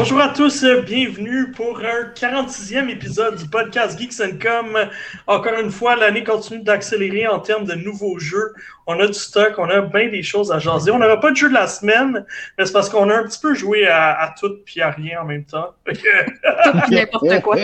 Bonjour 0.00 0.20
à 0.20 0.28
tous, 0.28 0.62
euh, 0.62 0.80
bienvenue 0.82 1.50
pour 1.50 1.80
un 1.80 2.12
46e 2.14 2.88
épisode 2.88 3.34
du 3.34 3.48
podcast 3.48 3.98
Geeks 3.98 4.38
Com. 4.40 4.78
Encore 5.26 5.58
une 5.58 5.72
fois, 5.72 5.96
l'année 5.96 6.22
continue 6.22 6.62
d'accélérer 6.62 7.26
en 7.26 7.40
termes 7.40 7.64
de 7.64 7.74
nouveaux 7.74 8.16
jeux. 8.16 8.54
On 8.86 9.00
a 9.00 9.08
du 9.08 9.12
stock, 9.12 9.54
on 9.58 9.68
a 9.68 9.80
bien 9.80 10.08
des 10.08 10.22
choses 10.22 10.52
à 10.52 10.60
jaser. 10.60 10.92
On 10.92 11.00
n'aura 11.00 11.18
pas 11.18 11.32
de 11.32 11.36
jeu 11.36 11.48
de 11.48 11.54
la 11.54 11.66
semaine, 11.66 12.24
mais 12.56 12.64
c'est 12.64 12.72
parce 12.72 12.88
qu'on 12.88 13.10
a 13.10 13.16
un 13.16 13.24
petit 13.24 13.40
peu 13.40 13.54
joué 13.54 13.88
à, 13.88 14.32
tout 14.38 14.58
puis 14.64 14.80
à 14.80 14.90
rien 14.90 15.22
en 15.22 15.24
même 15.24 15.44
temps. 15.44 15.74
tout 15.84 16.90
n'importe 16.92 17.42
quoi. 17.42 17.56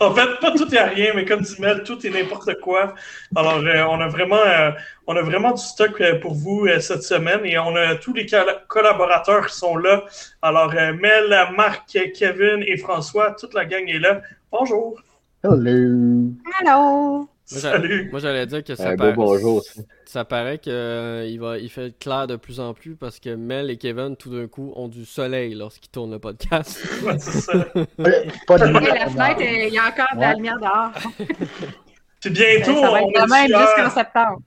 En 0.00 0.14
fait, 0.14 0.40
pas 0.40 0.50
tout 0.50 0.72
et 0.74 0.78
à 0.78 0.86
rien, 0.86 1.12
mais 1.14 1.24
comme 1.24 1.40
dit 1.40 1.56
Mel, 1.60 1.82
tout 1.82 2.06
est 2.06 2.10
n'importe 2.10 2.60
quoi. 2.60 2.94
Alors, 3.34 3.58
euh, 3.58 3.84
on 3.88 4.00
a 4.00 4.08
vraiment, 4.08 4.36
euh, 4.36 4.70
on 5.06 5.16
a 5.16 5.22
vraiment 5.22 5.52
du 5.52 5.62
stock 5.62 6.02
pour 6.20 6.34
vous 6.34 6.66
cette 6.80 7.02
semaine 7.02 7.44
et 7.44 7.58
on 7.58 7.74
a 7.76 7.96
tous 7.96 8.12
les 8.12 8.26
collaborateurs 8.68 9.46
qui 9.46 9.56
sont 9.56 9.76
là. 9.76 10.04
Alors, 10.42 10.72
Mel, 10.72 11.34
Marc, 11.56 11.98
Kevin 12.14 12.62
et 12.66 12.76
François, 12.76 13.32
toute 13.32 13.54
la 13.54 13.64
gang 13.64 13.86
est 13.88 13.98
là. 13.98 14.22
Bonjour. 14.50 15.00
Hello. 15.42 16.32
Hello. 16.60 17.28
Salut. 17.44 18.08
Moi, 18.10 18.20
j'allais 18.20 18.46
dire 18.46 18.64
que 18.64 18.74
ça, 18.74 18.90
euh, 18.90 19.12
bonjour. 19.12 19.62
ça 20.06 20.24
paraît 20.24 20.58
qu'il 20.58 20.72
euh, 20.72 21.58
il 21.60 21.68
fait 21.68 21.98
clair 21.98 22.26
de 22.26 22.36
plus 22.36 22.58
en 22.58 22.72
plus 22.72 22.96
parce 22.96 23.20
que 23.20 23.34
Mel 23.34 23.70
et 23.70 23.76
Kevin, 23.76 24.16
tout 24.16 24.30
d'un 24.30 24.46
coup, 24.46 24.72
ont 24.76 24.88
du 24.88 25.04
soleil 25.04 25.54
lorsqu'ils 25.54 25.90
tournent 25.90 26.12
le 26.12 26.18
podcast. 26.18 26.80
c'est 27.18 27.40
ça. 27.40 27.52
pas 28.46 28.58
de 28.58 28.64
la 28.64 29.08
fenêtre, 29.10 29.40
il 29.40 29.74
y 29.74 29.78
a 29.78 29.88
encore 29.88 30.14
de 30.14 30.20
la 30.20 30.34
lumière 30.34 30.58
dehors. 30.58 30.92
Puis 32.20 32.30
bientôt, 32.30 32.80
ça 32.80 32.90
va 32.90 33.02
être 33.02 33.22
on 33.22 33.26
même 33.26 33.46
jusqu'en 33.48 33.90
septembre. 33.90 34.40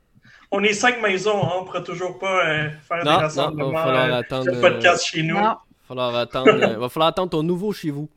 On 0.52 0.64
est 0.64 0.74
cinq 0.74 1.02
maisons, 1.02 1.44
hein, 1.44 1.52
on 1.58 1.62
ne 1.62 1.66
pourra 1.66 1.82
toujours 1.82 2.18
pas 2.18 2.46
euh, 2.46 2.70
faire 2.88 3.04
des 3.04 3.10
rassemblements. 3.10 3.72
Non, 3.72 4.04
il 4.04 4.10
va 4.10 4.16
attendre, 4.18 4.52
de 4.52 4.62
podcast 4.62 5.06
chez 5.06 5.24
nous. 5.24 5.38
Non 5.38 5.58
falloir 5.88 6.16
attendre, 6.16 6.64
euh, 6.64 6.78
va 6.78 6.90
falloir 6.90 7.10
attendre 7.10 7.30
ton 7.30 7.44
nouveau 7.44 7.72
chez 7.72 7.92
vous. 7.92 8.10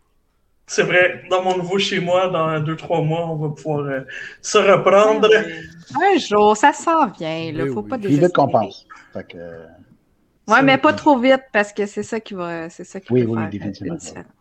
C'est 0.67 0.83
vrai, 0.83 1.25
dans 1.31 1.43
mon 1.43 1.57
nouveau 1.57 1.79
chez 1.79 1.99
moi, 1.99 2.29
dans 2.29 2.61
deux, 2.61 2.77
trois 2.77 3.01
mois, 3.03 3.27
on 3.29 3.37
va 3.37 3.49
pouvoir 3.49 3.81
euh, 3.81 4.01
se 4.41 4.59
reprendre. 4.59 5.29
Un 5.35 6.19
jour, 6.19 6.57
ça 6.57 6.73
s'en 6.73 7.09
vient. 7.09 7.39
Il 7.39 7.57
ne 7.57 7.67
faut 7.73 7.83
pas 7.83 7.99
désespérer. 7.99 8.27
vite 8.27 8.37
qu'on 8.37 8.49
pense. 8.49 8.87
Que... 9.29 9.39
Ouais, 10.47 10.63
mais 10.63 10.79
pas 10.79 10.93
trop 10.93 11.19
vite 11.19 11.43
parce 11.53 11.73
que 11.73 11.87
c'est 11.87 12.05
ça 12.05 12.21
qui 12.21 12.35
va, 12.35 12.71
c'est 12.71 12.85
ça 12.85 13.01
qui 13.01 13.13
oui, 13.13 13.23
va 13.25 13.31
oui, 13.31 13.39
faire 13.39 13.51
définitivement. 13.51 13.97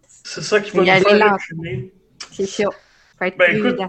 C'est 0.08 0.42
ça 0.42 0.60
qui 0.60 0.72
va 0.72 1.00
nous 1.00 1.06
faire. 1.06 1.38
C'est 2.32 2.46
sûr. 2.46 2.72
ben, 3.20 3.32
écoute, 3.50 3.80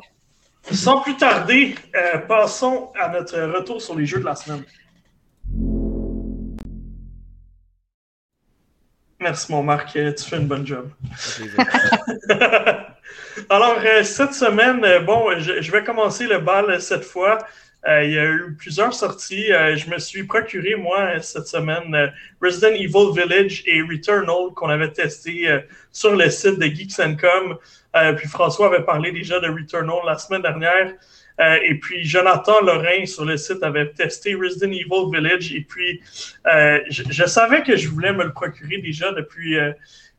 sans 0.63 1.01
plus 1.01 1.17
tarder, 1.17 1.75
euh, 1.95 2.19
passons 2.19 2.93
à 2.99 3.09
notre 3.09 3.41
retour 3.41 3.81
sur 3.81 3.95
les 3.95 4.07
jeux 4.07 4.21
de 4.21 4.25
la 4.25 4.35
semaine. 4.35 4.65
Merci, 9.21 9.53
mon 9.53 9.63
Marc. 9.63 9.93
Tu 9.93 10.25
fais 10.25 10.37
une 10.37 10.47
bonne 10.47 10.67
job. 10.67 10.91
Alors, 13.51 13.79
euh, 13.85 14.03
cette 14.03 14.33
semaine, 14.33 14.83
euh, 14.85 15.01
bon, 15.01 15.39
je, 15.39 15.71
vais 15.71 15.85
commencer 15.85 16.27
le 16.27 16.39
bal 16.39 16.81
cette 16.81 17.05
fois. 17.05 17.39
Euh, 17.87 18.05
il 18.05 18.13
y 18.13 18.19
a 18.19 18.25
eu 18.25 18.57
plusieurs 18.59 18.95
sorties. 18.95 19.49
je 19.49 19.91
me 19.91 19.99
suis 19.99 20.25
procuré, 20.25 20.75
moi, 20.75 21.21
cette 21.21 21.47
semaine, 21.47 22.13
Resident 22.43 22.75
Evil 22.75 23.13
Village 23.15 23.63
et 23.67 23.83
Returnal 23.83 24.55
qu'on 24.55 24.69
avait 24.69 24.93
testé 24.93 25.49
sur 25.93 26.17
le 26.17 26.29
site 26.31 26.59
de 26.59 26.67
Geeks 26.67 26.97
Com. 26.97 27.57
Puis 28.17 28.29
François 28.29 28.67
avait 28.67 28.85
parlé 28.85 29.13
déjà 29.13 29.41
de 29.41 29.49
Returnal 29.49 29.99
la 30.07 30.19
semaine 30.19 30.43
dernière. 30.43 30.95
Euh, 31.41 31.59
et 31.65 31.75
puis, 31.77 32.05
Jonathan 32.05 32.61
Lorrain 32.61 33.07
sur 33.07 33.25
le 33.25 33.37
site 33.37 33.63
avait 33.63 33.91
testé 33.91 34.35
Resident 34.35 34.73
Evil 34.73 35.11
Village. 35.11 35.53
Et 35.55 35.63
puis, 35.63 36.01
euh, 36.47 36.81
je, 36.91 37.25
savais 37.25 37.63
que 37.63 37.77
je 37.77 37.89
voulais 37.89 38.13
me 38.13 38.25
le 38.25 38.33
procurer 38.33 38.79
déjà 38.79 39.13
depuis. 39.13 39.59
Euh, 39.59 39.73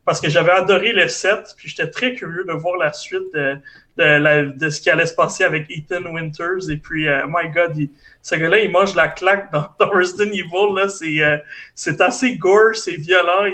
parce 0.04 0.20
que 0.20 0.28
j'avais 0.28 0.50
adoré 0.50 0.92
le 0.92 1.06
set. 1.06 1.54
Puis, 1.56 1.68
j'étais 1.68 1.88
très 1.88 2.14
curieux 2.14 2.44
de 2.44 2.52
voir 2.52 2.76
la 2.76 2.92
suite 2.92 3.32
de, 3.34 3.56
de, 3.96 4.68
ce 4.68 4.80
qui 4.80 4.90
allait 4.90 5.06
se 5.06 5.14
passer 5.14 5.44
avec 5.44 5.70
Ethan 5.70 6.02
Winters. 6.12 6.68
Et 6.70 6.76
puis, 6.76 7.06
my 7.28 7.48
God, 7.54 7.88
ce 8.20 8.34
gars-là, 8.34 8.58
il 8.58 8.72
mange 8.72 8.96
la 8.96 9.06
claque 9.06 9.52
dans, 9.52 9.68
Resident 9.78 10.32
Evil. 10.32 11.38
C'est 11.76 12.00
assez 12.00 12.36
gore, 12.36 12.74
c'est 12.74 12.96
violent. 12.96 13.46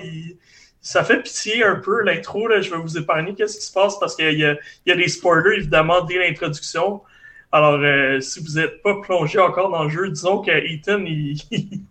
Ça 0.89 1.05
fait 1.05 1.23
pitié 1.23 1.63
un 1.65 1.75
peu 1.75 2.03
l'intro. 2.03 2.49
Je 2.51 2.71
vais 2.71 2.79
vous 2.79 2.97
épargner 2.97 3.35
qu'est-ce 3.35 3.59
qui 3.59 3.67
se 3.67 3.73
passe 3.73 3.99
parce 3.99 4.17
qu'il 4.17 4.33
y, 4.33 4.41
y, 4.87 4.93
a 4.93 4.97
des 4.97 5.09
spoilers, 5.09 5.59
évidemment, 5.59 6.01
dès 6.01 6.19
l'introduction. 6.19 7.03
Alors, 7.53 7.75
euh, 7.75 8.21
si 8.21 8.41
vous 8.41 8.59
n'êtes 8.59 8.81
pas 8.81 8.95
plongé 9.03 9.39
encore 9.39 9.71
dans 9.71 9.85
le 9.85 9.91
jeu, 9.91 10.09
disons 10.09 10.41
que 10.41 10.51
Ethan, 10.51 11.05
il, 11.05 11.37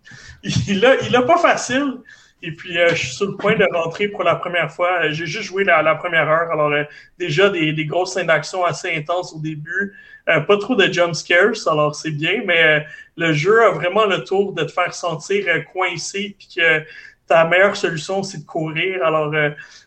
il, 0.42 0.84
a, 0.84 1.22
pas 1.22 1.38
facile. 1.38 1.98
Et 2.42 2.50
puis, 2.50 2.76
euh, 2.76 2.88
je 2.88 2.96
suis 2.96 3.14
sur 3.14 3.26
le 3.26 3.36
point 3.36 3.54
de 3.54 3.66
rentrer 3.72 4.08
pour 4.08 4.24
la 4.24 4.34
première 4.34 4.72
fois. 4.72 5.08
J'ai 5.10 5.26
juste 5.26 5.44
joué 5.44 5.62
la, 5.62 5.94
première 5.94 6.28
heure. 6.28 6.50
Alors, 6.50 6.72
euh, 6.72 6.82
déjà, 7.20 7.50
des, 7.50 7.72
des, 7.72 7.84
grosses 7.84 8.14
scènes 8.14 8.26
d'action 8.26 8.64
assez 8.64 8.92
intenses 8.96 9.32
au 9.32 9.38
début. 9.38 9.94
pas 10.26 10.58
trop 10.58 10.74
de 10.74 10.92
jump 10.92 11.14
scares, 11.14 11.68
alors 11.70 11.94
c'est 11.94 12.10
bien. 12.10 12.42
Mais 12.44 12.84
le 13.16 13.32
jeu 13.32 13.62
a 13.62 13.70
vraiment 13.70 14.06
le 14.06 14.24
tour 14.24 14.54
de 14.54 14.64
te 14.64 14.72
faire 14.72 14.92
sentir 14.92 15.44
coincé. 15.72 16.34
Puis 16.36 16.48
que 16.56 16.82
ta 17.28 17.44
meilleure 17.44 17.76
solution, 17.76 18.22
c'est 18.22 18.38
de 18.38 18.46
courir. 18.46 19.04
Alors, 19.04 19.32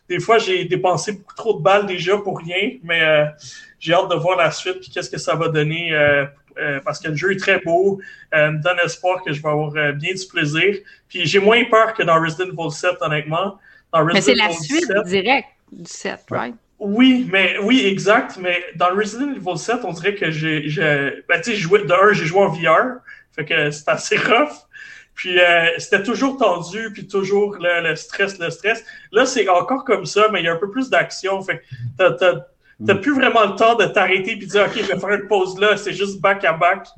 des 0.08 0.20
fois, 0.20 0.38
j'ai 0.38 0.64
dépensé 0.64 1.12
beaucoup 1.12 1.34
trop 1.34 1.58
de 1.58 1.62
balles 1.62 1.86
déjà 1.86 2.16
pour 2.16 2.38
rien. 2.38 2.78
Mais 2.82 3.02
j'ai 3.82 3.92
hâte 3.92 4.08
de 4.08 4.14
voir 4.14 4.38
la 4.38 4.50
suite 4.50 4.80
puis 4.80 4.90
qu'est-ce 4.90 5.10
que 5.10 5.18
ça 5.18 5.34
va 5.34 5.48
donner 5.48 5.92
euh, 5.92 6.24
euh, 6.58 6.80
parce 6.84 7.00
que 7.00 7.08
le 7.08 7.16
jeu 7.16 7.32
est 7.32 7.36
très 7.36 7.58
beau, 7.58 8.00
euh, 8.32 8.52
me 8.52 8.62
donne 8.62 8.78
espoir 8.84 9.22
que 9.24 9.32
je 9.32 9.42
vais 9.42 9.48
avoir 9.48 9.72
bien 9.94 10.14
du 10.14 10.26
plaisir. 10.26 10.76
Puis 11.08 11.26
j'ai 11.26 11.40
moins 11.40 11.64
peur 11.64 11.92
que 11.92 12.04
dans 12.04 12.20
Resident 12.20 12.52
Evil 12.52 12.70
7, 12.70 12.92
honnêtement. 13.00 13.58
mais 13.92 14.20
c'est 14.20 14.36
la 14.36 14.52
suite 14.52 14.92
directe 15.06 15.48
du 15.72 15.84
7, 15.84 16.20
right? 16.30 16.54
Oui, 16.78 17.28
mais 17.30 17.56
oui, 17.62 17.84
exact. 17.86 18.38
Mais 18.40 18.62
dans 18.76 18.94
Resident 18.94 19.32
Evil 19.34 19.58
7, 19.58 19.78
on 19.84 19.92
dirait 19.92 20.14
que 20.14 20.30
j'ai. 20.30 20.60
Ben, 21.28 21.40
tu 21.42 21.56
sais, 21.56 21.68
de 21.68 22.12
j'ai 22.12 22.24
joué 22.24 22.40
en 22.40 22.48
VR. 22.48 23.00
Fait 23.34 23.44
que 23.44 23.70
c'est 23.70 23.88
assez 23.88 24.16
rough. 24.28 24.52
Puis 25.22 25.38
c'était 25.78 26.02
toujours 26.02 26.36
tendu, 26.36 26.90
puis 26.92 27.06
toujours 27.06 27.56
le, 27.60 27.88
le, 27.88 27.94
stress, 27.94 28.40
le 28.40 28.50
stress. 28.50 28.84
Là, 29.12 29.24
c'est 29.24 29.48
encore 29.48 29.84
comme 29.84 30.04
ça, 30.04 30.26
mais 30.32 30.40
il 30.40 30.46
y 30.46 30.48
a 30.48 30.52
un 30.52 30.56
peu 30.56 30.68
plus 30.68 30.90
d'action. 30.90 31.40
Fait 31.42 31.62
que 31.96 32.08
t'as 32.08 32.40
n'as 32.80 32.96
plus 32.96 33.14
vraiment 33.14 33.44
le 33.46 33.54
temps 33.54 33.76
de 33.76 33.84
t'arrêter 33.84 34.32
et 34.32 34.36
de 34.36 34.44
dire, 34.44 34.64
OK, 34.64 34.72
je 34.74 34.92
vais 34.92 34.98
faire 34.98 35.10
une 35.10 35.28
pause 35.28 35.60
là. 35.60 35.76
C'est 35.76 35.92
juste 35.92 36.20
back 36.20 36.42
à 36.44 36.54
back. 36.54 36.88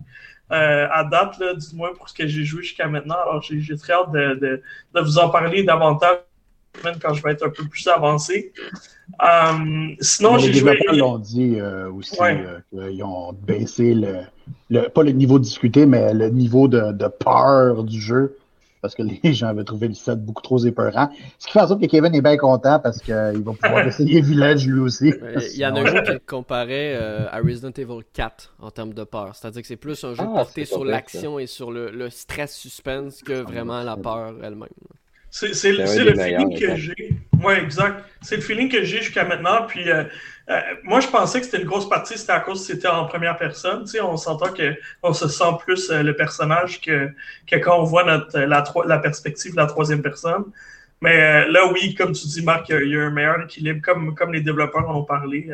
Euh, 0.52 0.88
à 0.90 1.04
date, 1.04 1.38
là, 1.38 1.52
du 1.52 1.76
moins 1.76 1.92
pour 1.92 2.08
ce 2.08 2.14
que 2.14 2.26
j'ai 2.26 2.44
joué 2.44 2.62
jusqu'à 2.62 2.88
maintenant. 2.88 3.16
Alors, 3.28 3.42
j'ai 3.42 3.76
très 3.76 3.92
hâte 3.92 4.10
de, 4.12 4.38
de, 4.40 4.62
de, 4.94 5.00
vous 5.00 5.18
en 5.18 5.28
parler 5.28 5.64
davantage 5.64 6.16
quand 7.02 7.12
je 7.12 7.22
vais 7.22 7.32
être 7.32 7.44
un 7.44 7.50
peu 7.50 7.66
plus 7.68 7.86
avancé. 7.88 8.54
Um, 9.20 9.96
sinon, 10.00 10.38
j'ai 10.38 10.54
joué. 10.54 10.78
Les 10.90 10.96
l'ont 10.96 11.18
dit 11.18 11.56
euh, 11.60 11.90
aussi 11.90 12.16
euh, 12.22 12.60
qu'ils 12.70 13.04
ont 13.04 13.34
baissé 13.34 13.92
le, 13.92 14.20
le, 14.70 14.88
pas 14.88 15.02
le 15.02 15.12
niveau 15.12 15.38
discuté, 15.38 15.86
mais 15.86 16.12
le 16.14 16.30
niveau 16.30 16.68
de, 16.68 16.92
de 16.92 17.08
peur 17.08 17.84
du 17.84 18.00
jeu 18.00 18.36
parce 18.84 18.94
que 18.94 19.02
les 19.22 19.32
gens 19.32 19.46
avaient 19.46 19.64
trouvé 19.64 19.88
le 19.88 19.94
set 19.94 20.22
beaucoup 20.22 20.42
trop 20.42 20.58
épeurant. 20.58 21.08
Ce 21.38 21.46
qui 21.46 21.54
fait 21.54 21.60
en 21.60 21.68
sorte 21.68 21.80
que 21.80 21.86
Kevin 21.86 22.14
est 22.14 22.20
bien 22.20 22.36
content 22.36 22.78
parce 22.78 22.98
qu'il 22.98 23.14
va 23.14 23.52
pouvoir 23.52 23.86
essayer 23.86 24.20
Village 24.20 24.66
lui 24.66 24.80
aussi. 24.80 25.14
Il 25.54 25.58
y 25.58 25.64
en 25.64 25.74
a 25.74 25.80
un 25.80 25.86
jeu 25.86 26.02
qui 26.02 26.20
comparait 26.26 26.94
euh, 26.94 27.26
à 27.30 27.38
Resident 27.38 27.70
Evil 27.70 28.04
4 28.12 28.56
en 28.60 28.70
termes 28.70 28.92
de 28.92 29.04
peur. 29.04 29.34
C'est-à-dire 29.34 29.62
que 29.62 29.68
c'est 29.68 29.76
plus 29.76 30.04
un 30.04 30.12
jeu 30.12 30.24
ah, 30.26 30.34
porté 30.34 30.66
sur 30.66 30.84
l'action 30.84 31.38
et 31.38 31.46
sur 31.46 31.72
le, 31.72 32.10
stress 32.10 32.54
suspense 32.54 33.22
que 33.22 33.40
vraiment 33.40 33.82
la 33.82 33.96
peur 33.96 34.34
elle-même. 34.42 34.68
C'est 35.30 35.72
le 35.72 35.86
feeling 35.86 36.58
que 36.58 36.76
j'ai. 36.76 37.16
Oui, 37.42 37.54
exact. 37.54 38.04
C'est 38.20 38.36
le 38.36 38.42
feeling 38.42 38.68
que 38.68 38.84
j'ai 38.84 38.98
jusqu'à 38.98 39.24
maintenant. 39.24 39.66
Puis 39.66 39.90
euh, 39.90 40.04
euh, 40.50 40.60
moi, 40.82 41.00
je 41.00 41.08
pensais 41.08 41.40
que 41.40 41.46
c'était 41.46 41.60
une 41.60 41.66
grosse 41.66 41.88
partie, 41.88 42.18
c'était 42.18 42.32
à 42.32 42.40
cause 42.40 42.60
que 42.60 42.74
c'était 42.74 42.88
en 42.88 43.06
première 43.06 43.36
personne. 43.38 43.84
Tu 43.84 43.92
sais, 43.92 44.00
on 44.00 44.16
s'entend 44.16 44.48
qu'on 44.52 45.12
se 45.14 45.28
sent 45.28 45.44
plus 45.60 45.90
euh, 45.90 46.02
le 46.02 46.14
personnage 46.14 46.80
que, 46.80 47.10
que 47.46 47.56
quand 47.56 47.80
on 47.80 47.84
voit 47.84 48.04
notre, 48.04 48.38
la, 48.40 48.62
la 48.84 48.98
perspective 48.98 49.52
de 49.52 49.56
la 49.56 49.66
troisième 49.66 50.02
personne. 50.02 50.44
Mais 51.00 51.46
là, 51.48 51.70
oui, 51.72 51.94
comme 51.94 52.12
tu 52.12 52.26
dis, 52.26 52.42
Marc, 52.42 52.68
il 52.70 52.88
y 52.88 52.96
a 52.96 53.02
un 53.02 53.10
meilleur 53.10 53.42
équilibre, 53.42 53.80
comme, 53.82 54.14
comme 54.14 54.32
les 54.32 54.40
développeurs 54.40 54.88
en 54.88 55.00
ont 55.00 55.04
parlé, 55.04 55.50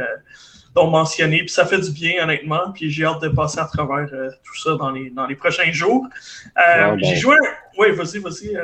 l'ont 0.77 0.91
mentionné. 0.91 1.39
Puis 1.39 1.49
ça 1.49 1.67
fait 1.67 1.81
du 1.81 1.91
bien, 1.91 2.23
honnêtement. 2.23 2.71
Puis 2.73 2.89
j'ai 2.89 3.05
hâte 3.05 3.21
de 3.23 3.29
passer 3.31 3.59
à 3.59 3.65
travers 3.65 4.07
tout 4.09 4.63
ça 4.63 4.77
dans 4.77 4.93
les, 4.93 5.11
dans 5.11 5.27
les 5.27 5.35
prochains 5.35 5.73
jours. 5.73 6.07
Ben, 6.55 6.97
j'ai 7.03 7.17
joué. 7.17 7.35
Oui, 7.79 7.91
vas-y, 7.93 8.19
vas-y. 8.19 8.57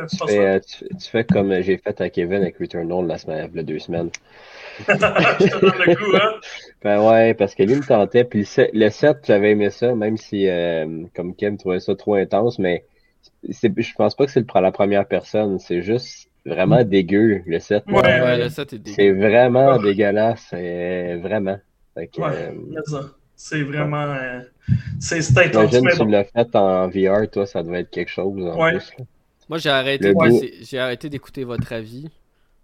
Tu, 0.61 0.89
tu, 0.89 1.11
fais 1.11 1.25
comme 1.25 1.61
j'ai 1.63 1.79
fait 1.79 2.01
à 2.01 2.09
Kevin 2.09 2.43
avec 2.43 2.59
Returnal 2.59 3.05
la 3.05 3.19
semaine, 3.19 3.51
il 3.53 3.57
y 3.57 3.61
a 3.61 3.63
deux 3.65 3.81
semaines. 3.81 4.11
Hein? 4.89 6.41
Ben 6.83 7.03
ouais, 7.03 7.35
parce 7.35 7.55
que 7.55 7.63
lui 7.63 7.77
me 7.77 7.87
tentait. 7.87 8.25
Puis 8.25 8.47
le 8.73 8.89
7, 8.91 9.19
j'avais 9.27 9.53
aimé 9.53 9.71
ça, 9.71 9.95
même 9.95 10.17
si, 10.17 10.49
euh, 10.49 11.05
comme 11.15 11.35
Kim 11.35 11.57
trouvait 11.57 11.81
ça 11.81 11.95
trop 11.97 12.15
intense, 12.15 12.59
mais 12.59 12.85
je 13.49 13.95
pense 13.97 14.15
pas 14.15 14.27
que 14.27 14.33
c'est 14.33 14.45
la 14.55 14.73
première 14.73 15.07
personne. 15.07 15.59
C'est 15.59 15.83
juste 15.83 16.29
vraiment 16.45 16.85
dégueu, 16.85 17.43
le 17.47 17.59
7. 17.59 17.85
Ouais, 17.89 18.03
ouais, 18.03 18.39
le 18.39 18.49
7 18.49 18.73
est 18.73 18.79
dégueu. 18.79 18.95
C'est 18.95 19.13
vraiment 19.13 19.79
dégueulasse. 19.79 20.51
Vraiment. 20.53 21.59
ouais, 21.97 22.11
euh, 22.19 22.53
c'est 23.35 23.63
vraiment. 23.63 24.15
Euh, 24.15 24.41
c'est 25.01 25.19
intense. 25.39 25.73
Imagine 25.73 25.91
si 25.91 25.99
tu 25.99 26.09
l'as 26.09 26.25
fait 26.25 26.57
en 26.57 26.89
VR, 26.89 27.31
toi, 27.31 27.47
ça 27.47 27.63
devait 27.63 27.81
être 27.81 27.91
quelque 27.91 28.11
chose 28.11 28.45
en 28.47 28.59
ouais. 28.59 28.73
plus. 28.73 28.93
Moi, 29.49 29.59
j'ai 29.59 29.71
arrêté, 29.71 30.13
j'ai 30.63 30.79
arrêté 30.79 31.09
d'écouter 31.09 31.45
votre 31.45 31.73
avis 31.73 32.11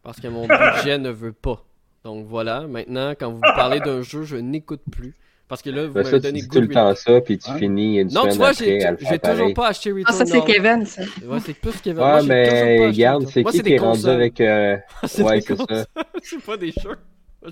Parce 0.02 0.20
que 0.20 0.26
mon 0.28 0.48
budget 0.48 0.98
ne 0.98 1.10
veut 1.10 1.32
pas. 1.32 1.64
Donc 2.04 2.26
voilà, 2.26 2.62
maintenant, 2.62 3.10
quand 3.10 3.30
vous 3.30 3.40
parlez 3.40 3.80
d'un 3.80 4.02
jeu, 4.02 4.24
je 4.24 4.36
n'écoute 4.36 4.82
plus. 4.90 5.14
Parce 5.48 5.60
que 5.60 5.68
là, 5.68 5.86
vous 5.86 5.92
ben, 5.92 6.02
m'avez 6.02 6.18
donné 6.18 6.40
tu 6.40 6.48
tout 6.48 6.60
le 6.62 6.68
temps 6.68 6.94
ça, 6.94 7.20
puis 7.20 7.36
tu 7.36 7.52
finis 7.58 7.98
une 7.98 8.08
non, 8.08 8.22
semaine 8.22 8.32
tu 8.32 8.38
vois, 8.38 8.52
j'ai 8.52 9.18
toujours 9.18 9.52
pas 9.52 9.68
acheté 9.68 9.90
Returnal. 9.90 10.06
Ah, 10.08 10.12
ça, 10.12 10.24
c'est 10.24 10.44
Kevin, 10.44 10.86
ça. 10.86 11.02
Ouais, 11.26 11.40
c'est 11.44 11.52
plus 11.52 11.78
Kevin. 11.82 12.02
Ouais, 12.02 12.22
mais 12.22 12.86
regarde, 12.86 13.26
c'est 13.28 13.44
qui 13.44 13.62
qui 13.62 13.72
est 13.74 13.78
rendu 13.78 14.06
avec... 14.06 14.40
Euh... 14.40 14.78
ouais, 15.18 15.40
c'est 15.42 15.56
ça. 15.56 15.66
c'est 16.22 16.42
pas 16.42 16.56
des 16.56 16.72
shirts. 16.72 16.98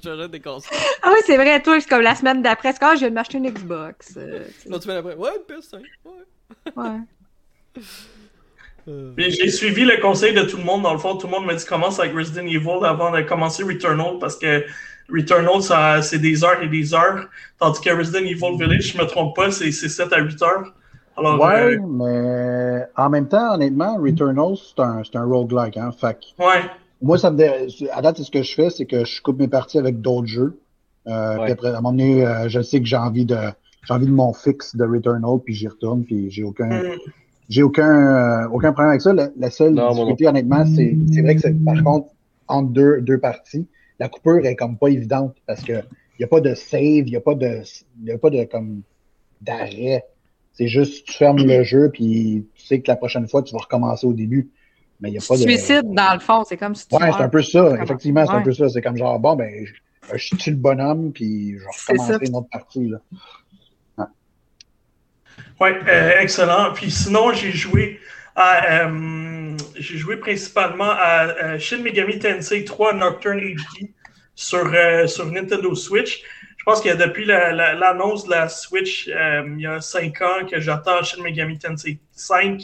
J'achète 0.02 0.30
des 0.30 0.40
consoles. 0.40 0.78
Ah 1.02 1.10
oui, 1.12 1.18
c'est 1.26 1.36
vrai, 1.36 1.60
toi, 1.62 1.78
c'est 1.80 1.88
comme 1.88 2.00
la 2.00 2.14
semaine 2.14 2.42
d'après. 2.42 2.72
C'est 2.72 2.78
quand 2.78 2.94
je 2.94 3.00
viens 3.00 3.10
de 3.10 3.14
m'acheter 3.14 3.38
une 3.38 3.50
Xbox. 3.50 4.14
Euh, 4.16 4.44
L'autre 4.66 4.84
semaine 4.84 4.98
après, 4.98 5.16
ouais, 5.16 5.30
une 5.36 5.56
PS5. 5.56 5.82
Ouais. 6.04 6.72
Ouais. 6.76 7.82
Euh... 8.90 9.12
J'ai 9.16 9.50
suivi 9.50 9.84
le 9.84 10.00
conseil 10.00 10.34
de 10.34 10.42
tout 10.42 10.56
le 10.56 10.64
monde. 10.64 10.82
Dans 10.82 10.92
le 10.92 10.98
fond, 10.98 11.16
tout 11.16 11.26
le 11.26 11.32
monde 11.32 11.46
m'a 11.46 11.54
dit 11.54 11.64
commence 11.64 12.00
avec 12.00 12.14
Resident 12.14 12.46
Evil 12.46 12.84
avant 12.84 13.10
de 13.12 13.22
commencer 13.22 13.62
Returnal 13.62 14.18
parce 14.20 14.36
que 14.36 14.64
Returnal, 15.12 16.02
c'est 16.02 16.18
des 16.18 16.44
heures 16.44 16.62
et 16.62 16.68
des 16.68 16.94
heures. 16.94 17.28
Tandis 17.58 17.80
que 17.80 17.90
Resident 17.90 18.24
Evil 18.24 18.56
Village, 18.58 18.92
je 18.92 18.98
ne 18.98 19.02
me 19.02 19.08
trompe 19.08 19.36
pas, 19.36 19.50
c'est 19.50 19.70
7 19.70 20.12
à 20.12 20.20
8 20.20 20.42
heures. 20.42 20.74
Alors, 21.16 21.40
ouais, 21.40 21.76
euh, 21.76 21.80
mais 21.86 22.86
en 22.96 23.10
même 23.10 23.28
temps, 23.28 23.54
honnêtement, 23.54 23.96
Returnal, 23.96 24.54
c'est 24.56 24.80
un, 24.80 25.02
un 25.14 25.24
roguelike. 25.24 25.76
Hein, 25.76 25.90
fait 25.92 26.18
ouais. 26.38 26.62
Moi, 27.02 27.18
ça 27.18 27.30
me 27.30 27.42
à 27.92 28.02
date, 28.02 28.18
ce 28.18 28.30
que 28.30 28.42
je 28.42 28.54
fais, 28.54 28.70
c'est 28.70 28.86
que 28.86 29.04
je 29.04 29.22
coupe 29.22 29.38
mes 29.38 29.48
parties 29.48 29.78
avec 29.78 30.00
d'autres 30.00 30.26
jeux. 30.26 30.58
Euh, 31.06 31.38
Puis 31.42 31.52
après, 31.52 31.68
à 31.68 31.72
un 31.72 31.74
moment 31.76 31.92
donné, 31.92 32.26
euh, 32.26 32.48
je 32.48 32.60
sais 32.60 32.80
que 32.80 32.86
j'ai 32.86 32.96
envie 32.96 33.24
de 33.24 33.36
j'ai 33.86 33.94
envie 33.94 34.06
de 34.06 34.12
mon 34.12 34.34
fixe 34.34 34.76
de 34.76 34.84
Returnal, 34.84 35.38
puis 35.42 35.54
j'y 35.54 35.66
retourne, 35.66 36.04
puis 36.04 36.30
j'ai 36.30 36.44
aucun 36.44 36.66
mm. 36.66 36.98
J'ai 37.50 37.62
aucun 37.62 38.44
euh, 38.44 38.48
aucun 38.48 38.72
problème 38.72 38.90
avec 38.90 39.02
ça. 39.02 39.12
La, 39.12 39.50
seule 39.50 39.74
difficulté, 39.74 40.26
honnêtement, 40.26 40.64
c'est 40.64 41.20
vrai 41.20 41.34
que 41.34 41.42
c'est 41.42 41.64
par 41.64 41.82
contre 41.84 42.08
entre 42.48 42.70
deux, 42.70 43.02
deux 43.02 43.18
parties 43.18 43.66
la 44.00 44.08
coupure 44.08 44.44
est 44.44 44.56
comme 44.56 44.76
pas 44.76 44.88
évidente 44.88 45.36
parce 45.46 45.62
que 45.62 45.72
il 45.72 46.20
n'y 46.20 46.24
a 46.24 46.28
pas 46.28 46.40
de 46.40 46.54
save, 46.54 47.06
il 47.06 47.10
n'y 47.10 47.16
a 47.16 47.20
pas 47.20 47.34
de 47.34 47.62
y 48.02 48.10
a 48.10 48.18
pas 48.18 48.30
de 48.30 48.44
comme 48.44 48.82
d'arrêt. 49.40 50.04
C'est 50.52 50.66
juste 50.66 51.06
tu 51.06 51.12
fermes 51.12 51.38
le 51.38 51.62
jeu 51.62 51.90
puis 51.92 52.46
tu 52.54 52.66
sais 52.66 52.80
que 52.80 52.90
la 52.90 52.96
prochaine 52.96 53.28
fois 53.28 53.42
tu 53.42 53.54
vas 53.54 53.60
recommencer 53.60 54.06
au 54.06 54.12
début. 54.12 54.50
Mais 55.00 55.10
il 55.10 55.14
y 55.14 55.18
a 55.18 55.22
pas 55.26 55.36
de. 55.36 55.42
Suicide 55.42 55.94
dans 55.94 56.14
le 56.14 56.20
fond, 56.20 56.42
c'est 56.44 56.56
comme 56.56 56.74
si 56.74 56.88
tu 56.88 56.96
Ouais, 56.96 57.10
c'est 57.12 57.22
un 57.22 57.28
peu 57.28 57.42
ça. 57.42 57.82
Effectivement, 57.82 58.26
c'est 58.26 58.32
un 58.32 58.42
peu 58.42 58.52
ça. 58.52 58.68
C'est 58.68 58.82
comme 58.82 58.96
genre 58.96 59.18
bon 59.18 59.36
ben 59.36 59.50
je, 59.64 60.16
je 60.16 60.36
tue 60.36 60.50
le 60.50 60.56
bonhomme 60.56 61.12
puis 61.12 61.52
je 61.52 61.58
vais 61.58 61.94
recommencer 61.94 62.26
une 62.26 62.36
autre 62.36 62.48
partie 62.50 62.88
là. 62.88 62.98
Ouais, 65.60 65.78
euh, 65.88 66.12
excellent. 66.20 66.72
Puis 66.72 66.90
sinon, 66.90 67.32
j'ai 67.32 67.52
joué 67.52 68.00
euh, 68.38 69.56
j'ai 69.76 69.98
joué 69.98 70.16
principalement 70.16 70.90
à, 70.90 71.58
Shin 71.58 71.78
Megami 71.78 72.18
Tensei 72.18 72.64
3 72.64 72.94
Nocturne 72.94 73.40
HD 73.40 73.90
sur, 74.34 74.72
euh, 74.72 75.06
sur 75.06 75.26
Nintendo 75.26 75.74
Switch. 75.74 76.22
Je 76.56 76.64
pense 76.64 76.80
qu'il 76.80 76.90
y 76.90 76.94
a 76.94 76.96
depuis 76.96 77.24
l'annonce 77.24 78.24
de 78.24 78.30
la 78.30 78.48
Switch, 78.48 79.08
euh, 79.08 79.42
il 79.56 79.62
y 79.62 79.66
a 79.66 79.80
5 79.80 80.20
ans, 80.22 80.46
que 80.48 80.60
j'attends 80.60 81.02
Shin 81.02 81.22
Megami 81.22 81.58
Tensei 81.58 81.98
5. 82.12 82.62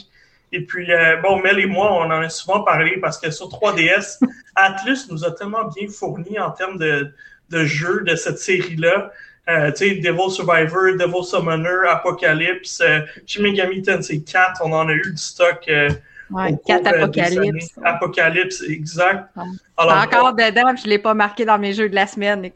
Et 0.53 0.61
puis, 0.61 0.87
bon, 1.23 1.41
Mel 1.41 1.59
et 1.59 1.65
moi, 1.65 1.91
on 1.91 2.05
en 2.05 2.21
a 2.21 2.29
souvent 2.29 2.61
parlé 2.61 2.97
parce 3.01 3.17
que 3.19 3.29
sur 3.31 3.47
3DS, 3.47 4.19
Atlus 4.55 4.99
nous 5.11 5.25
a 5.25 5.31
tellement 5.31 5.65
bien 5.65 5.89
fourni 5.89 6.39
en 6.39 6.51
termes 6.51 6.77
de, 6.77 7.11
de 7.49 7.65
jeux 7.65 8.01
de 8.05 8.15
cette 8.15 8.39
série-là. 8.39 9.11
Euh, 9.49 9.71
tu 9.71 9.77
sais, 9.77 9.95
Devil 9.95 10.29
Survivor, 10.29 10.97
Devil 10.97 11.23
Summoner, 11.23 11.87
Apocalypse, 11.87 12.81
euh, 12.81 13.01
Shin 13.25 13.43
Megami 13.43 13.81
Tensei 13.81 14.21
4, 14.21 14.61
on 14.63 14.73
en 14.73 14.89
a 14.89 14.91
eu 14.91 15.11
du 15.11 15.17
stock. 15.17 15.63
Euh, 15.69 15.89
ouais, 16.31 16.53
4 16.67 16.87
Apocalypse. 16.87 17.71
Apocalypse, 17.81 18.61
exact. 18.63 19.29
Alors, 19.77 20.03
encore 20.03 20.33
dedans, 20.33 20.75
je 20.75 20.83
ne 20.83 20.89
l'ai 20.89 20.99
pas 20.99 21.13
marqué 21.13 21.45
dans 21.45 21.57
mes 21.57 21.71
jeux 21.71 21.87
de 21.87 21.95
la 21.95 22.07
semaine. 22.07 22.41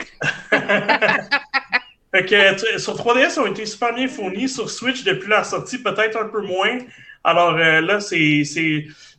fait 2.11 2.25
que, 2.25 2.77
sur 2.77 2.95
3DS, 2.95 3.35
ils 3.35 3.39
ont 3.39 3.47
été 3.47 3.65
super 3.65 3.93
bien 3.95 4.09
fournis. 4.09 4.49
Sur 4.49 4.69
Switch, 4.69 5.05
depuis 5.05 5.29
la 5.29 5.45
sortie, 5.45 5.81
peut-être 5.81 6.21
un 6.21 6.27
peu 6.27 6.41
moins. 6.41 6.77
Alors 7.23 7.55
euh, 7.55 7.79
là, 7.79 8.01
c'est, 8.01 8.17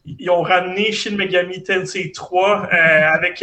ils 0.04 0.30
ont 0.30 0.42
ramené 0.42 0.92
Shin 0.92 1.16
Megami 1.16 1.62
Tensei 1.62 2.12
3 2.12 2.68
avec 3.14 3.42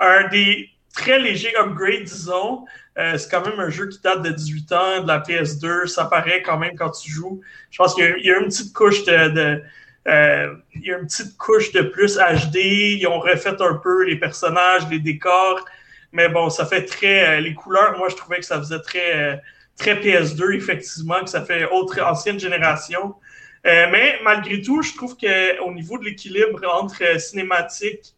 un 0.00 0.28
des 0.28 0.68
très 0.94 1.18
légers 1.18 1.54
upgrades, 1.58 2.04
disons. 2.04 2.66
Euh, 2.96 3.18
c'est 3.18 3.28
quand 3.28 3.44
même 3.44 3.58
un 3.58 3.70
jeu 3.70 3.88
qui 3.88 4.00
date 4.00 4.22
de 4.22 4.30
18 4.30 4.72
ans, 4.72 5.02
de 5.02 5.08
la 5.08 5.18
PS2. 5.18 5.86
Ça 5.86 6.04
paraît 6.04 6.42
quand 6.42 6.58
même 6.58 6.76
quand 6.76 6.90
tu 6.90 7.10
joues. 7.10 7.40
Je 7.70 7.78
pense 7.78 7.94
qu'il 7.94 8.04
y, 8.04 8.30
a 8.30 8.38
une 8.38 8.46
petite 8.46 8.72
couche 8.72 9.04
de, 9.04 9.62
euh, 10.06 10.54
il 10.74 10.82
y 10.82 10.92
a 10.92 10.98
une 10.98 11.06
petite 11.06 11.36
couche 11.36 11.72
de 11.72 11.82
plus 11.82 12.18
HD. 12.18 12.56
Ils 13.00 13.06
ont 13.08 13.18
refait 13.18 13.60
un 13.60 13.74
peu 13.74 14.04
les 14.04 14.16
personnages, 14.16 14.88
les 14.90 15.00
décors. 15.00 15.64
Mais 16.12 16.28
bon, 16.28 16.50
ça 16.50 16.66
fait 16.66 16.84
très. 16.84 17.38
Euh, 17.38 17.40
les 17.40 17.54
couleurs, 17.54 17.98
moi, 17.98 18.08
je 18.08 18.16
trouvais 18.16 18.38
que 18.38 18.46
ça 18.46 18.58
faisait 18.58 18.80
très, 18.80 19.42
très 19.76 19.96
PS2, 19.96 20.54
effectivement, 20.54 21.20
que 21.20 21.30
ça 21.30 21.44
fait 21.44 21.64
autre 21.70 22.00
ancienne 22.00 22.38
génération. 22.38 23.16
mais 23.64 24.20
malgré 24.22 24.60
tout, 24.60 24.82
je 24.82 24.94
trouve 24.94 25.16
qu'au 25.16 25.72
niveau 25.72 25.98
de 25.98 26.04
l'équilibre 26.04 26.60
entre 26.72 27.18
cinématique, 27.18 28.14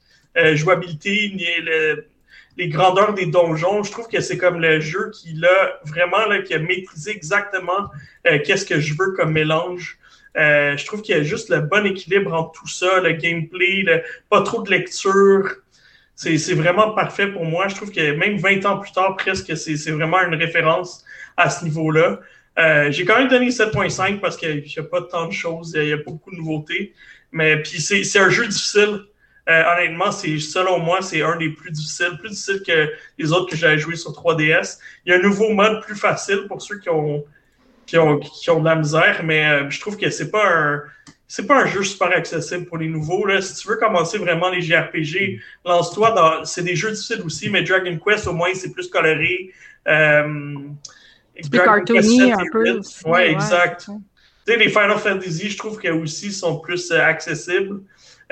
jouabilité, 0.54 1.32
le, 1.64 2.08
les 2.56 2.68
grandeurs 2.68 3.14
des 3.14 3.26
donjons. 3.26 3.82
Je 3.82 3.90
trouve 3.90 4.08
que 4.08 4.20
c'est 4.20 4.38
comme 4.38 4.60
le 4.60 4.80
jeu 4.80 5.10
qui 5.12 5.34
l'a 5.34 5.80
vraiment 5.84 6.24
là, 6.26 6.42
qui 6.42 6.54
a 6.54 6.58
maîtrisé 6.58 7.10
exactement 7.10 7.90
euh, 8.26 8.38
qu'est-ce 8.44 8.64
que 8.64 8.80
je 8.80 8.94
veux 8.98 9.12
comme 9.12 9.32
mélange. 9.32 9.98
Euh, 10.36 10.76
je 10.76 10.84
trouve 10.84 11.02
qu'il 11.02 11.16
y 11.16 11.20
a 11.20 11.22
juste 11.22 11.48
le 11.48 11.60
bon 11.60 11.86
équilibre 11.86 12.32
entre 12.32 12.52
tout 12.52 12.68
ça, 12.68 13.00
le 13.00 13.12
gameplay, 13.12 13.84
pas 14.28 14.42
trop 14.42 14.62
de 14.62 14.70
lecture. 14.70 15.56
C'est 16.14 16.54
vraiment 16.54 16.92
parfait 16.92 17.26
pour 17.26 17.44
moi. 17.44 17.68
Je 17.68 17.74
trouve 17.74 17.90
que 17.90 18.12
même 18.12 18.38
20 18.38 18.64
ans 18.64 18.78
plus 18.78 18.92
tard, 18.92 19.16
presque, 19.16 19.54
c'est 19.56 19.90
vraiment 19.90 20.20
une 20.22 20.34
référence 20.34 21.04
à 21.36 21.50
ce 21.50 21.64
niveau-là. 21.64 22.20
Euh, 22.58 22.90
J'ai 22.90 23.04
quand 23.04 23.18
même 23.18 23.28
donné 23.28 23.50
7.5 23.50 24.20
parce 24.20 24.36
qu'il 24.36 24.62
n'y 24.62 24.78
a 24.78 24.82
pas 24.82 25.02
tant 25.02 25.26
de 25.26 25.32
choses, 25.32 25.74
il 25.76 25.88
y 25.88 25.92
a 25.92 25.98
beaucoup 25.98 26.30
de 26.30 26.36
nouveautés. 26.36 26.94
Mais 27.32 27.60
puis 27.60 27.80
c'est 27.80 28.18
un 28.18 28.30
jeu 28.30 28.46
difficile. 28.46 29.00
Euh, 29.48 29.62
honnêtement, 29.72 30.10
c'est 30.10 30.38
selon 30.38 30.80
moi, 30.80 31.02
c'est 31.02 31.22
un 31.22 31.36
des 31.36 31.50
plus 31.50 31.70
difficiles, 31.70 32.16
plus 32.18 32.30
difficile 32.30 32.62
que 32.66 32.90
les 33.18 33.32
autres 33.32 33.50
que 33.50 33.56
j'avais 33.56 33.78
joué 33.78 33.94
sur 33.94 34.10
3DS. 34.10 34.78
Il 35.04 35.12
y 35.12 35.14
a 35.14 35.18
un 35.18 35.22
nouveau 35.22 35.50
mode 35.50 35.82
plus 35.82 35.94
facile 35.94 36.46
pour 36.48 36.60
ceux 36.60 36.78
qui 36.78 36.88
ont 36.88 37.24
qui 37.86 37.96
ont, 37.98 38.18
qui 38.18 38.50
ont 38.50 38.58
de 38.58 38.64
la 38.64 38.74
misère, 38.74 39.20
mais 39.22 39.44
euh, 39.44 39.70
je 39.70 39.78
trouve 39.78 39.96
que 39.96 40.10
c'est 40.10 40.32
pas 40.32 40.44
un 40.44 40.82
c'est 41.28 41.46
pas 41.46 41.62
un 41.62 41.66
jeu 41.66 41.82
super 41.82 42.08
accessible 42.08 42.66
pour 42.66 42.78
les 42.78 42.88
nouveaux. 42.88 43.26
Là. 43.26 43.40
Si 43.40 43.54
tu 43.54 43.68
veux 43.68 43.76
commencer 43.76 44.18
vraiment 44.18 44.48
les 44.48 44.60
JRPG, 44.60 45.40
lance-toi 45.64 46.10
dans. 46.12 46.44
C'est 46.44 46.62
des 46.62 46.76
jeux 46.76 46.92
difficiles 46.92 47.22
aussi, 47.24 47.50
mais 47.50 47.62
Dragon 47.62 47.98
Quest, 47.98 48.26
au 48.26 48.32
moins, 48.32 48.50
c'est 48.54 48.72
plus 48.72 48.88
coloré. 48.88 49.52
Euh, 49.88 50.54
c'est 51.40 51.50
cartoony 51.50 52.32
un 52.32 52.44
peu. 52.52 52.80
Ouais, 53.04 53.32
exact. 53.32 53.86
Tu 53.86 54.52
sais, 54.52 54.58
les 54.58 54.68
Final 54.68 54.98
Fantasy, 54.98 55.50
je 55.50 55.58
trouve 55.58 55.78
qu'eux 55.78 55.92
aussi 55.92 56.32
sont 56.32 56.60
plus 56.60 56.92
euh, 56.92 57.00
accessibles. 57.00 57.80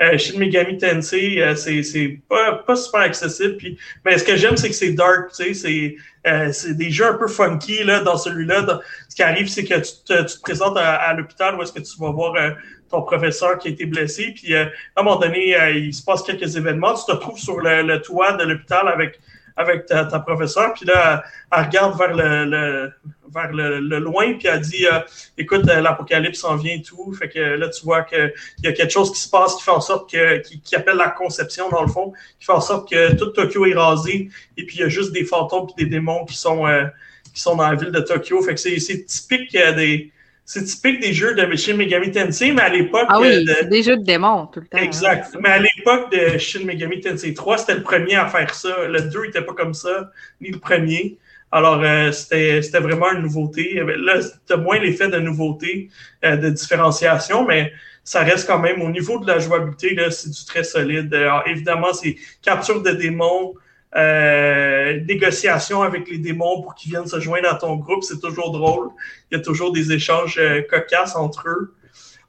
Euh, 0.01 0.17
Shin 0.17 0.37
Megami 0.37 0.77
Tensei, 0.77 1.41
euh, 1.41 1.55
c'est 1.55 2.19
pas, 2.27 2.63
pas 2.67 2.75
super 2.75 3.01
accessible. 3.01 3.55
Puis, 3.55 3.77
mais 4.03 4.17
ce 4.17 4.25
que 4.25 4.35
j'aime, 4.35 4.57
c'est 4.57 4.67
que 4.67 4.75
c'est 4.75 4.91
dark, 4.91 5.29
tu 5.33 5.53
sais, 5.53 5.53
c'est 5.53 5.95
euh, 6.27 6.51
des 6.73 6.91
jeux 6.91 7.07
un 7.07 7.13
peu 7.13 7.27
funky 7.27 7.83
là, 7.83 8.01
dans 8.01 8.17
celui-là. 8.17 8.81
Ce 9.07 9.15
qui 9.15 9.23
arrive, 9.23 9.47
c'est 9.47 9.63
que 9.63 9.75
tu 9.75 9.91
te, 10.05 10.21
tu 10.23 10.37
te 10.37 10.41
présentes 10.41 10.77
à, 10.77 11.13
l'hôpital 11.13 11.55
où 11.55 11.61
est-ce 11.61 11.71
que 11.71 11.79
tu 11.79 11.97
vas 11.99 12.11
voir 12.11 12.35
euh, 12.35 12.51
ton 12.89 13.03
professeur 13.03 13.57
qui 13.57 13.69
a 13.69 13.71
été 13.71 13.85
blessé. 13.85 14.33
Puis 14.35 14.53
à 14.53 14.69
un 14.97 15.03
moment 15.03 15.17
donné, 15.17 15.55
il 15.75 15.93
se 15.93 16.03
passe 16.03 16.23
quelques 16.23 16.55
événements. 16.57 16.93
Tu 16.93 17.11
te 17.11 17.17
trouves 17.17 17.39
sur 17.39 17.59
le, 17.59 17.81
le 17.81 18.01
toit 18.01 18.33
de 18.33 18.43
l'hôpital 18.43 18.87
avec 18.89 19.19
avec 19.57 19.85
ta, 19.85 20.05
ta 20.05 20.19
professeure, 20.19 20.73
puis 20.73 20.85
là, 20.85 21.23
elle, 21.51 21.65
regarde 21.65 21.97
vers 21.97 22.13
le, 22.13 22.91
vers 23.33 23.51
le, 23.51 23.99
loin, 23.99 24.33
puis 24.33 24.47
elle 24.47 24.61
dit 24.61 24.85
euh, 24.85 24.99
Écoute, 25.37 25.67
euh, 25.69 25.81
l'apocalypse 25.81 26.43
en 26.43 26.55
vient 26.55 26.75
et 26.75 26.81
tout. 26.81 27.13
Fait 27.13 27.29
que 27.29 27.39
là, 27.39 27.69
tu 27.69 27.83
vois 27.83 28.03
qu'il 28.03 28.33
y 28.63 28.67
a 28.67 28.73
quelque 28.73 28.91
chose 28.91 29.11
qui 29.11 29.19
se 29.19 29.29
passe 29.29 29.55
qui 29.55 29.63
fait 29.63 29.71
en 29.71 29.81
sorte 29.81 30.11
que, 30.11 30.39
qui, 30.39 30.75
appelle 30.75 30.97
la 30.97 31.09
conception, 31.09 31.69
dans 31.69 31.81
le 31.81 31.87
fond, 31.87 32.13
qui 32.39 32.45
fait 32.45 32.53
en 32.53 32.61
sorte 32.61 32.89
que 32.89 33.15
tout 33.15 33.27
Tokyo 33.27 33.65
est 33.65 33.75
rasé, 33.75 34.29
et 34.57 34.65
puis 34.65 34.77
il 34.77 34.81
y 34.81 34.83
a 34.83 34.89
juste 34.89 35.11
des 35.11 35.23
fantômes 35.23 35.67
et 35.77 35.83
des 35.83 35.89
démons 35.89 36.25
qui 36.25 36.35
sont, 36.35 36.67
euh, 36.67 36.85
qui 37.33 37.41
sont 37.41 37.55
dans 37.55 37.69
la 37.69 37.75
ville 37.75 37.91
de 37.91 38.01
Tokyo. 38.01 38.41
Fait 38.41 38.55
que 38.55 38.59
c'est 38.59 39.05
typique 39.05 39.53
des 39.53 40.11
c'est 40.45 40.63
typique 40.63 41.01
des 41.01 41.11
jeux 41.11 41.33
de 41.33 41.55
Shin 41.55 41.75
Megami 41.75 42.11
Tensei, 42.11 42.51
mais 42.51 42.61
à 42.61 42.69
l'époque. 42.69 43.07
Ah 43.09 43.19
oui, 43.19 43.45
c'est 43.47 43.67
des 43.67 43.81
jeux 43.81 43.97
de 43.97 44.03
démons 44.03 44.45
tout 44.45 44.59
le 44.59 44.67
temps. 44.67 44.77
Exact. 44.77 45.35
Mais 45.41 45.49
à 45.49 45.59
l'époque 45.59 46.11
de 46.11 46.37
Shin 46.37 46.63
Megami 46.65 47.01
Tensei 47.01 47.33
3, 47.33 47.57
c'était 47.57 47.75
le 47.75 47.81
premier 47.81 48.15
à 48.15 48.27
faire 48.27 48.53
ça. 48.53 48.87
Le 48.87 49.01
2 49.01 49.25
n'était 49.25 49.41
pas 49.41 49.53
comme 49.53 49.73
ça, 49.73 50.11
ni 50.39 50.51
le 50.51 50.59
premier. 50.59 51.17
Alors, 51.51 51.81
euh, 51.81 52.11
c'était 52.11 52.79
vraiment 52.79 53.11
une 53.13 53.23
nouveauté. 53.23 53.81
Là, 53.97 54.21
c'était 54.21 54.57
moins 54.57 54.77
l'effet 54.77 55.07
de 55.07 55.19
nouveauté, 55.19 55.89
euh, 56.23 56.35
de 56.35 56.49
différenciation, 56.49 57.45
mais 57.45 57.73
ça 58.03 58.21
reste 58.21 58.45
quand 58.45 58.59
même 58.59 58.81
au 58.81 58.89
niveau 58.89 59.19
de 59.19 59.25
la 59.25 59.39
jouabilité, 59.39 59.97
c'est 60.11 60.29
du 60.29 60.45
très 60.45 60.63
solide. 60.63 61.11
Alors, 61.13 61.43
évidemment, 61.47 61.91
c'est 61.93 62.17
capture 62.43 62.83
de 62.83 62.91
démons, 62.91 63.55
euh, 63.95 64.99
négociation 65.07 65.81
avec 65.81 66.09
les 66.09 66.17
démons 66.17 66.61
pour 66.61 66.75
qu'ils 66.75 66.91
viennent 66.91 67.07
se 67.07 67.19
joindre 67.19 67.49
à 67.49 67.55
ton 67.55 67.77
groupe, 67.77 68.03
c'est 68.03 68.19
toujours 68.19 68.51
drôle. 68.51 68.89
Il 69.31 69.37
y 69.37 69.39
a 69.39 69.43
toujours 69.43 69.71
des 69.71 69.93
échanges 69.93 70.37
euh, 70.37 70.61
cocasses 70.69 71.15
entre 71.15 71.47
eux. 71.47 71.73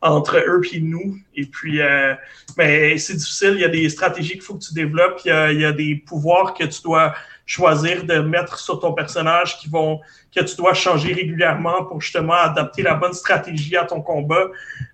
entre 0.00 0.36
eux 0.36 0.62
et 0.72 0.80
nous. 0.80 1.18
Et 1.34 1.46
puis, 1.46 1.80
euh, 1.80 2.14
mais 2.56 2.98
c'est 2.98 3.14
difficile. 3.14 3.52
Il 3.54 3.60
y 3.60 3.64
a 3.64 3.68
des 3.68 3.88
stratégies 3.88 4.32
qu'il 4.32 4.42
faut 4.42 4.54
que 4.54 4.64
tu 4.64 4.74
développes. 4.74 5.20
Il 5.24 5.28
y, 5.28 5.32
a, 5.32 5.52
il 5.52 5.60
y 5.60 5.64
a 5.64 5.72
des 5.72 5.96
pouvoirs 5.96 6.54
que 6.54 6.64
tu 6.64 6.82
dois 6.82 7.14
choisir 7.46 8.04
de 8.04 8.18
mettre 8.18 8.58
sur 8.58 8.80
ton 8.80 8.92
personnage 8.92 9.56
qui 9.58 9.68
vont 9.68 10.00
que 10.34 10.42
tu 10.42 10.56
dois 10.56 10.74
changer 10.74 11.12
régulièrement 11.14 11.84
pour 11.84 12.00
justement 12.00 12.34
adapter 12.34 12.82
la 12.82 12.94
bonne 12.94 13.12
stratégie 13.12 13.76
à 13.76 13.84
ton 13.84 14.02
combat. 14.02 14.48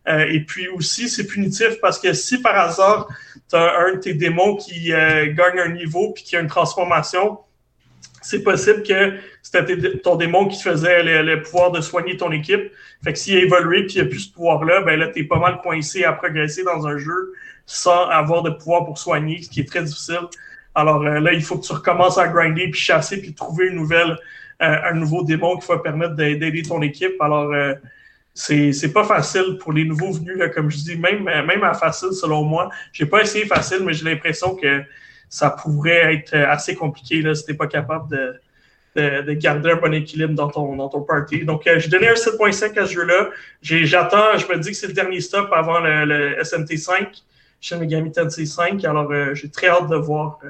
Euh, 0.07 0.27
et 0.29 0.41
puis 0.41 0.69
aussi, 0.69 1.09
c'est 1.09 1.27
punitif 1.27 1.81
parce 1.81 1.99
que 1.99 2.13
si 2.13 2.41
par 2.41 2.57
hasard, 2.57 3.09
tu 3.49 3.57
as 3.57 3.79
un 3.79 3.95
de 3.95 3.99
tes 3.99 4.15
démons 4.15 4.57
qui 4.57 4.93
euh, 4.93 5.33
gagne 5.33 5.59
un 5.59 5.73
niveau 5.73 6.13
puis 6.13 6.23
qui 6.23 6.37
a 6.37 6.41
une 6.41 6.47
transformation, 6.47 7.39
c'est 8.21 8.43
possible 8.43 8.83
que 8.83 9.15
c'était 9.43 9.99
ton 9.99 10.17
démon 10.17 10.47
qui 10.47 10.63
faisait 10.63 11.03
le, 11.03 11.43
pouvoir 11.43 11.73
de 11.73 11.81
soigner 11.81 12.17
ton 12.17 12.31
équipe. 12.31 12.71
Fait 13.03 13.13
que 13.13 13.19
s'il 13.19 13.37
a 13.37 13.41
évolué 13.41 13.85
puis 13.85 13.97
il 13.97 14.03
n'y 14.03 14.07
a 14.07 14.11
plus 14.11 14.21
ce 14.21 14.33
pouvoir-là, 14.33 14.83
ben 14.83 14.99
là, 15.01 15.09
tu 15.09 15.21
es 15.21 15.25
pas 15.25 15.39
mal 15.39 15.61
coincé 15.61 16.05
à 16.05 16.13
progresser 16.13 16.63
dans 16.63 16.87
un 16.87 16.99
jeu 16.99 17.33
sans 17.67 18.07
avoir 18.09 18.43
de 18.43 18.51
pouvoir 18.51 18.85
pour 18.85 18.99
soigner, 18.99 19.43
ce 19.43 19.49
qui 19.49 19.61
est 19.61 19.69
très 19.69 19.83
difficile. 19.83 20.29
Alors 20.75 21.03
euh, 21.03 21.21
là, 21.21 21.33
il 21.33 21.43
faut 21.43 21.59
que 21.59 21.67
tu 21.67 21.73
recommences 21.73 22.19
à 22.19 22.29
grinder, 22.29 22.69
puis 22.69 22.81
chasser, 22.81 23.21
puis 23.21 23.35
trouver 23.35 23.69
une 23.69 23.77
nouvelle, 23.77 24.17
euh, 24.63 24.77
un 24.85 24.95
nouveau 24.95 25.23
démon 25.23 25.57
qui 25.59 25.67
va 25.69 25.79
permettre 25.79 26.15
d'aider 26.15 26.63
ton 26.63 26.81
équipe. 26.83 27.21
Alors, 27.21 27.53
euh, 27.53 27.75
c'est 28.35 28.93
pas 28.93 29.05
facile 29.05 29.59
pour 29.61 29.73
les 29.73 29.85
nouveaux 29.85 30.13
venus, 30.13 30.37
là, 30.37 30.49
comme 30.49 30.71
je 30.71 30.79
dis, 30.79 30.97
même, 30.97 31.25
même 31.25 31.63
à 31.65 31.75
facile 31.75 32.13
selon 32.13 32.45
moi. 32.45 32.71
J'ai 32.93 33.05
pas 33.05 33.21
essayé 33.21 33.45
facile, 33.45 33.81
mais 33.85 33.93
j'ai 33.93 34.07
l'impression 34.07 34.57
que 34.57 34.83
ça 35.29 35.51
pourrait 35.51 36.15
être 36.15 36.35
assez 36.35 36.75
compliqué 36.75 37.21
là, 37.21 37.35
si 37.35 37.45
t'es 37.45 37.55
pas 37.55 37.67
capable 37.67 38.11
de, 38.11 38.41
de, 38.97 39.23
de, 39.23 39.33
garder 39.35 39.71
un 39.71 39.77
bon 39.77 39.93
équilibre 39.93 40.35
dans 40.35 40.49
ton, 40.49 40.77
dans 40.77 40.89
ton 40.89 41.03
party. 41.03 41.45
Donc, 41.45 41.67
euh, 41.67 41.79
j'ai 41.79 41.89
donné 41.89 42.09
un 42.09 42.15
7.5 42.15 42.79
à 42.79 42.87
ce 42.87 42.93
jeu-là. 42.93 43.31
J'attends, 43.63 44.37
je 44.37 44.47
me 44.47 44.59
dis 44.59 44.71
que 44.71 44.77
c'est 44.77 44.87
le 44.87 44.93
dernier 44.93 45.21
stop 45.21 45.51
avant 45.53 45.81
le, 45.81 46.05
le 46.05 46.43
SMT5. 46.43 47.23
Shin 47.63 47.79
Megami 47.79 48.11
Tensei 48.13 48.45
5. 48.45 48.85
Alors, 48.85 49.11
euh, 49.11 49.35
j'ai 49.35 49.49
très 49.49 49.69
hâte 49.69 49.89
de 49.89 49.97
voir. 49.97 50.39
Euh, 50.45 50.49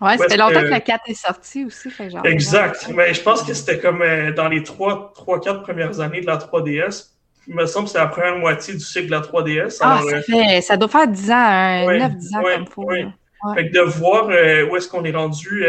ouais, 0.00 0.16
c'était 0.18 0.38
longtemps 0.38 0.62
que... 0.62 0.66
la 0.66 0.80
4 0.80 1.02
est 1.08 1.14
sortie 1.14 1.66
aussi. 1.66 1.90
Fait 1.90 2.10
genre, 2.10 2.26
exact. 2.26 2.90
Mais 2.92 3.14
je 3.14 3.22
pense 3.22 3.42
que 3.42 3.54
c'était 3.54 3.78
comme 3.78 4.02
euh, 4.02 4.32
dans 4.32 4.48
les 4.48 4.62
3-4 4.62 5.62
premières 5.62 6.00
années 6.00 6.22
de 6.22 6.26
la 6.26 6.38
3DS. 6.38 7.10
Il 7.46 7.54
me 7.54 7.66
semble 7.66 7.84
que 7.84 7.92
c'est 7.92 7.98
la 7.98 8.08
première 8.08 8.38
moitié 8.38 8.74
du 8.74 8.80
cycle 8.80 9.06
de 9.06 9.12
la 9.12 9.20
3DS. 9.20 9.78
Ah, 9.80 10.00
ça, 10.10 10.22
fait, 10.22 10.60
ça 10.62 10.76
doit 10.76 10.88
faire 10.88 11.06
10 11.06 11.30
ans, 11.30 11.34
9-10 11.34 12.36
ans 12.36 12.42
comme 12.42 12.66
faut. 12.66 12.84
Ouais. 12.84 13.06
Fait 13.54 13.68
que 13.68 13.74
de 13.74 13.82
voir 13.82 14.26
où 14.26 14.76
est-ce 14.76 14.88
qu'on 14.88 15.04
est 15.04 15.12
rendu 15.12 15.64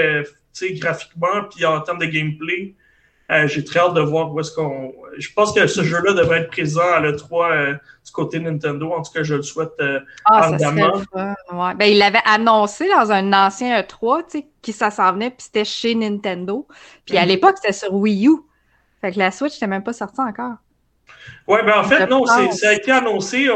graphiquement 0.79 1.43
puis 1.51 1.65
en 1.65 1.79
termes 1.81 1.99
de 1.99 2.05
gameplay, 2.05 2.73
euh, 3.29 3.45
j'ai 3.47 3.63
très 3.63 3.79
hâte 3.79 3.93
de 3.93 4.01
voir 4.01 4.33
où 4.33 4.39
est-ce 4.39 4.53
qu'on. 4.53 4.93
Je 5.17 5.27
pense 5.35 5.53
que 5.53 5.67
ce 5.67 5.83
jeu-là 5.83 6.13
devrait 6.13 6.41
être 6.41 6.49
présent 6.49 6.89
à 6.93 7.01
l'E3 7.01 7.51
euh, 7.51 7.73
du 7.73 7.79
côté 8.17 8.39
Nintendo. 8.39 8.91
En 8.91 9.03
tout 9.03 9.11
cas, 9.13 9.21
je 9.21 9.35
le 9.35 9.43
souhaite 9.43 9.73
euh, 9.79 9.99
ah, 10.25 10.49
ouais. 10.51 11.75
ben, 11.75 11.85
il 11.85 11.99
l'avait 11.99 12.21
annoncé 12.25 12.89
dans 12.89 13.11
un 13.11 13.31
ancien 13.31 13.79
E3, 13.79 14.23
tu 14.23 14.39
sais, 14.39 14.47
qui 14.61 14.73
ça 14.73 14.89
s'en 14.89 15.13
venait, 15.13 15.29
puis 15.29 15.43
c'était 15.43 15.63
chez 15.63 15.93
Nintendo. 15.93 16.67
Puis 17.05 17.17
à 17.17 17.21
mhm. 17.21 17.27
l'époque, 17.29 17.57
c'était 17.61 17.73
sur 17.73 17.93
Wii 17.93 18.27
U. 18.27 18.37
Fait 19.01 19.11
que 19.11 19.19
la 19.19 19.29
Switch 19.29 19.53
n'était 19.53 19.67
même 19.67 19.83
pas 19.83 19.93
sortie 19.93 20.19
encore. 20.19 20.55
Oui, 21.47 21.59
ben 21.65 21.79
en 21.79 21.83
fait, 21.85 22.05
non, 22.07 22.25
ça 22.25 22.69
a 22.69 22.73
été 22.73 22.91
annoncé 22.91 23.47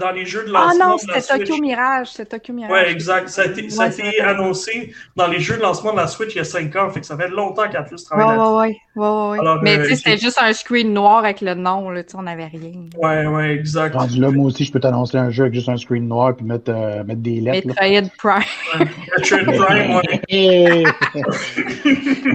dans 0.00 0.10
les 0.10 0.26
jeux 0.26 0.44
de 0.44 0.50
lancement. 0.50 0.84
Ah 0.84 0.88
non, 0.88 0.98
c'était 0.98 1.20
Tokyo 1.20 1.60
Mirage. 1.60 2.08
C'était 2.08 2.36
Tokyo 2.36 2.52
Mirage. 2.52 2.72
Oui, 2.72 2.90
exact. 2.90 3.28
Ça 3.28 3.42
a 3.42 3.44
été, 3.44 3.70
ça 3.70 3.84
a 3.84 3.88
été 3.88 4.20
annoncé 4.20 4.92
dans 5.14 5.28
les 5.28 5.38
jeux 5.38 5.56
de 5.56 5.62
lancement 5.62 5.92
de 5.92 5.98
la 5.98 6.08
Switch 6.08 6.34
il 6.34 6.38
y 6.38 6.40
a 6.40 6.44
5 6.44 6.74
ans. 6.74 6.90
Fait 6.90 7.00
que 7.00 7.06
ça 7.06 7.16
fait 7.16 7.28
longtemps 7.28 7.68
qu'elle 7.68 7.76
a 7.76 7.82
plus 7.84 8.02
travaillé 8.02 8.36
là-dessus. 8.36 8.76
Oui, 8.96 9.04
oui, 9.04 9.38
oui. 9.38 9.58
Mais 9.62 9.76
tu 9.78 9.84
sais, 9.84 9.92
euh, 9.92 9.96
c'était 9.96 10.18
juste 10.18 10.38
un 10.42 10.52
screen 10.52 10.92
noir 10.92 11.18
avec 11.18 11.40
le 11.40 11.54
nom. 11.54 11.90
Là, 11.90 12.02
on 12.14 12.22
n'avait 12.22 12.46
rien. 12.46 12.72
Oui, 12.98 13.26
oui, 13.26 13.44
exact. 13.44 13.94
là, 13.94 14.30
moi 14.30 14.46
aussi, 14.46 14.64
je 14.64 14.72
peux 14.72 14.80
t'annoncer 14.80 15.16
un 15.16 15.30
jeu 15.30 15.44
avec 15.44 15.54
juste 15.54 15.68
un 15.68 15.76
screen 15.76 16.08
noir 16.08 16.34
puis 16.34 16.44
mettre, 16.44 16.72
euh, 16.72 17.04
mettre 17.04 17.20
des 17.20 17.40
lettres. 17.40 17.68
Metroid 17.68 18.10
Prime. 18.18 18.88
Metroid 19.16 19.64
Prime, 19.64 20.00
oui. 20.28 20.84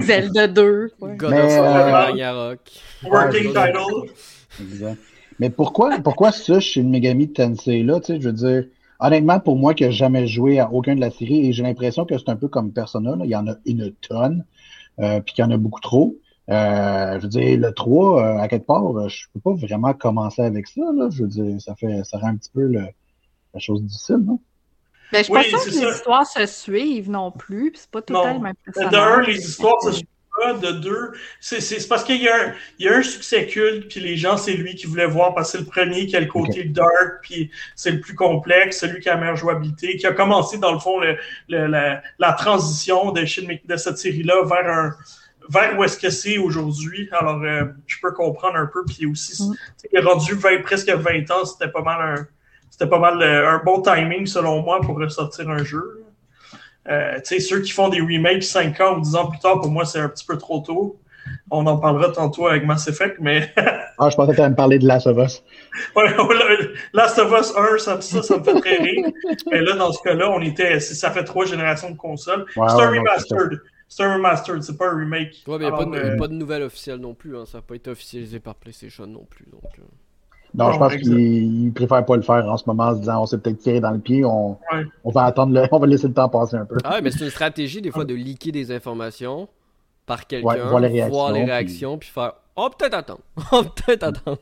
Zelda 0.00 0.46
2. 0.46 0.92
God 0.98 1.32
of 1.32 1.58
War 1.58 1.76
euh, 1.76 1.92
Ragnarok. 1.92 2.60
Working 3.10 3.52
title. 3.52 4.10
Mais 5.38 5.50
pourquoi, 5.50 5.98
pourquoi 5.98 6.32
ça 6.32 6.60
chez 6.60 6.82
le 6.82 6.88
Megami 6.88 7.32
Tensei 7.32 7.82
là, 7.82 8.00
tu 8.00 8.06
sais, 8.06 8.20
je 8.20 8.28
veux 8.28 8.32
dire, 8.32 8.64
honnêtement, 9.00 9.38
pour 9.38 9.56
moi 9.56 9.74
qui 9.74 9.84
n'ai 9.84 9.92
jamais 9.92 10.26
joué 10.26 10.58
à 10.58 10.72
aucun 10.72 10.94
de 10.94 11.00
la 11.00 11.10
série, 11.10 11.46
et 11.46 11.52
j'ai 11.52 11.62
l'impression 11.62 12.06
que 12.06 12.16
c'est 12.16 12.30
un 12.30 12.36
peu 12.36 12.48
comme 12.48 12.72
Persona, 12.72 13.16
il 13.22 13.30
y 13.30 13.36
en 13.36 13.46
a 13.46 13.54
une 13.66 13.92
tonne, 13.92 14.44
euh, 15.00 15.20
puis 15.20 15.34
qu'il 15.34 15.44
y 15.44 15.46
en 15.46 15.50
a 15.50 15.56
beaucoup 15.56 15.80
trop. 15.80 16.16
Euh, 16.48 17.18
je 17.18 17.22
veux 17.22 17.28
dire, 17.28 17.58
le 17.58 17.72
3, 17.72 18.22
euh, 18.22 18.38
à 18.38 18.48
quelque 18.48 18.66
part, 18.66 18.96
euh, 18.96 19.08
je 19.08 19.26
peux 19.34 19.40
pas 19.40 19.52
vraiment 19.54 19.92
commencer 19.94 20.42
avec 20.42 20.68
ça, 20.68 20.82
là. 20.94 21.08
Je 21.10 21.22
veux 21.22 21.28
dire, 21.28 21.60
ça 21.60 21.74
fait, 21.74 22.02
ça 22.04 22.18
rend 22.18 22.28
un 22.28 22.36
petit 22.36 22.50
peu 22.54 22.66
la 22.68 23.58
chose 23.58 23.82
difficile, 23.82 24.18
non? 24.24 24.40
Ben, 25.12 25.24
je 25.24 25.28
pense 25.28 25.46
pas 25.46 25.58
que 25.58 25.70
les 25.70 25.94
histoires 25.94 26.26
se 26.26 26.46
suivent 26.46 27.10
non 27.10 27.30
plus, 27.30 27.72
c'est 27.76 27.90
pas 27.90 28.02
tout 28.02 28.12
le 28.12 28.40
même 28.40 28.54
D'un, 28.90 29.20
les 29.22 29.38
histoires 29.38 29.80
se 29.82 29.92
suivent 29.92 30.08
de 30.60 30.72
deux. 30.72 31.12
C'est 31.40 31.88
parce 31.88 32.04
qu'il 32.04 32.22
y, 32.22 32.28
a 32.28 32.34
un, 32.34 32.52
y 32.78 32.88
a 32.88 32.96
un 32.96 33.02
succès 33.02 33.46
culte, 33.46 33.88
puis 33.88 34.00
les 34.00 34.16
gens, 34.16 34.36
c'est 34.36 34.52
lui 34.52 34.74
qui 34.74 34.86
voulait 34.86 35.06
voir, 35.06 35.34
parce 35.34 35.52
que 35.52 35.58
c'est 35.58 35.64
le 35.64 35.70
premier 35.70 36.06
qui 36.06 36.16
a 36.16 36.20
le 36.20 36.26
côté 36.26 36.64
dark, 36.64 37.20
puis 37.22 37.50
c'est 37.74 37.90
le 37.90 38.00
plus 38.00 38.14
complexe, 38.14 38.80
celui 38.80 39.00
qui 39.00 39.08
a 39.08 39.14
la 39.14 39.20
meilleure 39.20 39.36
jouabilité, 39.36 39.96
qui 39.96 40.06
a 40.06 40.12
commencé, 40.12 40.58
dans 40.58 40.72
le 40.72 40.78
fond, 40.78 41.00
le, 41.00 41.16
la, 41.48 42.02
la, 42.18 42.32
transition 42.32 43.12
de, 43.12 43.22
de 43.22 43.76
cette 43.76 43.98
série-là 43.98 44.44
vers 44.44 44.68
un 44.68 44.90
vers 45.48 45.78
où 45.78 45.84
est-ce 45.84 45.98
que 45.98 46.10
c'est 46.10 46.38
aujourd'hui. 46.38 47.08
Alors, 47.12 47.42
euh, 47.42 47.64
je 47.86 47.96
peux 48.02 48.12
comprendre 48.12 48.56
un 48.56 48.66
peu. 48.66 48.84
Puis 48.84 49.06
aussi, 49.06 49.42
mm. 49.42 49.54
il 49.92 49.98
est 49.98 50.02
rendu 50.02 50.36
presque 50.36 50.90
20 50.90 51.30
ans. 51.30 51.44
C'était 51.44 51.70
pas 51.70 51.82
mal 51.82 52.18
un, 52.18 52.26
c'était 52.70 52.88
pas 52.88 52.98
mal 52.98 53.22
euh, 53.22 53.50
un 53.50 53.62
bon 53.64 53.80
timing, 53.80 54.26
selon 54.26 54.62
moi, 54.62 54.80
pour 54.80 54.98
ressortir 54.98 55.48
un 55.48 55.64
jeu. 55.64 55.95
Euh, 56.88 57.18
ceux 57.24 57.60
qui 57.60 57.72
font 57.72 57.88
des 57.88 58.00
remakes 58.00 58.42
5 58.42 58.80
ans 58.80 58.96
ou 58.96 59.00
10 59.00 59.16
ans 59.16 59.26
plus 59.26 59.40
tard, 59.40 59.60
pour 59.60 59.70
moi, 59.70 59.84
c'est 59.84 59.98
un 59.98 60.08
petit 60.08 60.24
peu 60.24 60.38
trop 60.38 60.60
tôt. 60.60 61.00
On 61.50 61.66
en 61.66 61.76
parlera 61.76 62.12
tantôt 62.12 62.46
avec 62.46 62.64
Mass 62.64 62.86
Effect, 62.88 63.16
mais. 63.20 63.52
ah, 63.98 64.10
je 64.10 64.16
pensais 64.16 64.30
que 64.30 64.36
tu 64.36 64.40
allais 64.40 64.50
me 64.50 64.56
parler 64.56 64.78
de 64.78 64.86
Last 64.86 65.06
of 65.06 65.18
Us. 65.18 65.42
ouais, 65.96 66.14
Last 66.92 67.18
of 67.18 67.32
Us 67.32 67.52
1, 67.56 67.78
ça, 67.78 68.00
ça, 68.00 68.22
ça 68.22 68.38
me 68.38 68.44
fait 68.44 68.60
très 68.60 68.76
rire. 68.76 69.06
mais 69.50 69.60
là, 69.60 69.74
dans 69.74 69.92
ce 69.92 70.02
cas-là, 70.02 70.30
on 70.30 70.40
était. 70.40 70.80
Ça 70.80 71.10
fait 71.10 71.24
trois 71.24 71.44
générations 71.44 71.90
de 71.90 71.96
consoles. 71.96 72.46
c'est 72.54 72.60
un 72.60 72.90
remastered. 72.90 73.60
C'est 73.88 74.02
un 74.02 74.14
remastered, 74.14 74.62
c'est 74.62 74.76
pas 74.76 74.88
un 74.88 74.98
remake. 74.98 75.44
Ouais, 75.46 75.58
mais 75.58 75.66
il 75.66 75.90
n'y 75.90 75.96
a, 75.96 76.04
euh, 76.04 76.16
pas 76.16 76.26
de 76.26 76.34
nouvelle 76.34 76.62
officielle 76.62 76.98
non 76.98 77.14
plus. 77.14 77.36
Hein. 77.36 77.44
Ça 77.46 77.58
n'a 77.58 77.62
pas 77.62 77.76
été 77.76 77.90
officialisé 77.90 78.40
par 78.40 78.56
PlayStation 78.56 79.06
non 79.06 79.24
plus. 79.24 79.46
Donc, 79.46 79.62
euh. 79.78 79.82
Non, 80.56 80.72
je 80.72 80.78
pense 80.78 80.96
qu'il 80.96 81.72
préfère 81.74 82.04
pas 82.04 82.16
le 82.16 82.22
faire 82.22 82.46
en 82.48 82.56
ce 82.56 82.64
moment 82.66 82.84
en 82.84 82.94
se 82.94 83.00
disant 83.00 83.22
on 83.22 83.26
s'est 83.26 83.38
peut-être 83.38 83.58
tiré 83.58 83.80
dans 83.80 83.90
le 83.90 83.98
pied, 83.98 84.24
on, 84.24 84.56
on 85.04 85.10
va 85.10 85.24
attendre 85.24 85.52
le, 85.52 85.66
on 85.72 85.78
va 85.78 85.86
laisser 85.86 86.08
le 86.08 86.14
temps 86.14 86.28
passer 86.28 86.56
un 86.56 86.64
peu. 86.64 86.76
Ah 86.82 86.94
ouais, 86.94 87.02
mais 87.02 87.10
c'est 87.10 87.24
une 87.24 87.30
stratégie 87.30 87.82
des 87.82 87.90
fois 87.90 88.04
de 88.04 88.14
liquer 88.14 88.52
des 88.52 88.72
informations 88.72 89.48
par 90.06 90.26
quelqu'un, 90.26 90.68
voir 91.08 91.32
les 91.32 91.44
réactions, 91.44 91.98
puis... 91.98 92.08
faire 92.08 92.34
oh 92.56 92.70
peut-être 92.70 92.94
attendre, 92.94 93.20
oh 93.52 93.62
peut-être 93.64 94.04
attendre. 94.04 94.38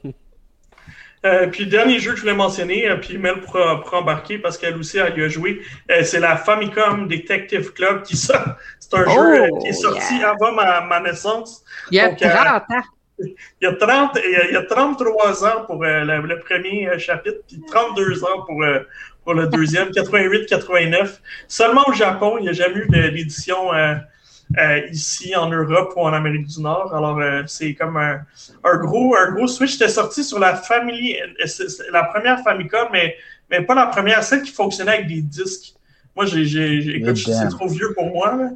Euh, 1.25 1.47
puis 1.47 1.64
le 1.64 1.71
dernier 1.71 1.99
jeu 2.00 2.11
que 2.11 2.16
je 2.16 2.21
voulais 2.21 2.35
mentionner, 2.35 2.87
euh, 2.87 2.97
puis 2.97 3.16
Mel 3.16 3.40
pourra, 3.40 3.83
embarquer 3.92 4.38
parce 4.38 4.59
qu'elle 4.59 4.76
aussi 4.76 4.99
elle 4.99 5.18
y 5.18 5.23
a 5.23 5.28
joué, 5.28 5.62
euh, 5.90 6.02
c'est 6.02 6.21
la 6.21 6.37
Famicom 6.37 7.09
Detective 7.09 7.73
Club 7.73 8.02
qui 8.02 8.14
sort. 8.14 8.56
C'est 8.78 8.94
un 8.94 9.09
jeu 9.09 9.49
qui 9.62 9.68
est 9.68 9.78
oh, 9.78 9.90
sorti 9.90 10.23
avant 10.23 10.52
ma, 10.52 10.83
ma, 10.83 11.00
naissance. 11.00 11.64
Il 11.90 11.97
y 11.97 12.00
a 12.00 12.14
30 12.14 12.30
ans 12.71 12.83
il 13.18 13.35
y, 13.62 13.66
a 13.66 13.73
30, 13.73 14.18
il 14.25 14.52
y 14.52 14.56
a 14.56 14.62
33 14.62 15.44
ans 15.44 15.64
pour 15.66 15.85
euh, 15.85 16.04
le, 16.04 16.38
premier 16.40 16.88
euh, 16.88 16.99
chapitre, 16.99 17.38
puis 17.47 17.62
32 17.68 18.25
ans 18.25 18.42
pour, 18.47 18.62
euh, 18.62 18.80
pour 19.25 19.35
le 19.35 19.47
deuxième, 19.47 19.88
88-89. 19.90 21.21
Seulement 21.47 21.85
au 21.87 21.92
Japon, 21.92 22.37
il 22.38 22.42
n'y 22.42 22.49
a 22.49 22.52
jamais 22.52 22.76
eu 22.76 22.88
d'édition 22.88 23.71
ici 24.90 25.35
en 25.35 25.49
Europe 25.49 25.94
ou 25.97 26.00
en 26.00 26.12
Amérique 26.12 26.47
du 26.47 26.61
Nord. 26.61 26.94
Alors, 26.94 27.21
c'est 27.47 27.75
comme 27.75 27.97
un, 27.97 28.21
un, 28.64 28.76
gros, 28.78 29.16
un 29.16 29.33
gros 29.33 29.47
switch. 29.47 29.73
C'était 29.73 29.88
sorti 29.88 30.23
sur 30.23 30.38
la 30.38 30.56
famille, 30.56 31.18
la 31.92 32.04
première 32.04 32.42
Famicom, 32.42 32.88
mais, 32.92 33.16
mais 33.50 33.62
pas 33.62 33.75
la 33.75 33.87
première, 33.87 34.23
celle 34.23 34.42
qui 34.42 34.52
fonctionnait 34.52 34.92
avec 34.92 35.06
des 35.06 35.23
disques. 35.23 35.75
Moi, 36.16 36.26
j'ai, 36.26 36.97
écoute, 36.97 37.16
c'est 37.16 37.49
trop 37.49 37.68
vieux 37.68 37.92
pour 37.94 38.06
moi. 38.06 38.37
Là. 38.37 38.50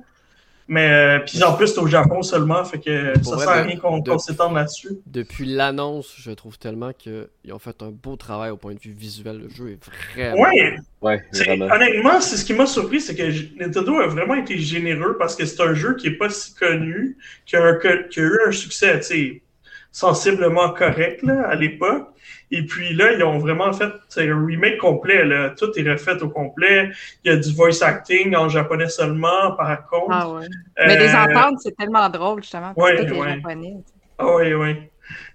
Mais 0.70 0.90
euh, 0.90 1.18
puis 1.20 1.42
en 1.42 1.54
plus, 1.54 1.68
c'est 1.68 1.80
au 1.80 1.86
Japon 1.86 2.22
seulement, 2.22 2.62
fait 2.62 2.78
que 2.78 3.14
ça 3.22 3.38
sert 3.38 3.48
à 3.48 3.62
rien 3.62 3.76
qu'on 3.78 4.18
s'étende 4.18 4.54
là-dessus. 4.54 4.98
Depuis 5.06 5.46
l'annonce, 5.46 6.14
je 6.18 6.30
trouve 6.30 6.58
tellement 6.58 6.92
qu'ils 6.92 7.26
ont 7.50 7.58
fait 7.58 7.82
un 7.82 7.90
beau 7.90 8.16
travail 8.16 8.50
au 8.50 8.58
point 8.58 8.74
de 8.74 8.78
vue 8.78 8.92
visuel. 8.92 9.38
Le 9.38 9.48
jeu 9.48 9.70
est 9.70 9.82
vraiment. 9.82 10.42
Ouais, 10.42 10.76
ouais 11.00 11.24
honnêtement, 11.72 12.20
c'est 12.20 12.36
ce 12.36 12.44
qui 12.44 12.52
m'a 12.52 12.66
surpris, 12.66 13.00
c'est 13.00 13.14
que 13.14 13.58
Nintendo 13.58 13.96
a 13.96 14.08
vraiment 14.08 14.34
été 14.34 14.58
généreux 14.58 15.16
parce 15.18 15.34
que 15.34 15.46
c'est 15.46 15.62
un 15.62 15.72
jeu 15.72 15.96
qui 15.96 16.08
est 16.08 16.18
pas 16.18 16.28
si 16.28 16.54
connu, 16.54 17.16
qui 17.46 17.56
a, 17.56 17.74
qui 18.10 18.20
a 18.20 18.22
eu 18.22 18.38
un 18.46 18.52
succès, 18.52 19.00
tu 19.00 19.06
sais, 19.06 19.42
sensiblement 19.90 20.70
correct 20.70 21.22
là, 21.22 21.48
à 21.48 21.54
l'époque. 21.54 22.08
Et 22.50 22.64
puis 22.64 22.94
là, 22.94 23.12
ils 23.12 23.22
ont 23.22 23.38
vraiment 23.38 23.72
fait 23.72 23.92
un 24.16 24.46
remake 24.46 24.78
complet. 24.78 25.24
Là. 25.24 25.50
Tout 25.50 25.70
est 25.76 25.90
refait 25.90 26.20
au 26.22 26.28
complet. 26.28 26.90
Il 27.24 27.32
y 27.32 27.34
a 27.34 27.36
du 27.36 27.52
voice 27.54 27.82
acting 27.82 28.34
en 28.34 28.48
japonais 28.48 28.88
seulement, 28.88 29.52
par 29.52 29.86
contre. 29.86 30.10
Ah 30.10 30.30
ouais. 30.30 30.46
Mais 30.86 30.96
des 30.96 31.14
euh, 31.14 31.24
ententes, 31.24 31.60
c'est 31.62 31.76
tellement 31.76 32.08
drôle, 32.08 32.42
justement. 32.42 32.72
Oui, 32.76 32.92
oui. 32.98 33.74
Ah 34.18 34.34
oui, 34.36 34.54
oui. 34.54 34.76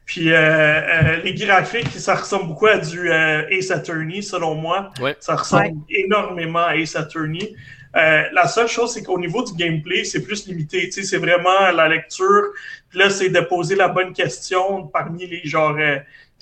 Puis 0.05 0.25
les 0.25 1.33
graphiques, 1.35 1.91
ça 1.91 2.15
ressemble 2.15 2.47
beaucoup 2.47 2.67
à 2.67 2.77
du 2.77 3.11
Ace 3.11 3.71
Attorney, 3.71 4.21
selon 4.21 4.55
moi. 4.55 4.91
Ça 5.19 5.35
ressemble 5.35 5.81
énormément 5.89 6.65
à 6.65 6.75
Ace 6.75 6.95
Attorney. 6.95 7.55
la 7.93 8.47
seule 8.47 8.67
chose, 8.67 8.91
c'est 8.91 9.03
qu'au 9.03 9.19
niveau 9.19 9.43
du 9.43 9.53
gameplay, 9.53 10.03
c'est 10.03 10.23
plus 10.23 10.47
limité. 10.47 10.85
Tu 10.85 10.91
sais, 10.91 11.03
c'est 11.03 11.17
vraiment 11.17 11.71
la 11.73 11.87
lecture. 11.87 12.43
Puis 12.89 12.99
là, 12.99 13.09
c'est 13.09 13.29
de 13.29 13.39
poser 13.39 13.75
la 13.75 13.87
bonne 13.87 14.13
question 14.13 14.87
parmi 14.87 15.25
les 15.27 15.41
genre 15.45 15.77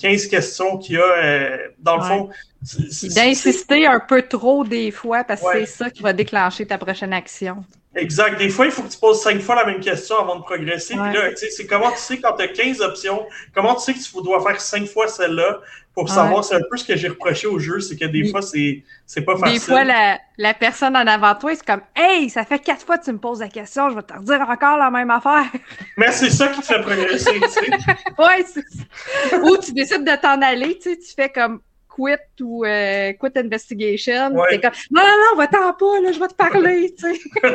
15 0.01 0.27
questions 0.27 0.77
qu'il 0.77 0.95
y 0.95 0.99
a. 0.99 1.57
dans 1.79 1.97
le 1.97 2.03
fond, 2.03 2.29
D'insister 3.15 3.87
un 3.87 3.99
peu 3.99 4.21
trop 4.21 4.63
des 4.63 4.91
fois 4.91 5.23
parce 5.23 5.41
que 5.41 5.47
c'est 5.51 5.65
ça 5.65 5.89
qui 5.89 6.03
va 6.03 6.13
déclencher 6.13 6.65
ta 6.67 6.77
prochaine 6.77 7.13
action. 7.13 7.63
Exact. 7.93 8.37
Des 8.37 8.49
fois, 8.49 8.65
il 8.65 8.71
faut 8.71 8.83
que 8.83 8.89
tu 8.91 8.97
poses 8.97 9.21
cinq 9.21 9.41
fois 9.41 9.55
la 9.55 9.65
même 9.65 9.81
question 9.81 10.17
avant 10.17 10.37
de 10.37 10.43
progresser. 10.43 10.93
Puis 10.93 11.13
là, 11.13 11.29
c'est 11.35 11.67
comment 11.67 11.91
tu 11.91 11.97
sais 11.97 12.19
quand 12.19 12.33
tu 12.37 12.43
as 12.43 12.47
15 12.47 12.79
options, 12.81 13.25
comment 13.53 13.75
tu 13.75 13.81
sais 13.81 13.93
que 13.93 13.99
tu 13.99 14.23
dois 14.23 14.41
faire 14.41 14.61
cinq 14.61 14.87
fois 14.87 15.07
celle-là 15.07 15.59
pour 15.93 16.07
savoir, 16.07 16.43
c'est 16.43 16.55
un 16.55 16.61
peu 16.69 16.77
ce 16.77 16.85
que 16.85 16.95
j'ai 16.95 17.09
reproché 17.09 17.47
au 17.47 17.59
jeu, 17.59 17.81
c'est 17.81 17.97
que 17.97 18.05
des 18.05 18.29
fois, 18.29 18.41
c'est, 18.41 18.81
c'est 19.05 19.23
pas 19.23 19.35
facile. 19.35 19.59
Des 19.59 19.65
fois, 19.65 19.83
la, 19.83 20.19
la 20.37 20.53
personne 20.53 20.95
en 20.95 21.05
avant 21.05 21.35
toi, 21.35 21.53
c'est 21.53 21.65
comme 21.65 21.81
Hey, 21.95 22.29
ça 22.29 22.45
fait 22.45 22.59
quatre 22.59 22.85
fois 22.85 22.97
que 22.97 23.03
tu 23.03 23.11
me 23.11 23.17
poses 23.17 23.41
la 23.41 23.49
question, 23.49 23.89
je 23.89 23.95
vais 23.95 24.01
te 24.01 24.13
redire 24.13 24.39
encore 24.49 24.77
la 24.77 24.89
même 24.89 25.11
affaire. 25.11 25.43
Mais 25.97 26.11
c'est 26.13 26.29
ça 26.29 26.47
qui 26.47 26.61
te 26.61 26.65
fait 26.65 26.81
progresser, 26.81 27.39
tu 27.41 27.49
sais. 27.49 27.71
ouais, 28.17 28.45
c'est 28.45 29.41
Ou 29.41 29.57
tu 29.57 29.73
décides 29.73 30.05
de 30.05 30.15
t'en 30.15 30.41
aller, 30.41 30.77
tu 30.77 30.91
sais, 30.91 30.97
tu 30.97 31.13
fais 31.13 31.29
comme 31.29 31.59
quit 31.95 32.43
ou 32.43 32.65
euh, 32.65 33.13
quit 33.13 33.37
investigation. 33.37 34.33
Ouais. 34.33 34.59
comme 34.59 34.71
non, 34.91 35.01
non, 35.01 35.17
non, 35.31 35.37
va-t'en 35.37 35.73
pas, 35.73 35.99
là, 36.01 36.11
je 36.11 36.19
vais 36.19 36.27
te 36.27 36.35
parler, 36.35 36.93
tu 36.97 37.15
sais. 37.15 37.21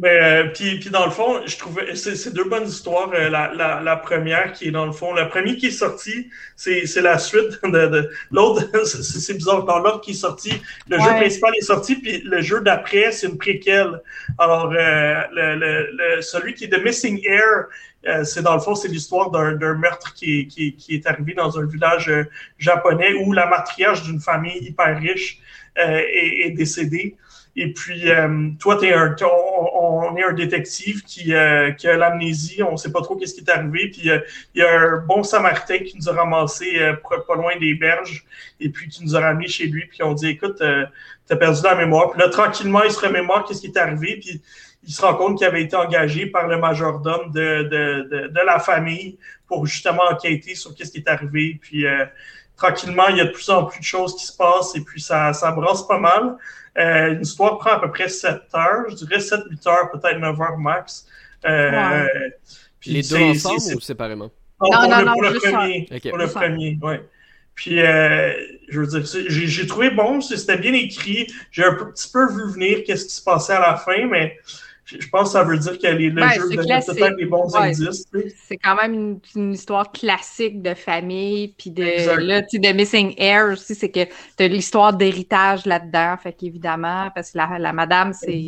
Mais 0.00 0.20
euh, 0.22 0.44
puis, 0.54 0.78
puis 0.78 0.90
dans 0.90 1.04
le 1.04 1.10
fond, 1.10 1.40
je 1.44 1.58
trouvais 1.58 1.96
c'est 1.96 2.32
deux 2.32 2.44
bonnes 2.44 2.68
histoires. 2.68 3.10
Euh, 3.14 3.28
la, 3.28 3.52
la, 3.52 3.80
la, 3.80 3.96
première 3.96 4.52
qui 4.52 4.68
est 4.68 4.70
dans 4.70 4.86
le 4.86 4.92
fond, 4.92 5.12
la 5.12 5.26
première 5.26 5.56
qui 5.56 5.66
est 5.66 5.70
sortie, 5.72 6.28
c'est 6.54 7.00
la 7.00 7.18
suite 7.18 7.58
de, 7.64 7.86
de 7.86 8.10
l'autre. 8.30 8.64
C'est 8.84 9.34
bizarre 9.34 9.64
dans 9.64 9.80
l'autre 9.80 10.00
qui 10.00 10.12
est 10.12 10.14
sorti. 10.14 10.52
Le 10.88 10.98
jeu 10.98 11.08
principal 11.08 11.52
est 11.56 11.64
sorti, 11.64 11.96
puis 11.96 12.22
le 12.24 12.40
jeu 12.42 12.60
d'après 12.60 13.10
c'est 13.10 13.26
une 13.26 13.38
préquelle. 13.38 14.00
Alors 14.38 14.72
euh, 14.72 15.22
le, 15.32 15.56
le, 15.56 16.22
celui 16.22 16.54
qui 16.54 16.64
est 16.64 16.68
de 16.68 16.78
Missing 16.78 17.20
Air, 17.26 17.66
euh, 18.08 18.24
c'est 18.24 18.42
dans 18.42 18.54
le 18.54 18.60
fond, 18.60 18.74
c'est 18.74 18.88
l'histoire 18.88 19.30
d'un 19.30 19.74
meurtre 19.74 20.14
qui, 20.14 20.48
qui, 20.48 20.74
qui, 20.74 20.94
est 20.94 21.06
arrivé 21.06 21.34
dans 21.34 21.58
un 21.58 21.66
village 21.66 22.08
euh, 22.08 22.24
japonais 22.58 23.12
où 23.12 23.32
la 23.32 23.46
matriarche 23.46 24.02
d'une 24.04 24.20
famille 24.20 24.58
hyper 24.60 24.98
riche 24.98 25.40
euh, 25.78 25.98
est, 25.98 26.46
est, 26.46 26.50
décédée. 26.50 27.16
Et 27.54 27.72
puis, 27.72 28.04
toi, 28.60 28.78
es 28.84 28.92
un, 28.92 29.16
on, 29.20 30.16
est 30.16 30.22
un 30.22 30.32
détective 30.32 31.02
qui, 31.02 31.32
qui 31.78 31.88
a 31.88 31.96
l'amnésie, 31.96 32.62
on 32.62 32.76
sait 32.76 32.92
pas 32.92 33.00
trop 33.00 33.16
qu'est-ce 33.16 33.34
qui 33.34 33.40
est 33.40 33.50
arrivé. 33.50 33.88
Puis, 33.88 34.02
il 34.04 34.60
y 34.60 34.62
a 34.62 34.80
un 34.80 34.98
bon 34.98 35.24
samaritain 35.24 35.78
qui 35.78 35.96
nous 35.96 36.08
a 36.08 36.12
ramassé 36.12 36.78
pas 37.02 37.34
loin 37.34 37.58
des 37.58 37.74
berges 37.74 38.24
et 38.60 38.68
puis 38.68 38.88
qui 38.88 39.02
nous 39.02 39.16
a 39.16 39.20
ramené 39.20 39.48
chez 39.48 39.66
lui. 39.66 39.86
Puis, 39.86 40.04
on 40.04 40.12
dit, 40.12 40.28
écoute, 40.28 40.62
t'as 41.26 41.36
perdu 41.36 41.60
la 41.64 41.74
mémoire. 41.74 42.12
Puis 42.12 42.20
là, 42.20 42.28
tranquillement, 42.28 42.84
il 42.84 42.92
se 42.92 43.04
remémore 43.04 43.44
qu'est-ce 43.44 43.60
qui 43.60 43.66
est 43.66 43.76
arrivé. 43.76 44.20
Puis, 44.20 44.40
il 44.88 44.92
se 44.92 45.02
rend 45.02 45.14
compte 45.14 45.36
qu'il 45.36 45.46
avait 45.46 45.62
été 45.62 45.76
engagé 45.76 46.26
par 46.26 46.48
le 46.48 46.56
majordome 46.56 47.30
de, 47.30 47.62
de, 47.64 48.08
de, 48.10 48.28
de 48.28 48.40
la 48.40 48.58
famille 48.58 49.18
pour 49.46 49.66
justement 49.66 50.02
enquêter 50.10 50.54
sur 50.54 50.74
qu'est-ce 50.74 50.90
qui 50.90 50.98
est 50.98 51.08
arrivé. 51.08 51.58
Puis 51.60 51.86
euh, 51.86 52.06
tranquillement, 52.56 53.08
il 53.08 53.18
y 53.18 53.20
a 53.20 53.26
de 53.26 53.30
plus 53.30 53.50
en 53.50 53.64
plus 53.66 53.80
de 53.80 53.84
choses 53.84 54.16
qui 54.16 54.24
se 54.24 54.34
passent 54.34 54.74
et 54.76 54.80
puis 54.80 55.02
ça, 55.02 55.34
ça 55.34 55.50
brasse 55.50 55.86
pas 55.86 55.98
mal. 55.98 56.38
Euh, 56.78 57.08
L'histoire 57.10 57.58
prend 57.58 57.72
à 57.72 57.80
peu 57.80 57.90
près 57.90 58.08
7 58.08 58.40
heures, 58.54 58.88
je 58.88 58.94
dirais 58.94 59.18
7-8 59.18 59.68
heures, 59.68 59.90
peut-être 59.90 60.18
9 60.18 60.40
heures 60.40 60.56
max. 60.56 61.06
Euh, 61.44 62.06
puis 62.80 62.92
Les 62.92 63.02
deux 63.02 63.22
ensemble 63.24 63.76
ou 63.76 63.80
séparément? 63.80 64.30
Non, 64.62 64.70
non, 64.72 64.88
non, 64.88 65.04
non, 65.04 65.12
pour 65.12 65.22
le 65.22 65.38
premier. 65.38 65.88
Pour 66.08 66.18
le 66.18 66.26
premier, 66.28 66.78
ouais. 66.80 67.02
Puis, 67.54 67.82
euh, 67.82 68.32
je 68.68 68.80
veux 68.80 68.86
dire, 68.86 69.02
j'ai 69.28 69.66
trouvé 69.66 69.90
bon, 69.90 70.20
c'était 70.22 70.56
bien 70.56 70.72
écrit. 70.72 71.26
J'ai 71.50 71.64
un 71.64 71.74
petit 71.74 72.08
peu 72.10 72.26
vu 72.32 72.52
venir 72.52 72.84
qu'est-ce 72.86 73.04
qui 73.04 73.14
se 73.14 73.22
passait 73.22 73.52
à 73.52 73.60
la 73.60 73.76
fin, 73.76 74.06
mais 74.06 74.38
je 74.88 75.08
pense 75.08 75.24
que 75.24 75.32
ça 75.32 75.44
veut 75.44 75.58
dire 75.58 75.78
que 75.78 75.86
les, 75.86 76.10
le 76.10 76.22
jeu 76.22 76.48
donne 76.56 76.66
peut-être 76.66 77.16
des 77.16 77.26
bons 77.26 77.54
indices. 77.54 78.04
C'est 78.46 78.56
quand 78.56 78.76
même 78.76 79.20
une, 79.34 79.52
histoire 79.52 79.92
classique 79.92 80.62
de 80.62 80.74
famille, 80.74 81.54
puis 81.58 81.70
de 81.70 82.20
là, 82.20 82.42
tu 82.42 82.58
de 82.58 82.72
Missing 82.72 83.14
Air 83.18 83.52
aussi, 83.52 83.74
c'est 83.74 83.90
que 83.90 84.04
tu 84.04 84.44
as 84.44 84.48
l'histoire 84.48 84.94
d'héritage 84.94 85.66
là-dedans, 85.66 86.16
fait 86.22 86.32
qu'évidemment, 86.32 87.10
parce 87.14 87.32
que 87.32 87.38
la, 87.38 87.58
la 87.58 87.72
madame, 87.72 88.12
c'est 88.12 88.46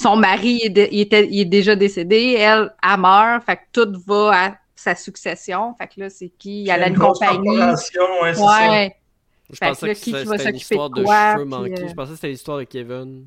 son 0.00 0.16
mari, 0.16 0.60
il, 0.64 1.00
était, 1.00 1.28
il 1.30 1.40
est 1.40 1.44
déjà 1.44 1.76
décédé, 1.76 2.36
elle, 2.38 2.72
elle 2.82 3.00
meurt, 3.00 3.44
fait 3.44 3.56
que 3.56 3.62
tout 3.72 3.92
va 4.06 4.46
à 4.46 4.54
sa 4.74 4.94
succession, 4.94 5.74
fait 5.74 5.88
que 5.88 6.00
là, 6.00 6.10
c'est 6.10 6.28
qui? 6.28 6.68
Elle 6.68 6.82
a 6.82 6.88
une, 6.88 6.98
compagnie. 6.98 7.58
Ouais, 7.58 8.34
ouais. 8.38 8.96
Je 9.50 9.58
pensais 9.58 9.88
que, 9.88 9.94
c'était 9.94 10.50
une 10.50 10.56
histoire 10.56 10.90
de, 10.90 11.04
cheveux 11.04 11.44
manqués. 11.44 11.84
Euh, 11.84 11.88
Je 11.88 11.94
pensais 11.94 12.10
que 12.10 12.16
c'était 12.16 12.28
l'histoire 12.28 12.58
de 12.58 12.64
Kevin. 12.64 13.26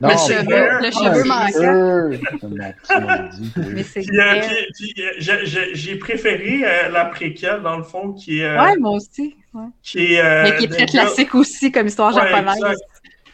Non, 0.00 0.08
le 0.08 0.14
cheveu, 0.16 0.80
le 0.80 0.90
cheveu 0.90 1.24
manquant. 1.24 2.10
Mais 3.74 3.82
c'est 3.82 4.00
euh, 4.10 4.42
J'ai 5.74 5.96
préféré 5.96 6.62
euh, 6.64 6.88
la 6.88 7.04
préquelle, 7.04 7.60
dans 7.60 7.76
le 7.76 7.82
fond, 7.82 8.14
qui 8.14 8.40
est... 8.40 8.44
Euh, 8.44 8.62
ouais, 8.62 8.78
moi 8.78 8.92
aussi. 8.92 9.36
Ouais. 9.52 9.66
Qui 9.82 10.14
est, 10.14 10.20
euh, 10.20 10.44
Mais 10.44 10.56
qui 10.56 10.64
est 10.64 10.68
très 10.68 10.86
classique 10.86 11.34
aussi, 11.34 11.70
comme 11.70 11.86
histoire 11.86 12.14
ouais, 12.14 12.30
japonaise. 12.30 12.78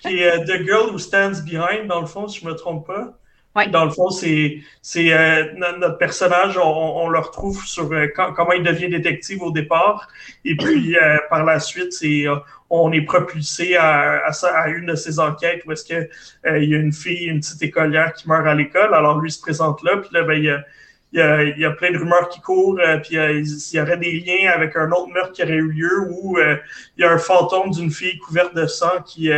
Qui 0.01 0.19
est 0.19 0.45
The 0.45 0.65
Girl 0.65 0.91
Who 0.91 0.99
Stands 0.99 1.43
Behind, 1.45 1.87
dans 1.87 2.01
le 2.01 2.07
fond, 2.07 2.27
si 2.27 2.41
je 2.41 2.47
ne 2.47 2.51
me 2.51 2.57
trompe 2.57 2.87
pas. 2.87 3.17
Dans 3.65 3.87
le 3.87 3.91
fond, 3.91 4.11
c'est 4.11 4.59
c'est 4.83 5.13
euh, 5.13 5.53
notre 5.79 5.97
personnage, 5.97 6.59
on, 6.59 7.09
le 7.09 7.19
retrouve 7.19 7.65
sur 7.65 7.91
euh, 7.93 8.07
comment 8.15 8.53
il 8.53 8.63
devient 8.63 8.89
détective 8.89 9.43
au 9.43 9.51
départ, 9.51 10.09
et 10.45 10.55
puis 10.57 10.97
euh, 10.97 11.17
par 11.31 11.45
la 11.45 11.59
suite, 11.59 11.95
on 12.69 12.93
est 12.93 13.03
propulsé 13.03 13.77
à, 13.77 14.31
une 14.69 14.87
de 14.87 14.95
ses 14.95 15.19
enquêtes 15.19 15.63
où 15.67 15.73
est-ce 15.73 15.85
que 15.85 16.09
il 16.59 16.69
y 16.69 16.75
a 16.75 16.79
une 16.79 16.93
fille, 16.93 17.27
une 17.27 17.41
petite 17.41 17.63
écolière 17.63 18.13
qui 18.13 18.29
meurt 18.29 18.47
à 18.47 18.55
l'école, 18.55 18.95
alors 18.95 19.19
lui 19.21 19.31
se 19.31 19.41
présente 19.41 19.83
là, 19.83 19.97
puis 19.97 20.11
là 20.13 20.23
ben 20.23 20.63
il 21.13 21.59
y 21.59 21.65
a 21.65 21.71
plein 21.71 21.93
de 21.93 21.99
rumeurs 21.99 22.29
qui 22.29 22.41
courent, 22.41 22.79
puis 23.03 23.17
il 23.17 23.73
y 23.73 23.81
aurait 23.81 23.97
des 23.97 24.21
liens 24.21 24.51
avec 24.53 24.77
un 24.77 24.91
autre 24.91 25.09
meurtre 25.09 25.33
qui 25.33 25.43
aurait 25.43 25.53
eu 25.55 25.71
lieu 25.71 26.11
où 26.11 26.39
il 26.39 27.03
y 27.03 27.05
a 27.05 27.11
un 27.11 27.19
fantôme 27.19 27.71
d'une 27.71 27.91
fille 27.91 28.19
couverte 28.19 28.55
de 28.55 28.67
sang 28.67 29.03
qui 29.03 29.31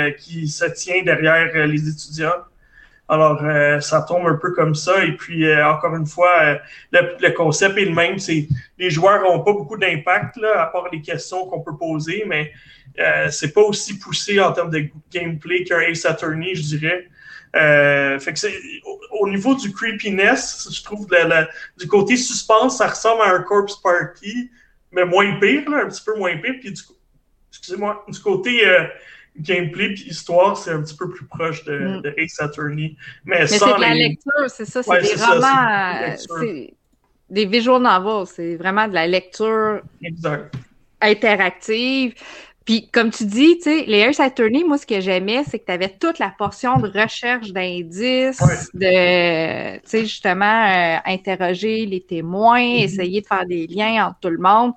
se 0.48 0.64
tient 0.64 1.02
derrière 1.04 1.66
les 1.66 1.88
étudiants. 1.88 2.42
Alors, 3.08 3.42
euh, 3.42 3.80
ça 3.80 4.02
tombe 4.02 4.26
un 4.26 4.34
peu 4.34 4.52
comme 4.52 4.74
ça. 4.74 5.04
Et 5.04 5.12
puis, 5.12 5.46
euh, 5.46 5.66
encore 5.66 5.96
une 5.96 6.06
fois, 6.06 6.42
euh, 6.42 6.58
le, 6.92 7.30
concept 7.30 7.78
est 7.78 7.86
le 7.86 7.94
même. 7.94 8.18
C'est 8.18 8.48
les 8.78 8.90
joueurs 8.90 9.22
n'ont 9.22 9.42
pas 9.42 9.52
beaucoup 9.52 9.78
d'impact, 9.78 10.36
là, 10.36 10.62
à 10.62 10.66
part 10.66 10.88
les 10.92 11.00
questions 11.00 11.46
qu'on 11.46 11.60
peut 11.60 11.76
poser, 11.76 12.24
mais 12.26 12.52
c'est 13.30 13.52
pas 13.52 13.60
aussi 13.60 13.96
poussé 13.98 14.40
en 14.40 14.52
termes 14.52 14.70
de 14.70 14.88
gameplay 15.12 15.62
qu'un 15.62 15.78
Ace 15.80 16.04
Attorney, 16.04 16.56
je 16.56 16.62
dirais. 16.62 17.08
fait 18.18 18.32
que 18.32 18.38
c'est 18.38 18.52
au, 19.12 19.28
niveau 19.28 19.54
du 19.54 19.72
creepiness, 19.72 20.68
je 20.72 20.82
trouve 20.82 21.06
du 21.78 21.86
côté 21.86 22.16
suspense, 22.16 22.78
ça 22.78 22.88
ressemble 22.88 23.22
à 23.22 23.34
un 23.34 23.42
Corpse 23.42 23.76
Party, 23.76 24.50
mais 24.90 25.04
moins 25.04 25.38
pire, 25.38 25.70
là, 25.70 25.84
un 25.84 25.88
petit 25.88 26.02
peu 26.04 26.16
moins 26.18 26.36
pire. 26.38 26.54
Puis 26.60 26.72
du, 26.72 26.82
excusez-moi, 27.52 28.04
du 28.08 28.18
côté 28.18 28.64
gameplay 29.40 29.94
puis 29.94 30.04
histoire, 30.08 30.56
c'est 30.56 30.70
un 30.70 30.82
petit 30.82 30.96
peu 30.96 31.08
plus 31.08 31.26
proche 31.26 31.64
de, 31.64 31.78
mm. 31.78 32.02
de 32.02 32.14
Ace 32.18 32.40
Attorney. 32.40 32.96
Mais, 33.24 33.46
c'est 33.46 33.58
de 33.58 33.80
la 33.80 33.94
lecture, 33.94 34.48
c'est 34.48 34.64
ça. 34.64 34.82
C'est 34.82 35.02
des 35.02 35.22
romans. 35.22 36.16
C'est 36.16 36.74
des 37.30 37.46
visual 37.46 37.82
novels. 37.82 38.26
C'est 38.26 38.56
vraiment 38.56 38.88
de 38.88 38.94
la 38.94 39.06
lecture 39.06 39.82
interactive. 41.00 42.14
Puis, 42.68 42.86
comme 42.90 43.10
tu 43.10 43.24
dis, 43.24 43.56
tu 43.56 43.62
sais, 43.62 43.84
les 43.86 44.00
Ace 44.00 44.20
Attorney, 44.20 44.62
moi, 44.62 44.76
ce 44.76 44.84
que 44.84 45.00
j'aimais, 45.00 45.42
c'est 45.48 45.58
que 45.58 45.64
tu 45.64 45.72
avais 45.72 45.88
toute 45.88 46.18
la 46.18 46.34
portion 46.36 46.78
de 46.78 46.88
recherche 46.88 47.50
d'indices, 47.50 48.42
de, 48.74 49.76
tu 49.76 49.80
sais, 49.84 50.00
justement, 50.02 50.66
euh, 50.66 50.98
interroger 51.06 51.86
les 51.86 52.02
témoins, 52.02 52.60
mm-hmm. 52.60 52.84
essayer 52.84 53.20
de 53.22 53.26
faire 53.26 53.46
des 53.46 53.66
liens 53.66 54.08
entre 54.08 54.20
tout 54.20 54.28
le 54.28 54.36
monde. 54.36 54.74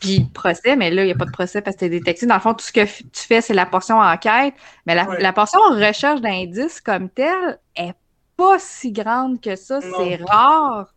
Puis 0.00 0.26
procès, 0.32 0.76
mais 0.76 0.90
là, 0.90 1.02
il 1.02 1.06
n'y 1.06 1.12
a 1.12 1.16
pas 1.16 1.26
de 1.26 1.30
procès 1.30 1.60
parce 1.60 1.76
que 1.76 1.80
tu 1.80 1.86
es 1.86 1.88
détective. 1.90 2.26
Dans 2.28 2.34
le 2.34 2.40
fond, 2.40 2.54
tout 2.54 2.64
ce 2.64 2.72
que 2.72 2.84
tu 2.84 3.26
fais, 3.26 3.40
c'est 3.40 3.54
la 3.54 3.66
portion 3.66 3.98
enquête. 3.98 4.54
Mais 4.86 4.94
la, 4.94 5.06
la 5.18 5.32
portion 5.32 5.60
recherche 5.70 6.20
d'indices 6.20 6.80
comme 6.80 7.10
telle 7.10 7.58
est 7.76 7.94
pas 8.36 8.58
si 8.58 8.92
grande 8.92 9.40
que 9.40 9.56
ça. 9.56 9.80
C'est 9.80 10.18
rare. 10.26 10.94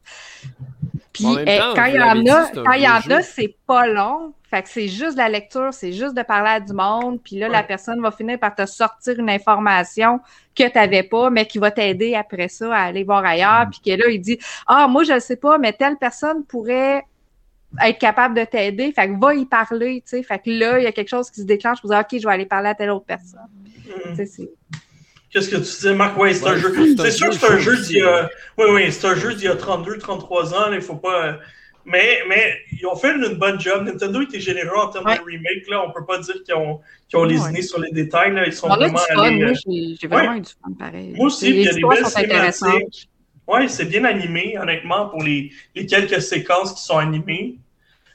Puis 1.12 1.28
eh, 1.46 1.60
quand 1.76 1.86
il 1.86 1.96
y 1.96 2.02
en 2.02 2.26
a, 2.26 2.50
quand 2.50 2.72
il 2.72 2.82
y 2.82 2.88
en 2.88 3.16
a, 3.16 3.22
c'est 3.22 3.56
pas 3.68 3.86
long. 3.86 4.34
Fait 4.50 4.64
que 4.64 4.70
c'est 4.70 4.88
juste 4.88 5.18
la 5.18 5.30
lecture, 5.30 5.74
c'est 5.74 5.94
juste 5.94 6.16
de 6.16 6.24
parler 6.24 6.50
à 6.50 6.60
du 6.60 6.74
monde. 6.74 7.20
Puis 7.24 7.38
là, 7.38 7.48
la 7.50 7.64
personne 7.64 8.02
va 8.02 8.12
finir 8.12 8.40
par 8.40 8.56
te 8.56 8.66
sortir 8.66 9.20
une 9.20 9.30
information 9.30 10.20
que 10.56 10.64
tu 10.64 10.78
n'avais 10.78 11.04
pas, 11.04 11.30
mais 11.30 11.46
qui 11.46 11.60
va 11.60 11.72
t'aider 11.72 12.16
après 12.16 12.48
ça 12.48 12.74
à 12.74 12.84
aller 12.84 13.04
voir 13.04 13.24
ailleurs. 13.26 13.68
Mm. 13.68 13.70
Puis 13.70 13.80
que 13.86 14.02
là, 14.02 14.10
il 14.10 14.20
dit 14.20 14.40
Ah, 14.66 14.88
moi, 14.88 15.04
je 15.04 15.14
ne 15.14 15.20
sais 15.20 15.38
pas, 15.38 15.58
mais 15.58 15.74
telle 15.74 15.98
personne 15.98 16.46
pourrait 16.46 17.04
être 17.82 18.00
capable 18.00 18.36
de 18.36 18.44
t'aider. 18.46 18.92
Fait 18.92 19.08
que 19.08 19.20
va 19.20 19.34
y 19.34 19.46
parler, 19.46 20.04
tu 20.06 20.18
sais. 20.18 20.24
Fait 20.24 20.40
que 20.40 20.50
là, 20.50 20.80
il 20.80 20.84
y 20.84 20.88
a 20.88 20.92
quelque 20.92 21.10
chose 21.10 21.30
qui 21.30 21.42
se 21.42 21.46
déclenche 21.46 21.82
pour 21.82 21.90
dire, 21.90 22.00
OK, 22.00 22.20
je 22.20 22.28
vais 22.28 22.34
aller 22.34 22.46
parler 22.46 22.70
à 22.70 22.76
telle 22.76 22.92
autre 22.92 23.06
personne. 23.06 23.40
Mm. 23.88 24.16
Qu'est-ce 25.32 25.50
que 25.50 25.56
tu 25.56 25.88
dis, 25.88 25.96
Marc? 25.96 26.18
Oui, 26.18 26.36
c'est 26.36 26.48
un 26.48 26.58
jeu. 26.58 26.74
C'est 26.98 27.12
sûr 27.12 27.30
que 27.30 27.36
c'est 27.36 27.52
un 27.52 27.58
jeu 27.58 27.76
d'il 27.78 27.98
y 27.98 28.02
a. 28.02 28.30
Oui, 28.58 28.66
oui, 28.72 28.92
c'est 28.92 29.08
un 29.08 29.16
jeu 29.16 29.34
d'il 29.34 29.46
y 29.46 29.48
a 29.48 29.56
32, 29.56 29.98
33 29.98 30.54
ans. 30.54 30.72
Il 30.72 30.82
faut 30.82 30.96
pas. 30.96 31.40
Mais, 31.86 32.22
mais 32.30 32.56
ils 32.72 32.86
ont 32.86 32.96
fait 32.96 33.14
une 33.14 33.36
bonne 33.36 33.60
job. 33.60 33.84
Nintendo 33.84 34.22
était 34.22 34.40
généreux 34.40 34.78
en 34.78 34.88
termes 34.90 35.06
de 35.06 35.22
remake. 35.26 35.68
Là. 35.70 35.84
On 35.86 35.92
peut 35.92 36.06
pas 36.06 36.20
dire 36.20 36.36
qu'ils 36.46 36.54
ont, 36.54 36.80
qu 37.10 37.18
ont 37.18 37.24
lésiné 37.24 37.62
sur 37.62 37.80
les 37.82 37.92
détails. 37.92 38.34
Là. 38.34 38.46
Ils 38.46 38.54
sont 38.54 38.68
vraiment 38.68 39.00
allés. 39.10 39.44
Moi, 39.44 39.54
j'ai 39.66 40.08
vraiment 40.08 40.36
eu 40.36 40.42
du 40.42 40.52
fun 40.52 40.72
pareil. 40.78 41.14
Moi 41.16 41.26
aussi, 41.26 41.50
il 41.50 41.62
y 41.62 41.68
a 41.68 41.74
des 41.74 41.82
belles 41.82 42.06
cinématiques. 42.06 43.10
Oui, 43.48 43.70
c'est 43.70 43.86
bien 43.86 44.06
animé, 44.06 44.58
honnêtement, 44.58 45.10
pour 45.10 45.22
les, 45.22 45.52
les, 45.76 45.86
quelques 45.86 46.22
séquences 46.22 46.74
qui 46.74 46.84
sont 46.84 46.98
animées. 46.98 47.58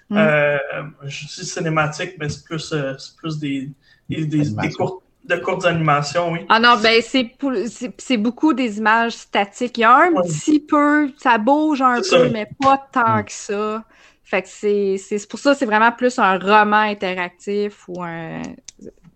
Mm. 0.08 0.16
Euh, 0.16 0.58
je 1.04 1.26
dis 1.26 1.46
cinématique, 1.46 2.14
mais 2.18 2.28
c'est 2.28 2.44
plus, 2.44 2.72
euh, 2.72 2.94
plus 3.18 3.38
des, 3.38 3.68
des, 4.08 4.24
des, 4.26 4.50
des 4.50 4.72
courtes 4.72 5.02
de 5.28 5.36
courtes 5.36 5.66
animations, 5.66 6.32
oui. 6.32 6.40
Ah 6.48 6.58
non, 6.58 6.76
ben 6.82 7.02
c'est 7.02 8.16
beaucoup 8.16 8.54
des 8.54 8.78
images 8.78 9.12
statiques. 9.12 9.76
Il 9.76 9.82
y 9.82 9.84
a 9.84 9.94
un 9.94 10.12
petit 10.22 10.58
peu, 10.60 11.10
ça 11.18 11.36
bouge 11.36 11.82
un 11.82 12.00
peu, 12.00 12.30
mais 12.30 12.48
pas 12.60 12.82
tant 12.90 13.22
que 13.22 13.32
ça. 13.32 13.84
Fait 14.24 14.42
que 14.42 14.48
c'est 14.48 15.28
pour 15.28 15.38
ça 15.38 15.54
c'est 15.54 15.66
vraiment 15.66 15.92
plus 15.92 16.18
un 16.18 16.38
roman 16.38 16.80
interactif 16.80 17.84
ou 17.88 18.02
un 18.02 18.42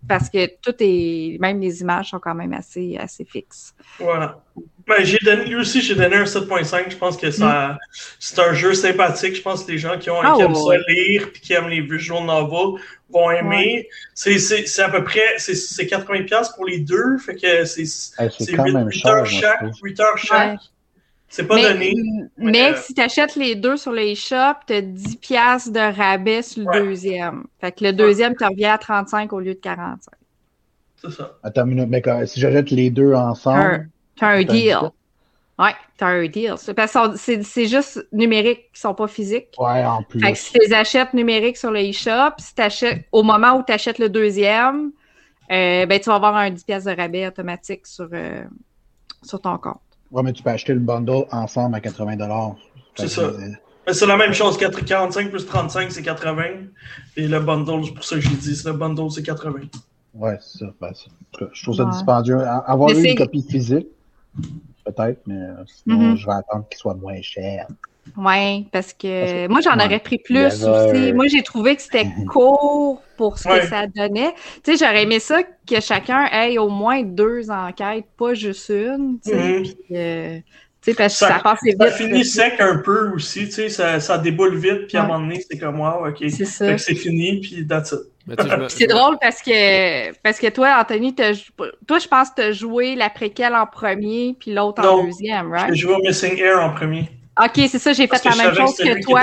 parce 0.07 0.29
que 0.29 0.45
tout 0.61 0.75
est 0.79 1.37
même 1.39 1.59
les 1.59 1.81
images 1.81 2.09
sont 2.09 2.19
quand 2.19 2.35
même 2.35 2.53
assez 2.53 2.97
assez 2.97 3.25
fixes. 3.25 3.73
Voilà. 3.99 4.39
Ben, 4.85 5.03
j'ai 5.03 5.17
donné, 5.19 5.45
lui 5.45 5.55
aussi, 5.55 5.81
j'ai 5.81 5.95
donné 5.95 6.17
un 6.17 6.25
7.5. 6.25 6.89
Je 6.89 6.97
pense 6.97 7.15
que 7.15 7.31
ça, 7.31 7.69
mm. 7.69 7.77
c'est 8.19 8.39
un 8.39 8.53
jeu 8.53 8.73
sympathique. 8.73 9.35
Je 9.35 9.41
pense 9.41 9.63
que 9.63 9.71
les 9.71 9.77
gens 9.77 9.97
qui, 9.97 10.09
ont, 10.09 10.19
ah, 10.21 10.33
qui 10.35 10.41
aiment 10.41 10.55
ça 10.55 10.77
lire 10.89 11.29
et 11.33 11.39
qui 11.39 11.53
aiment 11.53 11.69
les 11.69 11.79
visual 11.79 12.25
novels 12.25 12.81
vont 13.09 13.31
aimer. 13.31 13.87
Ouais. 14.15 14.39
C'est 14.39 14.81
à 14.81 14.89
peu 14.89 15.03
près, 15.03 15.37
c'est 15.37 15.53
80$ 15.53 16.55
pour 16.55 16.65
les 16.65 16.79
deux. 16.79 17.17
Fait 17.17 17.35
que 17.35 17.63
c'est 17.63 17.83
8, 17.83 18.57
8 18.57 19.05
heures 19.05 19.25
chaque. 19.25 19.61
8 19.81 19.99
heures 20.01 20.17
chaque. 20.17 20.59
C'est 21.33 21.47
pas 21.47 21.55
mais, 21.55 21.73
donné. 21.73 21.95
Mais 22.37 22.73
euh, 22.73 22.75
si 22.75 22.93
tu 22.93 23.01
achètes 23.01 23.35
les 23.35 23.55
deux 23.55 23.75
sur 23.75 23.91
les 23.91 24.13
shops, 24.13 24.67
tu 24.67 24.73
as 24.73 24.81
10$ 24.83 25.71
de 25.71 25.97
rabais 25.97 26.43
sur 26.43 26.61
le 26.61 26.67
ouais. 26.67 26.79
deuxième. 26.83 27.45
Fait 27.59 27.71
que 27.71 27.83
le 27.85 27.91
deuxième, 27.91 28.35
tu 28.35 28.45
reviens 28.45 28.75
à 28.75 28.77
35 28.77 29.33
au 29.33 29.39
lieu 29.39 29.55
de 29.55 29.59
45. 29.59 30.13
C'est 30.97 31.09
ça. 31.09 31.31
Attends 31.41 31.65
une 31.65 31.69
minute, 31.69 31.89
mais 31.89 32.27
si 32.27 32.39
j'achète 32.39 32.69
les 32.69 32.91
deux 32.91 33.15
ensemble. 33.15 33.89
T'as 34.15 34.27
un 34.27 34.43
deal. 34.43 34.77
Ouais, 35.57 35.73
t'as 35.97 36.09
un 36.09 36.27
deal. 36.27 36.53
Parce 36.75 36.93
que 36.93 37.41
c'est 37.41 37.65
juste 37.65 38.07
numérique, 38.11 38.69
ils 38.75 38.79
sont 38.79 38.93
pas 38.93 39.07
physiques. 39.07 39.55
Ouais, 39.57 39.83
en 39.83 40.03
plus. 40.03 40.19
Fait 40.19 40.33
que 40.33 40.37
si 40.37 40.53
tu 40.53 40.59
les 40.59 40.71
achètes 40.71 41.15
numériques 41.15 41.57
sur 41.57 41.71
le 41.71 41.79
eShop, 41.79 42.35
si 42.37 42.53
t'achètes, 42.53 43.05
au 43.11 43.23
moment 43.23 43.57
où 43.57 43.63
tu 43.65 43.73
achètes 43.73 43.97
le 43.97 44.09
deuxième, 44.09 44.91
euh, 45.51 45.87
ben, 45.87 45.99
tu 45.99 46.09
vas 46.11 46.15
avoir 46.15 46.35
un 46.35 46.51
10 46.51 46.63
pièces 46.63 46.83
de 46.83 46.95
rabais 46.95 47.25
automatique 47.25 47.87
sur, 47.87 48.07
euh, 48.13 48.43
sur 49.23 49.41
ton 49.41 49.57
compte. 49.57 49.81
Ouais, 50.13 50.21
mais 50.21 50.31
tu 50.31 50.43
peux 50.43 50.51
acheter 50.51 50.73
le 50.75 50.79
bundle 50.79 51.25
ensemble 51.31 51.75
à 51.75 51.79
80 51.81 52.55
C'est 52.95 53.07
ça. 53.07 53.31
C'est 53.91 54.05
la 54.05 54.15
même 54.15 54.31
chose, 54.31 54.57
45 54.57 55.29
plus 55.29 55.45
35, 55.45 55.91
c'est 55.91 56.03
80. 56.03 56.43
Et 57.17 57.27
le 57.27 57.39
bundle, 57.39 57.83
c'est 57.83 57.93
pour 57.93 58.03
ça 58.03 58.15
que 58.15 58.21
j'ai 58.21 58.35
dit, 58.35 58.61
le 58.63 58.73
bundle, 58.73 59.11
c'est 59.11 59.23
80. 59.23 59.61
Ouais, 60.13 60.37
c'est 60.39 60.59
ça. 60.59 60.65
Ben, 60.79 60.91
je 61.51 61.63
trouve 61.63 61.75
ça 61.75 61.83
ouais. 61.83 61.91
dispendieux. 61.91 62.39
Avoir 62.39 62.91
eu 62.91 63.03
une 63.03 63.15
copie 63.15 63.41
physique, 63.41 63.87
peut-être, 64.85 65.21
mais 65.25 65.35
euh, 65.35 65.63
sinon, 65.65 65.97
mm 65.97 66.13
-hmm. 66.13 66.17
je 66.17 66.25
vais 66.27 66.33
attendre 66.33 66.65
qu'il 66.69 66.77
soit 66.77 66.93
moins 66.93 67.21
cher. 67.21 67.67
Oui, 68.17 68.67
parce 68.71 68.93
que, 68.93 69.47
moi, 69.47 69.61
j'en 69.61 69.77
ouais. 69.77 69.85
aurais 69.85 69.99
pris 69.99 70.19
plus 70.19 70.65
aussi. 70.65 71.13
Moi, 71.13 71.27
j'ai 71.27 71.41
trouvé 71.41 71.75
que 71.75 71.81
c'était 71.81 72.07
court 72.29 73.01
pour 73.17 73.39
ce 73.39 73.47
ouais. 73.47 73.61
que 73.61 73.67
ça 73.67 73.87
donnait. 73.87 74.33
Tu 74.63 74.75
sais, 74.75 74.85
j'aurais 74.85 75.03
aimé 75.03 75.19
ça 75.19 75.41
que 75.43 75.79
chacun 75.79 76.25
ait 76.31 76.57
au 76.57 76.69
moins 76.69 77.03
deux 77.03 77.49
enquêtes, 77.49 78.05
pas 78.17 78.33
juste 78.33 78.69
une. 78.69 79.19
Tu 79.23 79.31
sais, 79.31 79.35
mm 79.35 79.63
-hmm. 79.63 79.75
puis, 79.87 79.97
euh, 79.97 80.39
parce 80.85 81.13
que 81.13 81.19
ça, 81.19 81.27
ça 81.29 81.39
passe 81.39 81.59
vite. 81.63 81.77
Ça 81.79 81.91
finit 81.91 82.25
sec 82.25 82.59
un 82.59 82.77
peu 82.77 83.11
aussi, 83.15 83.45
tu 83.45 83.51
sais, 83.51 83.69
ça, 83.69 83.99
ça 83.99 84.17
déboule 84.17 84.57
vite, 84.57 84.87
puis 84.87 84.97
à 84.97 85.03
un 85.03 85.07
moment 85.07 85.19
donné, 85.19 85.41
c'est 85.49 85.57
comme, 85.57 85.79
wow, 85.79 86.07
OK. 86.07 86.17
C'est 86.29 86.45
ça. 86.45 86.77
c'est 86.77 86.95
fini, 86.95 87.39
puis 87.39 87.65
that's 87.65 87.93
it. 87.93 87.99
C'est 88.69 88.87
drôle 88.87 89.17
parce 89.19 89.41
que 89.41 90.13
parce 90.21 90.39
que 90.39 90.47
toi, 90.47 90.77
Anthony, 90.79 91.13
toi, 91.13 91.99
je 91.99 92.07
pense 92.07 92.29
que 92.29 92.35
tu 92.35 92.41
as 92.41 92.51
joué 92.53 92.95
la 92.95 93.09
préquelle 93.09 93.53
en 93.53 93.65
premier, 93.65 94.35
puis 94.39 94.53
l'autre 94.53 94.85
en 94.85 95.03
deuxième, 95.03 95.51
right? 95.51 95.69
J'ai 95.69 95.81
joué 95.81 95.95
au 95.95 95.99
Missing 95.99 96.37
Air 96.39 96.61
en 96.61 96.73
premier. 96.73 97.09
OK, 97.41 97.53
c'est 97.55 97.79
ça, 97.79 97.93
j'ai 97.93 98.07
fait 98.07 98.23
la 98.25 98.35
même 98.35 98.53
chose 98.53 98.77
que, 98.77 98.83
que 98.83 99.03
toi. 99.03 99.21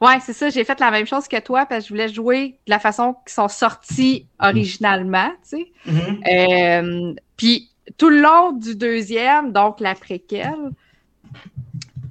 Ouais, 0.00 0.18
c'est 0.24 0.32
ça, 0.32 0.50
j'ai 0.50 0.64
fait 0.64 0.78
la 0.80 0.90
même 0.90 1.06
chose 1.06 1.28
que 1.28 1.40
toi 1.40 1.64
parce 1.66 1.84
que 1.84 1.88
je 1.88 1.94
voulais 1.94 2.08
jouer 2.08 2.58
de 2.66 2.70
la 2.70 2.78
façon 2.78 3.14
qu'ils 3.24 3.34
sont 3.34 3.48
sortis 3.48 4.26
originalement, 4.38 5.30
tu 5.48 5.56
sais. 5.56 5.72
Mm 5.86 5.98
-hmm. 5.98 7.12
euh, 7.12 7.14
puis 7.36 7.70
tout 7.96 8.10
le 8.10 8.20
long 8.20 8.52
du 8.52 8.74
deuxième, 8.74 9.52
donc 9.52 9.80
la 9.80 9.94
préquelle, 9.94 10.70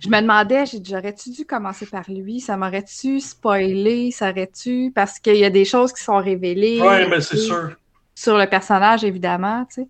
je 0.03 0.09
me 0.09 0.19
demandais, 0.19 0.65
j'aurais-tu 0.83 1.29
dû 1.29 1.45
commencer 1.45 1.85
par 1.85 2.09
lui? 2.09 2.41
Ça 2.41 2.57
m'aurait-tu 2.57 3.21
spoilé? 3.21 4.11
Ça 4.11 4.31
aurait-tu? 4.31 4.91
Parce 4.93 5.17
qu'il 5.17 5.37
y 5.37 5.45
a 5.45 5.49
des 5.49 5.65
choses 5.65 5.93
qui 5.93 6.03
sont 6.03 6.17
révélées. 6.17 6.79
Oui, 6.81 7.07
mais 7.09 7.21
c'est 7.21 7.37
sûr. 7.37 7.71
Sur 8.13 8.37
le 8.37 8.45
personnage, 8.45 9.03
évidemment, 9.05 9.65
tu 9.65 9.83
sais. 9.83 9.87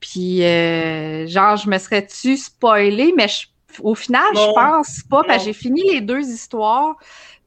Puis, 0.00 0.42
euh, 0.42 1.26
genre, 1.26 1.56
je 1.56 1.68
me 1.68 1.78
serais-tu 1.78 2.36
spoilé? 2.36 3.12
Mais 3.16 3.28
je, 3.28 3.46
au 3.80 3.94
final, 3.94 4.24
non. 4.34 4.48
je 4.48 4.52
pense 4.54 5.02
pas, 5.08 5.22
parce 5.24 5.38
que 5.38 5.44
j'ai 5.46 5.52
fini 5.52 5.82
les 5.90 6.00
deux 6.00 6.28
histoires. 6.28 6.96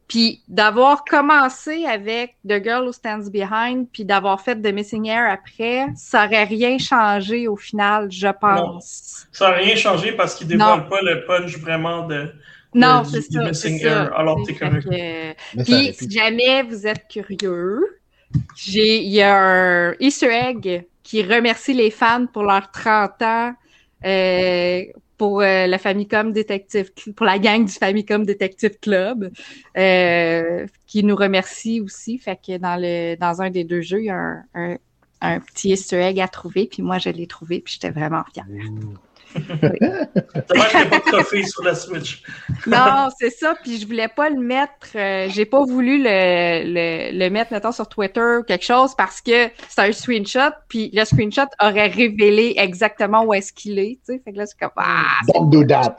Puis 0.07 0.43
d'avoir 0.47 1.03
commencé 1.03 1.85
avec 1.85 2.35
The 2.47 2.63
Girl 2.63 2.85
Who 2.85 2.91
Stands 2.91 3.29
Behind, 3.31 3.87
puis 3.91 4.05
d'avoir 4.05 4.39
fait 4.39 4.55
The 4.55 4.71
Missing 4.71 5.07
Air 5.07 5.31
après, 5.31 5.87
ça 5.95 6.25
aurait 6.25 6.43
rien 6.43 6.77
changé 6.77 7.47
au 7.47 7.55
final, 7.55 8.11
je 8.11 8.27
pense. 8.27 8.59
Non. 8.59 8.79
Ça 9.31 9.49
n'aurait 9.49 9.63
rien 9.63 9.75
changé 9.75 10.11
parce 10.11 10.35
qu'il 10.35 10.47
dévoile 10.47 10.87
pas 10.87 11.01
le 11.01 11.25
punch 11.25 11.57
vraiment 11.57 12.05
de. 12.05 12.31
Non, 12.75 13.03
c'est 13.03 13.21
ça. 13.21 13.45
Missing 13.45 13.81
Air. 13.81 14.09
Ça. 14.09 14.15
Alors, 14.15 14.43
t'es 14.45 14.53
correct. 14.53 14.87
Que... 14.87 15.63
Puis, 15.63 15.93
si 15.93 16.11
jamais 16.11 16.61
vous 16.61 16.85
êtes 16.85 17.07
curieux, 17.07 17.99
j'ai, 18.55 18.97
il 18.97 19.11
y 19.11 19.23
a 19.23 19.35
un 19.35 19.95
Easter 19.99 20.29
egg 20.29 20.85
qui 21.01 21.23
remercie 21.23 21.73
les 21.73 21.89
fans 21.89 22.27
pour 22.31 22.43
leurs 22.43 22.69
30 22.69 23.21
ans 23.23 23.53
euh, 24.05 24.83
pour 25.17 25.41
euh, 25.41 25.67
la 25.67 25.77
Famicom 25.77 26.31
Detective, 26.31 26.91
pour 27.15 27.25
la 27.25 27.39
gang 27.39 27.65
du 27.65 27.71
Famicom 27.71 28.25
Detective 28.25 28.77
Club, 28.79 29.31
euh, 29.77 30.65
qui 30.87 31.03
nous 31.03 31.15
remercie 31.15 31.81
aussi. 31.81 32.17
Fait 32.17 32.35
que 32.35 32.57
dans 32.57 32.79
le 32.79 33.15
dans 33.15 33.41
un 33.41 33.49
des 33.49 33.63
deux 33.63 33.81
jeux, 33.81 34.01
il 34.01 34.05
y 34.05 34.09
a 34.09 34.43
un, 34.53 34.77
un, 35.21 35.39
petit 35.39 35.69
Easter 35.69 36.01
egg 36.01 36.19
à 36.19 36.27
trouver, 36.27 36.67
puis 36.67 36.83
moi 36.83 36.97
je 36.97 37.09
l'ai 37.09 37.27
trouvé, 37.27 37.61
puis 37.61 37.73
j'étais 37.73 37.91
vraiment 37.91 38.23
fière. 38.33 38.45
Oui. 38.49 38.61
Dommage 39.35 40.69
qu'il 40.69 40.79
n'y 40.79 40.85
a 40.85 40.89
pas 40.89 40.99
de 40.99 41.11
trophée 41.11 41.43
sur 41.43 41.63
la 41.63 41.75
Switch. 41.75 42.23
non, 42.67 43.09
c'est 43.19 43.29
ça. 43.29 43.55
Puis 43.61 43.79
je 43.79 43.87
voulais 43.87 44.07
pas 44.07 44.29
le 44.29 44.39
mettre. 44.39 44.87
Euh, 44.95 45.27
j'ai 45.29 45.45
pas 45.45 45.63
voulu 45.63 45.97
le, 45.97 46.63
le, 46.65 47.17
le, 47.17 47.29
mettre, 47.29 47.51
mettons, 47.51 47.71
sur 47.71 47.87
Twitter 47.87 48.37
ou 48.39 48.43
quelque 48.43 48.65
chose 48.65 48.95
parce 48.95 49.21
que 49.21 49.49
c'est 49.69 49.81
un 49.81 49.91
screenshot. 49.91 50.53
Puis 50.67 50.89
le 50.93 51.03
screenshot 51.05 51.47
aurait 51.61 51.87
révélé 51.87 52.53
exactement 52.57 53.23
où 53.23 53.33
est-ce 53.33 53.51
qu'il 53.51 53.77
est. 53.79 53.99
Tu 54.05 54.13
sais, 54.13 54.21
fait 54.23 54.31
que 54.31 54.37
là, 54.37 54.45
c'est 54.45 54.59
comme. 54.59 54.71
Ah, 54.77 55.17
Don't 55.33 55.49
do 55.49 55.63
that. 55.65 55.97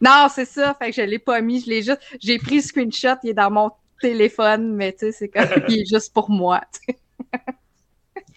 Non, 0.00 0.28
c'est 0.32 0.46
ça. 0.46 0.74
Fait 0.74 0.90
que 0.90 0.96
je 0.96 1.02
l'ai 1.02 1.18
pas 1.18 1.40
mis. 1.40 1.60
Je 1.60 1.70
l'ai 1.70 1.82
juste. 1.82 2.00
J'ai 2.20 2.38
pris 2.38 2.56
le 2.56 2.62
screenshot. 2.62 3.16
Il 3.22 3.30
est 3.30 3.34
dans 3.34 3.50
mon 3.50 3.70
téléphone, 4.00 4.74
mais 4.74 4.92
tu 4.92 5.06
sais, 5.06 5.12
c'est 5.12 5.28
comme. 5.28 5.64
il 5.68 5.80
est 5.82 5.88
juste 5.88 6.12
pour 6.14 6.30
moi. 6.30 6.60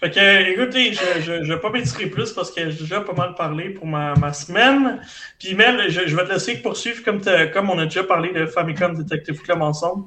Fait 0.01 0.09
que, 0.09 0.51
écoutez, 0.51 0.93
je 0.93 1.31
ne 1.31 1.53
vais 1.53 1.59
pas 1.59 1.69
m'étirer 1.69 2.07
plus 2.07 2.31
parce 2.31 2.49
que 2.49 2.71
j'ai 2.71 2.79
déjà 2.79 3.01
pas 3.01 3.13
mal 3.13 3.35
parlé 3.35 3.69
pour 3.69 3.85
ma, 3.85 4.15
ma 4.15 4.33
semaine. 4.33 4.99
Puis, 5.37 5.53
Mel, 5.53 5.89
je, 5.89 6.07
je, 6.07 6.15
vais 6.15 6.25
te 6.25 6.33
laisser 6.33 6.55
poursuivre 6.55 7.03
comme, 7.03 7.21
comme 7.53 7.69
on 7.69 7.77
a 7.77 7.85
déjà 7.85 8.03
parlé 8.03 8.33
de 8.33 8.47
Famicom 8.47 8.95
Detective 8.95 9.39
Club 9.43 9.61
ensemble. 9.61 10.05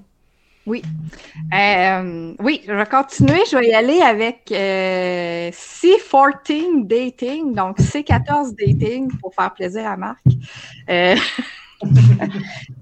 Oui. 0.66 0.82
Euh, 1.52 2.34
oui, 2.40 2.62
je 2.66 2.72
vais 2.72 2.86
continuer. 2.86 3.40
Je 3.50 3.56
vais 3.56 3.68
y 3.68 3.74
aller 3.74 4.00
avec 4.00 4.50
euh, 4.50 5.50
C14 5.50 6.86
Dating, 6.86 7.54
donc 7.54 7.78
C14 7.78 8.54
Dating 8.58 9.10
pour 9.18 9.34
faire 9.34 9.52
plaisir 9.52 9.86
à 9.86 9.96
Marc. 9.96 10.24
Euh, 10.88 11.16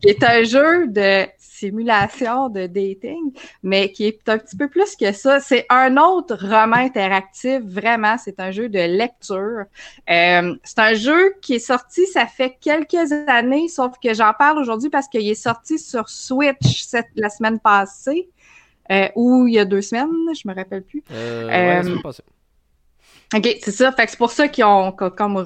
qui 0.00 0.08
est 0.08 0.22
un 0.22 0.42
jeu 0.42 0.86
de 0.88 1.26
simulation 1.62 2.48
de 2.48 2.66
dating, 2.66 3.32
mais 3.62 3.92
qui 3.92 4.06
est 4.06 4.28
un 4.28 4.38
petit 4.38 4.56
peu 4.56 4.68
plus 4.68 4.96
que 4.96 5.12
ça. 5.12 5.38
C'est 5.38 5.64
un 5.68 5.96
autre 5.96 6.36
roman 6.40 6.76
interactif, 6.76 7.60
vraiment. 7.62 8.16
C'est 8.18 8.40
un 8.40 8.50
jeu 8.50 8.68
de 8.68 8.80
lecture. 8.80 9.64
Euh, 10.10 10.54
c'est 10.64 10.78
un 10.78 10.94
jeu 10.94 11.34
qui 11.40 11.54
est 11.54 11.66
sorti, 11.66 12.06
ça 12.06 12.26
fait 12.26 12.56
quelques 12.60 13.12
années, 13.28 13.68
sauf 13.68 13.92
que 14.02 14.12
j'en 14.12 14.32
parle 14.36 14.58
aujourd'hui 14.58 14.90
parce 14.90 15.06
qu'il 15.06 15.28
est 15.28 15.34
sorti 15.34 15.78
sur 15.78 16.08
Switch 16.08 16.82
cette, 16.82 17.10
la 17.14 17.28
semaine 17.28 17.60
passée, 17.60 18.28
euh, 18.90 19.08
ou 19.14 19.46
il 19.46 19.54
y 19.54 19.58
a 19.58 19.64
deux 19.64 19.82
semaines, 19.82 20.10
je 20.34 20.48
me 20.48 20.54
rappelle 20.54 20.82
plus. 20.82 21.04
Euh, 21.12 21.46
ouais, 21.46 21.88
euh, 21.88 22.12
OK, 23.34 23.56
c'est 23.62 23.72
ça. 23.72 23.92
Fait 23.92 24.04
que 24.04 24.10
c'est 24.10 24.18
pour 24.18 24.32
ça 24.32 24.48
qu'ils 24.48 24.64
ont 24.64 24.92
comme 24.92 25.36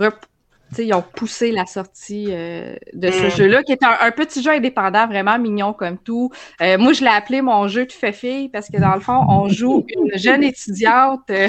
ils 0.78 0.94
ont 0.94 1.02
poussé 1.02 1.52
la 1.52 1.66
sortie 1.66 2.26
euh, 2.30 2.76
de 2.92 3.10
ce 3.10 3.26
mm. 3.26 3.30
jeu-là, 3.30 3.62
qui 3.62 3.72
est 3.72 3.82
un, 3.82 3.96
un, 4.00 4.10
petit 4.10 4.42
jeu 4.42 4.50
indépendant, 4.50 5.06
vraiment 5.06 5.38
mignon 5.38 5.72
comme 5.72 5.98
tout. 5.98 6.30
Euh, 6.60 6.78
moi, 6.78 6.92
je 6.92 7.02
l'ai 7.02 7.10
appelé 7.10 7.42
mon 7.42 7.68
jeu 7.68 7.86
de 7.86 7.92
fait 7.92 8.50
parce 8.52 8.68
que 8.68 8.78
dans 8.78 8.94
le 8.94 9.00
fond, 9.00 9.24
on 9.28 9.48
joue 9.48 9.86
une 9.96 10.18
jeune 10.18 10.42
étudiante. 10.42 11.30
Euh, 11.30 11.48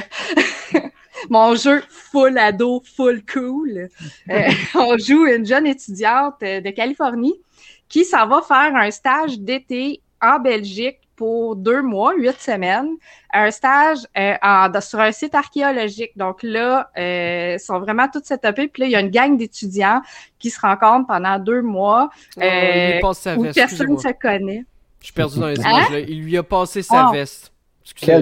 mon 1.30 1.56
jeu 1.56 1.84
full 1.90 2.38
ado, 2.38 2.82
full 2.96 3.24
cool. 3.26 3.90
on 4.76 4.98
joue 4.98 5.26
une 5.26 5.46
jeune 5.46 5.68
étudiante 5.68 6.42
de 6.42 6.70
Californie 6.72 7.36
qui 7.90 8.06
s'en 8.06 8.28
va 8.28 8.42
faire 8.42 8.76
un 8.76 8.92
stage 8.92 9.40
d'été 9.40 10.02
en 10.22 10.40
Belgique 10.40 11.07
pour 11.18 11.56
deux 11.56 11.82
mois, 11.82 12.14
huit 12.16 12.40
semaines, 12.40 12.92
un 13.34 13.52
stage 13.52 14.00
euh, 14.18 14.36
en, 14.42 14.70
sur 14.80 15.00
un 15.00 15.12
site 15.12 15.36
archéologique. 15.36 16.12
Donc 16.16 16.44
là, 16.44 16.90
euh, 16.98 17.56
ils 17.56 17.60
sont 17.60 17.80
vraiment 17.80 18.08
tous 18.08 18.24
setupés. 18.24 18.68
Puis 18.68 18.84
là, 18.84 18.88
il 18.88 18.92
y 18.92 18.96
a 18.96 19.02
une 19.02 19.10
gang 19.10 19.36
d'étudiants 19.36 20.02
qui 20.40 20.50
se 20.50 20.62
rencontrent 20.62 21.08
pendant 21.08 21.40
deux 21.40 21.62
mois 21.62 22.10
oh, 22.38 22.42
euh, 22.42 23.00
où 23.00 23.52
personne 23.54 23.94
ne 23.94 23.98
se 23.98 24.14
connaît. 24.14 24.64
Je 25.00 25.06
suis 25.06 25.14
perdu 25.14 25.40
dans 25.40 25.48
les 25.48 25.60
hein? 25.60 25.86
images. 25.90 26.06
Il 26.08 26.24
lui 26.24 26.38
a 26.38 26.44
passé 26.44 26.84
sa 26.84 27.10
oh. 27.10 27.12
veste. 27.12 27.52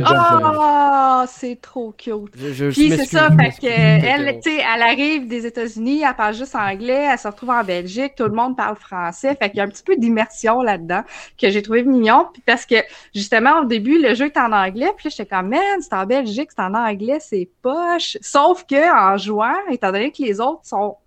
Oh, 0.08 1.24
c'est 1.28 1.60
trop 1.62 1.94
cute. 1.98 2.32
Puis 2.32 2.92
c'est 2.92 3.06
ça, 3.06 3.30
fait 3.32 3.52
que 3.60 3.68
elle, 3.68 4.40
tu 4.40 4.52
sais, 4.52 4.58
elle 4.58 4.82
arrive 4.82 5.28
des 5.28 5.46
États-Unis, 5.46 6.04
elle 6.08 6.16
parle 6.16 6.34
juste 6.34 6.56
anglais, 6.56 7.08
elle 7.12 7.18
se 7.18 7.28
retrouve 7.28 7.50
en 7.50 7.64
Belgique, 7.64 8.14
tout 8.16 8.26
le 8.26 8.32
monde 8.32 8.56
parle 8.56 8.76
français, 8.76 9.36
fait 9.36 9.50
qu'il 9.50 9.58
y 9.58 9.62
a 9.62 9.64
un 9.64 9.70
petit 9.70 9.84
peu 9.84 9.96
d'immersion 9.96 10.62
là-dedans 10.62 11.04
que 11.40 11.50
j'ai 11.50 11.62
trouvé 11.62 11.84
mignon. 11.84 12.28
Puis 12.32 12.44
parce 12.46 12.66
que 12.66 12.76
justement 13.14 13.62
au 13.62 13.66
début 13.66 14.02
le 14.02 14.14
jeu 14.14 14.26
est 14.26 14.38
en 14.38 14.52
anglais, 14.52 14.92
puis 14.98 15.10
j'étais 15.10 15.26
comme 15.26 15.50
man, 15.50 15.82
c'est 15.82 15.94
en 15.94 16.06
Belgique, 16.06 16.50
c'est 16.56 16.64
en 16.64 16.74
anglais, 16.74 17.18
c'est 17.20 17.50
poche. 17.62 18.18
Sauf 18.22 18.66
que 18.66 19.14
en 19.14 19.18
jouant, 19.18 19.56
étant 19.70 19.92
donné 19.92 20.12
que 20.12 20.22
les 20.22 20.40
autres 20.40 20.62
sont, 20.64 20.98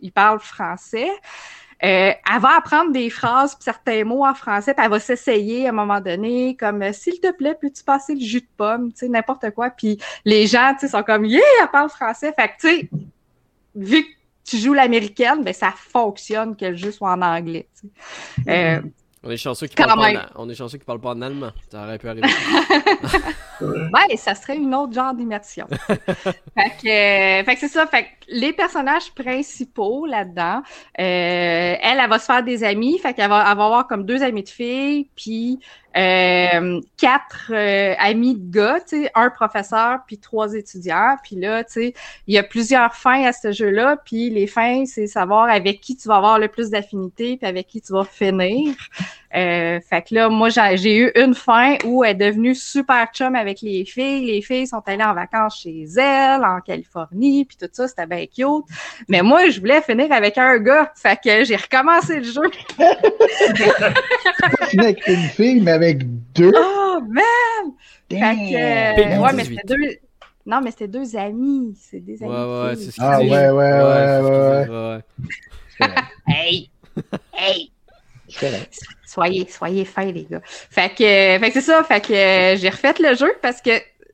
ils 0.00 0.12
parlent 0.12 0.40
français. 0.40 1.10
Euh, 1.84 2.12
elle 2.12 2.40
va 2.40 2.56
apprendre 2.56 2.92
des 2.92 3.10
phrases, 3.10 3.56
certains 3.58 4.04
mots 4.04 4.24
en 4.24 4.34
français, 4.34 4.72
puis 4.72 4.84
elle 4.84 4.90
va 4.90 5.00
s'essayer 5.00 5.66
à 5.66 5.70
un 5.70 5.72
moment 5.72 6.00
donné, 6.00 6.56
comme 6.56 6.80
euh, 6.82 6.92
s'il 6.92 7.18
te 7.18 7.32
plaît, 7.32 7.56
peux-tu 7.60 7.82
passer 7.82 8.14
le 8.14 8.20
jus 8.20 8.40
de 8.40 8.46
pomme, 8.56 8.92
tu 8.92 9.00
sais, 9.00 9.08
n'importe 9.08 9.50
quoi. 9.50 9.70
Puis 9.70 9.98
les 10.24 10.46
gens, 10.46 10.74
tu 10.74 10.86
sais, 10.86 10.88
sont 10.88 11.02
comme 11.02 11.24
yeah, 11.24 11.40
elle 11.60 11.68
parle 11.70 11.90
français. 11.90 12.32
Fait 12.38 12.48
que 12.48 12.60
tu 12.60 12.68
sais, 12.68 12.90
vu 13.74 14.04
que 14.04 14.08
tu 14.44 14.58
joues 14.58 14.74
l'américaine, 14.74 15.42
ben 15.42 15.52
ça 15.52 15.72
fonctionne 15.76 16.56
que 16.56 16.66
le 16.66 16.76
jeu 16.76 16.92
soit 16.92 17.10
en 17.10 17.22
anglais. 17.22 17.68
Tu 17.80 17.88
sais. 18.44 18.76
euh, 18.76 18.82
on 19.24 19.30
est 19.30 19.36
chanceux 19.36 19.68
qu'ils 19.68 19.76
parlent, 19.76 20.00
pas 20.00 20.32
en... 20.36 20.42
on 20.42 20.48
est 20.50 20.54
chanceux 20.54 20.78
parlent 20.78 21.00
pas 21.00 21.10
en 21.10 21.22
allemand. 21.22 21.52
Ça 21.70 21.84
aurait 21.84 21.98
pu 21.98 22.08
arriver. 22.08 22.28
ouais, 23.60 24.16
ça 24.16 24.34
serait 24.34 24.56
une 24.56 24.74
autre 24.74 24.92
genre 24.92 25.14
d'immersion. 25.14 25.66
fait 25.88 26.70
que, 26.82 27.44
fait 27.44 27.54
que 27.54 27.60
c'est 27.60 27.68
ça. 27.68 27.86
Fait 27.86 28.04
que 28.04 28.08
les 28.32 28.52
personnages 28.52 29.12
principaux 29.12 30.06
là-dedans, 30.06 30.62
euh, 30.98 31.76
elle, 31.80 31.98
elle 32.02 32.10
va 32.10 32.18
se 32.18 32.26
faire 32.26 32.42
des 32.42 32.64
amis. 32.64 32.98
Fait 32.98 33.14
qu'elle 33.14 33.28
va, 33.28 33.44
elle 33.48 33.56
va 33.56 33.64
avoir 33.64 33.86
comme 33.86 34.04
deux 34.04 34.22
amis 34.22 34.42
de 34.42 34.48
filles, 34.48 35.08
puis 35.14 35.60
euh, 35.94 36.80
quatre 36.96 37.50
euh, 37.50 37.94
amis 37.98 38.34
de 38.34 38.50
gars, 38.50 38.80
tu 38.80 39.02
sais, 39.02 39.10
un 39.14 39.28
professeur 39.28 40.00
puis 40.06 40.18
trois 40.18 40.54
étudiants. 40.54 41.16
Puis 41.22 41.36
là, 41.36 41.64
tu 41.64 41.72
sais, 41.72 41.94
il 42.26 42.34
y 42.34 42.38
a 42.38 42.42
plusieurs 42.42 42.94
fins 42.94 43.24
à 43.24 43.32
ce 43.32 43.52
jeu-là. 43.52 43.96
Puis 44.04 44.30
les 44.30 44.46
fins, 44.46 44.84
c'est 44.86 45.06
savoir 45.06 45.50
avec 45.50 45.80
qui 45.80 45.96
tu 45.96 46.08
vas 46.08 46.16
avoir 46.16 46.38
le 46.38 46.48
plus 46.48 46.70
d'affinité 46.70 47.36
puis 47.36 47.46
avec 47.46 47.66
qui 47.66 47.80
tu 47.82 47.92
vas 47.92 48.04
finir. 48.04 48.74
Fait 49.32 50.04
que 50.06 50.14
là, 50.14 50.28
moi, 50.28 50.48
j'ai 50.50 50.96
eu 50.96 51.12
une 51.14 51.34
fin 51.34 51.76
où 51.84 52.04
elle 52.04 52.10
est 52.12 52.26
devenue 52.26 52.54
super 52.54 53.08
chum 53.12 53.34
avec 53.34 53.62
les 53.62 53.84
filles. 53.84 54.26
Les 54.26 54.42
filles 54.42 54.66
sont 54.66 54.82
allées 54.86 55.04
en 55.04 55.14
vacances 55.14 55.60
chez 55.60 55.84
elle, 55.96 56.44
en 56.44 56.60
Californie, 56.60 57.44
puis 57.46 57.56
tout 57.56 57.68
ça, 57.72 57.88
c'était 57.88 58.06
bien 58.06 58.21
cute. 58.28 58.64
Mais 59.08 59.22
moi, 59.22 59.48
je 59.50 59.60
voulais 59.60 59.80
finir 59.82 60.10
avec 60.12 60.38
un 60.38 60.58
gars. 60.58 60.92
Fait 60.94 61.18
que 61.22 61.44
j'ai 61.44 61.56
recommencé 61.56 62.18
le 62.18 62.24
jeu. 62.24 62.42
avec 64.78 65.06
une 65.06 65.28
fille, 65.28 65.60
mais 65.60 65.72
avec 65.72 66.02
deux? 66.32 66.52
Oh, 66.56 67.00
man! 67.08 67.72
Fait 68.10 68.18
que, 68.18 69.20
ouais, 69.20 69.32
mais 69.34 69.44
c'était 69.44 69.66
deux... 69.66 69.96
Non, 70.44 70.60
mais 70.60 70.72
c'était 70.72 70.88
deux 70.88 71.16
amis. 71.16 71.76
C'est 71.80 72.00
des 72.00 72.22
amis. 72.22 72.32
Ouais, 72.32 72.64
ouais, 72.64 72.76
c'est 72.76 72.90
ce 72.90 73.00
Ah, 73.00 73.20
ouais, 73.20 73.28
ouais, 73.28 73.50
ouais, 73.50 74.20
ouais, 74.20 74.68
ouais. 74.68 75.00
ouais. 75.80 75.88
hey! 76.28 76.70
Hey! 77.32 77.72
Soyez, 79.06 79.46
soyez 79.48 79.84
fins, 79.84 80.10
les 80.10 80.24
gars. 80.24 80.40
Fait 80.44 80.88
que, 80.90 80.98
fait 80.98 81.48
que 81.48 81.52
c'est 81.52 81.60
ça. 81.60 81.84
Fait 81.84 82.00
que 82.00 82.12
euh, 82.12 82.56
j'ai 82.56 82.70
refait 82.70 82.94
le 82.98 83.14
jeu 83.14 83.32
parce 83.42 83.60
que, 83.60 83.70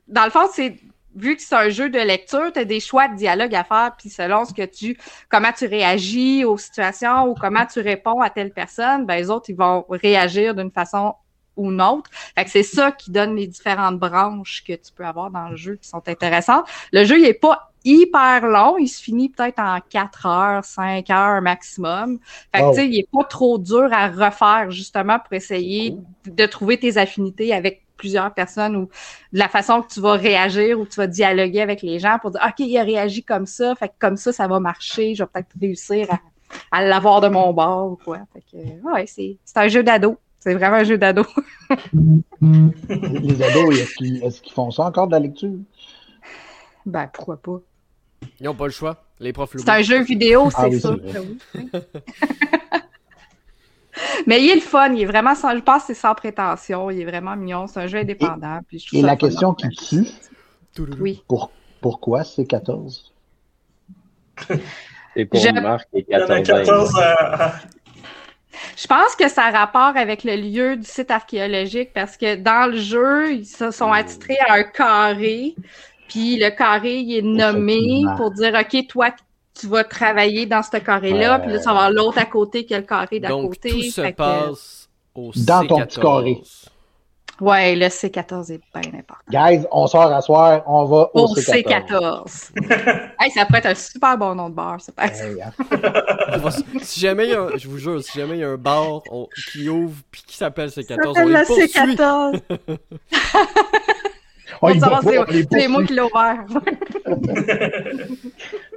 dans 0.09 0.25
le 0.25 0.31
fond, 0.31 0.49
c'est 0.53 0.77
vu 1.15 1.37
que 1.37 1.43
c'est 1.43 1.55
un 1.55 1.69
jeu 1.69 1.91
de 1.91 1.99
lecture, 1.99 2.53
tu 2.53 2.61
as 2.61 2.65
des 2.65 2.81
choix 2.81 3.09
de 3.09 3.17
dialogue 3.17 3.55
à 3.55 3.65
faire, 3.65 3.93
puis 3.99 4.11
selon 4.11 4.45
ce 4.45 4.53
que 4.53 4.65
tu, 4.65 4.99
comment 5.29 5.53
tu 5.57 5.67
réagis 5.67 6.45
aux 6.45 6.59
situations 6.59 7.29
ou 7.29 7.35
comment 7.35 7.67
tu 7.67 7.81
réponds 7.81 8.21
à 8.21 8.31
telle 8.31 8.53
personne, 8.53 9.07
ben 9.07 9.17
les 9.17 9.31
autres, 9.31 9.51
ils 9.51 9.57
vont 9.57 9.85
réagir 9.89 10.55
d'une 10.55 10.71
façon 10.71 11.15
ou 11.57 11.71
une 11.71 11.83
autre. 11.83 12.09
Fait 12.37 12.45
que 12.45 12.51
c'est 12.51 12.63
ça 12.63 12.93
qui 12.93 13.11
donne 13.11 13.37
les 13.37 13.47
différentes 13.47 13.99
branches 13.99 14.63
que 14.67 14.75
tu 14.75 14.93
peux 14.95 15.05
avoir 15.05 15.31
dans 15.31 15.49
le 15.49 15.57
jeu 15.57 15.77
qui 15.77 15.89
sont 15.89 16.03
intéressantes. 16.07 16.67
Le 16.93 17.05
jeu, 17.05 17.19
il 17.19 17.25
est 17.25 17.35
pas 17.35 17.73
hyper 17.85 18.47
long. 18.47 18.79
Il 18.79 18.89
se 18.89 19.03
finit 19.03 19.29
peut-être 19.29 19.59
en 19.59 19.81
4 19.81 20.27
heures, 20.27 20.65
5 20.65 21.11
heures 21.11 21.43
maximum. 21.43 22.19
Fait 22.55 22.63
que, 22.63 22.69
tu 22.71 22.75
sais, 22.77 22.89
il 22.89 22.99
est 22.99 23.09
pas 23.13 23.25
trop 23.25 23.59
dur 23.59 23.89
à 23.93 24.09
refaire, 24.09 24.71
justement, 24.71 25.19
pour 25.19 25.33
essayer 25.33 25.97
de 26.27 26.47
trouver 26.47 26.79
tes 26.79 26.97
affinités 26.97 27.53
avec 27.53 27.83
plusieurs 27.99 28.33
personnes 28.33 28.77
ou 28.77 28.89
de 29.33 29.39
la 29.39 29.49
façon 29.49 29.83
que 29.83 29.93
tu 29.93 30.01
vas 30.01 30.13
réagir 30.13 30.81
ou 30.81 30.87
tu 30.87 30.97
vas 30.97 31.07
dialoguer 31.07 31.61
avec 31.61 31.83
les 31.83 31.99
gens 31.99 32.19
pour 32.19 32.31
dire, 32.31 32.41
OK, 32.43 32.61
il 32.61 32.79
a 32.79 32.83
réagi 32.83 33.23
comme 33.23 33.45
ça. 33.45 33.75
Fait 33.75 33.89
que 33.89 33.95
comme 33.99 34.17
ça, 34.17 34.33
ça 34.33 34.49
va 34.49 34.61
marcher. 34.61 35.15
Je 35.15 35.23
vais 35.23 35.29
peut-être 35.31 35.55
réussir 35.61 36.09
à, 36.71 36.83
l'avoir 36.83 37.21
de 37.21 37.29
mon 37.29 37.53
bord 37.53 37.93
ou 37.93 37.97
quoi. 37.97 38.21
Fait 38.33 38.43
que, 38.51 38.57
ouais, 38.95 39.05
c'est 39.07 39.37
un 39.57 39.69
jeu 39.69 39.83
d'ado. 39.83 40.17
C'est 40.39 40.55
vraiment 40.55 40.77
un 40.77 40.85
jeu 40.85 40.97
d'ado. 40.97 41.27
les 42.41 43.43
ados, 43.43 43.79
est-ce 43.79 44.41
qu'ils 44.41 44.53
font 44.53 44.71
ça 44.71 44.85
encore 44.85 45.09
de 45.09 45.13
la 45.13 45.19
lecture? 45.19 45.59
Ben, 46.87 47.11
pourquoi 47.13 47.37
pas? 47.37 47.61
Ils 48.41 48.45
n'ont 48.45 48.55
pas 48.55 48.67
le 48.67 48.73
choix. 48.73 49.05
Les 49.21 49.33
profs 49.33 49.57
C'est 49.57 49.69
un 49.69 49.83
jeu 49.83 50.03
vidéo, 50.03 50.49
ah 50.55 50.69
c'est 50.71 50.79
ça. 50.79 50.95
Mais 54.27 54.43
il 54.43 54.51
est 54.51 54.55
le 54.57 54.61
fun, 54.61 54.93
il 54.93 55.03
est 55.03 55.07
vraiment 55.07 55.35
sans, 55.35 55.55
je 55.55 55.61
pense 55.61 55.83
que 55.83 55.89
c'est 55.89 56.01
sans 56.01 56.15
prétention, 56.15 56.91
il 56.91 57.01
est 57.01 57.05
vraiment 57.05 57.37
mignon, 57.37 57.67
c'est 57.67 57.81
un 57.81 57.87
jeu 57.87 57.99
indépendant. 57.99 58.61
Et, 58.93 59.03
la 59.03 59.17
question 59.17 59.55
qui 59.55 59.69
tue, 59.69 60.07
oui. 61.01 61.23
Pour, 61.29 61.51
pourquoi 61.81 62.25
c'est 62.25 62.47
14? 62.47 63.13
C'est 65.15 65.25
pour 65.31 65.41
Marc 65.55 65.89
et 65.93 66.05
14. 66.05 66.43
14 66.47 66.95
Je 68.77 68.87
pense 68.87 69.17
que 69.17 69.29
ça 69.29 69.47
a 69.47 69.51
rapport 69.51 69.97
avec 69.97 70.25
le 70.25 70.37
lieu 70.37 70.77
du 70.77 70.87
site 70.87 71.11
archéologique 71.11 71.93
parce 71.93 72.17
que 72.17 72.37
dans 72.37 72.71
le 72.71 72.79
jeu, 72.79 73.33
ils 73.33 73.47
se 73.47 73.71
sont 73.71 73.93
attitrés 73.93 74.39
à 74.47 74.55
un 74.55 74.65
carré. 74.65 75.55
Puis 76.09 76.39
le 76.39 76.51
carré, 76.51 76.99
il 76.99 77.19
est 77.19 77.23
nommé 77.23 78.05
pour 78.17 78.31
dire, 78.31 78.55
OK, 78.59 78.87
toi, 78.87 79.11
tu 79.59 79.67
vas 79.67 79.85
travailler 79.85 80.47
dans 80.47 80.63
ce 80.63 80.77
carré-là, 80.77 81.39
puis 81.41 81.53
là, 81.53 81.59
tu 81.59 81.65
vas 81.65 81.71
avoir 81.71 81.91
l'autre 81.91 82.19
à 82.19 82.27
côté 82.27 82.65
qui 82.65 82.75
a 82.75 82.79
le 82.79 82.85
carré 82.85 83.21
d'à 83.21 83.29
côté. 83.29 83.71
Tout 83.71 83.83
se 83.83 84.13
passe 84.13 84.89
au 85.15 85.31
Dans 85.37 85.67
ton 85.67 85.81
petit 85.81 86.01
carré. 86.01 86.43
Ouais, 87.41 87.77
le 87.77 87.87
C14 87.87 88.53
est 88.53 88.61
bien 88.75 88.99
important. 88.99 89.23
Guys, 89.31 89.65
on 89.71 89.87
sort 89.87 90.13
à 90.13 90.21
soir, 90.21 90.65
on 90.67 90.85
va 90.87 91.09
au, 91.15 91.27
C14. 91.37 92.51
hey, 93.21 93.31
ça 93.31 93.47
pourrait 93.47 93.61
être 93.61 93.67
un 93.67 93.75
super 93.77 94.19
bon 94.19 94.35
nom 94.35 94.51
de 94.51 94.57
bar, 94.57 94.81
c'est 94.81 94.93
pas 94.93 95.05
hein. 95.05 95.53
Si 96.83 96.99
jamais 96.99 97.27
il 97.27 97.31
y 97.31 97.35
a, 97.35 97.57
je 97.57 97.69
vous 97.69 97.79
jure, 97.79 98.03
si 98.03 98.19
jamais 98.19 98.39
il 98.39 98.41
y 98.41 98.45
a 98.45 98.49
un 98.49 98.57
bar 98.57 99.03
qui 99.53 99.69
ouvre 99.69 99.95
puis 100.11 100.25
qui 100.27 100.37
s'appelle 100.37 100.69
C14, 100.69 101.13
on 101.23 101.29
les 101.29 101.45
poursuit. 101.45 101.67
C14. 101.67 102.41
Oh, 104.61 104.71
c'est 105.53 105.69
moi 105.69 105.85
qui 105.85 105.93
l'ai 105.93 106.01
ouvert. 106.01 106.45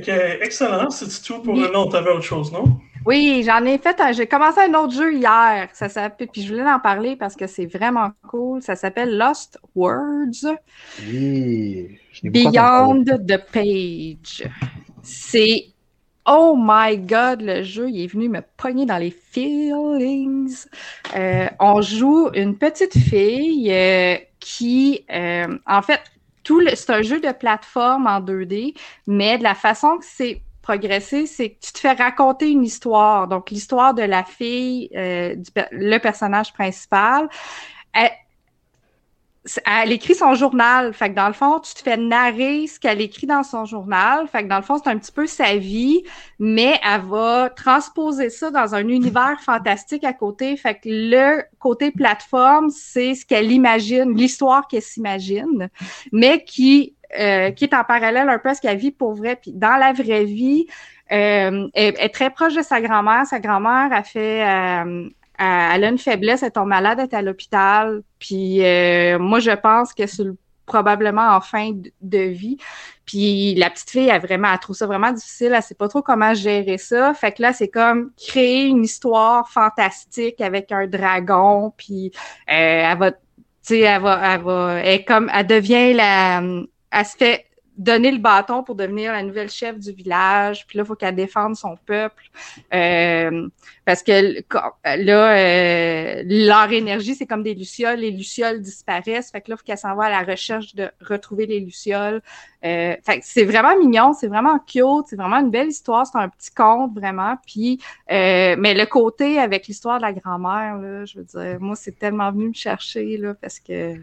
que, 0.00 0.42
excellent. 0.42 0.90
C'est 0.90 1.22
tout 1.22 1.40
pour 1.40 1.54
le 1.54 1.72
nom. 1.72 1.88
T'avais 1.88 2.10
autre 2.10 2.22
chose, 2.22 2.52
non? 2.52 2.78
Oui, 3.04 3.44
j'en 3.46 3.64
ai 3.64 3.78
fait 3.78 4.00
un. 4.00 4.12
J'ai 4.12 4.26
commencé 4.26 4.60
un 4.60 4.74
autre 4.74 4.92
jeu 4.92 5.14
hier. 5.14 5.68
Ça 5.72 5.88
s'appelle. 5.88 6.28
Puis 6.32 6.42
je 6.42 6.52
voulais 6.52 6.68
en 6.68 6.80
parler 6.80 7.14
parce 7.14 7.36
que 7.36 7.46
c'est 7.46 7.66
vraiment 7.66 8.10
cool. 8.28 8.62
Ça 8.62 8.74
s'appelle 8.74 9.16
Lost 9.16 9.58
Words. 9.74 10.56
Oui. 11.06 11.98
Beyond 12.24 13.04
the 13.04 13.38
Page. 13.52 14.48
C'est 15.02 15.66
Oh 16.28 16.56
my 16.58 16.98
God, 16.98 17.40
le 17.40 17.62
jeu, 17.62 17.88
il 17.88 18.02
est 18.02 18.08
venu 18.08 18.28
me 18.28 18.40
pogner 18.56 18.84
dans 18.84 18.98
les 18.98 19.12
feelings. 19.12 20.66
Euh, 21.14 21.46
on 21.60 21.80
joue 21.80 22.30
une 22.34 22.58
petite 22.58 22.98
fille 22.98 23.72
euh, 23.72 24.16
qui, 24.40 25.04
euh, 25.08 25.56
en 25.68 25.82
fait, 25.82 26.00
tout 26.46 26.62
c'est 26.74 26.90
un 26.90 27.02
jeu 27.02 27.20
de 27.20 27.32
plateforme 27.32 28.06
en 28.06 28.20
2D, 28.20 28.74
mais 29.08 29.36
de 29.36 29.42
la 29.42 29.56
façon 29.56 29.98
que 29.98 30.04
c'est 30.04 30.42
progressé, 30.62 31.26
c'est 31.26 31.50
que 31.50 31.60
tu 31.60 31.72
te 31.72 31.78
fais 31.78 31.92
raconter 31.92 32.50
une 32.50 32.64
histoire. 32.64 33.26
Donc, 33.26 33.50
l'histoire 33.50 33.94
de 33.94 34.02
la 34.02 34.24
fille, 34.24 34.88
du, 34.92 35.50
le 35.72 35.98
personnage 35.98 36.52
principal. 36.52 37.28
Elle 39.64 39.92
écrit 39.92 40.14
son 40.14 40.34
journal. 40.34 40.92
Fait 40.92 41.10
que 41.10 41.14
dans 41.14 41.28
le 41.28 41.32
fond, 41.32 41.60
tu 41.60 41.74
te 41.74 41.80
fais 41.80 41.96
narrer 41.96 42.66
ce 42.66 42.80
qu'elle 42.80 43.00
écrit 43.00 43.26
dans 43.26 43.42
son 43.42 43.64
journal. 43.64 44.26
Fait 44.28 44.42
que 44.42 44.48
dans 44.48 44.56
le 44.56 44.62
fond, 44.62 44.78
c'est 44.82 44.90
un 44.90 44.98
petit 44.98 45.12
peu 45.12 45.26
sa 45.26 45.56
vie, 45.56 46.02
mais 46.38 46.78
elle 46.84 47.02
va 47.02 47.50
transposer 47.50 48.30
ça 48.30 48.50
dans 48.50 48.74
un 48.74 48.88
univers 48.88 49.40
fantastique 49.40 50.04
à 50.04 50.12
côté. 50.12 50.56
Fait 50.56 50.74
que 50.74 50.88
le 50.88 51.42
côté 51.58 51.90
plateforme, 51.90 52.70
c'est 52.70 53.14
ce 53.14 53.24
qu'elle 53.24 53.52
imagine, 53.52 54.16
l'histoire 54.16 54.68
qu'elle 54.68 54.82
s'imagine, 54.82 55.68
mais 56.12 56.44
qui 56.44 56.96
euh, 57.18 57.52
qui 57.52 57.64
est 57.64 57.74
en 57.74 57.84
parallèle 57.84 58.28
un 58.28 58.38
peu 58.38 58.48
à 58.48 58.54
ce 58.54 58.60
qu'elle 58.60 58.76
vit 58.76 58.90
pour 58.90 59.14
vrai. 59.14 59.36
Puis 59.36 59.52
dans 59.52 59.76
la 59.76 59.92
vraie 59.92 60.24
vie, 60.24 60.66
euh, 61.12 61.68
elle, 61.72 61.94
est 61.98 62.12
très 62.12 62.30
proche 62.30 62.54
de 62.54 62.62
sa 62.62 62.80
grand-mère. 62.80 63.26
Sa 63.26 63.38
grand-mère 63.38 63.92
a 63.92 64.02
fait, 64.02 64.42
euh, 64.44 65.08
elle 65.38 65.84
a 65.84 65.88
une 65.88 65.98
faiblesse, 65.98 66.42
elle 66.42 66.52
tombe 66.52 66.68
malade, 66.68 66.98
elle 66.98 67.04
est 67.06 67.14
à 67.14 67.22
l'hôpital. 67.22 68.02
Puis 68.18 68.60
moi, 69.18 69.40
je 69.40 69.54
pense 69.54 69.92
que 69.94 70.06
c'est 70.06 70.24
probablement 70.66 71.28
en 71.34 71.40
fin 71.40 71.72
de 72.02 72.18
vie. 72.18 72.58
Puis 73.06 73.54
la 73.54 73.70
petite 73.70 73.88
fille, 73.88 74.08
elle 74.08 74.20
vraiment, 74.20 74.52
elle 74.52 74.58
trouve 74.58 74.76
ça 74.76 74.86
vraiment 74.86 75.12
difficile. 75.12 75.52
Elle 75.54 75.62
sait 75.62 75.76
pas 75.76 75.88
trop 75.88 76.02
comment 76.02 76.34
gérer 76.34 76.76
ça. 76.76 77.14
Fait 77.14 77.32
que 77.32 77.40
là, 77.40 77.52
c'est 77.52 77.68
comme 77.68 78.10
créer 78.16 78.66
une 78.66 78.84
histoire 78.84 79.48
fantastique 79.48 80.40
avec 80.40 80.72
un 80.72 80.86
dragon. 80.88 81.72
Puis 81.76 82.10
euh, 82.50 82.90
elle 82.90 82.98
va, 82.98 83.12
tu 83.12 83.18
sais, 83.62 83.80
elle 83.80 84.02
va, 84.02 84.34
elle 84.34 84.42
va, 84.42 84.80
elle 84.80 85.04
comme, 85.04 85.30
elle 85.32 85.46
devient 85.46 85.94
la, 85.94 86.42
elle 86.90 87.06
se 87.06 87.16
fait 87.16 87.46
donner 87.76 88.10
le 88.10 88.18
bâton 88.18 88.62
pour 88.62 88.74
devenir 88.74 89.12
la 89.12 89.22
nouvelle 89.22 89.50
chef 89.50 89.78
du 89.78 89.92
village. 89.92 90.66
Puis 90.66 90.78
là, 90.78 90.84
il 90.84 90.86
faut 90.86 90.94
qu'elle 90.94 91.14
défende 91.14 91.56
son 91.56 91.76
peuple. 91.86 92.24
Euh, 92.74 93.48
parce 93.84 94.02
que 94.02 94.42
là, 94.84 95.36
euh, 95.36 96.22
leur 96.26 96.72
énergie, 96.72 97.14
c'est 97.14 97.26
comme 97.26 97.42
des 97.42 97.54
lucioles. 97.54 98.00
Les 98.00 98.10
lucioles 98.10 98.60
disparaissent. 98.60 99.30
Fait 99.30 99.40
que 99.40 99.50
là, 99.50 99.54
il 99.54 99.58
faut 99.58 99.64
qu'elle 99.64 99.78
s'en 99.78 99.94
va 99.94 100.04
à 100.04 100.10
la 100.10 100.22
recherche 100.22 100.74
de 100.74 100.90
retrouver 101.00 101.46
les 101.46 101.60
lucioles. 101.60 102.22
Euh, 102.64 102.96
fait 103.04 103.20
que 103.20 103.24
c'est 103.24 103.44
vraiment 103.44 103.76
mignon, 103.78 104.12
c'est 104.12 104.26
vraiment 104.26 104.58
cute, 104.58 105.06
c'est 105.06 105.16
vraiment 105.16 105.36
une 105.36 105.50
belle 105.50 105.68
histoire. 105.68 106.06
C'est 106.06 106.18
un 106.18 106.28
petit 106.28 106.50
conte, 106.50 106.94
vraiment. 106.94 107.36
Puis, 107.46 107.78
euh, 108.10 108.56
mais 108.58 108.74
le 108.74 108.86
côté 108.86 109.38
avec 109.38 109.66
l'histoire 109.66 109.98
de 109.98 110.02
la 110.02 110.12
grand-mère, 110.12 110.78
là, 110.78 111.04
je 111.04 111.18
veux 111.18 111.24
dire, 111.24 111.60
moi, 111.60 111.76
c'est 111.76 111.98
tellement 111.98 112.32
venu 112.32 112.48
me 112.48 112.54
chercher, 112.54 113.18
là, 113.18 113.34
parce 113.34 113.60
que 113.60 113.94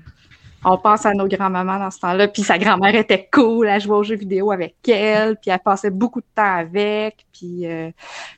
on 0.66 0.78
pense 0.78 1.06
à 1.06 1.14
nos 1.14 1.28
grands-mamans 1.28 1.80
dans 1.80 1.92
ce 1.92 2.00
temps-là. 2.00 2.28
Puis 2.28 2.44
sa 2.44 2.58
grand-mère 2.58 2.96
était 2.96 3.28
cool, 3.32 3.68
elle 3.68 3.82
jouait 3.82 3.96
aux 3.96 4.04
jeux 4.04 4.16
vidéo 4.16 4.52
avec 4.52 4.76
elle, 4.88 5.36
puis 5.38 5.52
elle 5.52 5.60
passait 5.60 5.90
beaucoup 5.90 6.22
de 6.22 6.26
temps 6.36 6.56
avec. 6.56 7.26
Puis 7.34 7.68
euh, 7.68 7.90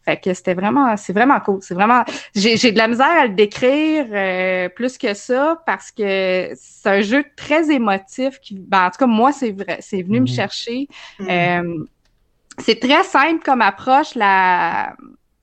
fait 0.03 0.17
que 0.17 0.33
c'était 0.33 0.53
vraiment, 0.53 0.95
c'est 0.97 1.13
vraiment 1.13 1.39
cool. 1.39 1.59
C'est 1.61 1.73
vraiment, 1.73 2.03
j'ai, 2.35 2.57
j'ai 2.57 2.71
de 2.71 2.77
la 2.77 2.87
misère 2.87 3.17
à 3.19 3.25
le 3.25 3.33
décrire 3.33 4.05
euh, 4.11 4.69
plus 4.69 4.97
que 4.97 5.13
ça 5.13 5.61
parce 5.65 5.91
que 5.91 6.51
c'est 6.55 6.89
un 6.89 7.01
jeu 7.01 7.23
très 7.35 7.71
émotif. 7.71 8.39
Qui, 8.39 8.55
ben, 8.55 8.87
en 8.87 8.89
tout 8.89 8.97
cas, 8.99 9.07
moi, 9.07 9.31
c'est 9.31 9.51
vrai, 9.51 9.77
c'est 9.81 10.01
venu 10.01 10.21
me 10.21 10.25
mm-hmm. 10.25 10.35
chercher. 10.35 10.87
Mm-hmm. 11.19 11.61
Euh, 11.61 11.85
c'est 12.59 12.79
très 12.79 13.03
simple 13.03 13.43
comme 13.43 13.61
approche. 13.61 14.15
La 14.15 14.95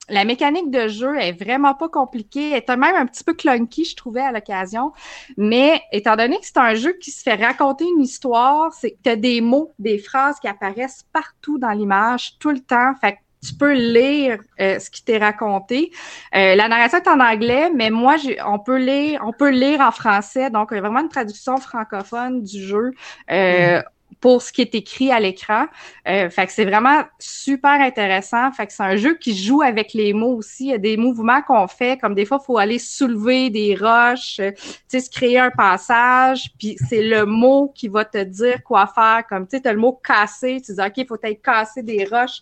la 0.09 0.25
mécanique 0.25 0.69
de 0.69 0.87
jeu 0.87 1.17
est 1.17 1.31
vraiment 1.31 1.73
pas 1.73 1.87
compliquée. 1.87 2.51
Elle 2.51 2.63
est 2.67 2.77
même 2.77 2.95
un 2.95 3.05
petit 3.05 3.23
peu 3.23 3.33
clunky, 3.33 3.85
je 3.85 3.95
trouvais, 3.95 4.21
à 4.21 4.31
l'occasion. 4.31 4.91
Mais 5.37 5.81
étant 5.91 6.15
donné 6.15 6.37
que 6.39 6.45
c'est 6.45 6.57
un 6.57 6.75
jeu 6.75 6.93
qui 6.93 7.11
se 7.11 7.23
fait 7.23 7.35
raconter 7.35 7.85
une 7.85 8.01
histoire, 8.01 8.73
c'est 8.73 8.91
que 8.91 8.97
tu 9.03 9.09
as 9.09 9.15
des 9.15 9.39
mots, 9.39 9.73
des 9.79 9.97
phrases 9.97 10.39
qui 10.39 10.47
apparaissent 10.47 11.05
partout 11.13 11.57
dans 11.57 11.71
l'image, 11.71 12.37
tout 12.39 12.51
le 12.51 12.59
temps. 12.59 12.93
Fait 12.99 13.13
que 13.13 13.17
tu 13.45 13.53
peux 13.55 13.73
lire 13.73 14.39
euh, 14.59 14.79
ce 14.79 14.89
qui 14.89 15.03
t'est 15.03 15.17
raconté. 15.17 15.91
Euh, 16.35 16.55
la 16.55 16.67
narration 16.67 16.99
est 16.99 17.07
en 17.07 17.19
anglais, 17.19 17.69
mais 17.73 17.89
moi, 17.89 18.15
on 18.45 18.59
peut 18.59 18.77
lire, 18.77 19.21
on 19.25 19.31
peut 19.31 19.49
lire 19.49 19.81
en 19.81 19.91
français. 19.91 20.49
Donc, 20.49 20.69
il 20.71 20.75
y 20.75 20.77
a 20.77 20.81
vraiment 20.81 21.01
une 21.01 21.09
traduction 21.09 21.57
francophone 21.57 22.43
du 22.43 22.61
jeu. 22.61 22.91
Euh, 23.31 23.79
mm 23.79 23.83
pour 24.19 24.41
ce 24.41 24.51
qui 24.51 24.61
est 24.61 24.75
écrit 24.75 25.11
à 25.11 25.19
l'écran. 25.19 25.65
Euh, 26.07 26.29
fait 26.29 26.47
que 26.47 26.51
c'est 26.51 26.65
vraiment 26.65 27.03
super 27.19 27.71
intéressant. 27.71 28.51
Fait 28.51 28.67
que 28.67 28.73
c'est 28.73 28.83
un 28.83 28.95
jeu 28.95 29.15
qui 29.15 29.35
joue 29.35 29.61
avec 29.61 29.93
les 29.93 30.13
mots 30.13 30.35
aussi. 30.35 30.65
Il 30.65 30.71
y 30.71 30.73
a 30.73 30.77
des 30.77 30.97
mouvements 30.97 31.41
qu'on 31.41 31.67
fait, 31.67 31.99
comme 31.99 32.15
des 32.15 32.25
fois, 32.25 32.39
il 32.41 32.45
faut 32.45 32.57
aller 32.57 32.79
soulever 32.79 33.49
des 33.49 33.75
roches, 33.75 34.39
euh, 34.39 34.51
tu 34.89 34.99
se 34.99 35.09
créer 35.09 35.39
un 35.39 35.51
passage, 35.51 36.51
puis 36.57 36.75
c'est 36.87 37.03
le 37.03 37.25
mot 37.25 37.71
qui 37.75 37.87
va 37.87 38.05
te 38.05 38.23
dire 38.23 38.63
quoi 38.63 38.87
faire. 38.87 39.23
Comme, 39.27 39.47
tu 39.47 39.57
sais, 39.57 39.67
as 39.67 39.73
le 39.73 39.79
mot 39.79 39.93
casser, 39.93 40.61
tu 40.65 40.73
dis, 40.73 40.81
OK, 40.81 40.93
il 40.97 41.07
faut 41.07 41.17
être 41.21 41.41
casser 41.41 41.83
des 41.83 42.05
roches. 42.05 42.41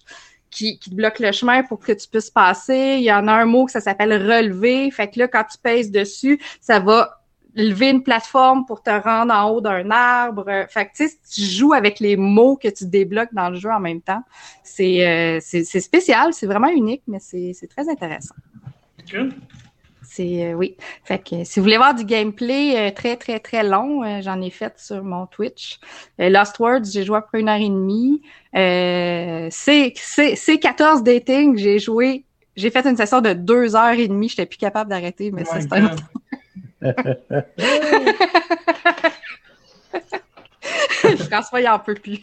Qui, 0.53 0.77
qui 0.79 0.93
bloquent 0.93 1.23
le 1.23 1.31
chemin 1.31 1.63
pour 1.63 1.79
que 1.79 1.93
tu 1.93 2.10
puisses 2.10 2.29
passer. 2.29 2.97
Il 2.97 3.03
y 3.03 3.13
en 3.13 3.25
a 3.29 3.31
un 3.31 3.45
mot 3.45 3.67
que 3.67 3.71
ça 3.71 3.79
s'appelle 3.79 4.12
relever. 4.12 4.91
Fait 4.91 5.10
que 5.10 5.17
là, 5.19 5.29
quand 5.29 5.45
tu 5.45 5.57
pèses 5.57 5.91
dessus, 5.91 6.41
ça 6.60 6.81
va 6.81 7.20
lever 7.55 7.89
une 7.89 8.03
plateforme 8.03 8.65
pour 8.65 8.81
te 8.81 8.89
rendre 8.89 9.33
en 9.33 9.49
haut 9.49 9.61
d'un 9.61 9.89
arbre. 9.91 10.45
Fait 10.69 10.85
que, 10.85 10.91
tu 10.95 11.07
sais, 11.07 11.15
tu 11.29 11.41
joues 11.41 11.73
avec 11.73 11.99
les 11.99 12.15
mots 12.15 12.55
que 12.55 12.69
tu 12.69 12.85
débloques 12.85 13.33
dans 13.33 13.49
le 13.49 13.57
jeu 13.57 13.69
en 13.69 13.79
même 13.79 14.01
temps. 14.01 14.23
C'est 14.63 15.07
euh, 15.07 15.39
spécial, 15.39 16.33
c'est 16.33 16.47
vraiment 16.47 16.69
unique, 16.69 17.03
mais 17.07 17.19
c'est 17.19 17.67
très 17.69 17.89
intéressant. 17.89 18.35
C'est 20.03 20.45
euh, 20.45 20.53
oui. 20.53 20.75
Fait 21.03 21.19
que 21.19 21.43
si 21.45 21.59
vous 21.59 21.63
voulez 21.63 21.77
voir 21.77 21.95
du 21.95 22.03
gameplay 22.03 22.75
euh, 22.77 22.91
très 22.91 23.15
très 23.15 23.39
très 23.39 23.63
long, 23.63 24.21
j'en 24.21 24.41
ai 24.41 24.49
fait 24.49 24.73
sur 24.77 25.03
mon 25.03 25.25
Twitch. 25.25 25.79
Lost 26.17 26.59
Words, 26.59 26.85
j'ai 26.91 27.03
joué 27.03 27.17
après 27.17 27.39
une 27.39 27.49
heure 27.49 27.59
et 27.59 27.69
demie. 27.69 28.21
c'est 29.51 30.59
14 30.59 31.03
dating, 31.03 31.57
j'ai 31.57 31.79
joué. 31.79 32.25
J'ai 32.57 32.69
fait 32.69 32.85
une 32.85 32.97
session 32.97 33.21
de 33.21 33.31
deux 33.31 33.75
heures 33.75 33.97
et 33.97 34.07
demie. 34.09 34.27
J'étais 34.27 34.45
plus 34.45 34.57
capable 34.57 34.89
d'arrêter, 34.89 35.31
mais 35.31 35.45
c'est 35.45 35.71
un 35.73 35.95
François, 41.29 41.61
il 41.61 41.67
en 41.67 41.77
peut 41.79 41.95
plus. 41.95 42.19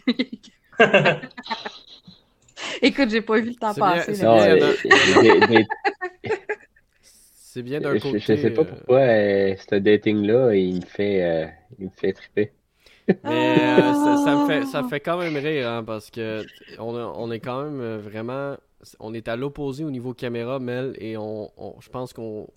Écoute, 2.81 3.09
j'ai 3.09 3.21
pas 3.21 3.39
vu 3.39 3.49
le 3.49 3.55
temps 3.55 3.73
passer. 3.73 4.15
C'est 7.33 7.63
bien 7.63 7.81
d'un 7.81 7.97
côté. 7.97 8.19
Je, 8.19 8.35
sais 8.35 8.51
pas 8.51 8.63
pourquoi 8.63 8.99
euh, 8.99 9.55
ce 9.57 9.73
dating-là, 9.75 10.53
il 10.53 10.75
me 10.75 10.85
fait, 10.85 11.23
euh, 11.23 11.47
il 11.79 11.85
me 11.85 11.91
fait 11.91 12.13
triper. 12.13 12.51
Mais 13.23 13.57
euh, 13.59 13.93
ça, 14.23 14.35
me 14.35 14.45
fait, 14.47 14.65
ça 14.65 14.83
fait 14.83 14.99
quand 14.99 15.17
même 15.17 15.35
rire, 15.35 15.67
hein, 15.67 15.83
parce 15.83 16.11
que 16.11 16.45
on, 16.77 16.95
on, 16.95 17.31
est 17.31 17.39
quand 17.39 17.63
même 17.63 17.97
vraiment. 17.97 18.55
On 18.99 19.15
est 19.15 19.27
à 19.27 19.35
l'opposé 19.35 19.83
au 19.83 19.89
niveau 19.89 20.13
caméra, 20.13 20.59
Mel, 20.59 20.93
et 20.99 21.17
on, 21.17 21.49
je 21.79 21.89
pense 21.89 22.13
qu'on 22.13 22.47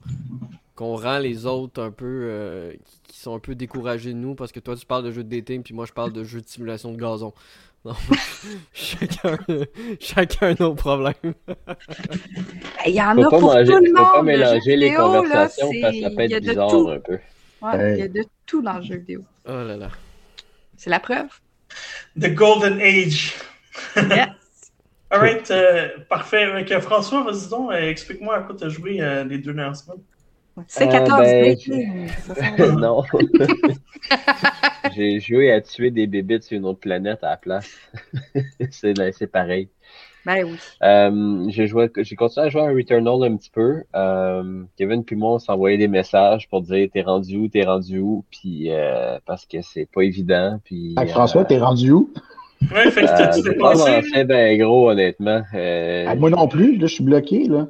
qu'on 0.74 0.96
rend 0.96 1.18
les 1.18 1.46
autres 1.46 1.82
un 1.82 1.90
peu 1.90 2.06
euh, 2.06 2.72
qui 3.04 3.18
sont 3.18 3.34
un 3.34 3.38
peu 3.38 3.54
découragés 3.54 4.12
de 4.12 4.18
nous 4.18 4.34
parce 4.34 4.52
que 4.52 4.60
toi 4.60 4.74
tu 4.76 4.86
parles 4.86 5.04
de 5.04 5.10
jeux 5.10 5.24
de 5.24 5.36
dating 5.36 5.62
puis 5.62 5.74
moi 5.74 5.84
je 5.86 5.92
parle 5.92 6.12
de 6.12 6.24
jeux 6.24 6.40
de 6.40 6.48
simulation 6.48 6.92
de 6.92 6.96
gazon. 6.96 7.34
chacun, 8.72 9.38
chacun 9.98 10.54
nos 10.58 10.74
problèmes. 10.74 11.14
Il 12.86 12.94
y 12.94 13.02
en 13.02 13.18
a 13.18 13.28
pour 13.28 13.40
tout 13.40 13.56
le 13.56 13.92
monde. 13.92 14.06
Faut 14.06 14.12
pas 14.12 14.22
mélanger 14.22 14.76
les 14.76 14.94
conversations 14.94 15.70
parce 15.80 15.96
que 15.96 16.00
ça 16.02 16.10
peut 16.10 16.20
être 16.22 16.40
bizarre 16.40 16.88
un 16.88 17.00
peu. 17.00 17.18
Ouais, 17.60 17.94
Il 17.94 17.98
y 17.98 18.02
a 18.02 18.08
de 18.08 18.24
tout 18.46 18.62
dans 18.62 18.74
le 18.74 18.82
jeu 18.82 18.96
vidéo. 18.96 19.24
Oh 19.46 19.50
là 19.50 19.76
là. 19.76 19.90
C'est 20.76 20.90
la 20.90 21.00
preuve. 21.00 21.28
The 22.20 22.32
Golden 22.34 22.80
Age. 22.80 23.34
yes. 23.96 24.28
Alright, 25.10 25.50
euh, 25.50 25.88
parfait. 26.08 26.44
Avec, 26.44 26.72
François, 26.78 27.22
vas-y 27.22 27.48
donc, 27.48 27.70
euh, 27.70 27.90
explique-moi 27.90 28.36
à 28.36 28.40
quoi 28.40 28.56
tu 28.56 28.64
as 28.64 28.68
joué 28.68 28.92
les 29.28 29.38
deux 29.38 29.52
dernières 29.52 29.76
semaines. 29.76 30.00
C'est 30.66 30.88
14 30.88 31.20
euh, 31.26 31.54
ben, 32.58 32.76
Non. 32.78 33.02
J'ai 34.94 35.20
joué 35.20 35.52
à 35.52 35.60
tuer 35.60 35.90
des 35.90 36.06
bébés 36.06 36.40
sur 36.40 36.58
une 36.58 36.66
autre 36.66 36.80
planète 36.80 37.24
à 37.24 37.30
la 37.30 37.36
place. 37.36 37.70
c'est 38.70 39.30
pareil. 39.30 39.68
Ben 40.24 40.44
oui. 40.44 40.56
Euh, 40.84 41.46
j'ai 41.48 41.66
joué, 41.66 41.90
j'ai 41.96 42.14
continué 42.14 42.46
à 42.46 42.48
jouer 42.48 42.62
à 42.62 42.66
Returnal 42.66 43.24
un 43.24 43.36
petit 43.36 43.50
peu. 43.50 43.82
Euh, 43.96 44.62
Kevin 44.76 45.04
puis 45.04 45.16
moi, 45.16 45.34
on 45.34 45.38
s'envoyait 45.40 45.78
des 45.78 45.88
messages 45.88 46.48
pour 46.48 46.62
dire 46.62 46.88
t'es 46.92 47.02
rendu 47.02 47.38
où, 47.38 47.48
t'es 47.48 47.64
rendu 47.64 47.98
où, 47.98 48.24
puis 48.30 48.70
euh, 48.70 49.18
parce 49.26 49.46
que 49.46 49.62
c'est 49.62 49.88
pas 49.92 50.02
évident. 50.02 50.60
Puis. 50.64 50.94
François, 51.08 51.44
t'es 51.44 51.58
rendu 51.58 51.90
où? 51.90 52.10
Ouais, 52.72 52.90
fait 52.92 53.02
que 53.02 53.34
tu 53.34 53.42
t'es 53.42 53.56
passé. 53.56 54.24
ben 54.24 54.56
gros, 54.58 54.90
honnêtement. 54.90 55.42
Ah, 55.52 56.14
moi 56.14 56.30
non 56.30 56.46
plus, 56.46 56.76
là, 56.76 56.86
je 56.86 56.94
suis 56.94 57.04
bloqué, 57.04 57.48
là. 57.48 57.66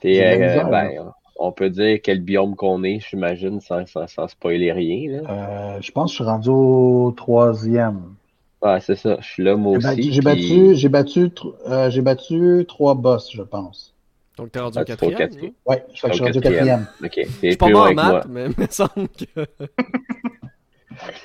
T'es, 0.00 0.64
ben, 0.70 1.12
on 1.38 1.52
peut 1.52 1.70
dire 1.70 1.98
quel 2.02 2.20
biome 2.20 2.56
qu'on 2.56 2.82
est, 2.84 3.00
j'imagine, 3.00 3.60
sans, 3.60 3.84
sans, 3.86 4.28
spoiler 4.28 4.72
rien. 4.72 5.22
Euh, 5.28 5.78
je 5.80 5.90
pense 5.92 6.10
que 6.10 6.18
je 6.18 6.22
suis 6.22 6.24
rendu 6.24 6.48
au 6.48 7.12
troisième. 7.16 8.14
Ouais, 8.62 8.80
c'est 8.80 8.96
ça. 8.96 9.18
Je 9.20 9.26
suis 9.26 9.44
là, 9.44 9.56
moi 9.56 9.76
aussi. 9.76 10.12
J'ai 10.12 10.22
battu, 10.22 10.74
j'ai 10.74 10.88
battu, 10.88 11.30
euh, 11.68 11.90
j'ai 11.90 12.02
battu 12.02 12.64
trois 12.66 12.94
boss, 12.94 13.30
je 13.32 13.42
pense. 13.42 13.94
Donc, 14.36 14.52
t'es 14.52 14.60
rendu 14.60 14.78
au 14.78 14.84
quatrième? 14.84 15.30
Oui, 15.40 15.54
ouais, 15.66 15.84
je 15.92 15.96
suis 15.96 16.06
rendu 16.06 16.38
au 16.38 16.40
quatrième. 16.40 16.86
Ok, 17.02 17.12
Je 17.16 17.48
suis 17.48 17.56
pas 17.56 17.70
bon 17.70 17.80
en 17.80 17.94
maths, 17.94 18.26
mais 18.28 18.46
il 18.46 18.62
me 18.62 18.66
semble 18.70 19.08
que... 19.08 19.46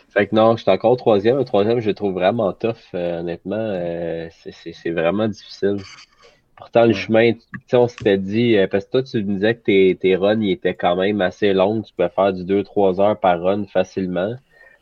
fait 0.09 0.28
que 0.28 0.36
non, 0.36 0.55
je 0.55 0.64
suis 0.64 0.72
encore 0.72 0.91
au 0.91 0.97
troisième. 0.97 1.38
Le 1.38 1.45
troisième, 1.45 1.80
je 1.80 1.88
le 1.88 1.93
trouve 1.93 2.14
vraiment 2.14 2.51
tough, 2.53 2.76
euh, 2.93 3.20
honnêtement. 3.20 3.80
c'est 4.32 4.91
vraiment 4.91 5.28
difficile. 5.28 5.78
Pourtant, 6.62 6.86
le 6.86 6.93
chemin, 6.93 7.34
tu 7.34 7.41
sais, 7.68 7.78
on 7.78 7.88
s'était 7.88 8.18
dit, 8.20 8.57
euh, 8.57 8.68
parce 8.68 8.86
que 8.86 8.91
toi, 8.91 9.03
tu 9.03 9.24
me 9.24 9.34
disais 9.36 9.55
que 9.55 9.64
tes, 9.64 9.97
tes 9.99 10.16
runs 10.16 10.41
étaient 10.41 10.76
quand 10.76 10.95
même 10.95 11.22
assez 11.22 11.53
longs, 11.53 11.82
tu 11.82 11.93
peux 11.95 12.07
faire 12.09 12.34
du 12.34 12.45
2-3 12.45 13.01
heures 13.01 13.20
par 13.20 13.41
run 13.41 13.66
facilement. 13.68 14.36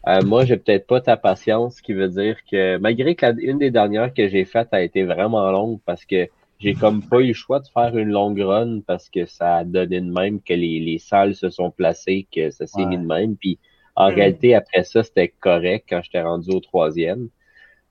Euh, 0.08 0.24
moi, 0.24 0.46
j'ai 0.46 0.58
peut-être 0.58 0.88
pas 0.88 1.02
ta 1.02 1.18
patience, 1.18 1.78
ce 1.78 1.82
qui 1.84 1.94
veut 1.94 2.10
dire 2.10 2.38
que 2.52 2.78
malgré 2.80 3.16
que 3.16 3.26
une 3.42 3.60
des 3.60 3.72
dernières 3.72 4.14
que 4.14 4.28
j'ai 4.28 4.46
faites 4.46 4.70
a 4.74 4.82
été 4.84 5.04
vraiment 5.06 5.52
longue 5.52 5.80
parce 5.86 6.06
que 6.06 6.30
j'ai 6.60 6.76
comme 6.78 7.08
pas 7.08 7.22
eu 7.22 7.28
le 7.30 7.34
choix 7.34 7.60
de 7.62 7.68
faire 7.70 7.98
une 7.98 8.10
longue 8.10 8.40
run 8.42 8.82
parce 8.88 9.10
que 9.10 9.26
ça 9.26 9.58
a 9.58 9.64
donné 9.66 10.02
de 10.02 10.12
même 10.12 10.42
que 10.42 10.54
les, 10.54 10.80
les 10.82 11.00
salles 11.00 11.36
se 11.36 11.50
sont 11.50 11.72
placées, 11.72 12.28
que 12.34 12.52
ça 12.52 12.68
s'est 12.68 12.86
mis 12.86 12.98
de 13.00 13.06
même. 13.06 13.38
Puis 13.38 13.60
En 13.96 14.12
Mm. 14.12 14.12
réalité, 14.12 14.56
après 14.56 14.84
ça, 14.84 15.04
c'était 15.04 15.30
correct 15.30 15.86
quand 15.90 16.02
j'étais 16.04 16.22
rendu 16.22 16.52
au 16.52 16.60
troisième. 16.62 17.30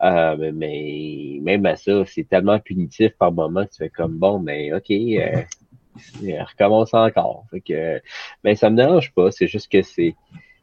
Euh, 0.02 0.52
mais, 0.54 1.38
même 1.42 1.66
à 1.66 1.76
ça, 1.76 2.04
c'est 2.06 2.28
tellement 2.28 2.58
punitif 2.60 3.12
par 3.18 3.32
moment 3.32 3.64
que 3.64 3.70
tu 3.70 3.78
fais 3.78 3.88
comme 3.88 4.16
bon, 4.16 4.38
mais 4.38 4.72
ok, 4.72 4.90
euh, 4.90 5.42
euh, 6.24 6.44
recommence 6.44 6.94
encore. 6.94 7.44
Fait 7.50 7.60
que, 7.60 8.00
mais 8.44 8.54
ça 8.54 8.70
me 8.70 8.76
dérange 8.76 9.12
pas. 9.12 9.30
C'est 9.30 9.48
juste 9.48 9.70
que 9.70 9.82
c'est, 9.82 10.14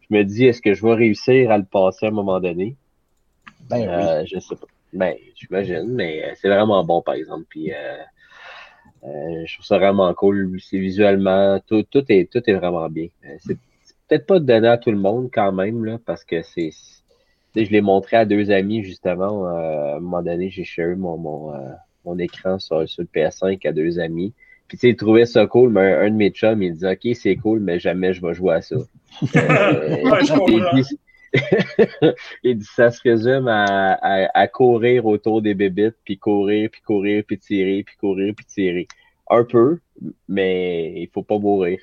je 0.10 0.16
me 0.16 0.24
dis, 0.24 0.46
est-ce 0.46 0.62
que 0.62 0.74
je 0.74 0.86
vais 0.86 0.94
réussir 0.94 1.52
à 1.52 1.58
le 1.58 1.66
passer 1.66 2.06
à 2.06 2.10
un 2.10 2.14
moment 2.14 2.40
donné? 2.40 2.76
Ben 3.70 3.78
oui. 3.80 3.88
Euh, 3.88 4.26
je 4.26 4.40
sais 4.40 4.56
pas. 4.56 4.68
Ben, 4.96 5.16
j'imagine, 5.36 5.94
mais 5.94 6.24
euh, 6.24 6.34
c'est 6.38 6.48
vraiment 6.48 6.84
bon, 6.86 7.02
par 7.02 7.16
exemple. 7.16 7.44
Puis, 7.50 7.74
euh, 7.74 7.98
euh, 9.04 9.46
je 9.46 9.54
trouve 9.56 9.66
ça 9.66 9.78
vraiment 9.78 10.14
cool. 10.14 10.58
C'est 10.62 10.80
visuellement, 10.80 11.60
tout, 11.68 11.84
tout, 11.84 12.04
est, 12.10 12.32
tout 12.32 12.42
est 12.50 12.54
vraiment 12.54 12.90
bien. 12.90 13.08
C'est 13.40 13.58
c'est 13.84 13.96
peut-être 14.08 14.28
pas 14.28 14.40
donné 14.40 14.68
à 14.68 14.78
tout 14.78 14.92
le 14.92 14.98
monde 14.98 15.30
quand 15.34 15.52
même, 15.52 15.84
là, 15.84 16.00
parce 16.06 16.24
que 16.24 16.42
c'est. 16.44 16.70
Tu 17.56 17.62
sais, 17.62 17.66
Je 17.66 17.72
l'ai 17.72 17.82
montré 17.82 18.18
à 18.18 18.26
deux 18.26 18.52
amis, 18.52 18.84
justement. 18.84 19.48
euh, 19.48 19.94
à 19.94 19.96
un 19.98 20.00
moment 20.00 20.22
donné, 20.22 20.50
j'ai 20.50 20.64
share 20.64 20.96
mon, 20.98 21.18
mon, 21.18 21.54
euh, 21.54 21.58
mon 22.06 22.18
écran 22.20 22.60
sur, 22.60 22.88
sur 22.88 23.04
le 23.04 23.08
PS5 23.14 23.66
à 23.68 23.72
deux 23.72 24.00
amis. 24.00 24.34
Puis, 24.68 24.78
tu 24.78 24.82
sais, 24.82 24.90
ils 24.90 24.96
trouvaient 24.96 25.26
ça 25.28 25.46
cool, 25.48 25.70
mais 25.72 25.94
un, 25.94 26.02
un 26.02 26.10
de 26.10 26.16
mes 26.16 26.32
chums, 26.32 26.62
il 26.64 26.74
disait, 26.74 26.94
OK, 26.94 27.16
c'est 27.16 27.36
cool, 27.36 27.60
mais 27.60 27.80
jamais 27.80 28.14
je 28.14 28.22
vais 28.26 28.34
jouer 28.34 28.56
à 28.56 28.62
ça. 28.62 28.76
Euh, 29.36 29.98
il 30.48 30.82
dit- 30.84 31.00
il 32.44 32.58
dit 32.58 32.66
ça 32.76 32.92
se 32.92 33.02
résume 33.04 33.48
à, 33.48 33.94
à, 34.02 34.30
à 34.34 34.48
courir 34.48 35.06
autour 35.06 35.42
des 35.42 35.54
bébites, 35.54 35.96
puis 36.06 36.18
courir, 36.18 36.70
puis 36.72 36.82
courir, 36.82 37.24
puis 37.28 37.38
tirer, 37.38 37.84
puis 37.84 37.96
courir, 37.98 38.34
puis 38.36 38.46
tirer. 38.46 38.88
Un 39.30 39.44
peu, 39.44 39.80
mais 40.28 40.94
il 41.02 41.10
faut 41.14 41.24
pas 41.24 41.38
mourir. 41.38 41.80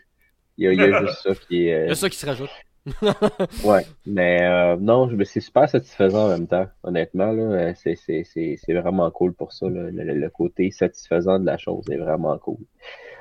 Il 0.59 0.65
y 0.65 0.69
a, 0.69 0.73
il 0.73 0.79
y 0.81 0.83
a 0.83 1.01
juste 1.07 1.23
ça 1.23 1.35
qui 1.35 1.69
est. 1.69 1.85
Il 1.85 1.89
y 1.89 1.93
a 1.93 1.95
ça 1.95 2.09
qui 2.09 2.17
se 2.17 2.27
rajoute. 2.27 2.51
ouais. 3.65 3.87
Mais 4.07 4.43
euh, 4.43 4.77
non, 4.81 5.09
je- 5.09 5.17
mais 5.17 5.25
c'est 5.25 5.41
super 5.41 5.69
satisfaisant 5.69 6.27
en 6.27 6.29
même 6.29 6.47
temps, 6.49 6.67
honnêtement. 6.83 7.31
Là, 7.33 7.43
Euh, 7.43 7.73
c'est, 7.77 7.95
c'est, 7.97 8.25
c'est, 8.25 8.57
c'est 8.63 8.75
vraiment 8.75 9.11
cool 9.11 9.35
pour 9.35 9.53
ça. 9.53 9.67
là. 9.69 9.91
Le, 9.91 10.03
le- 10.15 10.31
côté 10.31 10.71
satisfaisant 10.71 11.39
de 11.39 11.47
la 11.47 11.59
chose 11.59 11.85
est 11.91 11.97
vraiment 11.97 12.37
cool. 12.39 12.59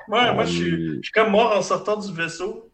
Ouais, 0.08 0.34
moi, 0.34 0.44
je 0.44 0.50
suis, 0.52 0.72
Euh, 0.72 0.94
je 0.96 1.02
suis 1.02 1.12
comme 1.12 1.30
mort 1.30 1.54
en 1.56 1.62
sortant 1.62 1.96
du 1.96 2.12
vaisseau. 2.12 2.70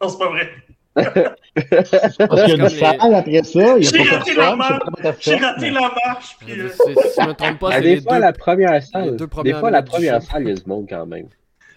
Non, 0.00 0.08
c'est 0.08 0.18
pas 0.18 0.28
vrai. 0.28 0.48
Parce 0.94 2.44
qu'il 2.44 2.56
y 2.56 2.60
a 2.60 2.68
les- 2.68 2.68
salle 2.68 3.14
après 3.14 3.42
ça, 3.42 3.78
il 3.78 3.84
y 3.84 3.88
a 3.88 3.90
J'ai 3.90 4.02
raté 4.16 4.34
la 4.34 4.54
marche. 4.56 5.28
raté 5.28 5.70
la 5.70 5.80
marche, 6.06 6.36
puis... 6.38 6.52
euh, 6.60 6.68
C'est- 6.68 7.08
Si 7.08 7.20
je 7.20 7.26
me 7.26 7.32
trompe 7.34 7.58
pas, 7.58 7.70
Ah, 7.72 7.76
c'est 7.76 7.82
des 7.82 7.94
les 7.96 8.00
fois, 8.00 8.14
deux. 8.16 8.20
la 8.20 8.32
première 8.32 8.82
salle, 8.82 9.16
des 9.16 9.54
fois, 9.54 9.70
la 9.72 9.82
du 9.82 9.90
première 9.90 10.22
salle, 10.22 10.42
il 10.44 10.48
y 10.50 10.52
a 10.52 10.54
du 10.54 10.62
monde 10.66 10.86
quand 10.88 11.04
même. 11.06 11.28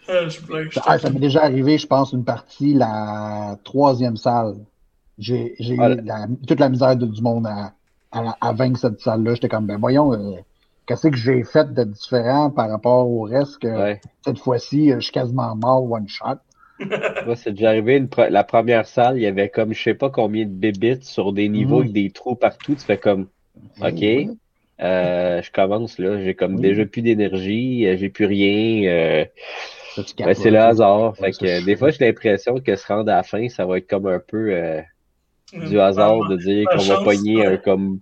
Euh, 0.10 0.30
Ah, 0.86 0.98
ça 1.00 1.10
m'est 1.10 1.20
déjà 1.20 1.44
arrivé, 1.44 1.78
je 1.78 1.88
pense, 1.88 2.14
une 2.14 2.24
partie, 2.26 2.74
la 2.74 3.58
troisième 3.64 4.18
salle. 4.18 4.56
J'ai 5.18 5.56
j'ai 5.60 5.76
eu 5.76 5.78
la- 6.04 6.28
toute 6.48 6.60
la 6.60 6.70
misère 6.70 6.96
de- 6.96 7.06
du 7.08 7.22
monde 7.22 7.48
à, 7.48 7.74
à, 8.12 8.38
à 8.42 8.54
vaincre 8.54 8.80
cette 8.80 9.00
salle-là. 9.00 9.34
J'étais 9.36 9.50
comme, 9.50 9.66
ben 9.66 9.78
voyons, 9.80 10.14
euh, 10.14 10.36
qu'est-ce 10.86 11.08
que 11.08 11.16
j'ai 11.18 11.44
fait 11.44 11.74
de 11.74 11.84
différent 11.84 12.52
par 12.52 12.70
rapport 12.70 13.10
au 13.10 13.24
reste 13.24 13.58
que 13.60 13.68
Ouais. 13.68 14.02
cette 14.24 14.40
fois-ci, 14.40 14.92
euh, 14.92 14.96
je 14.96 15.06
suis 15.06 15.12
quasiment 15.12 15.56
mort 15.56 15.90
one 15.92 16.08
shot. 16.08 16.38
Moi, 17.26 17.36
c'est 17.36 17.52
déjà 17.54 17.70
arrivé, 17.70 17.98
une 17.98 18.06
pre- 18.08 18.30
la 18.30 18.44
première 18.44 18.86
salle, 18.86 19.18
il 19.18 19.24
y 19.24 19.28
avait 19.28 19.50
comme 19.50 19.74
je 19.74 19.82
sais 19.82 19.96
pas 19.96 20.10
combien 20.12 20.46
de 20.46 20.52
bébites 20.52 21.04
sur 21.04 21.34
des 21.34 21.50
niveaux 21.50 21.80
avec 21.80 21.92
des 21.94 22.12
trous 22.12 22.36
partout. 22.36 22.76
Tu 22.76 22.86
fais 22.86 23.00
comme, 23.00 23.28
OK, 23.82 24.04
euh, 24.82 25.42
je 25.42 25.52
commence 25.52 25.98
là, 25.98 26.22
j'ai 26.24 26.36
comme 26.36 26.56
Oui. 26.56 26.62
déjà 26.62 26.86
plus 26.86 27.02
d'énergie, 27.02 27.88
j'ai 27.98 28.10
plus 28.10 28.26
rien. 28.26 28.88
euh, 28.92 29.26
ben, 30.18 30.34
c'est 30.34 30.52
le 30.52 30.60
hasard. 30.60 31.14
Ouais, 31.20 31.28
Fait 31.28 31.34
ça, 31.34 31.40
que 31.46 31.62
euh, 31.62 31.66
des 31.66 31.76
fois, 31.76 31.90
j'ai 31.92 32.06
l'impression 32.06 32.60
que 32.60 32.76
se 32.76 32.88
rendre 32.88 33.12
à 33.12 33.18
la 33.18 33.24
fin, 33.24 33.48
ça 33.50 33.66
va 33.66 33.78
être 33.78 33.88
comme 33.90 34.08
un 34.08 34.20
peu 34.20 34.54
euh, 34.54 34.82
du 35.54 35.80
hasard 35.80 36.28
de 36.30 36.36
dire 36.38 36.68
qu'on 36.70 36.78
va 36.84 37.04
pogner 37.04 37.38
ouais. 37.38 37.46
un 37.54 37.58
comme, 37.58 38.00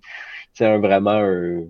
un 0.60 0.78
vraiment 0.80 1.12
un, 1.12 1.64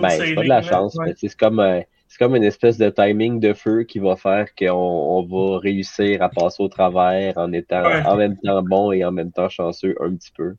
ben, 0.00 0.08
c'est 0.10 0.34
pas 0.34 0.42
de 0.42 0.48
la 0.48 0.62
chance, 0.62 0.94
Ouais. 0.96 1.06
mais 1.06 1.14
c'est 1.16 1.34
comme, 1.36 1.60
euh, 1.60 1.80
c'est 2.08 2.18
comme 2.18 2.36
une 2.36 2.44
espèce 2.44 2.76
de 2.76 2.90
timing 2.90 3.40
de 3.40 3.54
feu 3.54 3.84
qui 3.84 3.98
va 3.98 4.16
faire 4.16 4.54
qu'on 4.54 4.68
on 4.70 5.22
va 5.22 5.58
réussir 5.58 6.22
à 6.22 6.28
passer 6.28 6.62
au 6.62 6.68
travers 6.68 7.38
en 7.38 7.52
étant 7.52 7.82
Ouais. 7.82 8.02
en 8.04 8.16
même 8.16 8.36
temps 8.38 8.62
bon 8.62 8.92
et 8.92 9.04
en 9.04 9.12
même 9.12 9.32
temps 9.32 9.48
chanceux 9.48 9.94
un 10.00 10.14
petit 10.14 10.32
peu. 10.36 10.54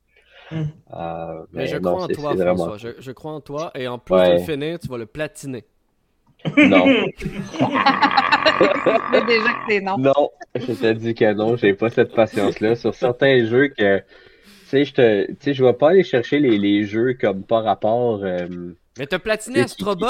Mm. 0.51 0.55
Euh, 0.93 1.41
Mais 1.51 1.61
mais 1.61 1.67
je 1.67 1.77
non, 1.77 1.91
crois 1.93 2.03
en 2.03 2.07
toi, 2.07 2.33
vraiment. 2.33 2.65
François. 2.65 2.77
Je, 2.77 3.01
je 3.01 3.11
crois 3.11 3.31
en 3.31 3.41
toi. 3.41 3.71
Et 3.75 3.87
en 3.87 3.97
plus 3.99 4.15
Ouais. 4.15 4.27
de 4.29 4.33
le 4.33 4.39
finir, 4.39 4.79
tu 4.79 4.87
vas 4.87 4.97
le 4.97 5.05
platiner. 5.05 5.63
Non, 6.57 6.85
Mais 9.11 9.21
déjà 9.25 9.49
que 9.49 9.59
c'est 9.69 9.81
non. 9.81 9.97
non, 9.97 10.29
je 10.55 10.73
te 10.73 10.91
dis 10.93 11.13
que 11.15 11.33
non, 11.33 11.55
j'ai 11.55 11.73
pas 11.73 11.89
cette 11.89 12.13
patience-là. 12.13 12.75
Sur 12.75 12.93
certains 12.93 13.45
jeux 13.45 13.67
que, 13.69 13.97
tu 13.99 14.03
sais, 14.65 14.85
je 14.85 14.93
te, 14.93 15.25
tu 15.27 15.35
sais, 15.39 15.53
je 15.53 15.63
vais 15.63 15.73
pas 15.73 15.89
aller 15.89 16.03
chercher 16.03 16.39
les, 16.39 16.57
les 16.57 16.83
jeux 16.85 17.13
comme 17.19 17.43
par 17.43 17.63
rapport. 17.63 18.21
euh, 18.23 18.47
Mais 18.97 19.07
t'as 19.07 19.19
platiné 19.19 19.61
Astrobot. 19.61 20.07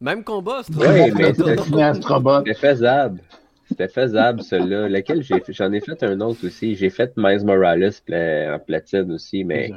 Même 0.00 0.24
combat, 0.24 0.58
Astrobot. 0.58 0.84
Ouais, 0.86 1.10
mais 1.12 1.32
fini 1.32 1.82
Astrobot. 1.82 2.38
C'était 2.44 2.54
faisable. 2.54 3.20
C'était 3.68 3.88
faisable, 3.88 4.42
celui-là. 4.42 4.88
Lequel 4.88 5.22
j'ai 5.22 5.40
fait? 5.40 5.52
J'en 5.52 5.72
ai 5.72 5.80
fait 5.80 6.02
un 6.02 6.20
autre 6.20 6.46
aussi. 6.46 6.74
J'ai 6.74 6.90
fait 6.90 7.12
Miles 7.16 7.44
Morales 7.44 7.90
en 8.10 8.58
platine 8.58 9.12
aussi, 9.12 9.44
mais 9.44 9.70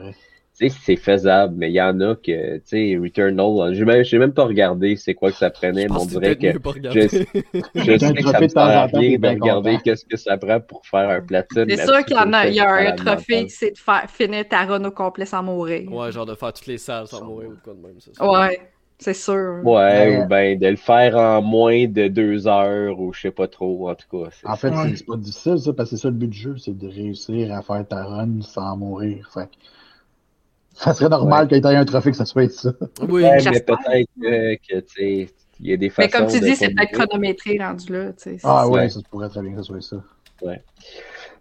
sais, 0.55 0.69
c'est 0.69 0.95
faisable. 0.95 1.55
Mais 1.57 1.69
il 1.71 1.75
y 1.75 1.81
en 1.81 1.99
a 2.01 2.15
que, 2.15 2.57
tu 2.57 2.61
sais, 2.65 2.97
Returnal, 2.97 3.73
j'ai 3.73 3.85
même, 3.85 4.03
j'ai 4.03 4.17
même 4.19 4.33
pas 4.33 4.45
regardé 4.45 4.95
c'est 4.95 5.13
quoi 5.13 5.31
que 5.31 5.37
ça 5.37 5.49
prenait, 5.49 5.87
Je 5.87 5.93
mais 5.93 5.99
on 5.99 6.05
dirait 6.05 6.37
que 6.37 6.47
regarder. 6.69 7.09
je 7.75 7.97
sais 7.97 8.13
que 8.13 8.23
ça 8.23 8.41
me 8.41 8.47
sert 8.47 8.61
à 8.63 8.85
rien 8.85 9.11
de 9.11 9.17
bien 9.17 9.31
regarder 9.33 9.77
qu'est-ce 9.79 10.05
que 10.05 10.17
ça 10.17 10.37
prend 10.37 10.59
pour 10.61 10.85
faire 10.85 11.09
un 11.09 11.21
platine. 11.21 11.65
C'est 11.69 11.77
sûr 11.77 12.05
qu'il 12.05 12.15
y 12.17 12.19
en 12.19 12.33
a, 12.33 12.47
il 12.47 12.53
y 12.55 12.59
a 12.59 12.69
un 12.73 12.91
trophée, 12.91 13.47
c'est 13.49 13.71
de 13.71 13.77
faire 13.77 14.09
finir 14.09 14.47
ta 14.47 14.65
run 14.65 14.83
au 14.85 14.91
complet 14.91 15.25
sans 15.25 15.43
mourir. 15.43 15.91
Ouais, 15.91 16.11
genre 16.11 16.25
de 16.25 16.35
faire 16.35 16.53
toutes 16.53 16.67
les 16.67 16.77
salles 16.77 17.07
sans 17.07 17.21
mourir 17.25 17.49
ou 17.49 17.55
quoi 17.63 17.73
de 17.73 17.79
même. 17.79 17.99
c'est. 17.99 18.21
Ouais, 18.21 18.71
c'est 18.99 19.13
sûr. 19.13 19.63
Ouais, 19.63 20.19
ou 20.19 20.27
ben 20.27 20.59
de 20.59 20.67
le 20.67 20.75
faire 20.75 21.15
en 21.15 21.41
moins 21.41 21.87
de 21.87 22.07
deux 22.07 22.47
heures 22.47 22.99
ou 22.99 23.11
je 23.13 23.21
sais 23.21 23.31
pas 23.31 23.47
trop, 23.47 23.89
en 23.89 23.95
tout 23.95 24.07
cas. 24.09 24.29
En 24.43 24.55
fait, 24.55 24.73
c'est- 24.75 24.95
c'est 24.95 25.05
pas 25.05 25.17
difficile, 25.17 25.57
ça, 25.59 25.73
parce 25.73 25.89
que 25.89 25.95
c'est 25.97 26.01
ça 26.03 26.09
le 26.09 26.15
but 26.15 26.27
du 26.27 26.37
jeu, 26.37 26.57
c'est 26.57 26.77
de 26.77 26.87
réussir 26.87 27.53
à 27.53 27.61
faire 27.61 27.87
ta 27.87 28.05
run 28.05 28.41
sans 28.41 28.77
mourir. 28.77 29.29
Fait 29.33 29.47
que 29.47 29.55
ça 30.75 30.93
serait 30.93 31.09
normal 31.09 31.47
qu'il 31.47 31.57
y 31.57 31.61
ait 31.61 31.65
un 31.75 31.85
trophée 31.85 32.11
que 32.11 32.17
ça 32.17 32.25
soit 32.25 32.49
ça. 32.51 32.71
Oui, 33.01 33.23
Ouais, 33.23 33.37
mais 33.43 33.59
peut-être 33.61 34.09
que, 34.21 34.55
que, 34.55 34.79
tu 34.81 34.93
sais, 34.95 35.29
il 35.59 35.67
y 35.67 35.73
a 35.73 35.77
des 35.77 35.89
façons 35.89 36.07
Mais 36.07 36.11
comme 36.19 36.27
tu 36.27 36.39
de 36.39 36.45
dis, 36.45 36.55
c'est 36.55 36.69
peut-être 36.73 36.91
chronométré 36.91 37.57
rendu 37.59 37.91
là. 37.91 38.11
tu 38.13 38.31
sais. 38.31 38.37
Ah 38.43 38.67
Ouais. 38.67 38.81
ouais, 38.81 38.89
ça 38.89 38.99
se 38.99 39.05
pourrait 39.05 39.29
très 39.29 39.41
bien 39.41 39.51
que 39.51 39.57
ça 39.57 39.63
soit 39.63 39.81
ça. 39.81 39.97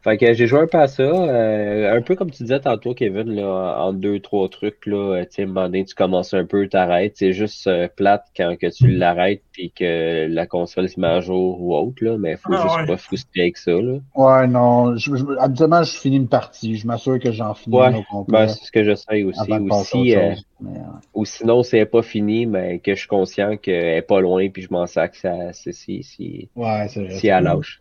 Fait 0.05 0.19
que 0.19 0.35
j'ai 0.35 0.47
joué 0.47 0.61
un 0.61 0.67
peu 0.67 0.79
à 0.79 0.87
ça, 0.87 1.03
euh, 1.03 1.97
un 1.97 2.03
peu 2.03 2.15
comme 2.15 2.31
tu 2.31 2.43
disais 2.45 2.61
tantôt, 2.61 2.95
Kevin, 2.95 3.35
là, 3.35 3.77
en 3.81 3.93
deux, 3.95 4.21
trois 4.21 4.49
trucs, 4.51 4.85
là, 4.87 5.17
euh, 5.17 5.25
tu 5.25 5.29
sais, 5.33 5.43
à 5.43 5.45
un 5.47 5.49
moment 5.49 5.63
donné, 5.67 5.85
tu 5.87 5.95
commences 5.95 6.35
un 6.35 6.45
peu, 6.45 6.69
t'arrêtes, 6.69 7.17
c'est 7.17 7.33
juste 7.33 7.67
euh, 7.67 7.89
plate 7.89 8.25
quand 8.37 8.55
que 8.61 8.67
tu 8.67 8.89
l'arrêtes 8.89 9.43
puis 9.53 9.73
que 9.73 10.27
la 10.29 10.47
console 10.47 10.89
se 10.91 11.01
met 11.01 11.07
à 11.09 11.21
jour 11.21 11.61
ou 11.61 11.75
autre, 11.75 12.05
là, 12.05 12.19
mais 12.19 12.37
faut 12.37 12.53
Ah, 12.53 12.63
juste 12.63 12.77
ouais. 12.77 12.87
pas 12.87 12.97
frustrer 12.99 13.41
avec 13.43 13.57
ça, 13.57 13.73
là. 13.73 13.99
Ouais, 14.15 14.47
non. 14.47 14.97
Je, 14.97 15.17
je- 15.17 15.39
habituellement, 15.39 15.83
je 15.83 15.97
finis 15.99 16.17
une 16.17 16.29
partie. 16.29 16.77
Je 16.77 16.87
m'assure 16.87 17.19
que 17.19 17.33
j'en 17.33 17.55
finis 17.55 17.77
Ouais, 17.77 17.95
au. 17.95 18.25
Ben, 18.29 18.47
c'est 18.49 18.65
ce 18.65 18.71
que 18.73 18.85
j'essaie 18.85 19.23
aussi. 19.25 19.41
avant 19.41 19.57
de 19.61 19.65
Ou, 19.65 19.69
passer 19.69 19.97
à 19.97 20.01
si, 20.01 20.15
autre 20.15 20.19
euh, 20.19 20.31
chose. 20.35 20.45
Mais, 20.61 20.79
ou 21.15 21.25
sinon, 21.25 21.63
si 21.63 21.77
elle 21.77 21.83
n'est 21.83 21.87
pas 21.87 22.03
fini, 22.03 22.47
mais 22.47 22.79
que 22.81 22.95
je 22.95 23.01
suis 23.01 23.09
conscient 23.09 23.57
qu'elle 23.57 23.97
est 23.99 24.03
pas 24.03 24.21
loin 24.21 24.49
puis 24.51 24.63
je 24.63 24.69
m'en 24.71 24.87
sac 24.87 25.15
ça, 25.17 25.53
c'est- 25.53 25.73
si, 25.73 26.03
si, 26.03 26.51
ouais, 26.55 26.89
si 27.09 27.29
elle 27.29 27.45
lâche. 27.45 27.81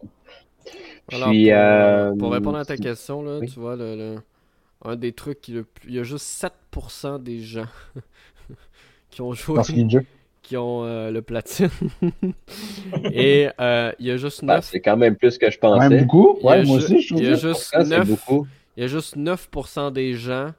Alors, 1.12 1.30
Puis, 1.30 1.46
pour, 1.46 1.54
euh, 1.58 2.12
pour 2.16 2.32
répondre 2.32 2.58
à 2.58 2.66
ta 2.66 2.78
question, 2.78 3.24
là, 3.24 3.40
oui. 3.40 3.48
tu 3.48 3.60
vois, 3.60 3.76
le, 3.76 3.96
le- 3.96 4.16
un 4.86 4.96
des 4.96 5.14
trucs, 5.14 5.42
qui 5.42 5.54
le 5.54 5.64
plus- 5.64 5.90
il 5.90 5.96
y 5.96 6.00
a 6.00 6.04
juste 6.04 6.26
7% 6.26 7.20
des 7.20 7.40
gens 7.42 7.68
qui 9.10 9.22
ont 9.22 9.34
joué, 9.34 9.56
Parce 9.56 9.72
qu'il 9.72 9.88
qui 10.42 10.58
ont 10.58 10.84
euh, 10.86 11.12
le 11.12 11.22
platine. 11.22 11.70
Et 13.12 13.50
euh, 13.60 13.92
il 14.00 14.08
y 14.08 14.12
a 14.12 14.18
juste 14.18 14.44
Ben, 14.46 14.56
9, 14.56 14.62
c'est 14.62 14.82
quand 14.82 14.98
même 14.98 15.16
plus 15.16 15.38
que 15.38 15.50
je 15.50 15.58
Quand 15.62 15.78
même 15.78 15.94
pensais. 15.94 16.06
beaucoup. 16.06 16.38
Ouais, 16.44 16.64
moi 16.64 16.78
aussi, 16.78 17.02
je 17.02 17.08
trouve 17.10 17.22
il 17.22 17.26
y 17.26 17.28
a 17.28 17.36
ça. 17.36 17.48
juste 17.50 17.72
Ça, 17.72 17.86
c'est 17.86 18.02
9 18.02 18.06
beaucoup. 18.06 18.48
il 18.78 18.82
y 18.82 18.84
a 18.86 18.88
juste 18.88 19.16
9% 19.18 19.92
des 19.92 20.14
gens 20.16 20.54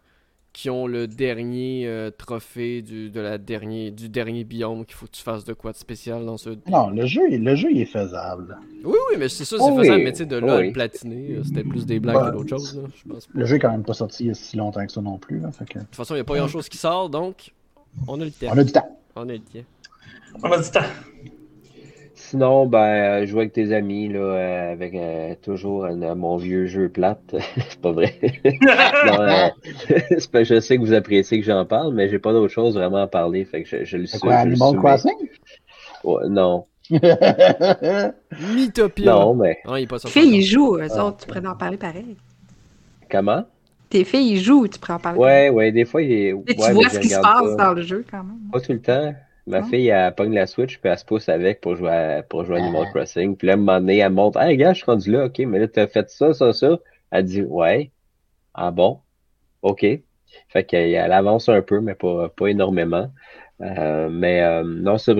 qui 0.54 0.70
ont 0.70 0.86
le 0.86 1.08
dernier 1.08 1.82
euh, 1.86 2.10
trophée 2.10 2.80
du, 2.80 3.10
de 3.10 3.20
la 3.20 3.38
dernier, 3.38 3.90
du 3.90 4.08
dernier 4.08 4.44
biome 4.44 4.86
qu'il 4.86 4.94
faut 4.94 5.06
que 5.06 5.10
tu 5.10 5.22
fasses 5.22 5.44
de 5.44 5.52
quoi 5.52 5.72
de 5.72 5.76
spécial 5.76 6.24
dans 6.24 6.36
ce... 6.36 6.50
Non, 6.70 6.90
le 6.90 7.04
jeu, 7.06 7.22
le 7.28 7.54
jeu, 7.56 7.72
il 7.72 7.80
est 7.80 7.86
faisable. 7.86 8.56
Oui, 8.84 8.96
oui, 9.10 9.16
mais 9.18 9.28
c'est 9.28 9.44
ça, 9.44 9.56
c'est 9.58 9.62
Oh 9.62 9.76
faisable, 9.76 9.98
oui, 9.98 10.04
mais 10.04 10.12
tu 10.12 10.18
sais, 10.18 10.26
de 10.26 10.36
là 10.36 10.58
oui. 10.58 10.68
le 10.68 10.72
platiner, 10.72 11.32
euh, 11.32 11.42
c'était 11.42 11.64
plus 11.64 11.84
des 11.86 11.98
blagues 11.98 12.30
que 12.30 12.36
d'autres 12.36 12.50
choses, 12.50 12.76
là, 12.76 12.88
je 12.94 13.12
pense. 13.12 13.28
Le 13.34 13.44
jeu 13.44 13.56
est 13.56 13.58
quand 13.58 13.72
même 13.72 13.82
pas 13.82 13.94
sorti 13.94 14.24
il 14.24 14.26
y 14.28 14.30
a 14.30 14.34
si 14.34 14.56
longtemps 14.56 14.86
que 14.86 14.92
ça 14.92 15.02
non 15.02 15.18
plus. 15.18 15.40
Là, 15.40 15.50
fait 15.50 15.64
que... 15.64 15.80
De 15.80 15.84
toute 15.84 15.96
façon, 15.96 16.14
il 16.14 16.18
n'y 16.18 16.22
a 16.22 16.24
pas 16.24 16.36
grand-chose 16.36 16.68
qui 16.68 16.78
sort, 16.78 17.10
donc 17.10 17.52
on 18.06 18.20
a 18.20 18.24
le 18.24 18.30
temps. 18.30 18.46
On 18.52 18.58
a 18.58 18.62
du 18.64 18.72
temps. 18.72 18.98
On 19.16 19.28
a 19.28 19.32
le 19.32 19.38
temps. 19.40 19.64
On 20.40 20.52
a 20.52 20.62
du 20.62 20.70
temps. 20.70 20.80
Sinon, 22.34 22.66
ben, 22.66 23.22
euh, 23.22 23.26
jouer 23.26 23.42
avec 23.42 23.52
tes 23.52 23.72
amis, 23.72 24.08
là, 24.08 24.18
euh, 24.18 24.72
avec 24.72 24.92
euh, 24.96 25.36
toujours 25.40 25.84
un- 25.84 26.16
mon 26.16 26.36
vieux 26.36 26.66
jeu 26.66 26.88
plate. 26.88 27.36
c'est 27.68 27.80
pas 27.80 27.92
vrai. 27.92 28.12
Non, 29.06 29.20
euh, 29.20 29.48
je 30.44 30.58
sais 30.58 30.76
que 30.76 30.80
vous 30.82 30.92
appréciez 30.92 31.38
que 31.38 31.46
j'en 31.46 31.64
parle, 31.64 31.94
mais 31.94 32.08
j'ai 32.08 32.18
pas 32.18 32.32
d'autre 32.32 32.52
chose 32.52 32.74
vraiment 32.74 32.96
à 32.96 33.06
parler. 33.06 33.44
Fait 33.44 33.62
que 33.62 33.68
je, 33.68 33.84
je 33.84 33.98
le 33.98 34.06
C'est 34.06 34.16
suis. 34.18 34.26
quoi, 34.26 34.34
Animal. 34.34 34.76
Crossing? 34.78 35.12
Ouais, 36.02 36.28
non. 36.28 36.66
Mythopia! 38.52 39.12
Non, 39.12 39.34
mais. 39.36 39.58
Ah, 39.68 39.78
il 39.78 39.84
est 39.84 39.86
pas 39.86 40.00
sorti 40.00 40.18
Filles, 40.18 40.34
ils 40.38 40.42
jouent, 40.44 40.78
eux 40.78 40.88
Ah. 40.90 41.04
autres, 41.06 41.18
tu 41.18 41.26
pourrais 41.28 41.46
en 41.46 41.54
parler 41.54 41.76
pareil. 41.76 42.16
Comment? 43.08 43.44
Tes 43.90 44.02
filles, 44.02 44.32
ils 44.32 44.40
jouent, 44.40 44.66
tu 44.66 44.80
pourrais 44.80 44.94
en 44.94 44.98
parler. 44.98 45.20
Ouais, 45.20 45.50
ouais, 45.50 45.70
des 45.70 45.84
fois, 45.84 46.02
il 46.02 46.10
est... 46.10 46.34
Et 46.48 46.56
tu 46.56 46.72
vois 46.72 46.88
ce 46.88 46.98
qui 46.98 47.10
se 47.10 47.20
passe 47.20 47.54
pas. 47.56 47.64
dans 47.66 47.74
le 47.74 47.82
jeu 47.82 48.04
quand 48.10 48.24
même. 48.24 48.38
Pas 48.52 48.60
tout 48.60 48.72
le 48.72 48.80
temps. 48.80 49.14
Ma 49.46 49.62
fille, 49.62 49.88
elle 49.88 50.14
pogne 50.14 50.34
la 50.34 50.46
Switch, 50.46 50.78
puis 50.78 50.90
elle 50.90 50.98
se 50.98 51.04
pousse 51.04 51.28
avec 51.28 51.60
pour 51.60 51.76
jouer 51.76 51.90
à, 51.90 52.22
pour 52.22 52.44
jouer 52.44 52.58
à 52.58 52.64
Animal 52.64 52.88
Crossing. 52.90 53.36
Puis 53.36 53.46
là, 53.46 53.52
à 53.52 53.56
un 53.56 53.58
moment 53.58 53.78
donné, 53.78 53.98
elle 53.98 54.12
montre, 54.12 54.40
Hey, 54.40 54.56
gars, 54.56 54.72
je 54.72 54.78
suis 54.78 54.86
rendu 54.86 55.10
là, 55.10 55.26
ok, 55.26 55.38
mais 55.40 55.58
là, 55.58 55.68
t'as 55.68 55.86
fait 55.86 56.08
ça, 56.08 56.32
ça, 56.32 56.52
ça. 56.52 56.78
Elle 57.10 57.24
dit, 57.24 57.42
ouais. 57.42 57.92
Ah 58.54 58.70
bon? 58.70 59.00
Ok. 59.62 59.84
Fait 60.48 60.64
qu'elle 60.64 60.94
elle 60.94 61.12
avance 61.12 61.48
un 61.48 61.62
peu, 61.62 61.80
mais 61.80 61.94
pas, 61.94 62.28
pas 62.30 62.46
énormément. 62.48 63.10
Euh, 63.60 64.08
mais 64.10 64.42
euh, 64.42 64.64
non, 64.64 64.98
ça, 64.98 65.12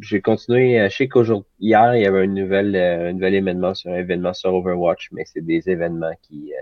j'ai 0.00 0.20
continué. 0.20 0.88
Je 0.88 0.96
sais 0.96 1.08
qu'aujourd'hui, 1.08 1.50
hier, 1.58 1.96
il 1.96 2.02
y 2.02 2.06
avait 2.06 2.22
un 2.24 2.26
nouvel, 2.26 2.76
euh, 2.76 3.10
un 3.10 3.12
nouvel 3.14 3.34
événement 3.34 3.74
sur 3.74 3.90
un 3.90 3.96
événement 3.96 4.32
sur 4.34 4.54
Overwatch, 4.54 5.10
mais 5.12 5.24
c'est 5.24 5.44
des 5.44 5.68
événements 5.68 6.14
qui, 6.22 6.52
euh, 6.54 6.60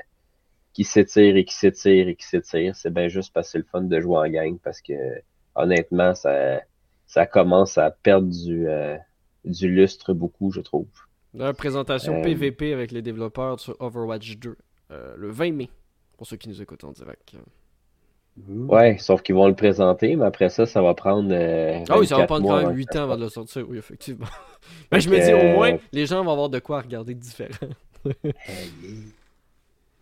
qui 0.72 0.84
s'étirent 0.84 1.36
et 1.36 1.44
qui 1.44 1.54
s'étirent 1.54 2.08
et 2.08 2.14
qui 2.16 2.26
s'étirent. 2.26 2.76
C'est 2.76 2.92
bien 2.92 3.08
juste 3.08 3.32
parce 3.34 3.48
que 3.48 3.52
c'est 3.52 3.58
le 3.58 3.64
fun 3.64 3.82
de 3.82 4.00
jouer 4.00 4.18
en 4.18 4.28
gang 4.28 4.58
parce 4.62 4.80
que 4.80 4.94
honnêtement, 5.54 6.14
ça, 6.14 6.62
ça 7.08 7.26
commence 7.26 7.76
à 7.78 7.90
perdre 7.90 8.28
du, 8.28 8.68
euh, 8.68 8.96
du 9.44 9.68
lustre 9.68 10.12
beaucoup, 10.12 10.52
je 10.52 10.60
trouve. 10.60 10.86
Une 11.34 11.52
présentation 11.54 12.14
Euh, 12.14 12.22
PVP 12.22 12.72
avec 12.72 12.92
les 12.92 13.02
développeurs 13.02 13.58
sur 13.58 13.74
Overwatch 13.80 14.36
2 14.38 14.56
euh, 14.90 15.14
le 15.16 15.30
20 15.30 15.52
mai, 15.52 15.68
pour 16.16 16.26
ceux 16.26 16.36
qui 16.36 16.48
nous 16.48 16.62
écoutent 16.62 16.84
en 16.84 16.92
direct. 16.92 17.34
Ouais, 18.48 18.96
sauf 18.98 19.22
qu'ils 19.22 19.34
vont 19.34 19.48
le 19.48 19.54
présenter, 19.56 20.14
mais 20.14 20.24
après 20.26 20.48
ça, 20.48 20.64
ça 20.64 20.80
va 20.80 20.94
prendre. 20.94 21.28
euh, 21.32 21.80
Ah 21.88 21.98
oui, 21.98 22.06
ça 22.06 22.16
va 22.18 22.22
24 22.22 22.26
prendre 22.26 22.42
mois 22.42 22.60
quand 22.62 22.68
même 22.68 22.72
que 22.72 22.76
8 22.76 22.92
ça 22.92 23.00
ans 23.00 23.02
avant 23.04 23.16
de 23.16 23.22
le 23.22 23.28
sortir, 23.28 23.68
oui, 23.68 23.78
effectivement. 23.78 24.26
Mais 24.92 25.00
je 25.00 25.10
me 25.10 25.18
dis, 25.18 25.32
au 25.32 25.42
moins, 25.56 25.72
euh, 25.72 25.78
les 25.92 26.06
gens 26.06 26.22
vont 26.22 26.30
avoir 26.32 26.48
de 26.48 26.60
quoi 26.60 26.80
regarder 26.80 27.14
de 27.14 27.20
différent. 27.20 27.68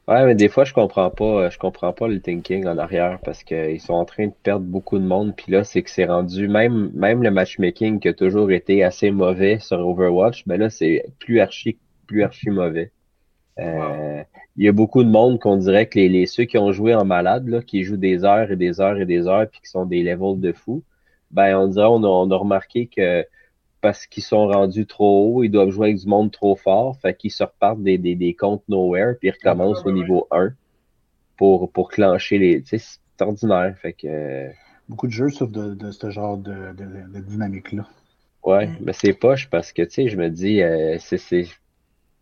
Ouais, 0.09 0.25
mais 0.25 0.37
des 0.37 0.49
fois, 0.49 0.65
je 0.65 0.73
comprends 0.73 1.11
pas, 1.11 1.51
je 1.51 1.59
comprends 1.59 1.93
pas 1.93 2.07
le 2.07 2.21
thinking 2.21 2.67
en 2.69 2.79
arrière 2.79 3.19
parce 3.25 3.43
qu'ils 3.43 3.81
sont 3.81 3.95
en 3.95 4.05
train 4.05 4.29
de 4.29 4.33
perdre 4.45 4.65
beaucoup 4.65 4.99
de 5.01 5.05
monde. 5.05 5.35
Puis 5.37 5.51
là, 5.51 5.65
c'est 5.65 5.83
que 5.83 5.91
c'est 5.91 6.05
rendu, 6.05 6.47
même, 6.47 6.93
même 6.95 7.23
le 7.25 7.31
matchmaking 7.33 7.99
qui 7.99 8.09
a 8.09 8.15
toujours 8.15 8.53
été 8.53 8.85
assez 8.85 9.11
mauvais 9.11 9.59
sur 9.59 9.81
Overwatch, 9.81 10.47
ben 10.47 10.61
là, 10.61 10.71
c'est 10.71 11.05
plus 11.19 11.41
archi, 11.41 11.79
plus 12.07 12.23
archi 12.23 12.51
mauvais. 12.51 12.93
Euh, 13.59 14.23
il 14.57 14.65
y 14.65 14.69
a 14.69 14.73
beaucoup 14.73 15.05
de 15.05 15.11
monde 15.11 15.41
qu'on 15.41 15.57
dirait 15.59 15.89
que 15.89 15.99
les, 15.99 16.09
les 16.09 16.27
ceux 16.27 16.45
qui 16.45 16.59
ont 16.59 16.73
joué 16.73 16.95
en 16.95 17.05
malade, 17.05 17.49
là, 17.49 17.63
qui 17.63 17.85
jouent 17.85 17.97
des 17.99 18.25
heures 18.25 18.51
et 18.53 18.57
des 18.57 18.81
heures 18.81 18.99
et 19.01 19.07
des 19.07 19.29
heures, 19.29 19.49
puis 19.51 19.61
qui 19.63 19.71
sont 19.71 19.87
des 19.87 20.03
levels 20.03 20.41
de 20.41 20.53
fou, 20.53 20.85
ben 21.31 21.57
on 21.59 21.69
dirait 21.69 21.87
on 21.87 22.05
a, 22.05 22.09
on 22.09 22.31
a 22.31 22.37
remarqué 22.37 22.87
que 22.89 23.27
parce 23.87 24.07
qu'ils 24.07 24.23
sont 24.25 24.49
rendus 24.49 24.87
trop 24.87 25.37
haut, 25.37 25.45
ils 25.45 25.51
doivent 25.51 25.71
jouer 25.71 25.89
avec 25.89 25.99
du 26.01 26.09
monde 26.09 26.33
trop 26.33 26.57
fort, 26.57 26.97
fait 27.01 27.15
qu'ils 27.17 27.31
se 27.31 27.45
repartent 27.45 27.83
des, 27.83 27.99
des, 27.99 28.15
des 28.17 28.35
comptes 28.35 28.65
nowhere, 28.69 29.15
puis 29.19 29.29
ils 29.29 29.33
recommencent 29.33 29.85
au 29.87 29.93
niveau 29.93 30.27
1 30.31 30.53
pour, 31.37 31.71
pour 31.73 31.89
clencher 31.91 32.39
les. 32.39 32.63
Tu 32.63 32.79
sais, 32.79 32.99
c'est 33.19 33.23
ordinaire. 33.25 33.77
Fait 33.81 33.93
que 33.93 34.51
Beaucoup 34.89 35.07
de 35.07 35.13
jeux 35.13 35.31
souffrent 35.31 35.53
de, 35.53 35.75
de 35.75 35.91
ce 35.91 36.11
genre 36.11 36.37
de, 36.39 36.73
de- 36.73 37.13
de 37.15 37.21
dynamique-là. 37.21 37.87
ouais, 38.45 38.67
Mm. 38.67 38.77
mais 38.81 38.93
c'est 38.93 39.13
poche 39.13 39.49
parce 39.51 39.73
que 39.73 39.83
tu 39.83 39.91
sais, 39.91 40.09
je 40.09 40.17
me 40.17 40.31
dis 40.31 40.63
euh, 40.63 40.97
c'est, 40.99 41.19
c'est. 41.19 41.47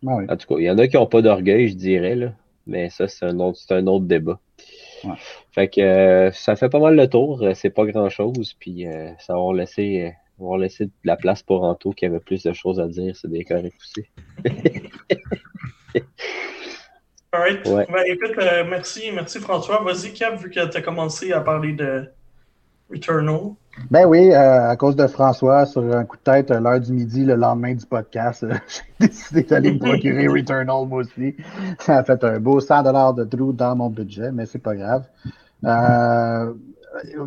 Ah 0.07 0.17
oui. 0.17 0.25
En 0.29 0.37
tout 0.37 0.47
cas, 0.49 0.57
il 0.61 0.65
y 0.65 0.71
en 0.71 0.79
a 0.79 0.87
qui 0.89 0.97
ont 0.97 1.07
pas 1.07 1.23
d'orgueil, 1.23 1.69
je 1.69 1.77
dirais, 1.77 2.15
là. 2.17 2.33
Mais 2.67 2.91
ça, 2.91 3.09
c'est 3.09 3.27
un 3.27 3.39
autre, 3.41 3.59
c'est 3.59 3.75
un 3.75 3.87
autre 3.87 4.07
débat. 4.07 4.41
Ouais. 5.05 5.17
Fait 5.53 5.69
que 5.69 5.81
euh, 5.81 6.33
ça 6.33 6.57
fait 6.57 6.69
pas 6.69 6.81
mal 6.81 6.97
le 6.97 7.09
tour, 7.09 7.43
euh, 7.43 7.55
c'est 7.55 7.71
pas 7.71 7.87
grand 7.87 8.09
chose, 8.11 8.55
puis 8.59 8.87
euh, 8.87 9.13
ça 9.19 9.35
va 9.35 9.53
laisser, 9.55 10.15
euh, 10.41 10.45
on 10.45 10.53
va 10.53 10.63
laisser 10.63 10.87
de 10.87 10.93
la 11.05 11.17
place 11.17 11.43
pour 11.43 11.63
Anto 11.65 11.93
qui 11.93 12.07
avait 12.07 12.21
plus 12.21 12.43
de 12.43 12.53
choses 12.53 12.81
à 12.81 12.87
dire, 12.87 13.15
c'est 13.17 13.31
des 13.31 13.45
corrects 13.45 13.75
aussi. 13.81 14.07
Alright. 17.33 17.67
Ouais. 17.67 17.87
Ben, 17.91 18.05
écoute, 18.07 18.39
euh, 18.39 18.65
merci, 18.69 19.11
merci 19.13 19.41
François. 19.41 19.83
Vas-y, 19.83 20.13
Cap, 20.13 20.37
vu 20.39 20.51
que 20.51 20.67
tu 20.67 20.77
as 20.77 20.83
commencé 20.83 21.33
à 21.33 21.41
parler 21.41 21.73
de 21.73 22.09
Returnal. 22.91 23.55
Ben 23.91 24.07
oui, 24.07 24.31
euh, 24.31 24.71
à 24.71 24.77
cause 24.77 24.95
de 24.95 25.07
François, 25.07 25.67
sur 25.67 25.83
un 25.83 26.05
coup 26.05 26.17
de 26.17 26.23
tête, 26.23 26.51
à 26.51 26.61
l'heure 26.61 26.81
du 26.81 26.93
midi, 26.93 27.25
le 27.25 27.35
lendemain 27.35 27.75
du 27.75 27.85
podcast, 27.85 28.45
euh, 28.45 28.55
j'ai 29.01 29.09
décidé 29.09 29.43
d'aller 29.43 29.73
me 29.73 29.79
procurer 29.79 30.29
Returnal, 30.29 30.87
moi 30.87 31.01
aussi. 31.01 31.35
Ça 31.81 31.99
a 31.99 32.05
fait 32.05 32.23
un 32.23 32.39
beau 32.39 32.61
100$ 32.61 33.17
de 33.17 33.25
trou 33.25 33.53
dans 33.53 33.75
mon 33.75 33.91
budget, 33.91 34.31
mais 34.31 34.47
c'est 34.47 34.61
pas 34.61 34.77
grave. 34.77 35.07
Euh, 35.65 36.53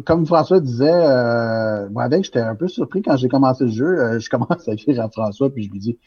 comme 0.06 0.26
François 0.26 0.60
disait, 0.60 0.90
euh, 0.92 1.90
moi 1.90 2.04
avec, 2.04 2.24
j'étais 2.24 2.40
un 2.40 2.56
peu 2.56 2.68
surpris 2.68 3.02
quand 3.02 3.18
j'ai 3.18 3.28
commencé 3.30 3.66
le 3.66 3.70
jeu. 3.72 4.00
Euh, 4.00 4.20
je 4.20 4.30
commence 4.32 4.68
à 4.68 4.74
écrire 4.74 5.02
à 5.02 5.10
François, 5.10 5.50
puis 5.50 5.64
je 5.64 5.72
lui 5.72 5.80
dis 5.80 5.98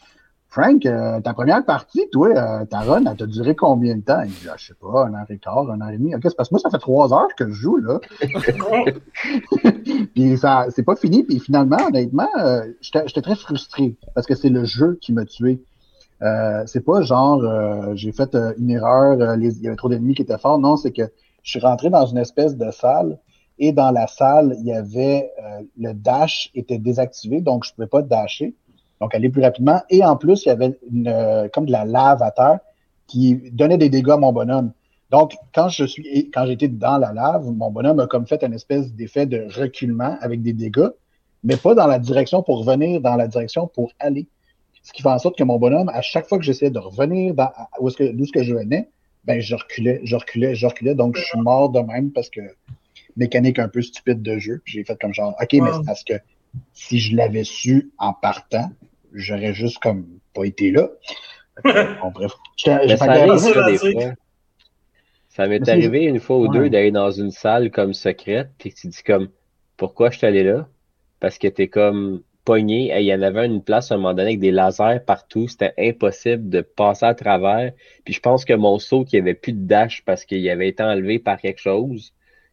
Frank, 0.49 0.85
euh, 0.85 1.21
ta 1.21 1.33
première 1.33 1.65
partie, 1.65 2.09
toi, 2.11 2.29
euh, 2.31 2.65
ta 2.65 2.81
run, 2.81 3.05
elle 3.09 3.17
t'a 3.17 3.27
duré 3.27 3.55
combien 3.55 3.95
de 3.97 4.01
temps? 4.03 4.21
Il 4.25 4.31
dit, 4.31 4.49
ah, 4.51 4.55
je 4.59 4.67
sais 4.67 4.75
pas, 4.75 5.07
un 5.07 5.15
heure 5.15 5.27
et 5.31 5.39
quart, 5.39 5.71
un 5.71 5.81
heure 5.81 5.91
et 5.91 5.99
demie. 5.99 6.13
Ok, 6.13 6.23
c'est 6.25 6.37
parce 6.37 6.49
que 6.49 6.55
moi, 6.55 6.61
ça 6.61 6.71
fait 6.71 6.79
trois 6.79 7.13
heures 7.15 7.33
que 7.37 7.47
je 7.49 7.53
joue, 7.53 7.77
là. 7.77 8.01
puis 10.15 10.37
ça, 10.39 10.67
c'est 10.71 10.83
pas 10.83 10.97
fini. 10.97 11.23
Puis 11.23 11.39
finalement, 11.39 11.77
honnêtement, 11.87 12.29
euh, 12.41 12.67
j'étais 12.81 13.23
très 13.23 13.37
frustré 13.37 13.97
parce 14.15 14.27
que 14.27 14.35
c'est 14.35 14.49
le 14.49 14.65
jeu 14.65 14.99
qui 15.01 15.13
m'a 15.13 15.25
tué. 15.25 15.63
Euh, 16.23 16.65
c'est 16.67 16.85
pas 16.85 17.01
genre 17.01 17.43
euh, 17.43 17.93
j'ai 17.95 18.13
fait 18.13 18.35
euh, 18.35 18.53
une 18.59 18.71
erreur, 18.71 19.19
euh, 19.21 19.37
les- 19.37 19.57
il 19.57 19.63
y 19.63 19.69
avait 19.69 19.77
trop 19.77 19.89
d'ennemis 19.89 20.15
qui 20.15 20.23
étaient 20.23 20.37
forts. 20.37 20.59
Non, 20.59 20.77
c'est 20.77 20.93
que 20.93 21.03
je 21.43 21.51
suis 21.51 21.61
rentré 21.61 21.89
dans 21.89 22.05
une 22.07 22.19
espèce 22.19 22.57
de 22.57 22.71
salle 22.73 23.19
et 23.61 23.73
dans 23.73 23.91
la 23.91 24.07
salle, 24.07 24.57
il 24.59 24.67
y 24.67 24.73
avait 24.73 25.31
euh, 25.39 25.61
le 25.79 25.93
dash 25.93 26.51
était 26.55 26.79
désactivé, 26.79 27.43
donc 27.43 27.65
je 27.67 27.75
pouvais 27.75 27.87
pas 27.87 28.01
dasher, 28.01 28.55
donc 29.01 29.15
aller 29.15 29.29
plus 29.29 29.43
rapidement. 29.43 29.83
Et 29.91 30.03
en 30.03 30.17
plus, 30.17 30.45
il 30.45 30.49
y 30.49 30.53
avait 30.53 30.79
une, 30.91 31.09
euh, 31.09 31.47
comme 31.53 31.67
de 31.67 31.73
la 31.73 31.85
lave 31.85 32.23
à 32.23 32.31
terre 32.31 32.59
qui 33.07 33.35
donnait 33.53 33.77
des 33.77 33.91
dégâts 33.91 34.11
à 34.11 34.17
mon 34.17 34.33
bonhomme. 34.33 34.73
Donc, 35.11 35.35
quand 35.55 35.69
je 35.69 35.85
suis 35.85 36.31
quand 36.31 36.47
j'étais 36.47 36.69
dans 36.69 36.97
la 36.97 37.13
lave, 37.13 37.51
mon 37.51 37.71
bonhomme 37.71 38.01
a 38.01 38.07
comme 38.07 38.27
fait 38.27 38.43
une 38.43 38.55
espèce 38.55 38.95
d'effet 38.95 39.27
de 39.27 39.47
reculement 39.55 40.17
avec 40.23 40.43
des 40.43 40.55
dégâts, 40.55 40.91
mais 41.45 41.57
pas 41.57 41.75
dans 41.75 41.87
la 41.87 41.99
direction 41.99 42.43
pour 42.43 42.65
revenir, 42.65 43.01
dans 43.03 43.17
la 43.17 43.29
direction 43.29 43.67
pour 43.67 43.93
aller. 43.99 44.27
Ce 44.83 44.93
qui 44.93 45.03
fait 45.03 45.11
en 45.11 45.19
sorte 45.19 45.37
que 45.37 45.45
mon 45.45 45.59
bonhomme, 45.59 45.91
à 45.91 46.01
chaque 46.01 46.27
fois 46.27 46.39
que 46.39 46.45
j'essayais 46.45 46.71
de 46.71 46.79
revenir 46.79 47.35
dans, 47.35 47.51
où 47.79 47.89
est-ce 47.89 47.97
que, 47.99 48.11
d'où 48.11 48.25
est-ce 48.25 48.33
que 48.33 48.43
je 48.43 48.55
venais, 48.55 48.89
ben, 49.25 49.39
je 49.39 49.55
reculais, 49.55 50.01
je 50.05 50.17
reculais, 50.17 50.55
je 50.55 50.67
reculais. 50.67 50.95
Donc, 50.95 51.17
je 51.17 51.25
suis 51.25 51.41
mort 51.41 51.69
de 51.69 51.81
même 51.81 52.11
parce 52.11 52.31
que 52.31 52.41
mécanique 53.17 53.59
un 53.59 53.69
peu 53.69 53.83
stupide 53.83 54.23
de 54.23 54.39
jeu. 54.39 54.63
J'ai 54.65 54.85
fait 54.85 54.99
comme 55.01 55.15
genre, 55.15 55.35
OK, 55.41 55.53
mais 55.55 55.71
c'est 55.73 55.85
parce 55.87 56.05
que 56.05 56.15
si 56.73 56.99
je 56.99 57.17
l'avais 57.17 57.45
su 57.45 57.91
en 57.99 58.13
partant, 58.13 58.71
j'aurais 59.13 59.55
juste 59.55 59.79
comme 59.79 60.07
pas 60.35 60.45
été 60.45 60.71
là. 60.71 60.89
Bon, 62.03 62.11
bref. 62.13 62.33
Mais 62.67 62.97
ça 62.97 63.05
arrive, 63.05 63.37
ça, 63.37 63.65
à 63.67 63.71
des 63.71 63.79
dire. 63.79 63.93
fois. 63.93 64.13
Ça 65.29 65.47
m'est 65.47 65.69
arrivé 65.69 66.05
une 66.05 66.19
fois 66.21 66.39
ou 66.39 66.49
Ouais. 66.49 66.59
deux 66.59 66.71
d'aller 66.71 66.91
dans 66.91 67.11
une 67.11 67.31
salle 67.31 67.71
comme 67.71 67.93
secrète, 67.93 68.49
puis 68.59 68.73
tu 68.73 68.89
dis 68.89 69.03
comme, 69.03 69.29
pourquoi 69.77 70.11
je 70.11 70.19
suis 70.19 70.27
allé 70.27 70.43
là? 70.43 70.69
Parce 71.21 71.39
que 71.39 71.49
t'es 71.49 71.69
comme 71.69 72.23
pogné. 72.45 72.99
Il 72.99 73.07
y 73.07 73.15
en 73.15 73.23
avait 73.23 73.47
une 73.47 73.63
place 73.63 73.93
à 73.93 73.95
un 73.95 73.99
moment 73.99 74.15
donné 74.15 74.31
avec 74.31 74.41
des 74.41 74.51
lasers 74.51 75.01
partout. 75.07 75.49
C'était 75.49 75.75
impossible 75.79 76.49
de 76.49 76.63
passer 76.63 77.07
à 77.07 77.15
travers. 77.15 77.73
Puis 78.05 78.15
je 78.15 78.21
pense 78.21 78.45
que 78.45 78.55
mon 78.55 78.79
saut, 78.79 79.05
il 79.13 79.17
n'y 79.17 79.21
avait 79.21 79.35
plus 79.35 79.53
de 79.53 79.67
dash 79.67 80.03
parce 80.05 80.25
qu'il 80.25 80.49
avait 80.49 80.69
été 80.69 80.83
enlevé 80.83 81.19
par 81.19 81.41
quelque 81.41 81.61
chose. 81.61 82.13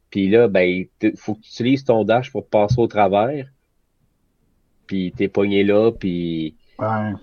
Puis 0.09 0.29
là, 0.29 0.47
ben, 0.47 0.87
il 1.01 1.17
faut 1.17 1.35
que 1.35 1.41
tu 1.41 1.49
utilises 1.49 1.83
ton 1.83 2.03
dash 2.03 2.31
pour 2.31 2.47
passer 2.47 2.79
au 2.79 2.87
travers. 2.87 3.47
Puis 4.87 5.13
t'es 5.15 5.27
pogné 5.27 5.63
là, 5.63 5.91
puis... 5.91 6.55
Ouais. 6.79 7.13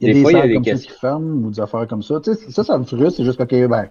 Il 0.00 0.08
y 0.08 0.10
a 0.10 0.14
Des 0.14 0.18
des, 0.18 0.22
fois, 0.22 0.32
il 0.32 0.38
y 0.38 0.40
a 0.40 0.46
des 0.46 0.54
comme 0.54 0.64
ça 0.64 0.70
questions. 0.72 0.94
qui 0.94 0.98
ferment 1.00 1.46
ou 1.46 1.50
des 1.50 1.60
affaires 1.60 1.86
comme 1.86 2.02
ça. 2.02 2.20
Tu 2.20 2.32
sais, 2.34 2.50
ça, 2.50 2.64
ça 2.64 2.78
me 2.78 2.84
frustre. 2.84 3.18
C'est 3.18 3.24
juste 3.24 3.38
que, 3.38 3.42
OK, 3.64 3.68
ben, 3.68 3.90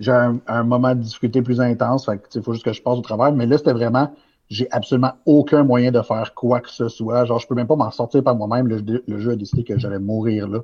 j'ai 0.00 0.10
un, 0.10 0.38
un 0.46 0.62
moment 0.62 0.94
de 0.94 1.02
difficulté 1.02 1.42
plus 1.42 1.60
intense. 1.60 2.06
Fait 2.06 2.16
que, 2.16 2.22
tu 2.22 2.28
sais, 2.30 2.38
il 2.38 2.42
faut 2.42 2.54
juste 2.54 2.64
que 2.64 2.72
je 2.72 2.80
passe 2.80 2.96
au 2.96 3.02
travers. 3.02 3.30
Mais 3.32 3.44
là, 3.44 3.58
c'était 3.58 3.74
vraiment, 3.74 4.10
j'ai 4.48 4.66
absolument 4.70 5.12
aucun 5.26 5.62
moyen 5.62 5.92
de 5.92 6.00
faire 6.00 6.32
quoi 6.34 6.60
que 6.60 6.70
ce 6.70 6.88
soit. 6.88 7.26
Genre, 7.26 7.38
je 7.38 7.46
peux 7.46 7.54
même 7.54 7.66
pas 7.66 7.76
m'en 7.76 7.90
sortir 7.90 8.22
par 8.22 8.34
moi-même. 8.36 8.68
Le, 8.68 9.02
le 9.06 9.18
jeu 9.18 9.32
a 9.32 9.36
décidé 9.36 9.64
que 9.64 9.78
j'allais 9.78 9.98
mourir 9.98 10.48
là. 10.48 10.60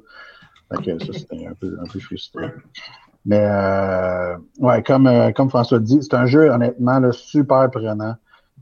Fait 0.73 0.83
que 0.83 1.05
ça, 1.05 1.13
c'était 1.13 1.47
un 1.47 1.55
peu, 1.55 1.77
un 1.79 1.87
peu 1.87 1.99
frustrant. 1.99 2.49
Mais, 3.27 3.45
euh, 3.45 4.37
ouais, 4.59 4.83
comme, 4.83 5.07
euh, 5.07 5.31
comme 5.33 5.51
François 5.51 5.79
dit, 5.79 5.99
c'est 6.03 6.15
un 6.15 6.27
jeu, 6.27 6.51
honnêtement, 6.51 6.99
là, 6.99 7.13
super 7.13 7.71
prenant. 7.71 8.15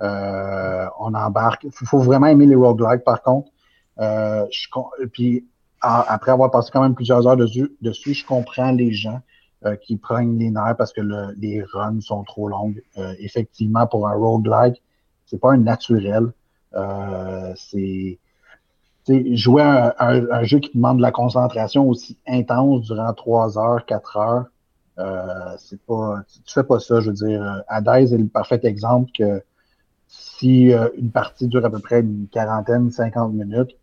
Euh, 0.02 0.86
on 0.98 1.14
embarque. 1.14 1.64
Il 1.64 1.86
faut 1.86 1.98
vraiment 2.00 2.26
aimer 2.26 2.46
les 2.46 2.54
roguelikes, 2.54 3.04
par 3.04 3.22
contre. 3.22 3.50
Euh, 4.00 4.46
je, 4.50 4.68
puis, 5.06 5.46
après 5.80 6.32
avoir 6.32 6.50
passé 6.50 6.70
quand 6.72 6.82
même 6.82 6.94
plusieurs 6.94 7.26
heures 7.26 7.36
dessus, 7.36 7.70
dessus 7.82 8.14
je 8.14 8.26
comprends 8.26 8.72
les 8.72 8.92
gens 8.92 9.20
euh, 9.64 9.76
qui 9.76 9.96
prennent 9.96 10.38
les 10.38 10.50
nerfs 10.50 10.76
parce 10.76 10.92
que 10.92 11.00
le- 11.00 11.34
les 11.38 11.62
runs 11.62 12.00
sont 12.00 12.24
trop 12.24 12.48
longues. 12.48 12.82
Euh, 12.96 13.14
effectivement, 13.20 13.86
pour 13.86 14.08
un 14.08 14.14
roguelike, 14.14 14.82
c'est 15.26 15.40
pas 15.40 15.52
un 15.52 15.58
naturel. 15.58 16.32
C'est 17.56 18.18
jouer 19.36 19.62
un, 19.62 20.42
jeu 20.44 20.58
qui 20.58 20.70
demande 20.74 20.98
de 20.98 21.02
la 21.02 21.12
concentration 21.12 21.88
aussi 21.88 22.18
intense 22.26 22.86
durant 22.86 23.12
trois 23.14 23.58
heures, 23.58 23.84
quatre 23.86 24.16
heures, 24.16 24.46
euh, 24.98 25.54
c'est 25.58 25.80
pas, 25.82 26.22
tu, 26.44 26.52
fais 26.52 26.64
pas 26.64 26.80
ça. 26.80 27.00
Je 27.00 27.10
veux 27.10 27.14
dire, 27.14 27.42
euh, 27.42 27.60
Hades 27.68 28.12
est 28.12 28.18
le 28.18 28.26
parfait 28.26 28.60
exemple 28.64 29.10
que 29.16 29.42
si 30.08 30.72
euh, 30.72 30.88
une 30.96 31.10
partie 31.10 31.46
dure 31.46 31.64
à 31.64 31.70
peu 31.70 31.78
près 31.78 32.00
une 32.00 32.26
quarantaine, 32.30 32.90
cinquante 32.90 33.32
minutes, 33.32 33.76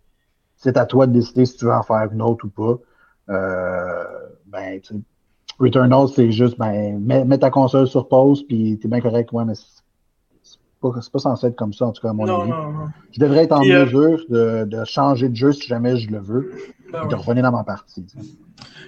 c'est 0.58 0.78
à 0.78 0.86
toi 0.86 1.08
de 1.08 1.14
décider 1.14 1.46
si 1.46 1.58
tu 1.58 1.66
veux 1.66 1.74
en 1.74 1.84
faire 1.84 2.10
une 2.12 2.22
autre 2.22 2.46
ou 2.46 2.50
pas. 2.50 2.80
Euh, 3.34 4.04
ben, 4.48 4.82
Returnal, 5.60 6.08
c'est 6.10 6.32
juste, 6.32 6.58
ben, 6.58 7.00
mets, 7.00 7.38
ta 7.38 7.50
console 7.50 7.88
sur 7.88 8.10
pause, 8.10 8.44
puis 8.46 8.78
t'es 8.80 8.88
bien 8.90 9.00
correct, 9.00 9.32
ouais, 9.32 9.46
mais 9.46 9.54
pas, 10.92 11.00
pas 11.12 11.20
censé 11.20 11.48
être 11.48 11.56
comme 11.56 11.74
ça, 11.74 11.86
en 11.86 11.92
tout 11.92 12.02
cas, 12.02 12.10
à 12.10 12.14
mon 12.14 12.28
avis. 12.28 12.52
Je 13.12 13.20
devrais 13.20 13.44
être 13.44 13.52
en 13.52 13.64
euh, 13.64 13.86
mesure 13.86 14.20
de, 14.30 14.66
de, 14.66 14.86
changer 14.86 15.30
de 15.30 15.36
jeu 15.36 15.52
si 15.52 15.68
jamais 15.68 15.98
je 15.98 16.10
le 16.10 16.20
veux, 16.20 16.52
ben 16.92 17.04
et 17.04 17.08
de 17.08 17.16
revenir 17.16 17.44
dans 17.44 17.52
ma 17.52 17.64
partie 17.64 18.06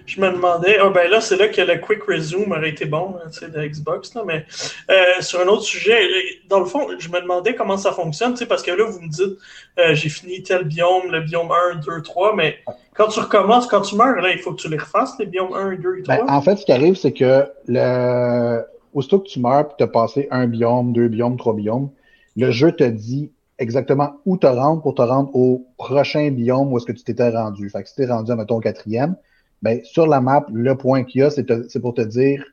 je 0.08 0.22
me 0.22 0.32
demandais, 0.32 0.80
oh 0.82 0.90
ben 0.90 1.12
là, 1.12 1.20
c'est 1.20 1.36
là 1.36 1.50
que 1.50 1.62
le 1.62 1.78
Quick 1.80 2.04
Resume 2.04 2.52
aurait 2.54 2.70
été 2.70 2.86
bon, 2.86 3.16
hein, 3.18 3.30
tu 3.30 3.40
sais, 3.40 3.50
de 3.50 3.62
Xbox, 3.62 4.16
là, 4.16 4.24
mais 4.26 4.46
euh, 4.90 5.22
sur 5.22 5.42
un 5.42 5.48
autre 5.48 5.64
sujet, 5.64 6.00
dans 6.48 6.60
le 6.60 6.66
fond, 6.66 6.88
je 6.98 7.10
me 7.10 7.20
demandais 7.20 7.56
comment 7.56 7.78
ça 7.78 7.92
fonctionne, 7.92 8.32
tu 8.32 8.40
sais, 8.40 8.46
parce 8.46 8.64
que 8.64 8.72
là, 8.72 8.86
vous 8.86 9.02
me 9.02 9.10
dites, 9.10 9.38
euh, 9.78 9.94
j'ai 9.94 10.08
fini 10.08 10.42
tel 10.44 10.64
biome, 10.64 11.12
le 11.12 11.22
biome 11.22 11.50
1, 11.74 11.82
2, 11.86 12.02
3, 12.02 12.36
mais 12.36 12.58
quand 12.96 13.08
tu 13.08 13.20
recommences, 13.20 13.68
quand 13.68 13.82
tu 13.82 13.96
meurs, 13.96 14.22
là, 14.22 14.32
il 14.32 14.40
faut 14.40 14.54
que 14.54 14.62
tu 14.62 14.70
les 14.70 14.78
refasses, 14.78 15.16
les 15.20 15.26
biomes 15.26 15.54
1, 15.54 15.76
2 15.76 15.98
et 15.98 16.04
3. 16.04 16.16
Ben, 16.16 16.26
en 16.30 16.42
fait, 16.42 16.56
ce 16.56 16.66
qui 16.66 16.72
arrive, 16.72 16.96
c'est 16.96 17.14
que 17.14 17.46
le... 17.68 18.64
aussitôt 18.98 19.20
que 19.20 19.28
tu 19.28 19.40
meurs, 19.40 19.76
tu 19.78 19.84
as 19.84 19.88
passé 19.88 20.28
un 20.32 20.48
biome, 20.48 20.92
deux 20.92 21.08
biomes, 21.08 21.38
trois 21.38 21.54
biomes, 21.54 21.90
le 22.36 22.50
jeu 22.50 22.72
te 22.72 22.84
dit 22.84 23.32
exactement 23.60 24.14
où 24.26 24.38
te 24.38 24.48
rendre 24.48 24.82
pour 24.82 24.96
te 24.96 25.04
rendre 25.04 25.36
au 25.36 25.68
prochain 25.78 26.32
biome 26.32 26.74
où 26.74 26.78
est-ce 26.78 26.86
que 26.88 26.94
tu 26.94 27.04
t'étais 27.04 27.30
rendu. 27.30 27.70
Fait 27.70 27.84
que 27.84 27.90
si 27.90 27.96
t'es 27.96 28.08
rendu, 28.08 28.34
mettons, 28.34 28.56
au 28.56 28.60
quatrième, 28.60 29.16
ben, 29.62 29.80
sur 29.84 30.08
la 30.08 30.20
map, 30.20 30.48
le 30.52 30.76
point 30.76 31.04
qu'il 31.04 31.22
y 31.22 31.24
a, 31.24 31.30
c'est 31.30 31.80
pour 31.80 31.94
te 31.94 32.02
dire, 32.02 32.44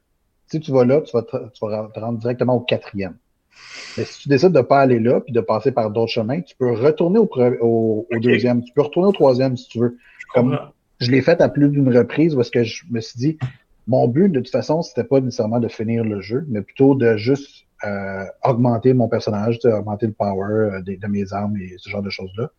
si 0.49 0.61
tu 0.61 0.71
vas 0.71 0.85
là, 0.85 1.01
tu 1.01 1.13
vas 1.17 1.23
te, 1.23 1.37
tu 1.55 1.67
vas 1.67 1.89
te 1.95 1.99
rendre 1.99 2.19
directement 2.19 2.57
au 2.57 2.61
quatrième. 2.61 3.17
Mais 3.97 4.05
si 4.05 4.21
tu 4.21 4.29
décides 4.29 4.53
de 4.53 4.61
pas 4.61 4.81
aller 4.81 5.01
là, 5.01 5.21
puis 5.23 5.33
de 5.33 5.41
passer 5.41 5.73
par 5.73 5.91
d'autres 5.91 6.13
chemins, 6.13 6.43
tu 6.43 6.55
peux 6.57 6.73
retourner 6.73 7.19
au, 7.19 7.31
au, 7.63 8.07
au 8.11 8.19
deuxième, 8.19 8.63
tu 8.63 8.73
peux 8.75 8.83
retourner 8.83 9.09
au 9.09 9.13
troisième 9.13 9.57
si 9.57 9.69
tu 9.69 9.79
veux. 9.79 9.97
Comme 10.35 10.59
je 10.99 11.11
l'ai 11.11 11.23
fait 11.23 11.41
à 11.41 11.49
plus 11.49 11.71
d'une 11.71 11.97
reprise 11.97 12.35
parce 12.35 12.51
que 12.51 12.65
je 12.65 12.85
me 12.91 13.01
suis 13.01 13.19
dit, 13.19 13.39
mon 13.87 14.09
but 14.09 14.31
de 14.31 14.41
toute 14.41 14.51
façon, 14.51 14.83
c'était 14.83 15.05
pas 15.05 15.21
nécessairement 15.21 15.61
de 15.61 15.69
finir 15.69 16.05
le 16.05 16.21
jeu, 16.21 16.45
mais 16.49 16.63
plutôt 16.63 16.95
de 16.95 17.17
juste 17.17 17.67
euh, 17.85 18.25
augmenter 18.43 18.95
mon 18.95 19.09
personnage, 19.09 19.59
augmenter 19.65 20.07
le 20.07 20.13
power 20.13 20.47
euh, 20.49 20.81
de, 20.81 20.95
de, 20.95 21.07
mes 21.07 21.33
armes 21.33 21.57
et 21.59 21.75
ce 21.77 21.91
genre 21.91 22.03
de 22.03 22.11
choses-là. 22.11 22.51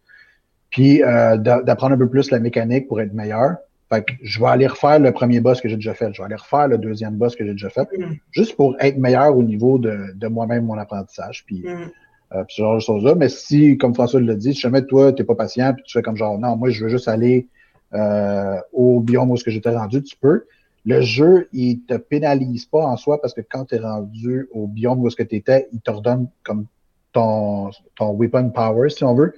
Puis 0.69 1.03
euh, 1.03 1.37
d'apprendre 1.37 1.95
un 1.95 1.97
peu 1.97 2.09
plus 2.09 2.31
la 2.31 2.39
mécanique 2.39 2.87
pour 2.87 3.01
être 3.01 3.13
meilleur. 3.13 3.55
Fait 3.91 4.03
que 4.03 4.13
je 4.21 4.39
vais 4.39 4.47
aller 4.47 4.67
refaire 4.67 4.99
le 4.99 5.11
premier 5.11 5.39
boss 5.39 5.61
que 5.61 5.69
j'ai 5.69 5.75
déjà 5.75 5.93
fait. 5.93 6.11
Je 6.13 6.21
vais 6.21 6.25
aller 6.25 6.35
refaire 6.35 6.67
le 6.67 6.77
deuxième 6.77 7.15
boss 7.15 7.35
que 7.35 7.45
j'ai 7.45 7.51
déjà 7.51 7.69
fait. 7.69 7.87
Mm. 7.97 8.15
Juste 8.31 8.55
pour 8.55 8.75
être 8.79 8.97
meilleur 8.97 9.37
au 9.37 9.43
niveau 9.43 9.77
de, 9.77 10.13
de 10.15 10.27
moi-même, 10.27 10.65
mon 10.65 10.77
apprentissage. 10.77 11.45
Puis, 11.45 11.59
mm. 11.59 11.91
euh, 12.33 12.43
ce 12.49 12.61
genre 12.61 12.75
de 12.75 12.79
choses-là. 12.79 13.15
Mais 13.15 13.29
si, 13.29 13.77
comme 13.77 13.93
François 13.93 14.19
l'a 14.19 14.35
dit, 14.35 14.53
si 14.53 14.59
jamais 14.59 14.83
toi, 14.83 15.13
t'es 15.13 15.23
pas 15.23 15.35
patient, 15.35 15.73
puis 15.73 15.83
tu 15.85 15.97
fais 15.97 16.01
comme 16.01 16.17
genre, 16.17 16.37
non, 16.39 16.55
moi, 16.57 16.71
je 16.71 16.83
veux 16.83 16.89
juste 16.89 17.07
aller 17.07 17.47
euh, 17.93 18.57
au 18.73 18.99
biome 18.99 19.31
où 19.31 19.37
ce 19.37 19.43
que 19.43 19.51
j'étais 19.51 19.69
rendu, 19.69 20.03
tu 20.03 20.17
peux. 20.17 20.45
Le 20.85 21.01
jeu, 21.01 21.49
il 21.51 21.81
te 21.85 21.95
pénalise 21.95 22.65
pas 22.65 22.85
en 22.85 22.95
soi 22.95 23.19
parce 23.19 23.33
que 23.33 23.41
quand 23.41 23.65
tu 23.65 23.75
es 23.75 23.79
rendu 23.79 24.47
au 24.51 24.67
biome 24.67 24.99
où 24.99 25.09
ce 25.09 25.15
que 25.15 25.23
tu 25.23 25.35
étais, 25.35 25.67
il 25.71 25.81
te 25.81 25.89
redonne 25.89 26.27
comme 26.43 26.67
ton, 27.11 27.71
ton 27.95 28.11
weapon 28.11 28.51
power, 28.51 28.89
si 28.89 29.03
on 29.03 29.15
veut 29.15 29.33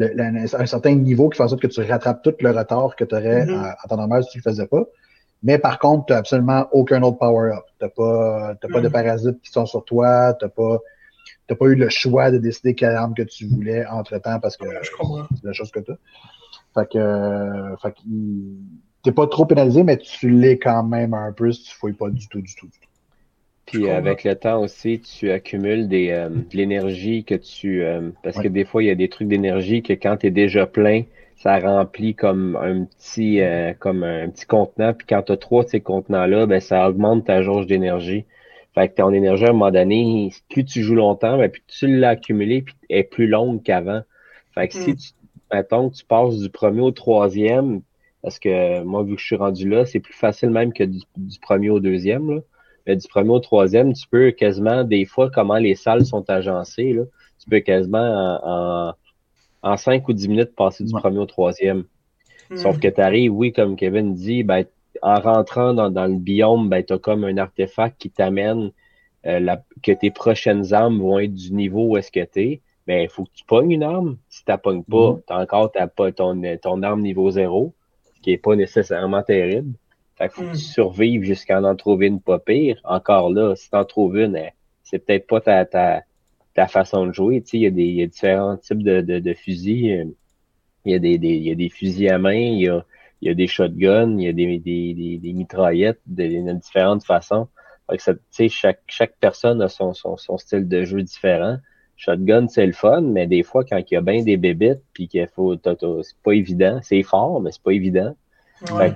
un 0.00 0.66
certain 0.66 0.94
niveau 0.94 1.28
qui 1.28 1.36
fait 1.36 1.44
en 1.44 1.48
sorte 1.48 1.62
que 1.62 1.66
tu 1.66 1.80
rattrapes 1.80 2.22
tout 2.22 2.34
le 2.40 2.50
retard 2.50 2.96
que 2.96 3.04
tu 3.04 3.14
aurais 3.14 3.46
mm-hmm. 3.46 3.74
en, 3.84 3.88
temps 3.88 3.96
normal 3.96 4.24
si 4.24 4.30
tu 4.30 4.38
le 4.38 4.42
faisais 4.42 4.66
pas. 4.66 4.84
Mais 5.42 5.58
par 5.58 5.78
contre, 5.78 6.06
tu 6.06 6.12
n'as 6.12 6.20
absolument 6.20 6.66
aucun 6.72 7.02
autre 7.02 7.18
power-up. 7.18 7.64
Tu 7.78 7.84
n'as 7.84 7.90
pas, 7.90 8.54
pas 8.54 8.80
de 8.80 8.88
mm-hmm. 8.88 8.90
parasites 8.90 9.40
qui 9.42 9.50
sont 9.50 9.66
sur 9.66 9.84
toi, 9.84 10.34
tu 10.34 10.44
n'as 10.44 10.50
pas, 10.50 10.78
pas 11.54 11.66
eu 11.66 11.74
le 11.74 11.88
choix 11.90 12.30
de 12.30 12.38
décider 12.38 12.74
quelle 12.74 12.94
arme 12.94 13.14
que 13.14 13.22
tu 13.22 13.46
voulais 13.46 13.84
entre-temps 13.86 14.40
parce 14.40 14.56
que 14.56 14.66
c'est 14.66 15.44
la 15.44 15.52
chose 15.52 15.70
que 15.70 15.80
tu 15.80 15.92
as. 15.92 15.98
Fait 16.74 16.88
que, 16.90 17.76
fait 17.80 17.92
que 17.92 18.00
t'es 19.04 19.12
pas 19.12 19.26
trop 19.26 19.44
pénalisé, 19.44 19.84
mais 19.84 19.98
tu 19.98 20.30
l'es 20.30 20.58
quand 20.58 20.82
même 20.82 21.14
un 21.14 21.32
peu 21.32 21.52
si 21.52 21.64
tu 21.64 21.74
fouilles 21.74 21.92
pas 21.92 22.10
du 22.10 22.26
tout, 22.26 22.40
du 22.40 22.54
tout, 22.54 22.66
du 22.66 22.72
tout. 22.72 22.88
Puis 23.66 23.88
avec 23.88 24.24
le 24.24 24.34
temps 24.34 24.60
aussi, 24.60 25.00
tu 25.00 25.30
accumules 25.30 25.88
des, 25.88 26.10
euh, 26.10 26.28
de 26.28 26.56
l'énergie 26.56 27.24
que 27.24 27.34
tu... 27.34 27.82
Euh, 27.82 28.10
parce 28.22 28.38
que 28.38 28.48
des 28.48 28.64
fois, 28.64 28.82
il 28.82 28.86
y 28.86 28.90
a 28.90 28.94
des 28.94 29.08
trucs 29.08 29.28
d'énergie 29.28 29.82
que 29.82 29.92
quand 29.94 30.18
tu 30.18 30.26
es 30.26 30.30
déjà 30.30 30.66
plein, 30.66 31.02
ça 31.36 31.58
remplit 31.58 32.14
comme 32.14 32.56
un 32.56 32.84
petit 32.84 33.40
euh, 33.40 33.72
comme 33.78 34.04
un 34.04 34.28
petit 34.28 34.46
contenant. 34.46 34.92
Puis 34.94 35.06
quand 35.06 35.22
tu 35.22 35.32
as 35.32 35.36
trois 35.36 35.64
de 35.64 35.68
ces 35.68 35.80
contenants-là, 35.80 36.46
ben, 36.46 36.60
ça 36.60 36.88
augmente 36.88 37.26
ta 37.26 37.42
jauge 37.42 37.66
d'énergie. 37.66 38.24
Fait 38.74 38.88
que 38.88 38.94
ton 38.94 39.12
énergie, 39.12 39.44
à 39.44 39.50
un 39.50 39.52
moment 39.52 39.70
donné, 39.70 40.30
plus 40.50 40.64
tu 40.64 40.82
joues 40.82 40.94
longtemps, 40.94 41.38
ben, 41.38 41.50
plus 41.50 41.62
tu 41.66 41.86
l'as 41.86 42.10
accumulé, 42.10 42.62
puis 42.62 42.74
elle 42.88 42.98
est 42.98 43.04
plus 43.04 43.26
longue 43.26 43.62
qu'avant. 43.62 44.02
Fait 44.54 44.68
que 44.68 44.74
si 44.74 44.92
hmm. 44.92 44.96
tu, 44.96 45.08
mettons, 45.52 45.90
tu 45.90 46.04
passes 46.04 46.38
du 46.38 46.50
premier 46.50 46.80
au 46.80 46.90
troisième, 46.90 47.82
parce 48.24 48.40
que 48.40 48.82
moi, 48.82 49.04
vu 49.04 49.14
que 49.14 49.20
je 49.20 49.26
suis 49.26 49.36
rendu 49.36 49.68
là, 49.68 49.86
c'est 49.86 50.00
plus 50.00 50.14
facile 50.14 50.50
même 50.50 50.72
que 50.72 50.82
du, 50.82 50.98
du 51.16 51.38
premier 51.38 51.70
au 51.70 51.78
deuxième. 51.78 52.34
Là 52.34 52.40
du 52.86 53.08
premier 53.08 53.30
au 53.30 53.40
troisième, 53.40 53.92
tu 53.92 54.06
peux 54.08 54.30
quasiment, 54.30 54.84
des 54.84 55.04
fois, 55.06 55.30
comment 55.30 55.56
les 55.56 55.74
salles 55.74 56.04
sont 56.04 56.28
agencées, 56.28 56.92
là, 56.92 57.02
tu 57.38 57.48
peux 57.48 57.60
quasiment 57.60 58.38
en, 58.42 58.94
en, 59.62 59.76
5 59.76 60.06
ou 60.08 60.12
10 60.12 60.28
minutes 60.28 60.54
passer 60.54 60.84
du 60.84 60.92
premier 60.92 61.18
au 61.18 61.26
troisième. 61.26 61.84
Hmm. 62.50 62.56
Sauf 62.56 62.78
que 62.78 62.88
tu 62.88 63.00
arrives, 63.00 63.32
oui, 63.32 63.52
comme 63.52 63.76
Kevin 63.76 64.14
dit, 64.14 64.42
ben, 64.42 64.64
en 65.02 65.20
rentrant 65.20 65.74
dans, 65.74 65.90
dans 65.90 66.06
le 66.06 66.18
biome, 66.18 66.68
ben, 66.68 66.84
tu 66.84 66.92
as 66.92 66.98
comme 66.98 67.24
un 67.24 67.38
artefact 67.38 67.98
qui 67.98 68.10
t'amène 68.10 68.70
euh, 69.26 69.56
que 69.82 69.92
tes 69.92 70.10
prochaines 70.10 70.74
armes 70.74 71.00
vont 71.00 71.18
être 71.18 71.34
du 71.34 71.52
niveau 71.52 71.88
où 71.88 71.96
est-ce 71.96 72.12
que 72.12 72.24
tu 72.24 72.40
es. 72.40 72.60
Ben, 72.86 73.02
il 73.02 73.08
faut 73.08 73.24
que 73.24 73.32
tu 73.34 73.44
pognes 73.44 73.70
une 73.70 73.82
arme. 73.82 74.18
Si 74.28 74.44
tu 74.44 74.52
pognes 74.62 74.84
pas, 74.84 75.12
hmm. 75.12 75.20
tu 75.26 75.32
as 75.32 75.38
encore 75.38 75.72
pas 75.72 76.12
ton, 76.12 76.42
ton 76.62 76.82
arme 76.82 77.00
niveau 77.00 77.30
zéro, 77.30 77.72
qui 78.24 78.32
est 78.32 78.38
pas 78.38 78.56
nécessairement 78.56 79.22
terrible. 79.22 79.74
Fait 80.16 80.28
qu'il 80.28 80.34
faut 80.34 80.42
que 80.42 80.46
tu 80.46 80.52
hmm. 80.52 80.72
survives 80.78 81.22
jusqu'à 81.24 81.60
en 81.60 81.76
trouver 81.76 82.06
une 82.06 82.22
pas 82.22 82.38
pire. 82.38 82.80
Encore 82.84 83.30
là, 83.30 83.54
si 83.54 83.68
t'en 83.68 83.84
trouves 83.84 84.16
une, 84.16 84.34
eh, 84.34 84.54
c'est 84.82 84.98
peut-être 84.98 85.26
pas 85.26 85.42
ta, 85.42 85.66
ta, 85.66 86.04
ta 86.54 86.66
façon 86.66 87.06
de 87.06 87.12
jouer. 87.12 87.42
Tu 87.42 87.48
sais, 87.48 87.58
il 87.58 87.62
y, 87.78 88.00
a 88.00 88.04
y 88.04 88.08
différents 88.08 88.56
types 88.56 88.82
de, 88.82 89.02
de, 89.02 89.18
de 89.18 89.34
fusils. 89.34 90.14
Il 90.86 90.92
y, 90.92 90.94
a 90.94 90.98
des, 90.98 91.18
des, 91.18 91.34
il 91.34 91.42
y 91.42 91.50
a 91.50 91.54
des 91.54 91.68
fusils 91.68 92.08
à 92.08 92.16
main, 92.16 92.32
il 92.32 92.62
y 92.62 92.68
a, 92.68 92.86
il 93.20 93.28
y 93.28 93.30
a 93.30 93.34
des 93.34 93.46
shotguns, 93.46 94.16
il 94.18 94.24
y 94.24 94.28
a 94.28 94.32
des, 94.32 94.58
des, 94.58 95.18
des, 95.18 95.32
mitraillettes 95.34 96.00
de, 96.06 96.24
de, 96.24 96.52
différentes 96.54 97.04
façons. 97.04 97.48
Fait 97.90 97.98
que 97.98 98.02
ça, 98.02 98.14
tu 98.14 98.20
sais, 98.30 98.48
chaque, 98.48 98.80
chaque 98.86 99.16
personne 99.20 99.60
a 99.60 99.68
son, 99.68 99.92
son, 99.92 100.16
son 100.16 100.38
style 100.38 100.66
de 100.66 100.84
jeu 100.84 101.02
différent. 101.02 101.58
Shotgun, 101.96 102.48
c'est 102.48 102.66
le 102.66 102.72
fun, 102.72 103.02
mais 103.02 103.26
des 103.26 103.42
fois, 103.42 103.64
quand 103.64 103.78
il 103.78 103.94
y 103.94 103.96
a 103.96 104.00
bien 104.00 104.22
des 104.22 104.36
bébites, 104.36 104.82
puis 104.92 105.08
qu'il 105.08 105.26
faut, 105.28 105.54
c'est 105.54 106.16
pas 106.22 106.32
évident. 106.32 106.80
C'est 106.82 107.02
fort, 107.02 107.40
mais 107.40 107.52
c'est 107.52 107.62
pas 107.62 107.72
évident 107.72 108.14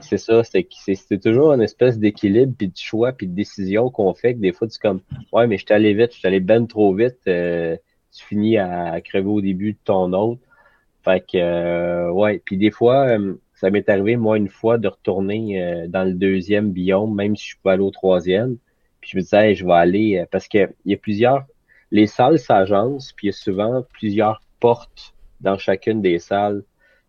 c'est 0.00 0.18
ça, 0.18 0.42
c'est 0.44 1.20
toujours 1.20 1.52
une 1.52 1.62
espèce 1.62 1.98
d'équilibre, 1.98 2.54
puis 2.56 2.68
de 2.68 2.76
choix, 2.76 3.12
puis 3.12 3.26
de 3.26 3.34
décision 3.34 3.90
qu'on 3.90 4.14
fait 4.14 4.34
que 4.34 4.40
des 4.40 4.52
fois, 4.52 4.68
tu 4.68 4.78
comme 4.78 5.00
Ouais, 5.32 5.46
mais 5.46 5.58
je 5.58 5.64
suis 5.64 5.74
allé 5.74 5.94
vite, 5.94 6.12
je 6.12 6.18
suis 6.18 6.28
allé 6.28 6.40
ben 6.40 6.66
trop 6.66 6.94
vite, 6.94 7.18
euh, 7.26 7.76
tu 8.12 8.24
finis 8.24 8.58
à, 8.58 9.00
crever 9.00 9.28
au 9.28 9.40
début 9.40 9.72
de 9.72 9.78
ton 9.84 10.12
autre. 10.12 10.40
Fait 11.04 11.20
que 11.20 11.38
euh, 11.38 12.10
ouais, 12.10 12.40
puis 12.44 12.56
des 12.56 12.70
fois, 12.70 13.08
euh, 13.08 13.34
ça 13.54 13.70
m'est 13.70 13.88
arrivé, 13.88 14.16
moi, 14.16 14.36
une 14.36 14.48
fois, 14.48 14.78
de 14.78 14.88
retourner 14.88 15.86
dans 15.88 16.04
le 16.04 16.14
deuxième 16.14 16.70
biome, 16.70 17.14
même 17.14 17.36
si 17.36 17.42
je 17.42 17.48
suis 17.48 17.58
pas 17.62 17.72
allé 17.72 17.82
au 17.82 17.90
troisième. 17.90 18.56
Puis 19.00 19.10
je 19.12 19.16
me 19.16 19.22
disais, 19.22 19.54
je 19.54 19.64
vais 19.66 19.72
aller 19.72 20.24
parce 20.30 20.48
que 20.48 20.70
il 20.84 20.92
y 20.92 20.94
a 20.94 20.96
plusieurs. 20.96 21.44
Les 21.90 22.06
salles 22.06 22.38
s'agencent, 22.38 23.12
puis 23.12 23.28
il 23.28 23.30
y 23.30 23.34
a 23.34 23.36
souvent 23.36 23.84
plusieurs 23.92 24.40
portes 24.60 25.14
dans 25.40 25.56
chacune 25.56 26.02
des 26.02 26.18
salles 26.18 26.64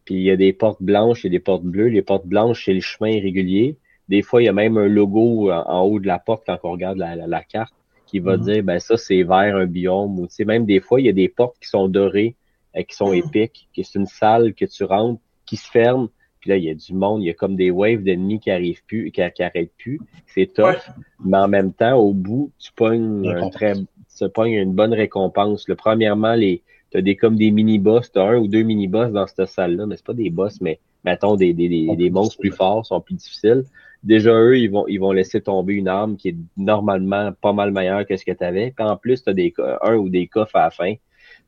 puis 0.10 0.16
il 0.16 0.24
y 0.24 0.32
a 0.32 0.38
des 0.38 0.54
portes 0.54 0.82
blanches 0.82 1.24
et 1.24 1.30
des 1.30 1.40
portes 1.40 1.62
bleues. 1.62 1.90
Les 1.90 2.02
portes 2.02 2.26
blanches, 2.26 2.66
c'est 2.66 2.74
le 2.74 2.82
chemin 2.82 3.12
irrégulier. 3.12 3.78
Des 4.08 4.24
fois, 4.24 4.42
il 4.42 4.46
y 4.46 4.50
a 4.50 4.54
même 4.54 4.76
un 4.76 4.88
logo 4.88 5.52
en, 5.52 5.82
haut 5.84 6.00
de 6.00 6.08
la 6.08 6.18
porte 6.18 6.46
quand 6.48 6.58
on 6.64 6.72
regarde 6.72 6.98
la, 6.98 7.44
carte 7.44 7.76
qui 8.08 8.18
va 8.18 8.36
mhm. 8.36 8.44
dire 8.44 8.64
ben 8.64 8.80
ça, 8.80 8.98
c'est 8.98 9.22
vers 9.22 9.56
un 9.56 9.68
biome. 9.68 10.18
Ou 10.18 10.28
même 10.48 10.66
des 10.66 10.80
fois, 10.80 11.00
il 11.00 11.06
y 11.06 11.10
a 11.10 11.14
des 11.14 11.30
portes 11.30 11.58
qui 11.62 11.70
sont 11.70 11.88
dorées, 11.88 12.36
et 12.74 12.80
euh, 12.80 12.82
qui 12.82 12.96
sont 12.96 13.10
mhm. 13.10 13.18
épiques, 13.18 13.70
qui 13.72 13.84
c'est 13.84 14.00
une 14.00 14.08
salle 14.08 14.56
que 14.56 14.66
tu 14.66 14.84
rentres, 14.84 15.22
qui 15.46 15.58
se 15.58 15.70
ferme. 15.70 16.10
Puis 16.40 16.50
là, 16.50 16.58
il 16.58 16.64
y 16.64 16.72
a 16.72 16.74
du 16.74 16.94
monde, 16.96 17.22
il 17.22 17.28
y 17.28 17.30
a 17.30 17.36
comme 17.36 17.56
des 17.56 17.70
waves 17.70 18.02
d'ennemis 18.02 18.40
qui 18.40 18.50
arrivent 18.50 18.84
plus, 18.88 19.12
qui, 19.12 19.22
qui 19.36 19.44
arrêtent 19.44 19.78
plus. 19.78 20.00
C'est 20.26 20.52
tough. 20.52 20.90
Mais 21.24 21.38
en 21.38 21.48
même 21.48 21.72
temps, 21.72 21.98
au 21.98 22.14
bout, 22.14 22.52
tu 22.58 22.72
pognes 22.74 23.30
un 23.30 23.52
très, 23.52 23.74
tu 24.20 24.30
pognes 24.30 24.54
une 24.54 24.74
bonne 24.74 24.94
récompense. 24.94 25.68
Le, 25.68 25.76
premièrement, 25.76 26.36
les, 26.36 26.62
t'as 26.92 27.02
des 27.02 27.16
comme 27.16 27.36
des 27.36 27.52
mini-boss, 27.52 28.12
t'as 28.12 28.24
un 28.24 28.38
ou 28.38 28.48
deux 28.48 28.64
mini-boss 28.64 29.12
dans 29.12 29.28
cette 29.28 29.48
salle-là, 29.48 29.86
mais 29.86 29.96
c'est 29.96 30.06
pas 30.06 30.14
des 30.14 30.30
boss, 30.30 30.62
mais 30.62 30.80
mettons 31.06 31.36
des, 31.36 31.54
des, 31.54 31.70
des, 31.70 31.96
des 31.96 32.10
monstres 32.10 32.38
plus 32.40 32.52
forts, 32.52 32.86
sont 32.86 33.02
plus 33.02 33.16
difficiles. 33.16 33.64
Déjà, 34.04 34.32
eux, 34.32 34.58
ils 34.58 34.70
vont, 34.70 34.88
ils 34.88 35.00
vont 35.00 35.12
laisser 35.12 35.42
tomber 35.42 35.74
une 35.74 35.88
arme 35.88 36.16
qui 36.16 36.30
est 36.30 36.36
normalement 36.56 37.32
pas 37.42 37.52
mal 37.52 37.72
meilleure 37.72 38.06
que 38.06 38.16
ce 38.16 38.24
que 38.24 38.32
tu 38.32 38.44
avais. 38.44 38.72
Puis 38.76 38.86
en 38.86 38.96
plus, 38.96 39.24
tu 39.24 39.30
as 39.30 39.34
des, 39.34 39.54
un 39.82 39.96
ou 39.96 40.10
des 40.10 40.28
coffres 40.28 40.56
à 40.56 40.64
la 40.66 40.70
fin. 40.70 40.94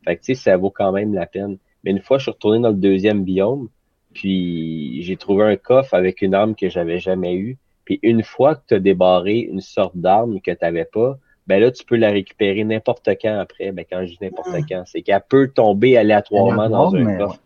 Fait 0.04 0.18
que 0.18 0.22
tu 0.22 0.36
sais, 0.36 0.42
ça 0.44 0.58
vaut 0.58 0.70
quand 0.70 0.92
même 0.92 1.14
la 1.14 1.26
peine. 1.26 1.58
Mais 1.84 1.92
une 1.92 2.02
fois, 2.02 2.18
je 2.18 2.24
suis 2.24 2.32
retourné 2.32 2.60
dans 2.60 2.70
le 2.70 2.76
deuxième 2.76 3.24
biome, 3.24 3.70
puis 4.14 5.02
j'ai 5.02 5.16
trouvé 5.16 5.46
un 5.46 5.56
coffre 5.56 5.94
avec 5.94 6.22
une 6.22 6.34
arme 6.34 6.56
que 6.56 6.70
j'avais 6.70 7.00
jamais 7.00 7.36
eue. 7.36 7.58
Puis 7.86 8.00
une 8.04 8.24
fois 8.24 8.56
que 8.56 8.62
tu 8.68 8.74
as 8.76 8.80
débarré 8.80 9.40
une 9.40 9.62
sorte 9.62 9.96
d'arme 9.96 10.42
que 10.42 10.52
tu 10.52 10.58
n'avais 10.62 10.86
pas, 10.86 11.18
ben 11.48 11.60
là, 11.60 11.72
tu 11.72 11.84
peux 11.86 11.96
la 11.96 12.12
récupérer 12.12 12.64
n'importe 12.64 13.10
quand 13.22 13.40
après. 13.40 13.72
Ben, 13.72 13.86
quand 13.90 14.06
je 14.06 14.12
dis 14.12 14.18
n'importe 14.22 14.56
quand, 14.70 14.84
c'est 14.86 15.02
qu'elle 15.02 15.24
peut 15.28 15.50
tomber 15.50 15.98
aléatoirement 15.98 16.70
dans 16.70 16.96
un 16.96 17.18
coffre. 17.18 17.42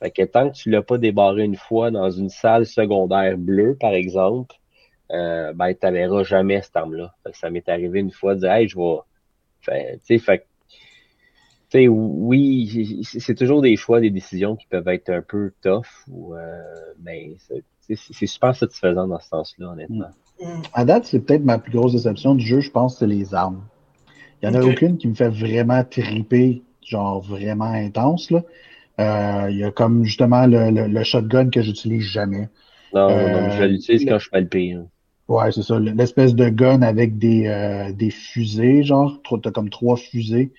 Fait 0.00 0.10
que 0.10 0.22
tant 0.22 0.50
que 0.50 0.54
tu 0.54 0.70
l'as 0.70 0.82
pas 0.82 0.98
débarré 0.98 1.44
une 1.44 1.56
fois 1.56 1.90
dans 1.90 2.10
une 2.10 2.28
salle 2.28 2.66
secondaire 2.66 3.36
bleue, 3.36 3.76
par 3.78 3.92
exemple, 3.92 4.56
euh, 5.10 5.52
ben, 5.52 5.74
tu 5.74 5.90
verras 5.90 6.22
jamais 6.22 6.62
cette 6.62 6.76
arme-là. 6.76 7.14
Ça 7.32 7.50
m'est 7.50 7.68
arrivé 7.68 8.00
une 8.00 8.10
fois 8.10 8.34
de 8.34 8.40
dire, 8.40 8.52
hey, 8.52 8.68
je 8.68 8.76
vais. 8.76 8.98
Fait, 9.60 10.00
tu 10.06 10.18
sais, 10.18 10.18
fait 10.18 10.46
oui, 11.88 13.02
c'est 13.02 13.34
toujours 13.34 13.62
des 13.62 13.76
choix, 13.76 14.00
des 14.00 14.10
décisions 14.10 14.56
qui 14.56 14.66
peuvent 14.66 14.88
être 14.88 15.10
un 15.10 15.22
peu 15.22 15.52
tough, 15.62 15.86
ou, 16.08 16.34
euh, 16.34 16.62
mais 17.02 17.32
c'est 17.88 18.26
super 18.26 18.54
satisfaisant 18.54 19.06
dans 19.06 19.20
ce 19.20 19.28
sens-là, 19.28 19.68
honnêtement. 19.68 20.10
Mm. 20.40 20.62
À 20.72 20.84
date, 20.84 21.04
c'est 21.04 21.20
peut-être 21.20 21.44
ma 21.44 21.58
plus 21.58 21.72
grosse 21.72 21.92
déception 21.92 22.34
du 22.34 22.44
jeu, 22.44 22.60
je 22.60 22.70
pense, 22.70 22.98
c'est 22.98 23.06
les 23.06 23.34
armes. 23.34 23.62
Il 24.42 24.50
n'y 24.50 24.56
en 24.56 24.60
a 24.60 24.64
aucune 24.64 24.98
qui 24.98 25.08
me 25.08 25.14
fait 25.14 25.28
vraiment 25.28 25.82
triper, 25.84 26.62
genre 26.82 27.20
vraiment 27.20 27.72
intense. 27.72 28.30
Là. 28.30 28.42
Euh, 29.00 29.50
il 29.50 29.58
y 29.58 29.64
a 29.64 29.70
comme 29.70 30.04
justement 30.04 30.46
le, 30.46 31.02
shotgun 31.02 31.50
que 31.50 31.62
j'utilise 31.62 32.02
jamais. 32.02 32.48
Non, 32.92 33.08
non, 33.08 33.50
je 33.50 33.64
l'utilise 33.64 34.04
quand 34.04 34.18
je 34.18 34.28
fais 34.28 34.40
le 34.40 34.46
pire. 34.46 34.82
Ouais, 35.26 35.50
c'est 35.50 35.62
ça. 35.62 35.78
L'espèce 35.80 36.34
de 36.34 36.48
gun 36.48 36.82
avec 36.82 37.18
des, 37.18 37.46
euh, 37.46 37.92
des 37.92 38.10
fusées, 38.10 38.82
genre, 38.82 39.18
t'as 39.42 39.50
comme 39.50 39.70
trois 39.70 39.96
fusées. 39.96 40.52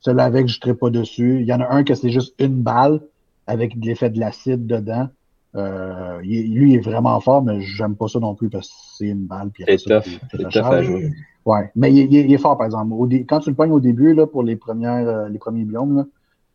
Celui 0.00 0.20
avec, 0.20 0.48
je 0.48 0.58
ne 0.66 0.72
pas 0.72 0.90
dessus. 0.90 1.40
Il 1.40 1.46
y 1.46 1.52
en 1.52 1.60
a 1.60 1.68
un 1.68 1.84
que 1.84 1.94
c'est 1.94 2.10
juste 2.10 2.34
une 2.38 2.62
balle 2.62 3.00
avec 3.46 3.74
l'effet 3.74 4.10
de 4.10 4.18
l'acide 4.18 4.66
dedans. 4.66 5.08
Euh, 5.54 6.20
lui, 6.20 6.72
il 6.72 6.74
est 6.74 6.80
vraiment 6.80 7.18
fort, 7.20 7.42
mais 7.42 7.60
j'aime 7.60 7.96
pas 7.96 8.08
ça 8.08 8.20
non 8.20 8.34
plus 8.34 8.50
parce 8.50 8.68
que 8.68 8.74
c'est 8.98 9.06
une 9.06 9.26
balle. 9.26 9.50
C'est 9.66 9.76
tough. 9.78 10.20
C'est 10.30 10.48
tough 10.48 10.64
à 10.64 10.82
jouer. 10.82 11.10
Ouais, 11.44 11.70
mais 11.74 11.92
il, 11.92 12.32
est 12.32 12.38
fort, 12.38 12.58
par 12.58 12.66
exemple. 12.66 12.92
quand 13.26 13.40
tu 13.40 13.48
le 13.48 13.56
pognes 13.56 13.72
au 13.72 13.80
début, 13.80 14.12
là, 14.12 14.26
pour 14.26 14.42
les, 14.42 14.56
premières, 14.56 15.08
euh, 15.08 15.28
les 15.30 15.38
premiers 15.38 15.64
biomes, 15.64 16.06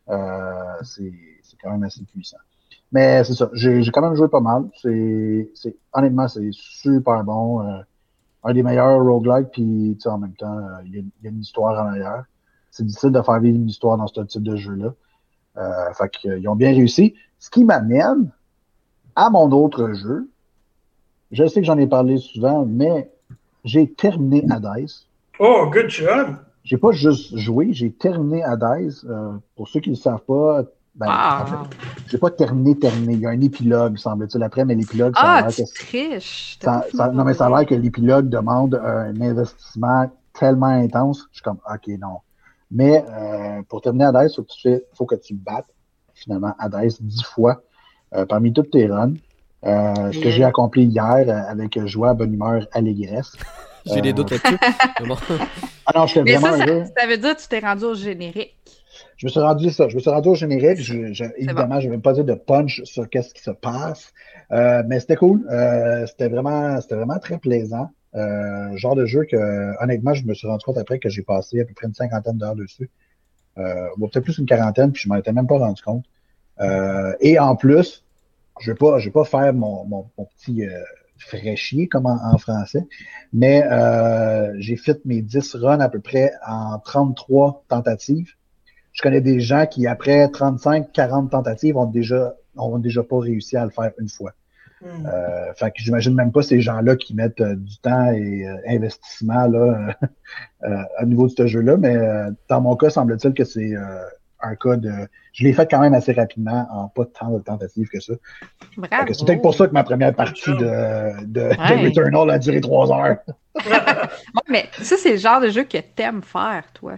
euh, 0.10 0.52
c'est 0.84 1.12
quand 1.62 1.72
même 1.72 1.84
assez 1.84 2.04
puissant. 2.04 2.38
Mais 2.92 3.24
c'est 3.24 3.34
ça, 3.34 3.50
j'ai 3.54 3.82
quand 3.92 4.02
même 4.02 4.14
joué 4.14 4.28
pas 4.28 4.40
mal. 4.40 4.66
C'est 4.76 5.50
Honnêtement, 5.94 6.28
c'est 6.28 6.50
super 6.52 7.24
bon. 7.24 7.62
Euh, 7.62 7.80
un 8.44 8.54
des 8.54 8.62
meilleurs 8.62 9.04
roguelikes, 9.04 9.50
puis 9.52 9.98
en 10.06 10.20
même 10.20 10.34
temps, 10.34 10.60
il 10.86 10.96
y, 11.24 11.28
a 11.28 11.30
une 11.30 11.40
histoire 11.40 11.82
en 11.84 11.88
arrière 11.88 12.26
c'est 12.70 12.84
difficile 12.84 13.12
de 13.12 13.22
faire 13.22 13.40
vivre 13.40 13.56
une 13.56 13.70
histoire 13.70 13.98
dans 13.98 14.08
ce 14.08 14.22
type 14.22 14.42
de 14.42 14.56
jeu-là. 14.56 14.94
Fait 15.94 16.10
qu'ils 16.10 16.50
ont 16.50 16.56
bien 16.56 16.72
réussi. 16.72 17.14
Ce 17.38 17.52
qui 17.52 17.64
m'amène 17.64 18.32
à 19.16 19.30
mon 19.30 19.52
autre 19.52 19.94
jeu. 19.94 20.30
Je 21.32 21.46
sais 21.48 21.62
que 21.62 21.66
j'en 21.66 21.78
ai 21.78 21.88
parlé 21.88 22.18
souvent, 22.18 22.66
mais 22.66 23.12
j'ai 23.64 23.92
terminé 23.92 24.46
Hades. 24.50 24.90
Oh, 25.40 25.70
good 25.72 25.90
job! 25.90 26.36
J'ai 26.64 26.78
pas 26.78 26.92
juste 26.92 27.36
joué, 27.38 27.74
j'ai 27.74 27.92
terminé 27.92 28.44
Hades. 28.44 28.94
Euh, 29.06 29.34
pour 29.56 29.68
ceux 29.68 29.80
qui 29.80 29.90
ne 29.90 29.96
le 29.96 30.00
savent 30.00 30.22
pas, 30.22 30.64
ben, 30.96 31.08
ah. 31.10 31.64
j'ai 32.08 32.20
pas 32.20 32.30
terminé, 32.30 32.78
terminé. 32.78 33.14
Il 33.14 33.20
y 33.20 33.26
a 33.26 33.30
un 33.30 33.42
épilogue, 33.42 33.98
semble-t-il, 33.98 34.44
après, 34.44 34.64
mais 34.64 34.76
l'épilogue, 34.76 35.16
ça 35.16 35.46
ah, 35.46 35.52
tu 35.52 35.64
triches! 35.64 36.60
non, 36.94 37.24
mais 37.24 37.34
ça 37.34 37.48
a 37.48 37.50
l'air 37.50 37.66
que 37.66 37.74
l'épilogue 37.74 38.30
demande 38.30 38.76
un 38.76 39.20
investissement 39.20 40.12
tellement 40.34 40.68
intense. 40.68 41.28
Je 41.32 41.38
suis 41.38 41.44
comme, 41.44 41.60
OK, 41.68 41.88
non. 42.00 42.20
Mais 42.70 43.04
euh, 43.10 43.62
pour 43.70 43.82
terminer 43.82 44.06
Hades, 44.06 44.30
il 44.32 44.36
faut, 44.36 44.80
faut, 44.94 45.06
que 45.06 45.16
tu 45.16 45.34
battes 45.34 45.74
finalement 46.14 46.54
Hades 46.60 46.94
dix 47.00 47.24
fois 47.24 47.64
parmi 48.28 48.54
toutes 48.54 48.72
tes 48.72 48.88
runs. 48.88 49.14
Euh, 49.66 50.12
ce 50.12 50.20
que 50.20 50.30
j'ai 50.30 50.44
accompli 50.44 50.84
hier 50.84 51.46
avec 51.48 51.80
joie, 51.86 52.14
bonne 52.14 52.34
humeur, 52.34 52.68
allégresse. 52.74 53.32
J'ai 53.86 54.02
des 54.02 54.14
doutes 54.14 54.32
là-dessus. 54.32 54.58
ah 55.86 55.92
non, 55.94 56.08
je 56.08 56.20
vraiment 56.22 56.58
ça, 56.58 56.86
ça, 56.98 57.06
veut 57.06 57.18
dire 57.18 57.36
que 57.36 57.42
tu 57.42 57.48
t'es 57.50 57.60
rendu 57.60 57.84
au 57.84 57.96
générique. 57.96 58.56
Je 59.18 59.26
me 59.26 59.30
suis 59.30 59.42
rendu 59.42 59.70
ça. 59.72 59.90
Je 59.90 59.96
me 59.96 60.00
suis 60.00 60.10
rendu 60.10 60.30
au 60.30 60.36
générique. 60.36 60.80
évidemment, 61.38 61.82
je 61.82 61.90
ne 61.90 61.96
vais 61.96 62.00
pas 62.00 62.14
dire 62.14 62.24
de 62.24 62.34
punch 62.34 62.82
sur 62.86 63.10
qu'est-ce 63.10 63.34
qui 63.34 63.42
se 63.42 63.52
passe. 63.52 64.14
mais 64.50 65.02
c'était 65.02 65.18
cool. 65.18 65.46
c'était 66.08 66.30
vraiment, 66.30 66.80
c'était 66.80 66.96
vraiment 66.96 67.20
très 67.20 67.38
plaisant. 67.40 67.90
Euh, 68.16 68.78
genre 68.78 68.96
de 68.96 69.06
jeu 69.06 69.26
que, 69.26 69.84
honnêtement, 69.84 70.14
je 70.14 70.26
me 70.26 70.34
suis 70.34 70.48
rendu 70.48 70.64
compte 70.64 70.78
après 70.78 71.00
que 71.00 71.10
j'ai 71.10 71.24
passé 71.24 71.62
à 71.62 71.66
peu 71.66 71.74
près 71.74 71.88
une 71.88 71.94
cinquantaine 71.94 72.38
d'heures 72.38 72.56
dessus. 72.56 72.90
Euh, 73.58 73.88
peut-être 74.00 74.22
plus 74.22 74.38
une 74.38 74.46
quarantaine, 74.46 74.92
puis 74.92 75.02
je 75.04 75.10
m'en 75.10 75.16
étais 75.16 75.34
même 75.34 75.48
pas 75.48 75.58
rendu 75.58 75.82
compte. 75.82 76.06
Euh, 76.64 77.14
et 77.20 77.40
en 77.40 77.56
plus, 77.56 78.04
je 78.60 78.72
vais 78.72 78.78
pas, 78.78 79.00
je 79.00 79.06
vais 79.06 79.12
pas 79.12 79.26
faire 79.26 79.54
mon, 79.54 79.86
mon, 79.86 80.06
petit 80.38 80.66
euh, 80.66 80.70
fraîchier 81.18 81.88
comme 81.88 82.06
en, 82.06 82.38
français, 82.38 82.86
mais 83.32 83.64
euh, 83.72 84.54
j'ai 84.60 84.76
fait 84.76 85.04
mes 85.06 85.22
10 85.22 85.56
runs 85.56 85.80
à 85.80 85.90
peu 85.90 86.00
près 86.00 86.32
en 86.48 86.80
33 86.80 87.66
tentatives. 87.68 88.32
Je 88.92 89.02
connais 89.02 89.22
des 89.22 89.40
gens 89.40 89.66
qui, 89.66 89.88
après 89.88 90.30
35, 90.30 90.92
40 90.92 91.32
tentatives, 91.32 91.78
ont 91.78 91.86
déjà, 91.86 92.36
ont 92.56 92.78
déjà 92.78 93.04
pas 93.04 93.20
réussi 93.20 93.58
à 93.58 93.66
le 93.66 93.72
faire 93.72 93.92
une 94.00 94.10
fois. 94.10 94.34
Hmm. 94.84 95.06
Euh, 95.08 95.54
fait 95.54 95.72
que 95.72 95.78
j'imagine 95.78 96.14
même 96.14 96.34
pas 96.34 96.42
ces 96.42 96.60
gens-là 96.60 96.98
qui 96.98 97.16
mettent 97.16 97.40
euh, 97.40 97.56
du 97.56 97.78
temps 97.78 98.12
et 98.12 98.46
euh, 98.46 98.58
investissement 98.68 99.48
là, 99.48 99.96
au 101.02 101.06
niveau 101.06 101.28
de 101.28 101.32
ce 101.32 101.48
jeu-là, 101.48 101.78
mais 101.78 101.98
dans 102.50 102.62
mon 102.62 102.76
cas, 102.76 102.90
semble-t-il 102.90 103.34
que 103.34 103.46
c'est 103.46 103.74
un 104.44 104.56
cas 104.56 104.76
de. 104.76 104.92
Je 105.34 105.44
l'ai 105.44 105.54
fait 105.54 105.70
quand 105.70 105.80
même 105.80 105.94
assez 105.94 106.14
rapidement, 106.14 106.68
en 106.72 106.88
pas 106.90 107.06
tant 107.06 107.32
de 107.32 107.40
tentatives 107.40 107.88
que 107.90 108.00
ça. 108.00 108.14
C'est 108.76 109.26
peut-être 109.26 109.42
pour 109.42 109.56
ça 109.56 109.68
que 109.68 109.74
ma 109.74 109.84
première 109.84 110.14
partie 110.14 110.52
de, 110.52 111.26
de, 111.26 111.86
Returnal 111.86 112.30
a 112.30 112.40
duré 112.40 112.62
trois 112.62 112.92
heures. 112.92 113.18
mais 114.50 114.66
ça, 114.82 114.96
c'est 114.98 115.12
le 115.12 115.18
genre 115.18 115.42
de 115.42 115.50
jeu 115.50 115.64
que 115.64 115.78
t'aimes 115.78 116.24
faire, 116.24 116.64
toi. 116.74 116.94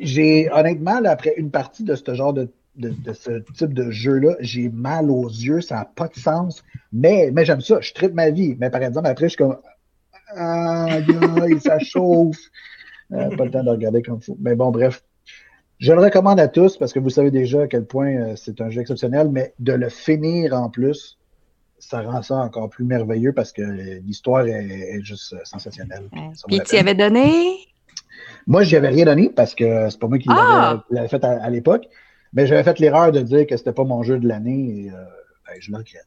J'ai 0.00 0.50
honnêtement, 0.52 1.00
après 1.04 1.34
une 1.36 1.50
partie 1.50 1.84
de 1.84 1.94
ce 1.94 2.14
genre 2.14 2.32
de 2.32 2.50
de, 2.76 3.12
ce 3.12 3.38
type 3.54 3.72
de 3.72 3.90
jeu-là, 3.90 4.36
j'ai 4.40 4.68
mal 4.68 5.10
aux 5.10 5.28
yeux, 5.28 5.60
ça 5.60 5.76
n'a 5.76 5.84
pas 5.84 6.08
de 6.08 6.14
sens. 6.14 6.62
Mais, 6.92 7.30
mais 7.32 7.44
j'aime 7.44 7.60
ça, 7.60 7.80
je 7.80 7.92
tripe 7.92 8.14
ma 8.14 8.30
vie. 8.30 8.56
Mais 8.60 8.70
par 8.70 8.82
exemple, 8.82 9.06
après, 9.06 9.26
je 9.26 9.30
suis 9.30 9.38
comme 9.38 9.56
Ah, 10.36 10.98
ça 11.60 11.78
chauffe. 11.78 12.38
Euh, 13.12 13.34
pas 13.36 13.44
le 13.44 13.50
temps 13.50 13.62
de 13.62 13.70
regarder 13.70 14.02
comme 14.02 14.20
fou. 14.20 14.36
Mais 14.40 14.54
bon, 14.54 14.70
bref. 14.70 15.02
Je 15.78 15.92
le 15.92 16.00
recommande 16.00 16.40
à 16.40 16.48
tous 16.48 16.78
parce 16.78 16.92
que 16.92 16.98
vous 16.98 17.10
savez 17.10 17.30
déjà 17.30 17.62
à 17.62 17.66
quel 17.66 17.84
point 17.84 18.08
euh, 18.08 18.36
c'est 18.36 18.60
un 18.60 18.70
jeu 18.70 18.80
exceptionnel, 18.80 19.28
mais 19.30 19.52
de 19.58 19.72
le 19.72 19.90
finir 19.90 20.54
en 20.54 20.70
plus, 20.70 21.18
ça 21.78 22.00
rend 22.00 22.22
ça 22.22 22.36
encore 22.36 22.70
plus 22.70 22.84
merveilleux 22.84 23.32
parce 23.32 23.52
que 23.52 23.62
l'histoire 23.62 24.46
est, 24.46 25.02
juste 25.02 25.34
euh, 25.34 25.38
sensationnelle. 25.44 26.08
Puis 26.48 26.60
tu 26.60 26.76
y 26.76 26.78
avais 26.78 26.94
donné? 26.94 27.58
Moi, 28.46 28.62
je 28.62 28.70
n'y 28.70 28.76
avais 28.76 28.88
rien 28.88 29.04
donné 29.04 29.28
parce 29.28 29.54
que 29.54 29.90
c'est 29.90 30.00
pas 30.00 30.08
moi 30.08 30.18
qui 30.18 30.28
l'avais 30.28 30.38
ah! 30.38 31.08
fait 31.08 31.22
à 31.24 31.50
l'époque. 31.50 31.86
Mais 32.32 32.46
j'avais 32.46 32.64
fait 32.64 32.78
l'erreur 32.78 33.12
de 33.12 33.20
dire 33.20 33.46
que 33.46 33.56
c'était 33.56 33.72
pas 33.72 33.84
mon 33.84 34.02
jeu 34.02 34.18
de 34.18 34.26
l'année 34.26 34.86
et 34.86 34.90
euh, 34.90 35.04
ben, 35.46 35.54
je 35.58 35.70
le 35.70 35.78
regrette. 35.78 36.06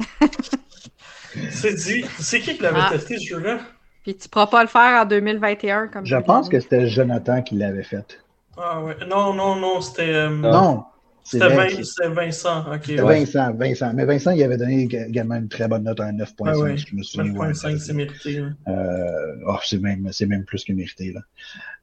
c'est 1.50 1.74
dit. 1.74 2.04
C'est 2.18 2.40
qui 2.40 2.56
qui 2.56 2.62
l'avait 2.62 2.80
ah. 2.80 2.90
testé 2.92 3.18
ce 3.18 3.24
jeu-là? 3.24 3.60
Puis 4.02 4.16
tu 4.16 4.28
pourras 4.28 4.46
pas 4.46 4.62
le 4.62 4.68
faire 4.68 5.02
en 5.02 5.06
2021 5.06 5.88
comme 5.88 6.06
Je 6.06 6.16
pense 6.16 6.48
que 6.48 6.60
c'était 6.60 6.86
Jonathan 6.86 7.42
qui 7.42 7.56
l'avait 7.56 7.82
fait. 7.82 8.20
Ah 8.60 8.82
ouais. 8.82 8.96
Non, 9.08 9.32
non, 9.34 9.56
non, 9.56 9.80
c'était. 9.80 10.14
Euh, 10.14 10.30
non. 10.30 10.84
C'était 11.30 12.08
Vincent. 12.08 12.64
Okay, 12.72 12.96
Vincent, 12.96 13.52
Vincent. 13.52 13.92
Mais 13.92 14.06
Vincent, 14.06 14.30
il 14.30 14.42
avait 14.42 14.56
donné 14.56 14.84
également 14.84 15.34
une 15.34 15.48
très 15.48 15.68
bonne 15.68 15.84
note 15.84 16.00
à 16.00 16.10
9.5, 16.10 16.32
ah 16.46 16.58
ouais. 16.58 16.76
je 16.78 16.96
me 16.96 17.02
souviens. 17.02 17.32
9.5, 17.32 17.78
c'est 17.78 17.92
mérité. 17.92 18.42
Euh, 18.66 19.36
oh, 19.46 19.56
c'est 19.62 19.78
même, 19.78 20.10
même, 20.26 20.44
plus 20.44 20.64
que 20.64 20.72
mérité. 20.72 21.14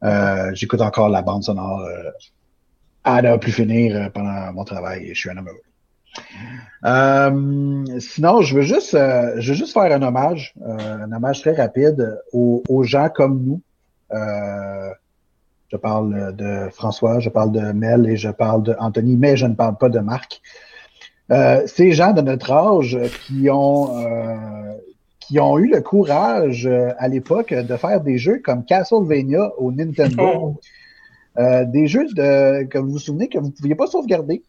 Euh, 0.03 0.51
J'écoute 0.55 0.81
encore 0.81 1.09
la 1.09 1.21
bande 1.21 1.43
sonore 1.43 1.81
euh, 1.81 2.09
à 3.03 3.21
ne 3.21 3.37
plus 3.37 3.51
finir 3.51 4.11
pendant 4.13 4.51
mon 4.53 4.63
travail. 4.63 5.09
Je 5.09 5.19
suis 5.19 5.29
un 5.29 5.37
amoureux. 5.37 5.61
Euh, 6.85 7.99
sinon, 7.99 8.41
je 8.41 8.55
veux 8.55 8.63
juste, 8.63 8.95
euh, 8.95 9.35
je 9.37 9.51
veux 9.51 9.57
juste 9.57 9.73
faire 9.73 9.91
un 9.91 10.01
hommage, 10.01 10.55
un 10.65 11.11
hommage 11.11 11.41
très 11.41 11.53
rapide 11.53 12.19
aux, 12.33 12.83
gens 12.83 13.09
comme 13.09 13.43
nous. 13.43 13.61
Je 15.71 15.77
parle 15.77 16.35
de 16.35 16.69
François, 16.71 17.19
je 17.19 17.29
parle 17.29 17.51
de 17.51 17.71
Mel 17.71 18.07
et 18.07 18.17
je 18.17 18.29
parle 18.29 18.63
d'Anthony, 18.63 19.15
mais 19.15 19.37
je 19.37 19.45
ne 19.45 19.55
parle 19.55 19.77
pas 19.77 19.89
de 19.89 19.99
Marc. 19.99 20.41
ces 21.29 21.91
gens 21.91 22.13
de 22.13 22.21
notre 22.21 22.51
âge 22.51 22.97
qui 23.25 23.49
ont 23.49 23.89
qui 25.19 25.39
ont 25.39 25.57
eu 25.57 25.67
le 25.67 25.81
courage 25.81 26.69
à 26.97 27.07
l'époque 27.07 27.53
de 27.53 27.75
faire 27.77 28.01
des 28.01 28.17
jeux 28.17 28.39
comme 28.43 28.63
Castlevania 28.63 29.51
au 29.57 29.71
Nintendo. 29.71 30.23
Oh. 30.23 30.59
Euh, 31.37 31.65
des 31.65 31.87
jeux 31.87 32.05
de, 32.05 32.63
que 32.63 32.77
vous 32.77 32.91
vous 32.91 32.99
souvenez 32.99 33.27
que 33.27 33.37
vous 33.37 33.47
ne 33.47 33.51
pouviez 33.51 33.75
pas 33.75 33.87
sauvegarder. 33.87 34.43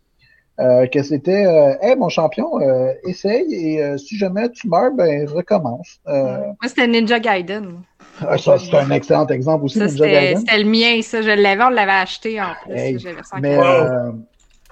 Euh, 0.58 0.86
que 0.86 1.02
c'était 1.02 1.44
euh, 1.44 1.74
Hey 1.82 1.96
mon 1.96 2.08
champion, 2.08 2.58
euh, 2.62 2.90
essaye 3.04 3.52
et 3.52 3.98
si 3.98 4.16
jamais 4.16 4.48
tu 4.50 4.68
meurs, 4.68 4.92
ben 4.92 5.28
recommence. 5.28 6.00
Moi, 6.06 6.56
c'était 6.64 6.86
Ninja 6.86 7.20
Gaiden. 7.20 7.82
Ah, 8.20 8.38
ça, 8.38 8.58
c'est 8.58 8.74
un 8.74 8.90
excellent 8.90 9.26
exemple 9.26 9.64
aussi. 9.64 9.78
C'était 9.88 10.34
le 10.34 10.64
mien, 10.64 11.02
ça. 11.02 11.22
Je 11.22 11.30
l'avais, 11.30 11.62
on 11.62 11.68
l'avait 11.68 11.92
acheté 11.92 12.40
en 12.40 12.54
plus. 12.64 12.74
Hey, 12.74 12.98
mais, 13.40 13.58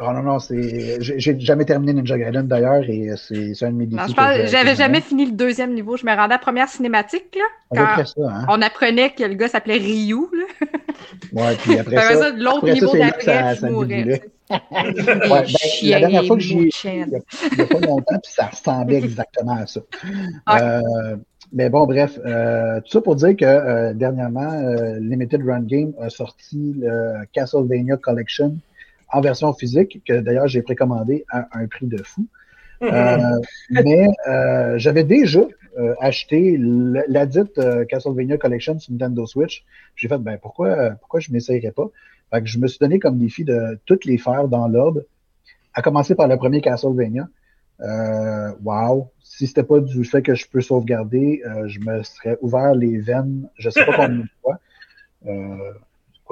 Oh 0.00 0.12
non, 0.12 0.22
non, 0.22 0.38
c'est. 0.40 0.96
J'ai 1.00 1.38
jamais 1.38 1.64
terminé 1.64 1.92
Ninja 1.92 2.18
Gaiden 2.18 2.48
d'ailleurs 2.48 2.82
et 2.88 3.10
c'est 3.16 3.64
un 3.64 3.70
de 3.70 3.76
mes 3.76 3.86
défis. 3.86 4.14
J'avais 4.46 4.74
jamais 4.74 5.00
fini 5.00 5.26
le 5.26 5.32
deuxième 5.32 5.72
niveau. 5.72 5.96
Je 5.96 6.04
me 6.04 6.10
rendais 6.10 6.34
à 6.34 6.36
la 6.36 6.38
première 6.38 6.68
cinématique, 6.68 7.36
là. 7.36 7.96
Quand 7.96 8.04
ça, 8.04 8.20
hein? 8.28 8.46
on 8.48 8.60
apprenait 8.60 9.10
que 9.10 9.22
le 9.22 9.34
gars 9.34 9.48
s'appelait 9.48 9.78
Ryu, 9.78 10.26
là. 10.32 10.66
Ouais, 11.32 11.56
puis 11.62 11.78
après 11.78 11.96
ça. 11.96 12.30
l'autre 12.30 12.68
niveau 12.68 12.96
d'après, 12.96 13.54
je 13.56 13.66
ben, 13.66 14.18
la 14.50 16.00
dernière 16.00 16.24
fois 16.24 16.36
que 16.36 16.42
j'ai 16.42 16.70
il 16.84 17.06
n'y 17.06 17.62
a, 17.62 17.66
pas 17.66 17.80
longtemps, 17.80 18.18
puis 18.22 18.32
ça 18.32 18.46
ressemblait 18.46 18.98
exactement 19.04 19.56
à 19.56 19.66
ça. 19.66 19.80
Euh, 20.50 21.16
mais 21.52 21.70
bon, 21.70 21.86
bref, 21.86 22.18
euh, 22.24 22.80
tout 22.80 22.90
ça 22.90 23.00
pour 23.00 23.16
dire 23.16 23.36
que 23.36 23.44
euh, 23.44 23.94
dernièrement, 23.94 24.52
euh, 24.52 24.98
Limited 25.00 25.42
Run 25.44 25.62
Game 25.62 25.92
a 26.00 26.10
sorti 26.10 26.74
le 26.78 27.24
Castlevania 27.32 27.96
Collection 27.96 28.56
en 29.12 29.20
version 29.20 29.52
physique, 29.52 30.02
que 30.06 30.20
d'ailleurs 30.20 30.48
j'ai 30.48 30.62
précommandé 30.62 31.24
à 31.30 31.48
un 31.52 31.66
prix 31.66 31.86
de 31.86 32.02
fou. 32.02 32.26
Mm-hmm. 32.80 33.40
mais 33.70 34.08
j'avais 34.78 35.04
déjà 35.04 35.40
acheté 36.00 36.58
la 36.58 37.24
dite 37.24 37.58
Castlevania 37.88 38.36
Collection 38.36 38.78
sur 38.78 38.92
Nintendo 38.92 39.24
Switch. 39.26 39.64
J'ai 39.96 40.08
fait, 40.08 40.18
ben 40.18 40.38
pourquoi, 40.42 40.90
pourquoi 41.00 41.20
je 41.20 41.30
ne 41.30 41.34
m'essayerais 41.34 41.70
pas? 41.70 41.88
Fait 42.32 42.40
que 42.40 42.46
je 42.46 42.58
me 42.58 42.66
suis 42.66 42.78
donné 42.78 42.98
comme 42.98 43.18
défi 43.18 43.44
de 43.44 43.78
toutes 43.86 44.04
les 44.04 44.18
faire 44.18 44.48
dans 44.48 44.66
l'ordre, 44.66 45.02
à 45.72 45.82
commencer 45.82 46.14
par 46.14 46.26
le 46.26 46.36
premier 46.36 46.60
Castlevania. 46.60 47.28
Euh, 47.80 48.52
wow. 48.62 49.10
Si 49.36 49.48
c'était 49.48 49.64
pas 49.64 49.80
du 49.80 50.04
fait 50.04 50.22
que 50.22 50.34
je 50.34 50.46
peux 50.46 50.60
sauvegarder, 50.60 51.42
euh, 51.44 51.66
je 51.66 51.80
me 51.80 52.02
serais 52.04 52.38
ouvert 52.40 52.74
les 52.74 52.98
veines, 52.98 53.48
je 53.56 53.68
sais 53.68 53.84
pas 53.84 53.92
combien 53.92 54.20
de 54.20 54.28
fois. 54.42 54.58
Euh, 55.26 55.72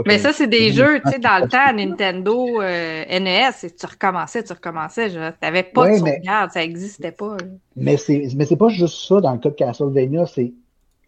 mais 0.07 0.19
ça, 0.19 0.33
c'est 0.33 0.47
des 0.47 0.73
jeux, 0.73 1.01
tu 1.05 1.11
sais, 1.11 1.19
dans 1.19 1.43
le 1.43 1.49
temps, 1.49 1.73
Nintendo, 1.75 2.63
euh, 2.63 3.05
NES, 3.21 3.71
tu 3.79 3.87
recommençais, 3.87 4.43
tu 4.43 4.53
recommençais. 4.53 5.11
Tu 5.11 5.17
n'avais 5.17 5.63
pas 5.63 5.91
de 5.91 5.97
sauvegarde, 5.99 6.51
ça 6.51 6.61
n'existait 6.61 7.13
pas. 7.13 7.37
Mais 7.77 7.97
c'est, 7.97 8.29
mais 8.35 8.47
c'est 8.47 8.57
pas 8.57 8.69
juste 8.69 9.07
ça 9.07 9.21
dans 9.21 9.33
le 9.33 9.39
cas 9.39 9.51
de 9.51 9.55
Castlevania, 9.55 10.27
c'est 10.27 10.53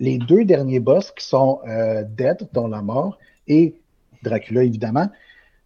les 0.00 0.18
deux 0.18 0.44
derniers 0.44 0.80
boss 0.80 1.12
qui 1.12 1.24
sont 1.24 1.60
euh, 1.66 2.04
Dead, 2.06 2.48
dont 2.52 2.68
la 2.68 2.82
mort, 2.82 3.18
et 3.48 3.74
Dracula, 4.22 4.64
évidemment. 4.64 5.08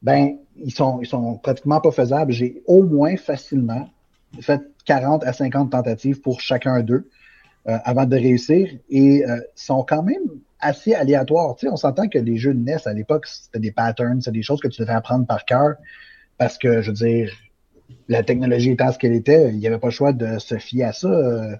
Ben, 0.03 0.37
ils 0.57 0.73
sont, 0.73 1.01
ils 1.01 1.07
sont 1.07 1.39
pratiquement 1.39 1.81
pas 1.81 1.91
faisables. 1.91 2.33
J'ai 2.33 2.63
au 2.67 2.83
moins 2.83 3.17
facilement 3.17 3.89
fait 4.41 4.61
40 4.89 5.23
à 5.25 5.35
50 5.35 5.71
tentatives 5.71 6.21
pour 6.23 6.41
chacun 6.41 6.81
d'eux 6.83 7.11
euh, 7.69 7.77
avant 7.85 8.07
de 8.07 8.17
réussir 8.17 8.71
et 8.89 9.23
euh, 9.27 9.39
sont 9.55 9.85
quand 9.87 10.03
même 10.03 10.23
assez 10.61 10.95
aléatoires. 10.95 11.55
On 11.63 11.77
s'entend 11.77 12.09
que 12.09 12.19
les 12.19 12.39
jeux 12.39 12.55
de 12.55 12.59
NES 12.59 12.79
à 12.87 12.95
l'époque, 12.95 13.27
c'était 13.27 13.61
des 13.61 13.71
patterns, 13.71 14.23
c'est 14.23 14.33
des 14.33 14.43
choses 14.43 14.61
que 14.61 14.69
tu 14.69 14.81
devais 14.81 14.95
apprendre 14.95 15.27
par 15.27 15.45
cœur 15.45 15.75
parce 16.39 16.57
que, 16.57 16.81
je 16.81 16.91
veux 16.91 16.97
dire, 16.97 17.31
la 18.09 18.23
technologie 18.23 18.71
étant 18.71 18.91
ce 18.91 18.99
qu'elle 18.99 19.13
était, 19.13 19.51
il 19.51 19.59
n'y 19.59 19.67
avait 19.67 19.79
pas 19.79 19.89
le 19.89 19.93
choix 19.93 20.15
de 20.15 20.39
se 20.39 20.57
fier 20.57 20.85
à 20.85 20.95
ça. 20.95 21.09
Euh, 21.09 21.55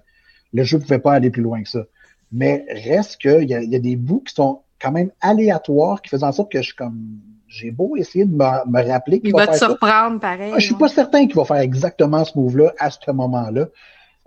le 0.51 0.63
jeu 0.63 0.77
ne 0.77 0.81
pouvait 0.81 0.99
pas 0.99 1.13
aller 1.13 1.29
plus 1.29 1.43
loin 1.43 1.61
que 1.61 1.69
ça. 1.69 1.83
Mais 2.31 2.65
reste 2.69 3.17
qu'il 3.17 3.43
y, 3.43 3.53
y, 3.53 3.75
a 3.75 3.79
des 3.79 3.95
bouts 3.95 4.23
qui 4.25 4.33
sont 4.33 4.61
quand 4.81 4.91
même 4.91 5.11
aléatoires 5.21 6.01
qui 6.01 6.09
faisaient 6.09 6.25
en 6.25 6.31
sorte 6.31 6.51
que 6.51 6.63
je 6.63 6.73
comme 6.73 7.19
j'ai 7.49 7.71
beau 7.71 7.95
essayer 7.97 8.25
de 8.25 8.31
me, 8.31 8.71
me 8.71 8.87
rappeler 8.87 9.19
qu'il 9.19 9.33
va, 9.33 9.47
te 9.47 9.57
surprendre 9.57 10.19
pareil. 10.19 10.51
Ah, 10.53 10.59
je 10.59 10.65
suis 10.67 10.75
pas 10.75 10.87
certain 10.87 11.25
qu'il 11.25 11.35
va 11.35 11.45
faire 11.45 11.57
exactement 11.57 12.23
ce 12.23 12.37
move-là 12.37 12.73
à 12.77 12.91
ce 12.91 13.11
moment-là. 13.11 13.67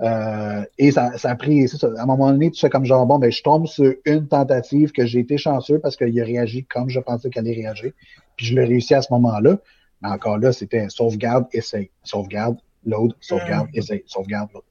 Euh, 0.00 0.64
et 0.78 0.90
ça, 0.90 1.16
ça 1.16 1.30
a 1.30 1.36
pris, 1.36 1.68
ça, 1.68 1.86
à 1.96 2.02
un 2.02 2.06
moment 2.06 2.32
donné, 2.32 2.50
tu 2.50 2.58
sais 2.58 2.68
comme 2.68 2.84
genre, 2.84 3.06
bon, 3.06 3.20
ben, 3.20 3.30
je 3.30 3.42
tombe 3.42 3.68
sur 3.68 3.94
une 4.04 4.26
tentative 4.26 4.90
que 4.90 5.06
j'ai 5.06 5.20
été 5.20 5.38
chanceux 5.38 5.78
parce 5.78 5.96
qu'il 5.96 6.20
a 6.20 6.24
réagi 6.24 6.64
comme 6.64 6.88
je 6.88 6.98
pensais 6.98 7.30
qu'elle 7.30 7.46
allait 7.46 7.62
réagir. 7.62 7.92
Puis 8.36 8.46
je 8.46 8.54
l'ai 8.56 8.64
réussi 8.64 8.94
à 8.94 9.02
ce 9.02 9.12
moment-là. 9.12 9.58
Mais 10.02 10.08
encore 10.08 10.38
là, 10.38 10.52
c'était 10.52 10.88
sauvegarde, 10.88 11.46
essaye. 11.52 11.90
Sauvegarde, 12.02 12.56
load, 12.84 13.12
sauvegarde, 13.20 13.68
mm. 13.68 13.78
essaye, 13.78 14.02
sauvegarde, 14.06 14.50
load. 14.52 14.64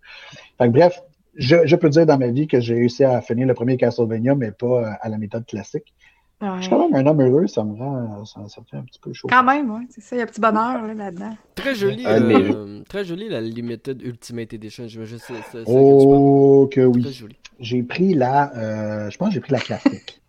Fait 0.57 0.65
que, 0.65 0.71
bref, 0.71 1.01
je, 1.35 1.65
je, 1.65 1.75
peux 1.77 1.89
dire 1.89 2.05
dans 2.05 2.17
ma 2.17 2.27
vie 2.27 2.47
que 2.47 2.59
j'ai 2.59 2.73
réussi 2.73 3.05
à 3.05 3.21
finir 3.21 3.47
le 3.47 3.53
premier 3.53 3.77
Castlevania, 3.77 4.35
mais 4.35 4.51
pas 4.51 4.97
à 4.99 5.07
la 5.07 5.17
méthode 5.17 5.45
classique. 5.45 5.93
Je 6.41 6.61
suis 6.61 6.69
quand 6.69 6.89
même 6.89 6.95
un 6.95 7.09
homme 7.09 7.21
heureux, 7.21 7.47
ça 7.47 7.63
me 7.63 7.73
rend 7.75 8.25
ça, 8.25 8.41
fait 8.69 8.77
un 8.77 8.81
petit 8.83 8.99
peu 8.99 9.13
chaud. 9.13 9.27
Quand 9.29 9.43
même, 9.43 9.69
oui, 9.69 9.85
c'est 9.89 10.01
ça, 10.01 10.15
il 10.15 10.19
y 10.19 10.21
a 10.21 10.23
un 10.23 10.27
petit 10.27 10.41
bonheur 10.41 10.81
là-dedans. 10.95 11.37
très 11.55 11.75
joli, 11.75 12.03
euh, 12.07 12.81
très 12.89 13.05
joli 13.05 13.29
la 13.29 13.41
Limited 13.41 14.01
Ultimate 14.01 14.53
Edition, 14.53 14.87
je 14.87 14.99
veux 14.99 15.05
juste 15.05 15.31
Oh, 15.67 16.67
que, 16.71 16.81
oui. 16.81 17.23
J'ai 17.59 17.83
pris 17.83 18.15
la, 18.15 18.51
euh, 18.57 19.09
je 19.11 19.17
pense 19.17 19.29
que 19.29 19.33
j'ai 19.35 19.39
pris 19.39 19.51
la 19.51 19.59
classique. 19.59 20.21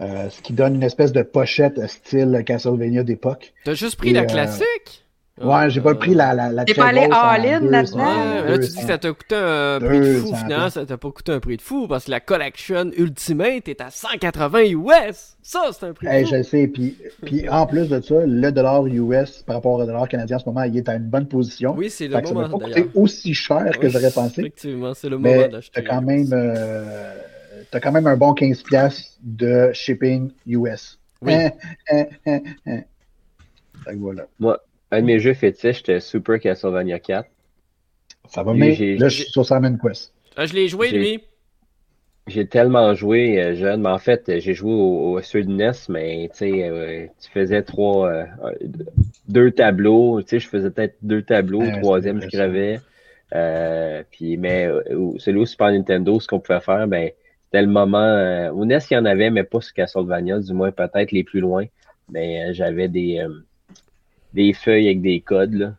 euh, 0.00 0.28
ce 0.30 0.42
qui 0.42 0.52
donne 0.52 0.74
une 0.74 0.82
espèce 0.82 1.12
de 1.12 1.22
pochette 1.22 1.86
style 1.88 2.42
Castlevania 2.44 3.04
d'époque. 3.04 3.52
T'as 3.64 3.74
juste 3.74 3.96
pris 3.96 4.12
la 4.12 4.22
euh, 4.22 4.26
classique? 4.26 5.06
Ouais, 5.40 5.70
j'ai 5.70 5.80
pas 5.80 5.94
pris 5.94 6.14
la 6.14 6.34
la, 6.34 6.50
la 6.50 6.64
T'es 6.64 6.74
pas 6.74 6.88
allé 6.88 7.08
all-in 7.10 7.60
là-dedans? 7.60 7.98
Ouais, 7.98 8.50
là, 8.50 8.58
tu 8.58 8.68
dis 8.68 8.76
que 8.76 8.86
ça 8.86 8.98
t'a 8.98 9.12
coûté 9.12 9.34
un 9.34 9.78
prix 9.80 10.00
de 10.00 10.14
fou. 10.18 10.34
Finalement, 10.34 10.70
ça 10.70 10.84
t'a 10.84 10.98
pas 10.98 11.10
coûté 11.10 11.32
un 11.32 11.40
prix 11.40 11.56
de 11.56 11.62
fou 11.62 11.88
parce 11.88 12.04
que 12.04 12.10
la 12.10 12.20
collection 12.20 12.90
Ultimate 12.96 13.66
est 13.68 13.80
à 13.80 13.90
180 13.90 14.60
US. 14.64 15.36
Ça, 15.42 15.70
c'est 15.72 15.86
un 15.86 15.94
prix 15.94 16.06
de 16.06 16.12
hey, 16.12 16.24
fou. 16.24 16.34
Je 16.36 16.42
sais. 16.42 16.66
Puis, 16.66 16.96
puis 17.24 17.48
en 17.48 17.66
plus 17.66 17.88
de 17.88 18.00
ça, 18.00 18.16
le 18.26 18.52
dollar 18.52 18.86
US 18.86 19.42
par 19.42 19.56
rapport 19.56 19.72
au 19.72 19.84
dollar 19.84 20.06
canadien 20.08 20.36
en 20.36 20.40
ce 20.40 20.46
moment, 20.46 20.62
il 20.64 20.76
est 20.76 20.88
à 20.88 20.94
une 20.94 21.08
bonne 21.08 21.26
position. 21.26 21.74
Oui, 21.74 21.88
c'est 21.88 22.08
le 22.08 22.16
fait 22.16 22.34
moment. 22.34 22.42
Ça 22.42 22.48
m'a 22.48 22.58
pas 22.58 22.64
coûté 22.66 22.90
aussi 22.94 23.32
cher 23.32 23.78
que 23.78 23.88
j'aurais 23.88 24.10
pensé. 24.10 24.42
Effectivement, 24.42 24.92
c'est 24.92 25.08
le 25.08 25.16
moment 25.16 25.48
d'acheter. 25.48 25.82
T'as 25.82 25.88
quand 25.88 26.02
même, 26.02 26.28
euh, 26.32 27.14
t'as 27.70 27.80
quand 27.80 27.92
même 27.92 28.06
un 28.06 28.16
bon 28.16 28.34
15$ 28.34 29.16
de 29.22 29.70
shipping 29.72 30.32
US. 30.46 30.98
Oui. 31.22 31.32
Hein, 31.32 31.50
hein, 31.90 32.06
hein, 32.26 32.40
hein. 32.66 32.80
Voilà. 33.96 34.26
Moi, 34.38 34.60
un 34.90 35.00
de 35.00 35.06
mes 35.06 35.18
jeux 35.18 35.34
fétiches, 35.34 35.78
c'était 35.78 36.00
Super 36.00 36.40
Castlevania 36.40 36.98
4. 36.98 37.28
Ça 38.28 38.42
va, 38.42 38.54
mais 38.54 38.76
là, 38.96 39.08
je 39.08 39.22
suis 39.22 39.30
sur 39.30 39.44
Simon 39.44 39.76
Quest. 39.76 40.12
Ah, 40.36 40.46
je 40.46 40.54
l'ai 40.54 40.68
joué, 40.68 40.90
lui. 40.90 41.20
J'ai 42.26 42.46
tellement 42.46 42.94
joué 42.94 43.42
euh, 43.42 43.54
jeune, 43.56 43.82
mais 43.82 43.88
en 43.88 43.98
fait, 43.98 44.38
j'ai 44.38 44.54
joué 44.54 44.72
au, 44.72 45.18
au 45.18 45.20
de 45.20 45.50
NES, 45.50 45.72
mais 45.88 46.28
tu 46.32 46.38
sais, 46.38 46.68
euh, 46.68 47.06
tu 47.20 47.30
faisais 47.30 47.62
trois, 47.62 48.08
euh, 48.08 48.24
deux 49.26 49.50
tableaux, 49.50 50.22
tu 50.22 50.28
sais, 50.28 50.38
je 50.38 50.48
faisais 50.48 50.70
peut-être 50.70 50.96
deux 51.02 51.22
tableaux, 51.22 51.62
le 51.62 51.80
troisième, 51.80 52.20
je 52.20 52.28
gravais. 52.28 52.78
puis, 54.10 54.36
mais 54.36 54.68
celui 55.18 55.40
au 55.40 55.46
Super 55.46 55.72
Nintendo, 55.72 56.20
ce 56.20 56.28
qu'on 56.28 56.38
pouvait 56.38 56.60
faire, 56.60 56.86
ben, 56.86 57.10
c'était 57.44 57.62
le 57.62 57.68
moment. 57.68 58.50
au 58.54 58.64
NES, 58.64 58.78
il 58.90 58.94
y 58.94 58.96
en 58.96 59.06
avait, 59.06 59.30
mais 59.30 59.42
pas 59.42 59.60
sur 59.60 59.74
Castlevania, 59.74 60.38
du 60.38 60.52
moins 60.52 60.70
peut-être 60.70 61.10
les 61.10 61.24
plus 61.24 61.40
loin. 61.40 61.64
Mais 62.12 62.54
j'avais 62.54 62.88
des 62.88 63.24
des 64.34 64.52
feuilles 64.52 64.86
avec 64.86 65.02
des 65.02 65.20
codes, 65.20 65.54
là. 65.54 65.74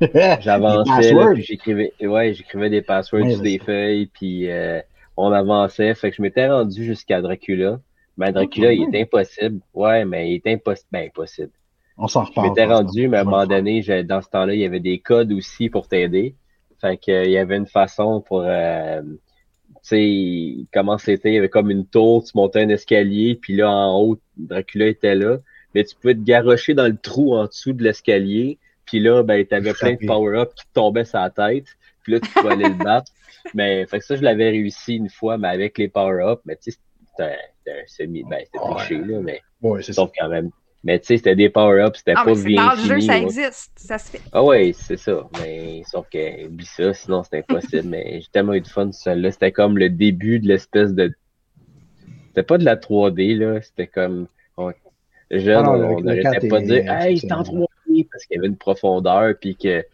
J'avançais, 0.40 1.12
puis 1.34 1.42
j'écrivais, 1.42 1.92
ouais, 2.00 2.32
j'écrivais 2.32 2.70
des 2.70 2.82
passwords 2.82 3.30
sur 3.30 3.40
des 3.40 3.58
feuilles, 3.58 4.06
puis 4.06 4.48
euh, 4.48 4.80
on 5.16 5.32
avançait. 5.32 5.92
Fait 5.94 6.10
que 6.10 6.16
je 6.16 6.22
m'étais 6.22 6.48
rendu 6.48 6.84
jusqu'à 6.84 7.20
Dracula. 7.20 7.80
Mais 8.16 8.32
Dracula, 8.32 8.72
il 8.72 8.94
est 8.94 9.02
impossible. 9.02 9.60
Ouais, 9.74 10.04
mais 10.04 10.30
il 10.30 10.34
est 10.36 10.46
impossible. 10.46 10.88
Ben, 10.92 11.06
impossible. 11.06 11.50
On 11.96 12.06
s'en 12.06 12.24
reparle. 12.24 12.46
Je 12.46 12.50
m'étais 12.50 12.64
rendu, 12.64 13.08
mais 13.08 13.16
à 13.16 13.20
un 13.22 13.24
moment 13.24 13.46
donné, 13.46 13.80
dans 14.04 14.22
ce 14.22 14.28
temps-là, 14.28 14.54
il 14.54 14.60
y 14.60 14.64
avait 14.64 14.80
des 14.80 15.00
codes 15.00 15.32
aussi 15.32 15.68
pour 15.68 15.88
t'aider. 15.88 16.36
Fait 16.80 16.96
que, 16.96 17.10
euh, 17.10 17.24
il 17.24 17.32
y 17.32 17.38
avait 17.38 17.56
une 17.56 17.66
façon 17.66 18.20
pour, 18.20 18.42
euh, 18.44 19.02
tu 19.02 19.18
sais, 19.82 20.66
comment 20.72 20.96
c'était, 20.96 21.30
il 21.30 21.34
y 21.34 21.38
avait 21.38 21.48
comme 21.48 21.70
une 21.72 21.86
tour, 21.86 22.22
tu 22.22 22.30
montais 22.36 22.62
un 22.62 22.68
escalier, 22.68 23.34
puis 23.34 23.56
là, 23.56 23.68
en 23.68 24.00
haut, 24.00 24.18
Dracula 24.36 24.86
était 24.86 25.16
là 25.16 25.38
mais 25.74 25.84
tu 25.84 25.94
pouvais 25.96 26.14
te 26.14 26.20
garrocher 26.20 26.74
dans 26.74 26.86
le 26.86 26.96
trou 26.96 27.34
en 27.34 27.46
dessous 27.46 27.72
de 27.72 27.82
l'escalier. 27.82 28.58
Puis 28.84 29.00
là, 29.00 29.22
ben, 29.22 29.44
t'avais 29.44 29.74
plein 29.74 29.92
de 29.92 30.06
power-up 30.06 30.54
qui 30.54 30.64
te 30.64 30.72
tombaient 30.72 31.04
sur 31.04 31.18
la 31.18 31.30
tête. 31.30 31.66
Puis 32.02 32.12
là, 32.12 32.20
tu 32.20 32.30
pouvais 32.30 32.52
aller 32.52 32.68
le 32.68 32.84
battre. 32.84 33.12
Mais 33.54 33.86
fait 33.86 33.98
que 33.98 34.04
ça, 34.04 34.16
je 34.16 34.22
l'avais 34.22 34.50
réussi 34.50 34.96
une 34.96 35.08
fois, 35.08 35.38
mais 35.38 35.48
avec 35.48 35.78
les 35.78 35.88
power-up. 35.88 36.40
Mais 36.44 36.56
tu 36.56 36.70
sais, 36.70 36.78
c'était 37.10 37.32
un 37.70 37.86
semi. 37.86 38.24
Ben, 38.24 38.40
c'était 38.44 38.58
triché, 38.58 38.98
là, 38.98 39.20
mais. 39.20 39.40
Ouais, 39.62 39.82
c'est 39.82 39.92
ça. 39.92 40.10
quand 40.18 40.28
même. 40.28 40.50
Mais 40.84 40.98
tu 41.00 41.06
sais, 41.06 41.16
c'était 41.16 41.34
des 41.34 41.48
power-ups, 41.48 41.98
c'était 41.98 42.14
ah, 42.16 42.24
pas 42.24 42.34
bien. 42.34 42.66
Dans 42.66 42.74
le 42.74 42.88
jeu, 42.88 43.00
ça 43.00 43.18
existe, 43.18 43.72
ça 43.76 43.98
se 43.98 44.10
fait. 44.10 44.20
Ah 44.32 44.44
ouais, 44.44 44.72
c'est 44.74 44.96
ça. 44.96 45.28
Mais 45.40 45.82
sauf 45.84 46.08
que, 46.08 46.46
oublie 46.46 46.66
ça, 46.66 46.94
sinon 46.94 47.22
c'était 47.22 47.38
impossible. 47.38 47.88
mais 47.88 48.20
j'ai 48.20 48.28
tellement 48.32 48.54
eu 48.54 48.60
de 48.60 48.68
fun, 48.68 48.92
celle-là. 48.92 49.32
C'était 49.32 49.52
comme 49.52 49.76
le 49.76 49.88
début 49.88 50.38
de 50.40 50.46
l'espèce 50.46 50.92
de. 50.94 51.12
C'était 52.28 52.42
pas 52.42 52.58
de 52.58 52.64
la 52.64 52.76
3D, 52.76 53.36
là. 53.36 53.60
C'était 53.60 53.86
comme 53.86 54.28
jeune, 55.30 55.64
ah 55.64 55.70
on 55.70 56.00
n'arrêtait 56.00 56.48
pas 56.48 56.60
de 56.60 56.66
dire 56.66 56.92
Hey, 56.92 57.18
c'est 57.18 57.32
en 57.32 57.42
3D 57.42 58.08
parce 58.10 58.26
qu'il 58.26 58.36
y 58.36 58.38
avait 58.38 58.48
une 58.48 58.56
profondeur, 58.56 59.34
puis 59.40 59.56
que 59.56 59.84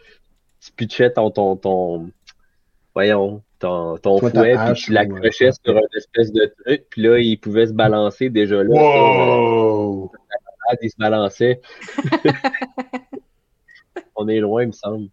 tu 0.60 0.72
pitchais 0.72 1.12
ton, 1.12 1.30
ton, 1.30 1.56
ton 1.56 2.10
voyons, 2.94 3.42
ton, 3.58 3.98
ton 3.98 4.18
fouet, 4.18 4.56
puis 4.56 4.74
tu 4.74 4.92
l'accrochais 4.92 5.50
sur 5.52 5.76
une 5.76 5.82
espèce 5.96 6.32
de 6.32 6.52
truc, 6.64 6.84
puis 6.90 7.02
là, 7.02 7.18
il 7.18 7.38
pouvait 7.38 7.66
se 7.66 7.72
balancer 7.72 8.30
déjà 8.30 8.62
là. 8.62 8.70
Wow! 8.70 10.12
il 10.80 10.90
se 10.90 10.96
balançait. 10.96 11.60
on 14.16 14.28
est 14.28 14.40
loin, 14.40 14.62
il 14.62 14.68
me 14.68 14.72
semble. 14.72 15.08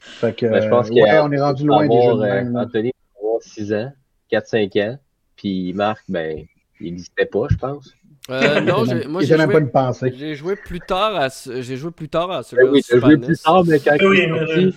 Fait 0.00 0.34
que, 0.34 0.46
ben, 0.46 0.62
je 0.62 0.68
pense 0.68 0.90
ouais, 0.90 1.18
on 1.20 1.32
est 1.32 1.40
rendu 1.40 1.66
loin 1.66 1.84
avoir. 1.84 2.20
Euh, 2.20 2.44
Anthony, 2.54 2.92
avoir 3.18 3.42
6 3.42 3.72
ans, 3.72 3.92
4-5 4.30 4.82
ans, 4.82 4.98
puis 5.36 5.72
Marc, 5.72 6.04
ben, 6.08 6.44
il 6.80 6.86
n'existait 6.86 7.26
pas, 7.26 7.46
je 7.48 7.56
pense. 7.56 7.94
Euh, 8.30 8.60
non, 8.60 8.84
moi 9.08 9.22
j'ai 9.22 9.36
joué, 9.36 10.12
j'ai 10.16 10.34
joué 10.34 10.56
plus 10.56 10.80
tard 10.80 11.16
à 11.16 11.28
j'ai 11.28 11.76
joué 11.76 11.90
plus 11.90 12.08
tard 12.08 12.30
à 12.30 12.42
celui-là. 12.42 12.70
Oui, 12.70 12.82
j'ai 12.88 13.00
joué 13.00 13.16
plus 13.16 13.38
tard, 13.38 13.64
mais 13.64 13.80
quand 13.80 13.96
oui, 14.02 14.72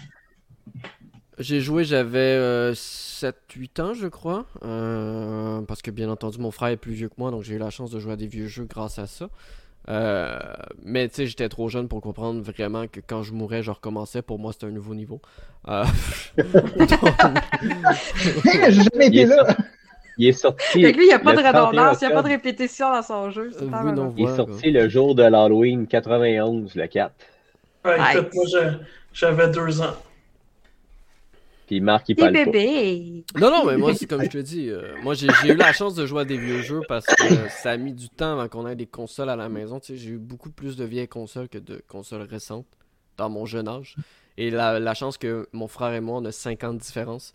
J'ai 1.38 1.62
joué, 1.62 1.84
j'avais 1.84 2.72
7-8 2.72 2.74
euh, 2.74 3.84
ans, 3.84 3.93
je 3.93 4.08
crois. 4.08 4.45
Euh, 4.64 5.62
parce 5.62 5.82
que 5.82 5.91
bien 5.91 6.10
entendu, 6.10 6.39
mon 6.39 6.51
frère 6.51 6.70
est 6.70 6.78
plus 6.78 6.93
vieux 6.93 7.10
que 7.10 7.16
moi, 7.18 7.30
donc 7.32 7.43
j'ai 7.43 7.56
eu 7.56 7.60
la 7.60 7.70
chance 7.70 7.91
de 7.91 7.99
jouer 7.99 8.14
à 8.14 8.16
des 8.16 8.28
vieux 8.28 8.47
jeux 8.47 8.66
grâce 8.66 8.97
à 8.97 9.06
ça. 9.06 9.30
Euh, 9.89 10.39
mais 10.82 11.10
tu 11.10 11.16
sais, 11.16 11.28
j'étais 11.28 11.49
trop 11.49 11.68
jeune 11.68 11.88
pour 11.88 12.01
comprendre 12.01 12.41
vraiment 12.41 12.88
que 12.88 13.01
quand 13.06 13.22
je 13.22 13.34
mourais, 13.34 13.62
je 13.62 13.72
recommençais. 13.72 14.22
Pour 14.22 14.39
moi, 14.39 14.54
c'était 14.54 14.68
un 14.68 14.72
nouveau 14.72 14.95
niveau. 14.95 15.22
Euh... 15.68 15.84
J'ai 18.18 18.72
jamais 18.72 19.08
été 19.08 19.26
là! 19.26 19.56
Il 20.18 20.28
est 20.28 20.34
sorti. 20.34 20.82
Fait 20.82 20.91
que 20.91 20.97
lui, 20.97 21.05
il 21.05 21.07
n'y 21.07 21.14
a 21.14 21.20
pas 21.20 21.34
de 21.34 21.41
31 21.41 21.51
redondance, 21.66 22.01
il 22.01 22.05
n'y 22.07 22.11
a 22.11 22.16
pas 22.16 22.22
de 22.24 22.28
répétition 22.28 22.91
dans 22.91 23.01
son 23.01 23.30
jeu. 23.32 23.51
C'est 23.51 23.64
Euh, 23.64 23.70
pas 23.70 23.82
oui, 23.82 23.86
mal. 23.86 23.95
non. 23.95 24.14
Il 24.18 24.26
est 24.26 24.36
sorti 24.36 24.72
le 24.72 24.88
jour 24.89 25.16
de 25.16 25.24
l'Halloween 25.24 25.88
91, 25.88 26.76
le 26.76 26.88
4. 26.88 27.14
Ouais, 27.86 27.97
écoute, 28.18 28.34
moi, 28.34 28.45
j'avais 29.14 29.49
deux 29.49 29.82
ans. 29.82 29.95
Puis 31.66 31.80
Marc, 31.80 32.09
il 32.09 32.16
parle 32.16 32.39
pas. 32.43 32.45
bébé. 32.45 33.26
Non, 33.39 33.49
non, 33.49 33.66
mais 33.66 33.78
moi, 33.78 33.93
c'est 33.93 34.05
comme 34.05 34.24
je 34.24 34.30
te 34.30 34.38
dis. 34.38 34.70
euh, 34.70 34.95
moi, 35.01 35.14
j'ai 35.14 35.28
j'ai 35.41 35.49
eu 35.49 35.55
la 35.55 35.72
chance 35.72 35.95
de 35.95 36.05
jouer 36.05 36.22
à 36.22 36.26
des 36.26 36.38
vieux 36.38 36.61
jeux 36.61 36.82
parce 36.88 37.05
que 37.05 37.24
euh, 37.24 37.49
ça 37.49 37.72
a 37.72 37.78
mis 37.78 37.93
du 37.93 38.09
temps 38.09 38.34
avant 38.34 38.49
qu'on 38.49 38.68
ait 38.68 38.76
des 38.76 38.86
consoles 38.86 39.30
à 39.30 39.36
la 39.38 39.47
maison. 39.49 39.80
Tu 39.80 39.93
sais, 39.93 39.97
j'ai 39.97 40.09
eu 40.11 40.18
beaucoup 40.18 40.49
plus 40.51 40.76
de 40.76 40.84
vieilles 40.84 41.07
consoles 41.07 41.47
que 41.47 41.57
de 41.57 41.82
consoles 41.88 42.24
récentes 42.24 42.68
dans 43.18 43.30
mon 43.30 43.45
jeune 43.45 43.68
âge. 43.70 43.95
Et 44.38 44.49
la, 44.51 44.80
la 44.80 44.93
chance 44.93 45.18
que 45.18 45.47
mon 45.53 45.68
frère 45.68 45.93
et 45.93 46.01
moi, 46.01 46.18
on 46.20 46.26
a 46.26 46.32
5 46.32 46.64
ans 46.66 46.74
de 46.74 46.80
différence. 46.80 47.34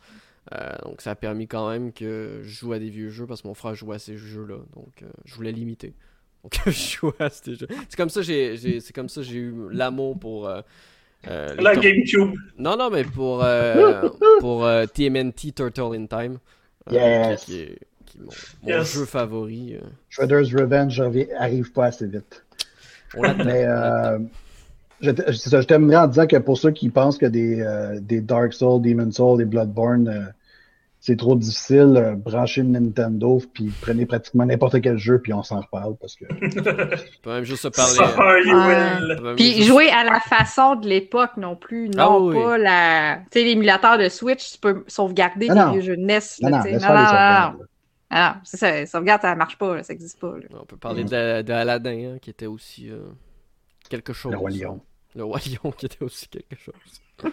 Euh, 0.55 0.71
donc, 0.85 1.01
ça 1.03 1.11
a 1.11 1.15
permis 1.15 1.47
quand 1.47 1.69
même 1.71 1.93
que 1.93 2.41
je 2.43 2.49
joue 2.49 2.73
à 2.73 2.79
des 2.79 2.89
vieux 2.89 3.11
jeux 3.11 3.27
parce 3.27 3.43
que 3.43 3.49
mon 3.49 3.55
frère 3.55 3.75
jouait 3.75 3.97
à 3.97 3.99
ces 3.99 4.17
jeux-là. 4.17 4.57
Donc, 4.75 5.03
euh, 5.03 5.07
je 5.27 5.35
voulais 5.35 5.53
limiter. 5.53 5.95
Donc, 6.45 6.55
je 6.67 6.71
jouais 6.71 7.13
à 7.21 7.29
ces 7.31 7.55
jeux. 7.57 7.67
C'est 7.89 7.97
comme 7.97 8.09
ça 8.09 8.21
que 8.21 8.27
j'ai- 8.27 8.57
j'ai 8.57 8.81
c'est 8.81 8.93
comme 8.95 9.09
ça 9.09 9.23
j'ai 9.23 9.37
eu 9.37 9.55
l'amour 9.71 10.19
pour. 10.19 10.49
euh, 10.49 10.63
euh, 11.29 11.55
La 11.59 11.75
tor- 11.75 11.83
GameCube. 11.83 12.35
non, 12.59 12.77
non, 12.77 12.91
mais 12.91 13.03
pour, 13.05 13.43
euh, 13.45 14.09
pour 14.41 14.65
euh, 14.65 14.87
TMNT 14.87 15.53
Turtle 15.55 15.95
in 15.97 16.07
Time. 16.07 16.39
euh, 16.91 16.95
Yes. 16.95 17.45
Qui, 17.45 17.53
qui 17.53 17.59
est, 17.61 17.79
qui 18.07 18.19
est 18.19 18.21
mon, 18.21 18.31
mon 18.63 18.69
Yes. 18.69 18.95
jeu 18.95 19.05
favori. 19.05 19.75
euh. 19.75 19.81
Shredder's 20.09 20.55
Revenge 20.55 21.03
arrive 21.39 21.73
pas 21.73 21.87
assez 21.87 22.07
vite. 22.07 22.45
On 23.17 23.23
Mais 23.45 23.65
euh, 23.67 24.19
je, 25.01 25.11
ça, 25.33 25.61
je 25.61 25.67
terminerai 25.67 25.97
en 25.97 26.07
disant 26.07 26.27
que 26.27 26.37
pour 26.37 26.57
ceux 26.57 26.71
qui 26.71 26.89
pensent 26.89 27.19
que 27.19 27.27
des, 27.27 27.61
euh, 27.61 27.99
des 28.01 28.21
Dark 28.21 28.53
Souls, 28.53 28.81
Demon 28.81 29.11
Souls, 29.11 29.39
des 29.39 29.45
Bloodborne, 29.45 30.09
euh, 30.09 30.21
c'est 31.01 31.17
trop 31.17 31.37
difficile, 31.37 31.95
euh, 31.97 32.15
branchez 32.17 32.61
une 32.63 32.73
Nintendo, 32.73 33.41
puis 33.55 33.73
prenez 33.81 34.05
pratiquement 34.05 34.45
n'importe 34.45 34.81
quel 34.81 34.99
jeu, 34.99 35.21
puis 35.21 35.33
on 35.33 35.43
s'en 35.43 35.61
reparle, 35.61 35.97
parce 36.01 36.17
que 36.17 36.25
peut 37.23 37.31
même 37.33 37.45
juste 37.45 37.63
se 37.63 37.69
parler. 37.69 37.99
Même 39.23 39.37
Puis 39.37 39.53
juste- 39.55 39.69
jouer 39.69 39.89
à 39.91 40.05
la 40.05 40.21
façon 40.21 40.75
de 40.77 40.89
l'époque 40.89 41.37
non 41.37 41.55
plus, 41.57 41.91
Ah 41.97 42.05
non 42.05 42.27
oui. 42.27 42.35
pas 42.35 42.59
la. 42.59 43.17
Tu 43.31 43.39
sais, 43.41 43.45
l'émulateur 43.45 43.97
de 43.99 44.09
Switch, 44.09 44.53
tu 44.55 44.59
peux 44.59 44.85
sauvegarder 44.89 45.49
Non, 45.49 45.73
vieux 45.73 45.83
jeux 45.83 45.97
de 45.97 46.03
NES. 46.03 46.19
non, 46.43 46.49
là, 46.51 46.59
non, 46.65 46.71
non, 47.53 47.59
les. 47.59 47.65
Ah 48.11 48.35
non, 48.37 48.41
c'est 48.43 48.57
ça, 48.57 48.87
sauvegarde, 48.87 49.21
ça 49.23 49.35
marche 49.35 49.59
pas, 49.59 49.77
là, 49.77 49.83
ça 49.83 49.93
existe 49.93 50.19
pas. 50.19 50.35
là. 50.37 50.45
On 50.61 50.65
peut 50.65 50.79
parler 50.79 51.05
de, 51.05 51.43
de 51.43 51.53
Aladdin, 51.53 52.15
hein, 52.15 52.19
qui 52.21 52.31
était 52.31 52.47
aussi 52.47 52.91
euh, 52.91 53.01
quelque 53.91 54.13
chose. 54.15 54.33
Le 54.33 54.39
Roi 54.39 54.51
Lion. 54.51 54.81
Le 55.15 55.25
Roi 55.25 55.39
Lion, 55.47 55.71
qui 55.77 55.87
était 55.87 56.03
aussi 56.03 56.27
quelque 56.29 56.57
chose. 56.57 56.75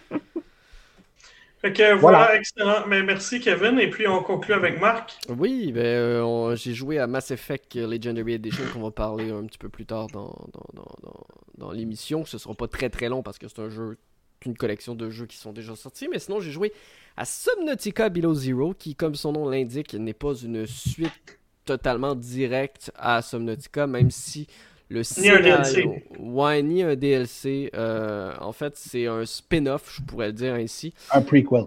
Fait 1.65 1.73
que 1.73 1.93
voilà, 1.95 2.17
Voilà. 2.19 2.35
excellent. 2.35 2.85
Mais 2.87 3.01
merci, 3.01 3.39
Kevin. 3.39 3.79
Et 3.79 3.89
puis, 3.89 4.07
on 4.07 4.21
conclut 4.21 4.53
avec 4.53 4.79
Marc. 4.79 5.13
Oui, 5.29 5.71
ben, 5.71 5.83
euh, 5.83 6.21
on- 6.21 6.55
j'ai 6.55 6.73
joué 6.75 6.99
à 6.99 7.07
Mass 7.07 7.31
Effect 7.31 7.75
Legendary 7.75 8.33
Edition 8.33 8.63
qu'on 8.71 8.81
va 8.83 8.91
parler 8.91 9.31
un 9.31 9.43
petit 9.45 9.57
peu 9.57 9.69
plus 9.69 9.85
tard 9.87 10.05
dans, 10.13 10.27
dans, 10.53 10.65
dans, 10.73 10.91
dans, 11.01 11.23
dans 11.57 11.71
l'émission. 11.71 12.23
Ce 12.25 12.37
sera 12.37 12.53
pas 12.53 12.67
très 12.67 12.89
très 12.91 13.09
long 13.09 13.23
parce 13.23 13.39
que 13.39 13.47
c'est 13.47 13.59
un 13.59 13.69
jeu, 13.69 13.97
une 14.45 14.55
collection 14.55 14.93
de 14.93 15.09
jeux 15.09 15.25
qui 15.25 15.37
sont 15.37 15.53
déjà 15.53 15.75
sortis. 15.75 16.07
Mais 16.07 16.19
sinon, 16.19 16.39
j'ai 16.39 16.51
joué 16.51 16.71
à 17.17 17.25
Subnautica 17.25 18.09
Below 18.09 18.35
Zero, 18.35 18.73
qui, 18.77 18.93
comme 18.93 19.15
son 19.15 19.31
nom 19.31 19.49
l'indique, 19.49 19.95
n'est 19.95 20.13
pas 20.13 20.35
une 20.35 20.67
suite 20.67 21.39
totalement 21.65 22.13
directe 22.13 22.91
à 22.95 23.23
Subnautica, 23.23 23.87
même 23.87 24.11
si 24.11 24.45
le 24.89 24.97
Ni 24.97 25.29
un 25.29 25.41
scénario... 25.41 25.41
DLC. 25.41 26.03
Ouais, 26.19 26.61
ni 26.61 26.83
un 26.83 26.95
DLC. 26.95 27.69
euh, 27.75 28.33
en 28.39 28.51
fait, 28.51 28.73
c'est 28.75 29.07
un 29.07 29.25
spin-off, 29.25 29.95
je 29.95 30.01
pourrais 30.03 30.27
le 30.27 30.33
dire 30.33 30.53
ainsi. 30.53 30.93
Un 31.11 31.21
prequel. 31.21 31.65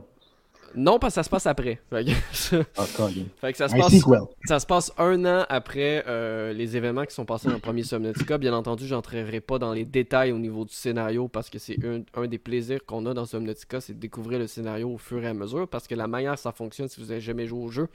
Non, 0.75 0.99
parce 0.99 1.13
que 1.13 1.17
ça 1.17 1.23
se 1.23 1.31
passe 1.31 1.47
après. 1.47 1.81
Fait 1.91 2.05
que, 2.05 2.65
Ah, 2.77 2.85
Colin. 2.97 3.25
fait 3.41 3.53
que 3.53 3.59
ça 3.59 3.69
se 3.69 3.77
passe... 3.77 3.99
sequel. 3.99 4.21
Ça 4.45 4.61
se 4.61 4.67
passe 4.67 4.93
un 4.99 5.25
an 5.25 5.45
après 5.49 6.05
euh, 6.07 6.53
les 6.53 6.77
événements 6.77 7.05
qui 7.05 7.15
sont 7.15 7.25
passés 7.25 7.49
dans 7.49 7.55
le 7.55 7.61
premier 7.61 7.83
Subnautica. 7.83 8.39
Bien 8.39 8.55
entendu, 8.55 8.87
j'entrerai 8.87 9.41
pas 9.41 9.59
dans 9.59 9.73
les 9.73 9.85
détails 9.85 10.33
au 10.33 10.39
niveau 10.39 10.65
du 10.65 10.73
scénario 10.75 11.29
parce 11.29 11.51
que 11.51 11.59
c'est 11.59 11.79
un, 11.85 12.03
un 12.21 12.27
des 12.27 12.39
plaisirs 12.39 12.85
qu'on 12.87 13.07
a 13.07 13.15
dans 13.15 13.27
Subnautica, 13.27 13.81
c'est 13.81 13.95
de 13.95 14.01
découvrir 14.01 14.39
le 14.39 14.47
scénario 14.47 14.91
au 14.91 14.99
fur 14.99 15.23
et 15.23 15.29
à 15.29 15.35
mesure 15.35 15.69
parce 15.69 15.87
que 15.87 15.95
la 15.95 16.07
manière 16.07 16.35
que 16.35 16.41
ça 16.41 16.53
fonctionne, 16.53 16.89
si 16.89 17.01
vous 17.01 17.11
avez 17.11 17.21
jamais 17.21 17.47
joué 17.47 17.61
au 17.61 17.69
jeu, 17.71 17.89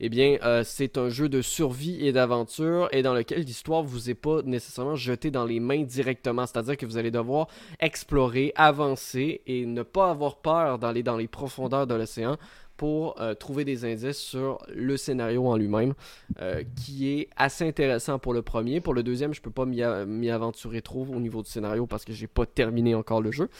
eh 0.00 0.08
bien, 0.08 0.38
euh, 0.42 0.62
c'est 0.64 0.98
un 0.98 1.08
jeu 1.08 1.28
de 1.28 1.40
survie 1.40 2.06
et 2.06 2.12
d'aventure 2.12 2.88
et 2.92 3.02
dans 3.02 3.14
lequel 3.14 3.40
l'histoire 3.40 3.82
vous 3.82 4.10
est 4.10 4.14
pas 4.14 4.42
nécessairement 4.42 4.96
jetée 4.96 5.30
dans 5.30 5.44
les 5.44 5.60
mains 5.60 5.82
directement. 5.82 6.46
C'est-à-dire 6.46 6.76
que 6.76 6.86
vous 6.86 6.98
allez 6.98 7.10
devoir 7.10 7.48
explorer, 7.80 8.52
avancer 8.56 9.40
et 9.46 9.66
ne 9.66 9.82
pas 9.82 10.10
avoir 10.10 10.36
peur 10.36 10.78
d'aller 10.78 11.02
dans 11.02 11.16
les 11.16 11.28
profondeurs 11.28 11.86
de 11.86 11.94
l'océan 11.98 12.38
pour 12.78 13.20
euh, 13.20 13.34
trouver 13.34 13.64
des 13.66 13.84
indices 13.84 14.16
sur 14.16 14.58
le 14.72 14.96
scénario 14.96 15.46
en 15.46 15.56
lui-même, 15.56 15.94
euh, 16.40 16.62
qui 16.76 17.10
est 17.10 17.28
assez 17.36 17.66
intéressant 17.66 18.18
pour 18.18 18.32
le 18.32 18.40
premier. 18.40 18.80
Pour 18.80 18.94
le 18.94 19.02
deuxième, 19.02 19.34
je 19.34 19.42
peux 19.42 19.50
pas 19.50 19.66
m'y 19.66 20.30
aventurer 20.30 20.80
trop 20.80 21.04
au 21.12 21.20
niveau 21.20 21.42
du 21.42 21.50
scénario 21.50 21.86
parce 21.86 22.04
que 22.06 22.12
j'ai 22.14 22.28
pas 22.28 22.46
terminé 22.46 22.94
encore 22.94 23.20
le 23.20 23.32
jeu. 23.32 23.50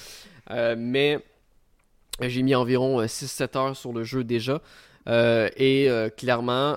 Euh, 0.53 0.76
mais 0.78 1.18
j'ai 2.20 2.43
mis 2.43 2.55
environ 2.55 3.01
euh, 3.01 3.07
6-7 3.07 3.59
heures 3.59 3.76
sur 3.76 3.93
le 3.93 4.05
jeu 4.05 4.24
déjà. 4.24 4.62
Et 5.07 5.89
clairement, 6.18 6.76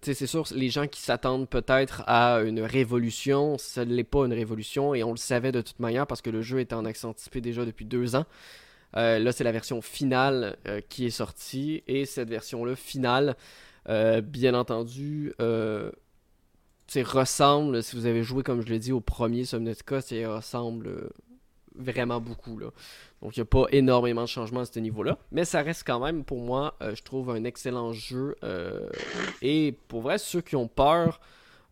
c'est 0.00 0.26
sûr, 0.26 0.46
les 0.54 0.70
gens 0.70 0.86
qui 0.86 1.02
s'attendent 1.02 1.46
peut-être 1.50 2.02
à 2.06 2.40
une 2.40 2.62
révolution, 2.62 3.58
ce 3.58 3.82
n'est 3.82 4.04
pas 4.04 4.24
une 4.24 4.32
révolution, 4.32 4.94
et 4.94 5.04
on 5.04 5.10
le 5.10 5.18
savait 5.18 5.52
de 5.52 5.60
toute 5.60 5.78
manière 5.78 6.06
parce 6.06 6.22
que 6.22 6.30
le 6.30 6.40
jeu 6.40 6.60
était 6.60 6.74
en 6.74 6.86
accès 6.86 7.06
anticipé 7.06 7.42
déjà 7.42 7.66
depuis 7.66 7.84
deux 7.84 8.16
ans. 8.16 8.24
Euh, 8.96 9.18
là, 9.18 9.32
c'est 9.32 9.44
la 9.44 9.52
version 9.52 9.82
finale 9.82 10.56
euh, 10.66 10.80
qui 10.88 11.06
est 11.06 11.10
sortie, 11.10 11.82
et 11.86 12.04
cette 12.06 12.28
version-là, 12.28 12.74
finale, 12.76 13.36
euh, 13.88 14.20
bien 14.20 14.54
entendu, 14.54 15.34
ressemble, 16.96 17.82
si 17.82 17.96
vous 17.96 18.06
avez 18.06 18.22
joué, 18.22 18.42
comme 18.42 18.62
je 18.62 18.68
l'ai 18.68 18.78
dit, 18.78 18.92
au 18.92 19.00
premier 19.00 19.44
Subnautica, 19.44 20.00
ça 20.00 20.16
ressemble 20.34 21.10
vraiment 21.74 22.20
beaucoup. 22.20 22.58
Donc, 23.22 23.36
il 23.36 23.40
n'y 23.40 23.42
a 23.42 23.46
pas 23.46 23.66
énormément 23.70 24.22
de 24.22 24.28
changements 24.28 24.60
à 24.60 24.64
ce 24.64 24.78
niveau-là. 24.78 25.18
Mais 25.32 25.44
ça 25.44 25.62
reste 25.62 25.84
quand 25.86 26.00
même, 26.00 26.24
pour 26.24 26.40
moi, 26.40 26.76
je 26.80 27.02
trouve 27.02 27.30
un 27.30 27.44
excellent 27.44 27.92
jeu. 27.92 28.36
et 29.42 29.76
pour 29.88 30.00
vrai, 30.00 30.18
ceux 30.18 30.40
qui 30.40 30.56
ont 30.56 30.68
peur 30.68 31.20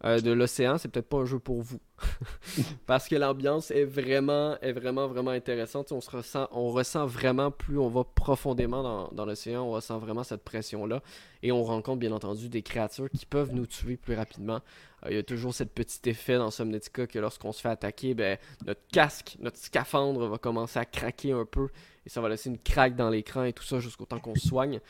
euh, 0.04 0.20
de 0.20 0.30
l'océan, 0.30 0.76
c'est 0.76 0.88
peut-être 0.88 1.08
pas 1.08 1.16
un 1.16 1.24
jeu 1.24 1.38
pour 1.38 1.62
vous. 1.62 1.80
Parce 2.86 3.08
que 3.08 3.16
l'ambiance 3.16 3.70
est 3.70 3.84
vraiment, 3.84 4.58
est 4.60 4.72
vraiment, 4.72 5.08
vraiment 5.08 5.30
intéressante. 5.30 5.90
On, 5.90 6.02
se 6.02 6.10
ressent, 6.10 6.48
on 6.52 6.68
ressent 6.68 7.06
vraiment, 7.06 7.50
plus 7.50 7.78
on 7.78 7.88
va 7.88 8.04
profondément 8.04 9.08
dans, 9.10 9.24
l'océan, 9.24 9.62
on 9.62 9.70
ressent 9.70 9.98
vraiment 9.98 10.22
cette 10.22 10.44
pression-là. 10.44 11.02
Et 11.42 11.50
on 11.50 11.64
rencontre, 11.64 11.98
bien 11.98 12.12
entendu, 12.12 12.50
des 12.50 12.62
créatures 12.62 13.08
qui 13.08 13.24
peuvent 13.24 13.54
nous 13.54 13.66
tuer 13.66 13.96
plus 13.96 14.14
rapidement. 14.14 14.60
Euh, 15.04 15.10
Il 15.10 15.16
y 15.16 15.18
a 15.18 15.22
toujours 15.22 15.54
cette 15.54 15.72
petit 15.72 16.10
effet 16.10 16.36
dans 16.36 16.50
Subnautica 16.50 17.06
que 17.06 17.18
lorsqu'on 17.18 17.52
se 17.52 17.62
fait 17.62 17.70
attaquer, 17.70 18.12
ben, 18.12 18.36
notre 18.66 18.86
casque, 18.92 19.38
notre 19.40 19.56
scaphandre 19.56 20.28
va 20.28 20.36
commencer 20.36 20.78
à 20.78 20.84
craquer 20.84 21.32
un 21.32 21.46
peu 21.46 21.68
et 22.04 22.10
ça 22.10 22.20
va 22.20 22.28
laisser 22.28 22.50
une 22.50 22.58
craque 22.58 22.96
dans 22.96 23.10
l'écran 23.10 23.44
et 23.44 23.52
tout 23.52 23.64
ça 23.64 23.80
jusqu'au 23.80 24.04
temps 24.04 24.20
qu'on 24.20 24.34
se 24.34 24.46
soigne. 24.46 24.80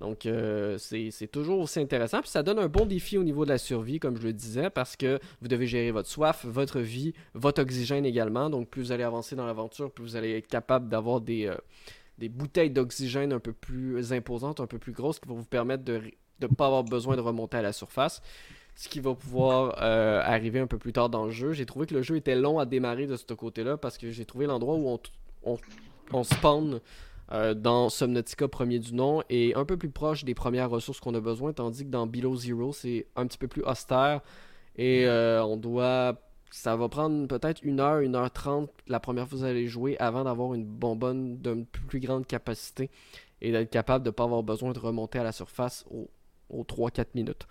Donc 0.00 0.26
euh, 0.26 0.76
c'est 0.78 1.30
toujours 1.30 1.60
aussi 1.60 1.80
intéressant. 1.80 2.20
Puis 2.20 2.30
ça 2.30 2.42
donne 2.42 2.58
un 2.58 2.68
bon 2.68 2.86
défi 2.86 3.16
au 3.16 3.24
niveau 3.24 3.44
de 3.44 3.50
la 3.50 3.58
survie, 3.58 3.98
comme 3.98 4.16
je 4.16 4.22
le 4.22 4.32
disais, 4.32 4.70
parce 4.70 4.96
que 4.96 5.18
vous 5.40 5.48
devez 5.48 5.66
gérer 5.66 5.90
votre 5.90 6.08
soif, 6.08 6.44
votre 6.44 6.80
vie, 6.80 7.14
votre 7.34 7.62
oxygène 7.62 8.04
également. 8.04 8.50
Donc 8.50 8.68
plus 8.68 8.82
vous 8.82 8.92
allez 8.92 9.04
avancer 9.04 9.36
dans 9.36 9.46
l'aventure, 9.46 9.90
plus 9.90 10.04
vous 10.04 10.16
allez 10.16 10.36
être 10.36 10.48
capable 10.48 10.88
d'avoir 10.88 11.20
des, 11.20 11.46
euh, 11.46 11.56
des 12.18 12.28
bouteilles 12.28 12.70
d'oxygène 12.70 13.32
un 13.32 13.40
peu 13.40 13.52
plus 13.52 14.12
imposantes, 14.12 14.60
un 14.60 14.66
peu 14.66 14.78
plus 14.78 14.92
grosses, 14.92 15.18
qui 15.18 15.28
vont 15.28 15.36
vous 15.36 15.44
permettre 15.44 15.84
de 15.84 16.00
ne 16.42 16.46
pas 16.46 16.66
avoir 16.66 16.84
besoin 16.84 17.16
de 17.16 17.22
remonter 17.22 17.56
à 17.56 17.62
la 17.62 17.72
surface 17.72 18.20
ce 18.76 18.90
qui 18.90 19.00
va 19.00 19.14
pouvoir 19.14 19.78
euh, 19.80 20.20
arriver 20.22 20.60
un 20.60 20.66
peu 20.66 20.76
plus 20.76 20.92
tard 20.92 21.08
dans 21.08 21.24
le 21.24 21.30
jeu. 21.30 21.52
J'ai 21.52 21.64
trouvé 21.64 21.86
que 21.86 21.94
le 21.94 22.02
jeu 22.02 22.16
était 22.16 22.36
long 22.36 22.58
à 22.58 22.66
démarrer 22.66 23.06
de 23.06 23.16
ce 23.16 23.24
côté-là 23.32 23.78
parce 23.78 23.96
que 23.96 24.10
j'ai 24.10 24.26
trouvé 24.26 24.46
l'endroit 24.46 24.74
où 24.74 24.86
on, 24.86 25.00
on, 25.44 25.58
on 26.12 26.22
spawn 26.22 26.80
euh, 27.32 27.54
dans 27.54 27.88
Subnautica 27.88 28.48
premier 28.48 28.78
du 28.78 28.94
nom 28.94 29.22
et 29.28 29.54
un 29.54 29.64
peu 29.64 29.76
plus 29.76 29.90
proche 29.90 30.24
des 30.24 30.34
premières 30.34 30.70
ressources 30.70 31.00
qu'on 31.00 31.14
a 31.14 31.20
besoin, 31.20 31.52
tandis 31.52 31.84
que 31.84 31.90
dans 31.90 32.06
Below 32.06 32.36
Zero, 32.36 32.72
c'est 32.72 33.06
un 33.16 33.26
petit 33.26 33.38
peu 33.38 33.48
plus 33.48 33.62
austère 33.62 34.20
et 34.76 35.06
euh, 35.06 35.42
on 35.44 35.56
doit. 35.56 36.20
Ça 36.52 36.76
va 36.76 36.88
prendre 36.88 37.26
peut-être 37.26 37.60
une 37.64 37.80
heure, 37.80 37.98
une 37.98 38.14
heure 38.14 38.30
trente 38.30 38.70
la 38.86 39.00
première 39.00 39.28
fois 39.28 39.36
que 39.36 39.42
vous 39.42 39.44
allez 39.44 39.66
jouer 39.66 39.98
avant 39.98 40.24
d'avoir 40.24 40.54
une 40.54 40.64
bonbonne 40.64 41.38
d'une 41.38 41.66
plus 41.66 41.98
grande 41.98 42.24
capacité 42.24 42.88
et 43.40 43.50
d'être 43.50 43.68
capable 43.68 44.04
de 44.04 44.10
ne 44.10 44.12
pas 44.12 44.24
avoir 44.24 44.44
besoin 44.44 44.72
de 44.72 44.78
remonter 44.78 45.18
à 45.18 45.24
la 45.24 45.32
surface 45.32 45.84
aux, 45.90 46.08
aux 46.48 46.62
3-4 46.62 47.06
minutes. 47.14 47.46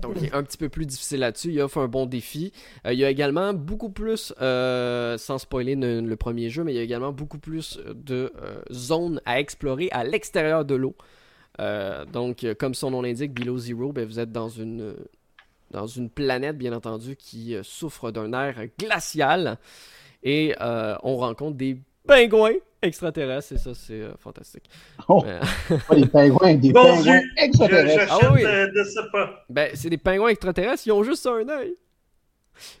Donc, 0.00 0.14
il 0.16 0.26
est 0.26 0.34
un 0.34 0.42
petit 0.42 0.56
peu 0.56 0.68
plus 0.68 0.86
difficile 0.86 1.20
là-dessus. 1.20 1.52
Il 1.52 1.60
offre 1.60 1.78
un 1.78 1.88
bon 1.88 2.06
défi. 2.06 2.52
Euh, 2.86 2.92
il 2.92 2.98
y 2.98 3.04
a 3.04 3.10
également 3.10 3.52
beaucoup 3.54 3.90
plus, 3.90 4.32
euh, 4.40 5.18
sans 5.18 5.38
spoiler 5.38 5.74
le, 5.74 6.00
le, 6.00 6.16
premier 6.16 6.50
jeu, 6.50 6.64
mais 6.64 6.72
il 6.72 6.76
y 6.76 6.80
a 6.80 6.82
également 6.82 7.12
beaucoup 7.12 7.38
plus 7.38 7.80
de 7.86 8.32
euh, 8.42 8.60
zones 8.72 9.20
à 9.24 9.40
explorer 9.40 9.88
à 9.92 10.04
l'extérieur 10.04 10.64
de 10.64 10.74
l'eau. 10.74 10.94
Donc, 12.12 12.46
comme 12.60 12.74
son 12.74 12.92
nom 12.92 13.02
l'indique, 13.02 13.32
Below 13.32 13.58
Zero, 13.58 13.92
ben, 13.92 14.06
vous 14.06 14.20
êtes 14.20 14.30
dans 14.30 14.48
une, 14.48 14.94
dans 15.72 15.88
une 15.88 16.08
planète, 16.08 16.56
bien 16.56 16.72
entendu, 16.72 17.16
qui 17.16 17.56
souffre 17.62 18.12
d'un 18.12 18.32
air 18.32 18.66
glacial. 18.78 19.58
Et 20.22 20.54
on 20.60 21.16
rencontre 21.16 21.56
des 21.56 21.78
pingouins 22.06 22.54
extraterrestres, 22.82 23.52
et 23.54 23.58
ça, 23.58 23.74
c'est 23.74 24.02
fantastique. 24.18 24.64
Oh, 25.08 25.24
pas 25.88 25.94
des 25.94 26.06
pingouins, 26.06 26.54
des 26.54 26.72
pingouins 26.72 27.20
extraterrestres. 27.36 28.18
ah 28.22 28.32
oui. 28.32 28.42
de, 28.42 28.84
sais 28.84 29.00
pas. 29.12 29.44
Ben, 29.48 29.70
c'est 29.74 29.90
des 29.90 29.98
pingouins 29.98 30.28
extraterrestres, 30.28 30.86
ils 30.86 30.92
ont 30.92 31.02
juste 31.02 31.26
un 31.26 31.48
œil. 31.48 31.74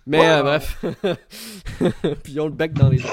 Mais 0.06 0.42
bref. 0.42 0.84
Puis 2.22 2.32
ils 2.32 2.40
ont 2.40 2.46
le 2.46 2.52
bec 2.52 2.72
dans 2.72 2.88
les 2.88 2.98
yeux. 2.98 3.08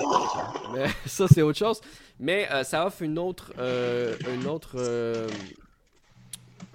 Mais 0.73 0.87
ça, 1.05 1.27
c'est 1.27 1.41
autre 1.41 1.57
chose. 1.57 1.81
Mais 2.19 2.47
euh, 2.51 2.63
ça 2.63 2.85
offre 2.85 3.01
une 3.01 3.19
autre. 3.19 3.53
Euh, 3.59 4.15
une 4.33 4.47
autre 4.47 4.75
euh, 4.75 5.27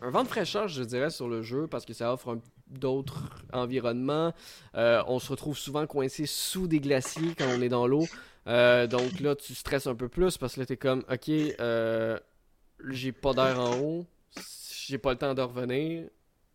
un 0.02 0.10
vent 0.10 0.22
de 0.22 0.28
fraîcheur, 0.28 0.68
je 0.68 0.82
dirais, 0.82 1.10
sur 1.10 1.28
le 1.28 1.42
jeu 1.42 1.66
parce 1.66 1.84
que 1.84 1.92
ça 1.92 2.12
offre 2.12 2.38
d'autres 2.68 3.28
environnements. 3.52 4.32
on 4.74 5.18
se 5.18 5.28
retrouve 5.28 5.58
souvent 5.58 5.86
coincé 5.86 6.24
sous 6.24 6.66
des 6.68 6.80
glaciers 6.80 7.34
quand 7.36 7.46
on 7.48 7.60
est 7.60 7.68
dans 7.68 7.86
l'eau. 7.86 8.06
Donc 8.46 9.20
là, 9.20 9.34
tu 9.36 9.54
stresses 9.54 9.86
un 9.86 9.94
peu 9.94 10.08
plus 10.08 10.38
parce 10.38 10.54
que 10.54 10.60
là, 10.60 10.66
t'es 10.66 10.76
comme, 10.76 11.04
ok, 11.10 11.30
j'ai 12.88 13.12
pas 13.12 13.32
d'air 13.32 13.60
en 13.60 13.78
haut, 13.78 14.06
j'ai 14.86 14.98
pas 14.98 15.12
le 15.12 15.18
temps 15.18 15.34
de 15.34 15.42
revenir 15.42 16.04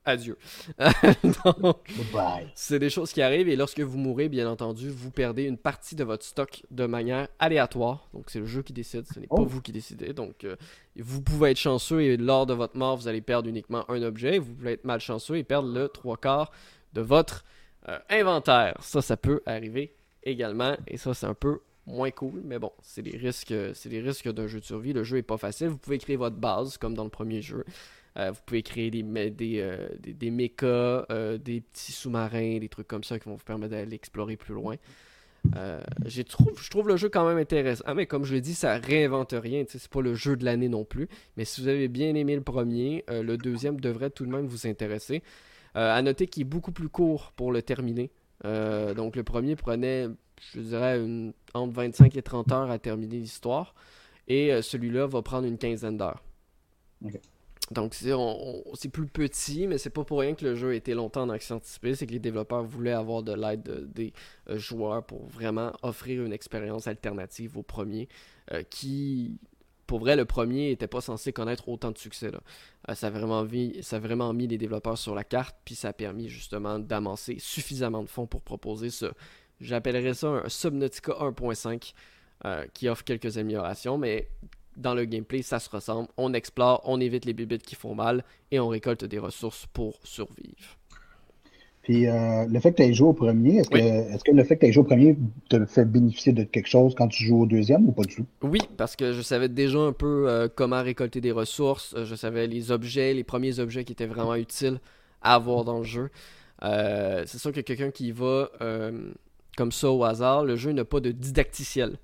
adieu. 0.05 0.37
c'est 2.55 2.79
des 2.79 2.89
choses 2.89 3.11
qui 3.11 3.21
arrivent 3.21 3.49
et 3.49 3.55
lorsque 3.55 3.79
vous 3.79 3.97
mourrez, 3.97 4.29
bien 4.29 4.49
entendu, 4.49 4.89
vous 4.89 5.11
perdez 5.11 5.43
une 5.43 5.57
partie 5.57 5.95
de 5.95 6.03
votre 6.03 6.23
stock 6.23 6.63
de 6.71 6.85
manière 6.85 7.27
aléatoire. 7.39 8.07
Donc 8.13 8.29
c'est 8.29 8.39
le 8.39 8.45
jeu 8.45 8.61
qui 8.61 8.73
décide, 8.73 9.05
ce 9.11 9.19
n'est 9.19 9.27
pas 9.27 9.35
oh. 9.37 9.45
vous 9.45 9.61
qui 9.61 9.71
décidez. 9.71 10.13
Donc 10.13 10.43
euh, 10.43 10.55
vous 10.95 11.21
pouvez 11.21 11.51
être 11.51 11.57
chanceux 11.57 12.01
et 12.01 12.17
lors 12.17 12.45
de 12.45 12.53
votre 12.53 12.77
mort, 12.77 12.95
vous 12.97 13.07
allez 13.07 13.21
perdre 13.21 13.49
uniquement 13.49 13.89
un 13.89 14.01
objet. 14.03 14.37
Vous 14.37 14.53
pouvez 14.53 14.73
être 14.73 14.85
malchanceux 14.85 15.37
et 15.37 15.43
perdre 15.43 15.73
le 15.73 15.89
trois 15.89 16.17
quarts 16.17 16.51
de 16.93 17.01
votre 17.01 17.43
euh, 17.89 17.97
inventaire. 18.09 18.77
Ça, 18.81 19.01
ça 19.01 19.17
peut 19.17 19.41
arriver 19.45 19.95
également 20.23 20.77
et 20.87 20.97
ça, 20.97 21.13
c'est 21.13 21.27
un 21.27 21.33
peu 21.33 21.61
moins 21.85 22.11
cool, 22.11 22.41
mais 22.43 22.59
bon, 22.59 22.71
c'est 22.81 23.01
les 23.01 23.17
risques, 23.17 23.53
c'est 23.73 23.89
les 23.89 24.01
risques 24.01 24.31
d'un 24.31 24.47
jeu 24.47 24.59
de 24.59 24.65
survie. 24.65 24.93
Le 24.93 25.03
jeu 25.03 25.17
est 25.17 25.23
pas 25.23 25.37
facile. 25.37 25.67
Vous 25.67 25.77
pouvez 25.77 25.97
créer 25.97 26.15
votre 26.15 26.37
base 26.37 26.77
comme 26.77 26.95
dans 26.95 27.03
le 27.03 27.09
premier 27.09 27.41
jeu. 27.41 27.63
Euh, 28.17 28.31
vous 28.31 28.39
pouvez 28.45 28.63
créer 28.63 28.89
des, 28.91 29.03
des, 29.03 29.59
euh, 29.59 29.89
des, 29.99 30.13
des 30.13 30.31
mechas, 30.31 31.05
euh, 31.11 31.37
des 31.37 31.61
petits 31.61 31.91
sous-marins, 31.91 32.59
des 32.59 32.69
trucs 32.69 32.87
comme 32.87 33.03
ça 33.03 33.19
qui 33.19 33.27
vont 33.27 33.35
vous 33.35 33.43
permettre 33.43 33.71
d'aller 33.71 33.95
explorer 33.95 34.37
plus 34.37 34.53
loin. 34.53 34.75
je 35.53 36.21
trouve 36.69 36.87
le 36.87 36.95
jeu 36.95 37.09
quand 37.09 37.27
même 37.27 37.37
intéressant. 37.37 37.83
Ah, 37.85 37.93
mais 37.93 38.05
comme 38.05 38.23
je 38.23 38.33
l'ai 38.33 38.41
dit, 38.41 38.55
ça 38.55 38.77
réinvente 38.77 39.33
rien. 39.37 39.63
C'est 39.67 39.87
pas 39.89 40.01
le 40.01 40.15
jeu 40.15 40.37
de 40.37 40.45
l'année 40.45 40.69
non 40.69 40.85
plus. 40.85 41.09
Mais 41.35 41.45
si 41.45 41.61
vous 41.61 41.67
avez 41.67 41.87
bien 41.89 42.15
aimé 42.15 42.35
le 42.35 42.41
premier, 42.41 43.03
le 43.09 43.35
deuxième 43.35 43.79
devrait 43.79 44.09
tout 44.09 44.25
de 44.25 44.31
même 44.31 44.47
vous 44.47 44.65
intéresser. 44.65 45.21
à 45.73 46.01
noter 46.01 46.27
qu'il 46.27 46.41
est 46.41 46.45
beaucoup 46.45 46.71
plus 46.71 46.89
court 46.89 47.33
pour 47.35 47.51
le 47.51 47.61
terminer. 47.61 48.11
donc 48.43 49.17
le 49.17 49.23
premier 49.23 49.57
prenait, 49.57 50.07
je 50.53 50.61
dirais, 50.61 50.99
une, 50.99 51.33
entre 51.55 51.73
25 51.73 52.15
et 52.15 52.21
30 52.21 52.51
heures 52.51 52.71
à 52.71 52.79
terminer 52.79 53.17
l'histoire. 53.17 53.75
Et 54.27 54.61
celui-là 54.61 55.05
va 55.05 55.21
prendre 55.21 55.47
une 55.47 55.57
quinzaine 55.57 55.97
d'heures. 55.97 56.23
Donc 57.71 57.95
c'est 57.95 58.89
plus 58.89 59.07
petit, 59.07 59.65
mais 59.65 59.79
c'est 59.79 59.89
pas 59.89 60.03
pour 60.03 60.19
rien 60.19 60.35
que 60.35 60.45
le 60.45 60.55
jeu 60.55 60.69
a 60.69 60.75
été 60.75 60.93
longtemps 60.93 61.23
en 61.23 61.29
action 61.29 61.55
anticipée, 61.55 61.95
c'est 61.95 62.05
que 62.05 62.11
les 62.11 62.19
développeurs 62.19 62.63
voulaient 62.63 62.91
avoir 62.91 63.23
de 63.23 63.33
l'aide 63.33 63.91
des 63.91 64.13
euh, 64.49 64.59
joueurs 64.59 65.03
pour 65.03 65.25
vraiment 65.25 65.71
offrir 65.81 66.23
une 66.23 66.33
expérience 66.33 66.85
alternative 66.85 67.57
au 67.57 67.63
premier, 67.63 68.07
euh, 68.51 68.61
qui, 68.69 69.39
pour 69.87 69.97
vrai, 69.97 70.15
le 70.15 70.25
premier 70.25 70.69
n'était 70.69 70.87
pas 70.87 71.01
censé 71.01 71.33
connaître 71.33 71.67
autant 71.67 71.89
de 71.89 71.97
succès. 71.97 72.29
Là. 72.29 72.39
Euh, 72.89 72.93
ça, 72.93 73.07
a 73.07 73.09
vraiment 73.09 73.43
mis, 73.43 73.81
ça 73.81 73.95
a 73.95 73.99
vraiment 73.99 74.31
mis 74.31 74.45
les 74.45 74.59
développeurs 74.59 74.99
sur 74.99 75.15
la 75.15 75.23
carte, 75.23 75.57
puis 75.65 75.73
ça 75.73 75.87
a 75.87 75.93
permis 75.93 76.29
justement 76.29 76.77
d'amasser 76.77 77.37
suffisamment 77.39 78.03
de 78.03 78.09
fonds 78.09 78.27
pour 78.27 78.41
proposer 78.41 78.91
ce, 78.91 79.07
j'appellerais 79.61 80.13
ça 80.13 80.27
un 80.27 80.49
Subnautica 80.49 81.13
1.5, 81.13 81.93
qui 82.73 82.89
offre 82.89 83.03
quelques 83.03 83.37
améliorations, 83.37 83.97
mais 83.97 84.27
dans 84.77 84.93
le 84.93 85.05
gameplay, 85.05 85.41
ça 85.41 85.59
se 85.59 85.69
ressemble. 85.69 86.09
On 86.17 86.33
explore, 86.33 86.81
on 86.85 86.99
évite 86.99 87.25
les 87.25 87.33
bibites 87.33 87.63
qui 87.63 87.75
font 87.75 87.95
mal 87.95 88.23
et 88.51 88.59
on 88.59 88.67
récolte 88.67 89.05
des 89.05 89.19
ressources 89.19 89.65
pour 89.73 89.99
survivre. 90.03 90.77
Puis 91.83 92.07
euh, 92.07 92.45
le 92.47 92.59
fait 92.59 92.71
que 92.71 92.77
tu 92.77 92.83
aies 92.83 92.93
joué 92.93 93.09
au 93.09 93.13
premier, 93.13 93.57
est-ce 93.57 93.69
que, 93.69 94.31
le 94.31 94.43
fait 94.43 94.55
que 94.55 94.61
tu 94.61 94.65
aies 94.65 94.71
joué 94.71 94.81
au 94.81 94.87
premier 94.87 95.15
te 95.49 95.63
fait 95.65 95.85
bénéficier 95.85 96.33
de 96.33 96.43
quelque 96.43 96.67
chose 96.67 96.95
quand 96.95 97.07
tu 97.07 97.23
joues 97.23 97.41
au 97.41 97.45
deuxième 97.45 97.87
ou 97.87 97.91
pas 97.91 98.01
du 98.01 98.15
tout? 98.15 98.25
Oui, 98.41 98.59
parce 98.75 98.95
que 98.95 99.13
je 99.13 99.21
savais 99.21 99.49
déjà 99.49 99.77
un 99.77 99.91
peu 99.91 100.27
euh, 100.27 100.47
comment 100.53 100.81
récolter 100.81 101.21
des 101.21 101.31
ressources. 101.31 101.93
Euh, 101.95 102.05
je 102.05 102.15
savais 102.15 102.47
les 102.47 102.71
objets, 102.71 103.13
les 103.13 103.23
premiers 103.23 103.59
objets 103.59 103.83
qui 103.83 103.93
étaient 103.93 104.07
vraiment 104.07 104.33
utiles 104.33 104.79
à 105.21 105.35
avoir 105.35 105.63
dans 105.63 105.77
le 105.77 105.83
jeu. 105.83 106.09
c'est 106.61 107.37
sûr 107.37 107.51
que 107.51 107.61
quelqu'un 107.61 107.91
qui 107.91 108.11
va 108.11 108.49
comme 109.55 109.71
ça 109.71 109.91
au 109.91 110.03
hasard, 110.03 110.43
le 110.43 110.55
jeu 110.55 110.71
n'a 110.71 110.85
pas 110.85 110.99
de 110.99 111.11
didacticiel. 111.11 111.97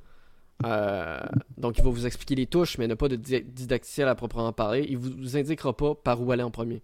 Euh, 0.65 1.19
donc, 1.57 1.77
il 1.77 1.83
va 1.83 1.89
vous 1.89 2.05
expliquer 2.05 2.35
les 2.35 2.45
touches, 2.45 2.77
mais 2.77 2.87
n'a 2.87 2.95
pas 2.95 3.07
de 3.07 3.15
didacticiel 3.15 4.07
à 4.07 4.15
proprement 4.15 4.53
parler. 4.53 4.85
Il 4.89 4.99
ne 4.99 5.23
vous, 5.23 5.37
indiquera 5.37 5.75
pas 5.75 5.95
par 5.95 6.21
où 6.21 6.31
aller 6.31 6.43
en 6.43 6.51
premier. 6.51 6.81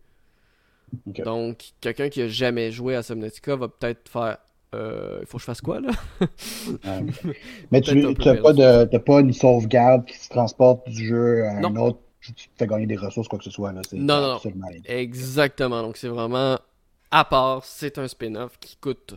Donc, 1.05 1.71
quelqu'un 1.81 2.09
qui 2.09 2.21
a 2.21 2.27
jamais 2.27 2.71
joué 2.71 2.95
à 2.95 3.03
Subnautica 3.03 3.55
va 3.55 3.67
peut-être 3.67 4.09
faire 4.09 4.37
euh, 4.75 5.19
il 5.21 5.27
faut 5.27 5.37
que 5.37 5.41
je 5.41 5.45
fasse 5.45 5.61
quoi 5.61 5.79
là? 5.79 5.91
Mais 7.71 7.79
tu 7.79 7.95
n'as 7.95 8.85
pas, 8.85 8.99
pas 8.99 9.19
une 9.21 9.31
sauvegarde 9.31 10.05
qui 10.05 10.17
se 10.17 10.29
transporte 10.29 10.89
du 10.89 11.07
jeu 11.07 11.45
à 11.45 11.57
un 11.59 11.75
autre, 11.77 11.99
tu 12.19 12.49
fais 12.57 12.67
gagner 12.67 12.85
des 12.85 12.97
ressources, 12.97 13.29
quoi 13.29 13.39
que 13.39 13.45
ce 13.45 13.51
soit. 13.51 13.71
Là. 13.71 13.81
Non, 13.93 14.19
non, 14.21 14.39
non. 14.43 14.67
Exactement. 14.85 15.81
Donc, 15.83 15.95
c'est 15.95 16.09
vraiment 16.09 16.57
à 17.11 17.25
part, 17.25 17.63
c'est 17.63 17.97
un 17.97 18.07
spin-off 18.07 18.57
qui 18.59 18.75
coûte 18.77 19.15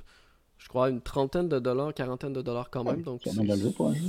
crois, 0.68 0.90
une 0.90 1.00
trentaine 1.00 1.48
de 1.48 1.58
dollars, 1.58 1.94
quarantaine 1.94 2.32
de 2.32 2.42
dollars 2.42 2.70
quand 2.70 2.84
même. 2.84 3.02
donc, 3.02 3.22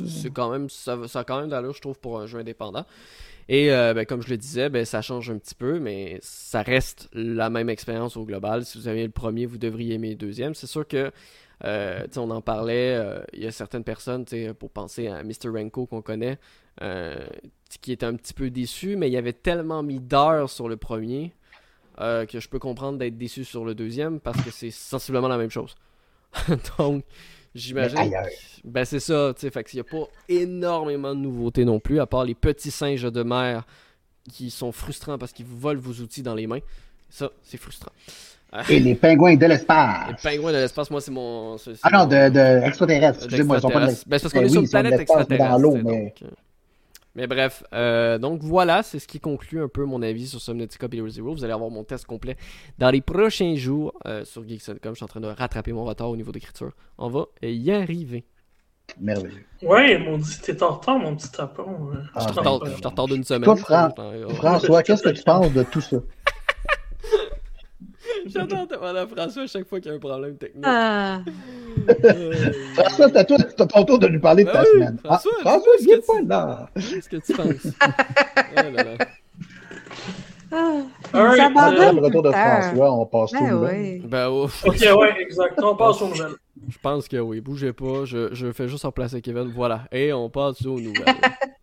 c'est 0.07 0.31
quand 0.31 0.51
même, 0.51 0.69
ça, 0.69 0.97
ça 1.07 1.19
a 1.19 1.23
quand 1.23 1.39
même 1.39 1.49
d'allure, 1.49 1.73
je 1.73 1.81
trouve, 1.81 1.99
pour 1.99 2.19
un 2.19 2.25
jeu 2.25 2.39
indépendant. 2.39 2.85
Et 3.49 3.71
euh, 3.71 3.93
ben, 3.93 4.05
comme 4.05 4.21
je 4.21 4.29
le 4.29 4.37
disais, 4.37 4.69
ben, 4.69 4.85
ça 4.85 5.01
change 5.01 5.29
un 5.29 5.37
petit 5.37 5.55
peu, 5.55 5.79
mais 5.79 6.19
ça 6.21 6.61
reste 6.61 7.09
la 7.13 7.49
même 7.49 7.69
expérience 7.69 8.15
au 8.15 8.23
global. 8.23 8.65
Si 8.65 8.77
vous 8.77 8.87
aviez 8.87 9.03
le 9.03 9.11
premier, 9.11 9.45
vous 9.45 9.57
devriez 9.57 9.95
aimer 9.95 10.11
le 10.11 10.15
deuxième. 10.15 10.55
C'est 10.55 10.67
sûr 10.67 10.87
que, 10.87 11.11
euh, 11.65 12.07
on 12.15 12.29
en 12.31 12.41
parlait, 12.41 12.95
euh, 12.95 13.19
il 13.33 13.43
y 13.43 13.47
a 13.47 13.51
certaines 13.51 13.83
personnes, 13.83 14.25
pour 14.57 14.69
penser 14.69 15.07
à 15.07 15.23
Mr. 15.23 15.49
Renko 15.53 15.85
qu'on 15.85 16.01
connaît, 16.01 16.39
qui 17.81 17.91
étaient 17.91 18.05
un 18.05 18.15
petit 18.15 18.33
peu 18.33 18.49
déçus, 18.49 18.95
mais 18.95 19.09
il 19.09 19.13
y 19.13 19.17
avait 19.17 19.33
tellement 19.33 19.83
mis 19.83 19.99
d'heures 19.99 20.49
sur 20.49 20.69
le 20.69 20.77
premier 20.77 21.33
que 21.97 22.39
je 22.39 22.49
peux 22.49 22.57
comprendre 22.57 22.97
d'être 22.97 23.17
déçu 23.17 23.43
sur 23.43 23.65
le 23.65 23.75
deuxième 23.75 24.19
parce 24.19 24.41
que 24.41 24.49
c'est 24.49 24.71
sensiblement 24.71 25.27
la 25.27 25.37
même 25.37 25.51
chose. 25.51 25.75
Donc, 26.77 27.03
j'imagine. 27.55 28.13
Ben, 28.63 28.85
c'est 28.85 28.99
ça, 28.99 29.33
tu 29.35 29.41
sais. 29.41 29.49
Fait 29.49 29.63
qu'il 29.63 29.77
n'y 29.81 29.87
a 29.87 29.91
pas 29.91 30.07
énormément 30.29 31.13
de 31.15 31.19
nouveautés 31.19 31.65
non 31.65 31.79
plus, 31.79 31.99
à 31.99 32.05
part 32.05 32.25
les 32.25 32.35
petits 32.35 32.71
singes 32.71 33.03
de 33.03 33.23
mer 33.23 33.65
qui 34.31 34.51
sont 34.51 34.71
frustrants 34.71 35.17
parce 35.17 35.31
qu'ils 35.33 35.45
vous 35.45 35.57
volent 35.57 35.81
vos 35.81 36.01
outils 36.01 36.21
dans 36.21 36.35
les 36.35 36.47
mains. 36.47 36.59
Ça, 37.09 37.29
c'est 37.43 37.57
frustrant. 37.57 37.91
Et 38.69 38.79
les 38.79 38.95
pingouins 38.95 39.35
de 39.35 39.45
l'espace. 39.45 40.09
Les 40.09 40.31
pingouins 40.31 40.51
de 40.51 40.57
l'espace, 40.57 40.91
moi, 40.91 40.99
c'est 40.99 41.11
mon. 41.11 41.55
ah 41.83 41.89
non, 41.91 42.05
de, 42.05 42.29
de 42.29 42.65
extraterrestres. 42.65 43.19
Excusez-moi, 43.23 43.57
ils 43.57 43.61
sont 43.61 43.69
pas 43.69 43.79
de 43.81 43.85
l'espace. 43.85 44.07
Ben, 44.07 44.17
c'est 44.17 44.23
parce 44.23 44.33
qu'on 44.33 44.41
est 44.41 44.49
sur 44.49 44.61
une 44.61 44.69
planète 44.69 44.99
extraterrestre. 44.99 45.51
Dans 45.51 45.57
l'eau, 45.57 45.77
mais... 45.83 46.13
Euh, 46.23 46.27
mais 47.15 47.27
bref, 47.27 47.63
euh, 47.73 48.17
donc 48.17 48.41
voilà, 48.41 48.83
c'est 48.83 48.99
ce 48.99 49.07
qui 49.07 49.19
conclut 49.19 49.61
un 49.61 49.67
peu 49.67 49.83
mon 49.83 50.01
avis 50.01 50.27
sur 50.27 50.39
Subnautica 50.39 50.87
Below 50.87 51.09
Zero. 51.09 51.33
Vous 51.33 51.43
allez 51.43 51.53
avoir 51.53 51.69
mon 51.69 51.83
test 51.83 52.05
complet 52.05 52.37
dans 52.77 52.89
les 52.89 53.01
prochains 53.01 53.55
jours 53.55 53.93
euh, 54.07 54.23
sur 54.23 54.47
Geeks.com. 54.47 54.91
Je 54.91 54.95
suis 54.95 55.03
en 55.03 55.07
train 55.07 55.19
de 55.19 55.27
rattraper 55.27 55.73
mon 55.73 55.83
retard 55.83 56.09
au 56.09 56.15
niveau 56.15 56.31
d'écriture. 56.31 56.71
On 56.97 57.09
va 57.09 57.25
y 57.41 57.71
arriver. 57.71 58.25
Merveilleux. 58.99 59.45
Ouais, 59.61 59.97
mon 59.97 60.17
dit, 60.17 60.39
t'es 60.41 60.61
en 60.63 60.75
retard, 60.75 60.99
mon 60.99 61.15
petit 61.15 61.31
tapon. 61.31 61.91
Euh. 61.93 62.01
Ah, 62.15 62.27
je 62.27 62.33
suis 62.33 62.47
en 62.47 62.57
retard 62.57 63.07
d'une 63.07 63.23
semaine. 63.23 63.55
François, 64.35 64.83
qu'est-ce 64.83 65.03
que 65.03 65.09
tu 65.09 65.23
penses 65.23 65.51
de 65.53 65.63
tout 65.63 65.81
ça? 65.81 65.97
J'adore 68.25 68.67
demander 68.67 68.99
à 68.99 69.07
François 69.07 69.43
à 69.43 69.47
chaque 69.47 69.67
fois 69.67 69.79
qu'il 69.79 69.89
y 69.89 69.93
a 69.93 69.97
un 69.97 69.99
problème 69.99 70.35
technique. 70.35 70.65
Ah. 70.67 71.21
François, 72.73 73.09
c'est 73.09 73.17
à 73.17 73.23
toi, 73.23 73.37
c'est 73.39 73.67
ton 73.67 73.83
tour 73.83 73.99
de 73.99 74.07
lui 74.07 74.19
parler 74.19 74.43
de 74.43 74.49
ben 74.49 74.53
ta 74.53 74.65
semaine. 74.65 74.97
François, 75.03 75.31
ah, 75.39 75.49
François 75.49 75.73
viens 75.81 75.99
pas 75.99 76.21
là. 76.27 76.69
Qu'est-ce 76.75 77.09
que 77.09 77.17
tu 77.17 77.33
penses? 77.33 77.73
oh 77.81 78.55
là 78.55 78.71
là. 78.71 79.05
Ah, 80.53 80.81
right. 81.13 81.93
le 81.93 82.01
retour 82.01 82.23
de 82.23 82.31
François, 82.31 82.91
on 82.91 83.05
passe 83.05 83.31
ben 83.31 83.49
tout 83.49 83.55
oui. 83.65 83.99
Ben 83.99 84.27
oh. 84.29 84.49
Ok, 84.65 84.79
ouais, 84.81 85.21
exactement. 85.21 85.71
On 85.71 85.75
passe 85.75 86.01
aux 86.01 86.09
nouvelles. 86.09 86.35
Je 86.67 86.77
pense 86.79 87.07
que 87.07 87.17
oui. 87.17 87.39
Bougez 87.39 87.73
pas. 87.73 88.05
Je, 88.05 88.33
je 88.33 88.51
fais 88.51 88.67
juste 88.67 88.83
remplacer 88.83 89.21
Kevin. 89.21 89.51
Voilà. 89.55 89.83
Et 89.91 90.11
on 90.11 90.29
passe 90.29 90.65
aux 90.65 90.79
nouvelles. 90.79 91.05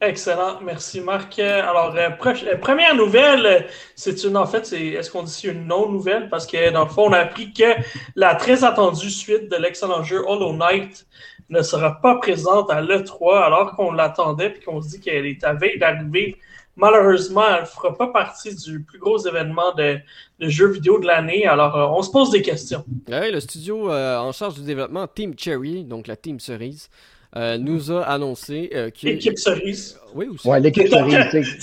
Excellent, 0.00 0.60
merci 0.62 1.00
Marc. 1.00 1.38
Alors, 1.38 1.94
euh, 1.94 2.08
euh, 2.08 2.56
première 2.56 2.94
nouvelle, 2.94 3.66
c'est 3.94 4.24
une, 4.24 4.36
en 4.36 4.46
fait, 4.46 4.64
c'est, 4.64 4.86
est-ce 4.86 5.10
qu'on 5.10 5.24
dit 5.24 5.46
une 5.46 5.66
non-nouvelle? 5.66 6.28
Parce 6.30 6.46
que 6.46 6.70
dans 6.72 6.84
le 6.84 6.90
fond, 6.90 7.08
on 7.08 7.12
a 7.12 7.18
appris 7.18 7.52
que 7.52 7.74
la 8.16 8.34
très 8.34 8.64
attendue 8.64 9.10
suite 9.10 9.50
de 9.50 9.56
l'excellent 9.56 10.02
jeu 10.02 10.22
Hollow 10.26 10.54
Knight 10.54 11.06
ne 11.50 11.60
sera 11.62 12.00
pas 12.00 12.16
présente 12.16 12.70
à 12.70 12.80
l'E3 12.80 13.42
alors 13.42 13.76
qu'on 13.76 13.92
l'attendait 13.92 14.50
puis 14.50 14.64
qu'on 14.64 14.80
se 14.80 14.88
dit 14.88 15.00
qu'elle 15.00 15.26
est 15.26 15.44
à 15.44 15.52
veille 15.52 15.78
d'arriver 15.78 16.38
malheureusement, 16.80 17.44
elle 17.46 17.62
ne 17.62 17.66
fera 17.66 17.96
pas 17.96 18.08
partie 18.08 18.54
du 18.54 18.82
plus 18.82 18.98
gros 18.98 19.18
événement 19.18 19.72
de, 19.74 20.00
jeux 20.40 20.68
vidéo 20.68 20.98
de 20.98 21.06
l'année. 21.06 21.46
Alors, 21.46 21.76
euh, 21.76 21.86
on 21.96 22.02
se 22.02 22.10
pose 22.10 22.30
des 22.30 22.42
questions. 22.42 22.84
Ouais, 23.08 23.30
le 23.30 23.40
studio 23.40 23.90
euh, 23.90 24.18
en 24.18 24.32
charge 24.32 24.54
du 24.54 24.62
développement, 24.62 25.06
Team 25.06 25.34
Cherry, 25.36 25.84
donc 25.84 26.06
la 26.06 26.16
Team 26.16 26.40
Cerise, 26.40 26.88
euh, 27.36 27.58
nous 27.58 27.92
a 27.92 28.02
annoncé 28.02 28.70
euh, 28.74 28.90
que. 28.90 29.06
L'équipe 29.06 29.38
cerise. 29.38 29.98
Oui, 30.14 30.26
aussi. 30.26 30.48
Ouais, 30.48 30.60
l'équipe 30.60 30.88
C'est 30.88 30.98
cerise. 30.98 31.56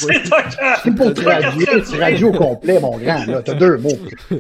C'est 0.84 0.95
pour 0.95 1.14
traduire, 1.14 1.84
tu 1.84 1.98
traduis 1.98 2.23
au 2.23 2.31
complet, 2.31 2.80
mon 2.80 2.98
grand. 2.98 3.26
Là, 3.26 3.41
t'as 3.41 3.53
deux 3.53 3.77
mots. 3.77 3.98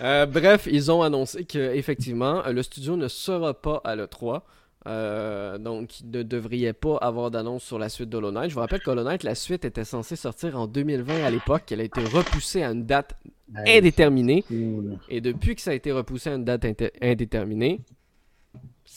Euh, 0.00 0.26
bref, 0.26 0.68
ils 0.70 0.90
ont 0.90 1.02
annoncé 1.02 1.44
que 1.44 1.74
effectivement, 1.74 2.44
euh, 2.46 2.52
le 2.52 2.62
studio 2.62 2.96
ne 2.96 3.08
sera 3.08 3.54
pas 3.54 3.80
à 3.84 3.96
l'E3. 3.96 4.42
Euh, 4.86 5.58
donc, 5.58 6.00
il 6.00 6.10
ne 6.10 6.22
devrait 6.22 6.72
pas 6.72 6.96
avoir 6.98 7.30
d'annonce 7.30 7.64
sur 7.64 7.78
la 7.78 7.88
suite 7.88 8.08
d'Hollow 8.08 8.30
Knight. 8.30 8.50
Je 8.50 8.54
vous 8.54 8.60
rappelle 8.60 8.80
qu'Hollow 8.80 9.02
Knight, 9.02 9.24
la 9.24 9.34
suite 9.34 9.64
était 9.64 9.84
censée 9.84 10.14
sortir 10.14 10.58
en 10.58 10.66
2020 10.66 11.24
à 11.24 11.30
l'époque. 11.30 11.62
Elle 11.72 11.80
a 11.80 11.84
été 11.84 12.02
repoussée 12.02 12.62
à 12.62 12.70
une 12.70 12.84
date 12.84 13.16
indéterminée. 13.66 14.44
Et 15.08 15.20
depuis 15.20 15.56
que 15.56 15.62
ça 15.62 15.72
a 15.72 15.74
été 15.74 15.90
repoussé 15.90 16.30
à 16.30 16.34
une 16.34 16.44
date 16.44 16.66
indéterminée, 17.02 17.80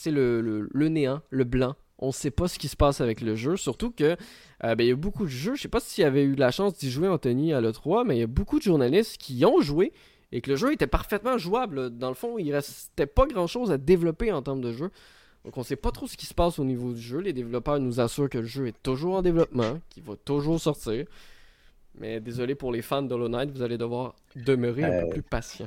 c'est 0.00 0.10
le, 0.10 0.40
le- 0.40 0.68
le 0.72 0.88
néant, 0.88 1.20
le 1.30 1.44
blanc. 1.44 1.74
On 1.98 2.06
ne 2.08 2.12
sait 2.12 2.30
pas 2.30 2.48
ce 2.48 2.58
qui 2.58 2.68
se 2.68 2.76
passe 2.76 3.00
avec 3.02 3.20
le 3.20 3.34
jeu. 3.36 3.56
Surtout 3.58 3.90
que 3.90 4.16
euh, 4.64 4.74
ben, 4.74 4.80
il 4.84 4.88
y 4.88 4.92
a 4.92 4.96
beaucoup 4.96 5.24
de 5.24 5.30
jeux. 5.30 5.54
Je 5.56 5.62
sais 5.62 5.68
pas 5.68 5.80
si 5.80 6.00
y 6.00 6.04
avait 6.04 6.22
eu 6.22 6.34
la 6.34 6.50
chance 6.50 6.74
d'y 6.78 6.90
jouer, 6.90 7.08
Anthony, 7.08 7.52
à 7.52 7.60
l'E3, 7.60 8.06
mais 8.06 8.16
il 8.16 8.20
y 8.20 8.22
a 8.22 8.26
beaucoup 8.26 8.58
de 8.58 8.62
journalistes 8.64 9.18
qui 9.18 9.34
y 9.36 9.44
ont 9.44 9.60
joué 9.60 9.92
et 10.32 10.40
que 10.40 10.48
le 10.48 10.56
jeu 10.56 10.72
était 10.72 10.86
parfaitement 10.86 11.36
jouable. 11.36 11.90
Dans 11.90 12.08
le 12.08 12.14
fond, 12.14 12.38
il 12.38 12.50
restait 12.54 13.04
pas 13.06 13.26
grand 13.26 13.46
chose 13.46 13.70
à 13.70 13.76
développer 13.76 14.32
en 14.32 14.40
termes 14.40 14.62
de 14.62 14.72
jeu. 14.72 14.90
Donc 15.44 15.56
on 15.58 15.62
sait 15.62 15.76
pas 15.76 15.90
trop 15.90 16.06
ce 16.06 16.16
qui 16.16 16.24
se 16.26 16.34
passe 16.34 16.58
au 16.58 16.64
niveau 16.64 16.92
du 16.92 17.00
jeu. 17.00 17.18
Les 17.18 17.32
développeurs 17.34 17.78
nous 17.80 18.00
assurent 18.00 18.30
que 18.30 18.38
le 18.38 18.44
jeu 18.44 18.66
est 18.68 18.82
toujours 18.82 19.16
en 19.16 19.22
développement, 19.22 19.78
qu'il 19.90 20.02
va 20.04 20.14
toujours 20.24 20.58
sortir. 20.60 21.04
Mais 21.98 22.20
désolé 22.20 22.54
pour 22.54 22.72
les 22.72 22.82
fans 22.82 23.02
d'Hollow 23.02 23.28
Knight, 23.28 23.50
vous 23.50 23.62
allez 23.62 23.76
devoir 23.76 24.14
demeurer 24.36 24.84
un 24.84 25.00
peu 25.02 25.06
Euh, 25.08 25.10
plus 25.10 25.22
patient. 25.22 25.66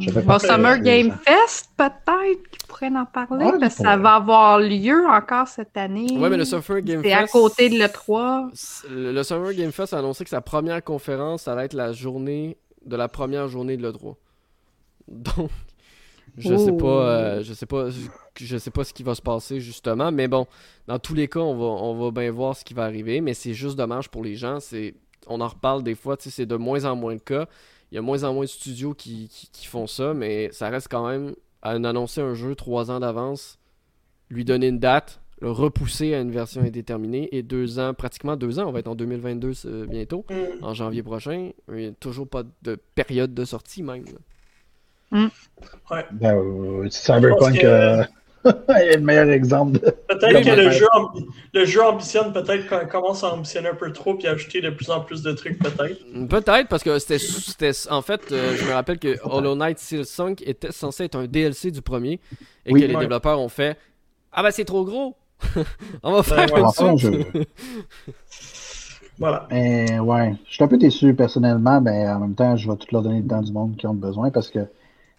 Je 0.00 0.10
fais 0.10 0.22
Bon, 0.22 0.38
Summer 0.38 0.78
de- 0.78 0.82
Game 0.84 1.16
Fest, 1.24 1.70
peut-être, 1.76 2.48
qui 2.50 2.66
pourrait 2.66 2.88
en 2.88 3.04
parler, 3.04 3.44
Ouais, 3.44 3.58
parce 3.60 3.76
que 3.76 3.82
ça 3.82 3.96
va 3.96 4.14
avoir 4.16 4.58
lieu 4.58 5.06
encore 5.06 5.46
cette 5.48 5.76
année. 5.76 6.06
Ouais, 6.18 6.28
mais 6.30 6.36
le 6.36 6.44
Summer 6.44 6.80
Game 6.82 7.02
C'est 7.04 7.10
Fest. 7.10 7.22
à 7.22 7.26
côté 7.26 7.68
de 7.68 7.78
l'E3. 7.78 8.50
Le, 8.90 9.12
le 9.12 9.22
Summer 9.22 9.52
Game 9.54 9.72
Fest 9.72 9.92
a 9.94 9.98
annoncé 9.98 10.24
que 10.24 10.30
sa 10.30 10.40
première 10.40 10.82
conférence, 10.82 11.42
ça 11.42 11.52
allait 11.52 11.66
être 11.66 11.74
la 11.74 11.92
journée 11.92 12.56
de 12.84 12.96
la 12.96 13.08
première 13.08 13.48
journée 13.48 13.76
de 13.76 13.82
l'E3. 13.86 14.14
Donc, 15.08 15.50
je 16.36 16.56
sais 16.56 16.70
Oh. 16.70 16.76
pas, 16.76 16.86
euh, 17.08 17.42
je 17.42 17.52
sais 17.52 17.66
pas, 17.66 17.86
je 18.38 18.56
sais 18.58 18.70
pas 18.70 18.84
ce 18.84 18.92
qui 18.92 19.02
va 19.02 19.14
se 19.14 19.22
passer 19.22 19.60
justement, 19.60 20.10
mais 20.10 20.26
bon, 20.28 20.46
dans 20.86 20.98
tous 20.98 21.14
les 21.14 21.28
cas, 21.28 21.40
on 21.40 21.54
va, 21.56 21.64
on 21.64 21.94
va 22.04 22.10
bien 22.10 22.30
voir 22.32 22.56
ce 22.56 22.64
qui 22.64 22.74
va 22.74 22.84
arriver, 22.84 23.20
mais 23.20 23.34
c'est 23.34 23.54
juste 23.54 23.76
dommage 23.76 24.08
pour 24.10 24.24
les 24.24 24.34
gens. 24.34 24.58
C'est, 24.60 24.94
on 25.28 25.40
en 25.40 25.48
reparle 25.48 25.82
des 25.82 25.94
fois, 25.94 26.16
tu 26.16 26.24
sais, 26.24 26.30
c'est 26.30 26.46
de 26.46 26.56
moins 26.56 26.84
en 26.84 26.96
moins 26.96 27.14
de 27.14 27.20
cas. 27.20 27.46
Il 27.92 27.94
y 27.94 27.98
a 27.98 28.02
moins 28.02 28.24
en 28.24 28.34
moins 28.34 28.44
de 28.44 28.50
studios 28.50 28.94
qui, 28.94 29.28
qui, 29.28 29.48
qui 29.52 29.66
font 29.66 29.86
ça, 29.86 30.12
mais 30.14 30.50
ça 30.52 30.68
reste 30.68 30.88
quand 30.90 31.06
même 31.08 31.34
à 31.62 31.70
annoncer 31.70 32.20
un 32.20 32.34
jeu 32.34 32.54
trois 32.54 32.90
ans 32.90 33.00
d'avance, 33.00 33.58
lui 34.30 34.44
donner 34.44 34.68
une 34.68 34.78
date, 34.78 35.20
le 35.40 35.50
repousser 35.50 36.14
à 36.14 36.20
une 36.20 36.30
version 36.30 36.62
indéterminée 36.62 37.28
et 37.32 37.42
deux 37.42 37.78
ans, 37.78 37.92
pratiquement 37.94 38.36
deux 38.36 38.58
ans, 38.58 38.66
on 38.68 38.72
va 38.72 38.78
être 38.80 38.88
en 38.88 38.94
2022 38.94 39.54
c'est 39.54 39.86
bientôt, 39.86 40.24
Mm. 40.30 40.64
en 40.64 40.74
janvier 40.74 41.02
prochain. 41.02 41.50
Il 41.68 41.74
n'y 41.76 41.86
a 41.86 41.92
toujours 41.92 42.26
pas 42.28 42.42
de 42.62 42.76
période 42.94 43.34
de 43.34 43.44
sortie 43.44 43.82
même. 43.82 44.04
là. 45.12 45.28
Ben, 46.12 46.36
euh, 46.36 46.88
Cyberpunk 46.90 47.62
Que- 48.44 48.48
euh, 48.50 48.74
est 48.76 48.96
le 48.96 49.02
meilleur 49.02 49.28
exemple. 49.30 49.72
de- 49.72 49.78
Peut-être 50.08 50.44
que 50.44 50.50
le 50.60 50.70
jeu, 50.70 50.86
ambi- 50.94 51.26
le 51.52 51.64
jeu 51.64 51.82
ambitionne, 51.82 52.32
peut-être 52.32 52.68
qu'on 52.68 52.86
commence 52.86 53.24
à 53.24 53.32
ambitionner 53.34 53.68
un 53.68 53.74
peu 53.74 53.92
trop 53.92 54.14
puis 54.14 54.26
ajouter 54.28 54.60
de 54.60 54.70
plus 54.70 54.88
en 54.90 55.00
plus 55.00 55.22
de 55.22 55.32
trucs, 55.32 55.58
peut-être. 55.58 56.28
Peut-être 56.28 56.68
parce 56.68 56.82
que 56.84 56.98
c'était, 56.98 57.70
en 57.90 58.02
fait, 58.02 58.20
euh, 58.32 58.54
je 58.56 58.64
me 58.64 58.72
rappelle 58.72 58.98
que 58.98 59.16
Hollow 59.24 59.54
Knight 59.56 59.78
Silksong 59.78 60.36
était 60.44 60.70
censé 60.72 61.04
être 61.04 61.16
un 61.16 61.26
DLC 61.26 61.70
du 61.70 61.82
premier 61.82 62.20
et 62.64 62.72
Oui. 62.72 62.80
que 62.82 62.86
les 62.86 62.94
développeurs 62.96 63.40
ont 63.40 63.48
fait 63.48 63.76
Ah 64.32 64.42
ben 64.42 64.50
c'est 64.50 64.64
trop 64.66 64.84
gros, 64.84 65.16
on 66.02 66.12
va 66.12 66.22
faire 66.22 66.52
ouais. 66.52 66.60
une 66.60 66.98
suite. 66.98 67.26
je- 67.34 67.42
Voilà. 69.18 69.48
Mais 69.50 69.98
ouais, 69.98 70.34
je 70.46 70.54
suis 70.54 70.62
un 70.64 70.68
peu 70.68 70.76
déçu 70.76 71.14
personnellement, 71.14 71.80
mais 71.80 72.06
en 72.06 72.20
même 72.20 72.34
temps, 72.34 72.54
je 72.56 72.70
vais 72.70 72.76
tout 72.76 72.86
leur 72.92 73.02
donner 73.02 73.22
le 73.22 73.26
temps 73.26 73.40
du 73.40 73.50
monde 73.50 73.74
qui 73.76 73.86
ont 73.86 73.94
besoin 73.94 74.30
parce 74.30 74.50
que 74.50 74.58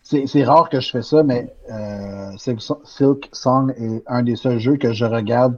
c'est 0.09 0.25
c'est 0.25 0.43
rare 0.43 0.69
que 0.69 0.79
je 0.79 0.89
fais 0.89 1.01
ça, 1.01 1.21
mais 1.23 1.53
euh, 1.69 2.31
Silk 2.37 2.61
So- 2.61 2.81
Silk 2.85 3.27
Song 3.33 3.73
est 3.77 4.03
un 4.07 4.23
des 4.23 4.35
seuls 4.37 4.59
jeux 4.59 4.77
que 4.77 4.93
je 4.93 5.03
regarde 5.05 5.57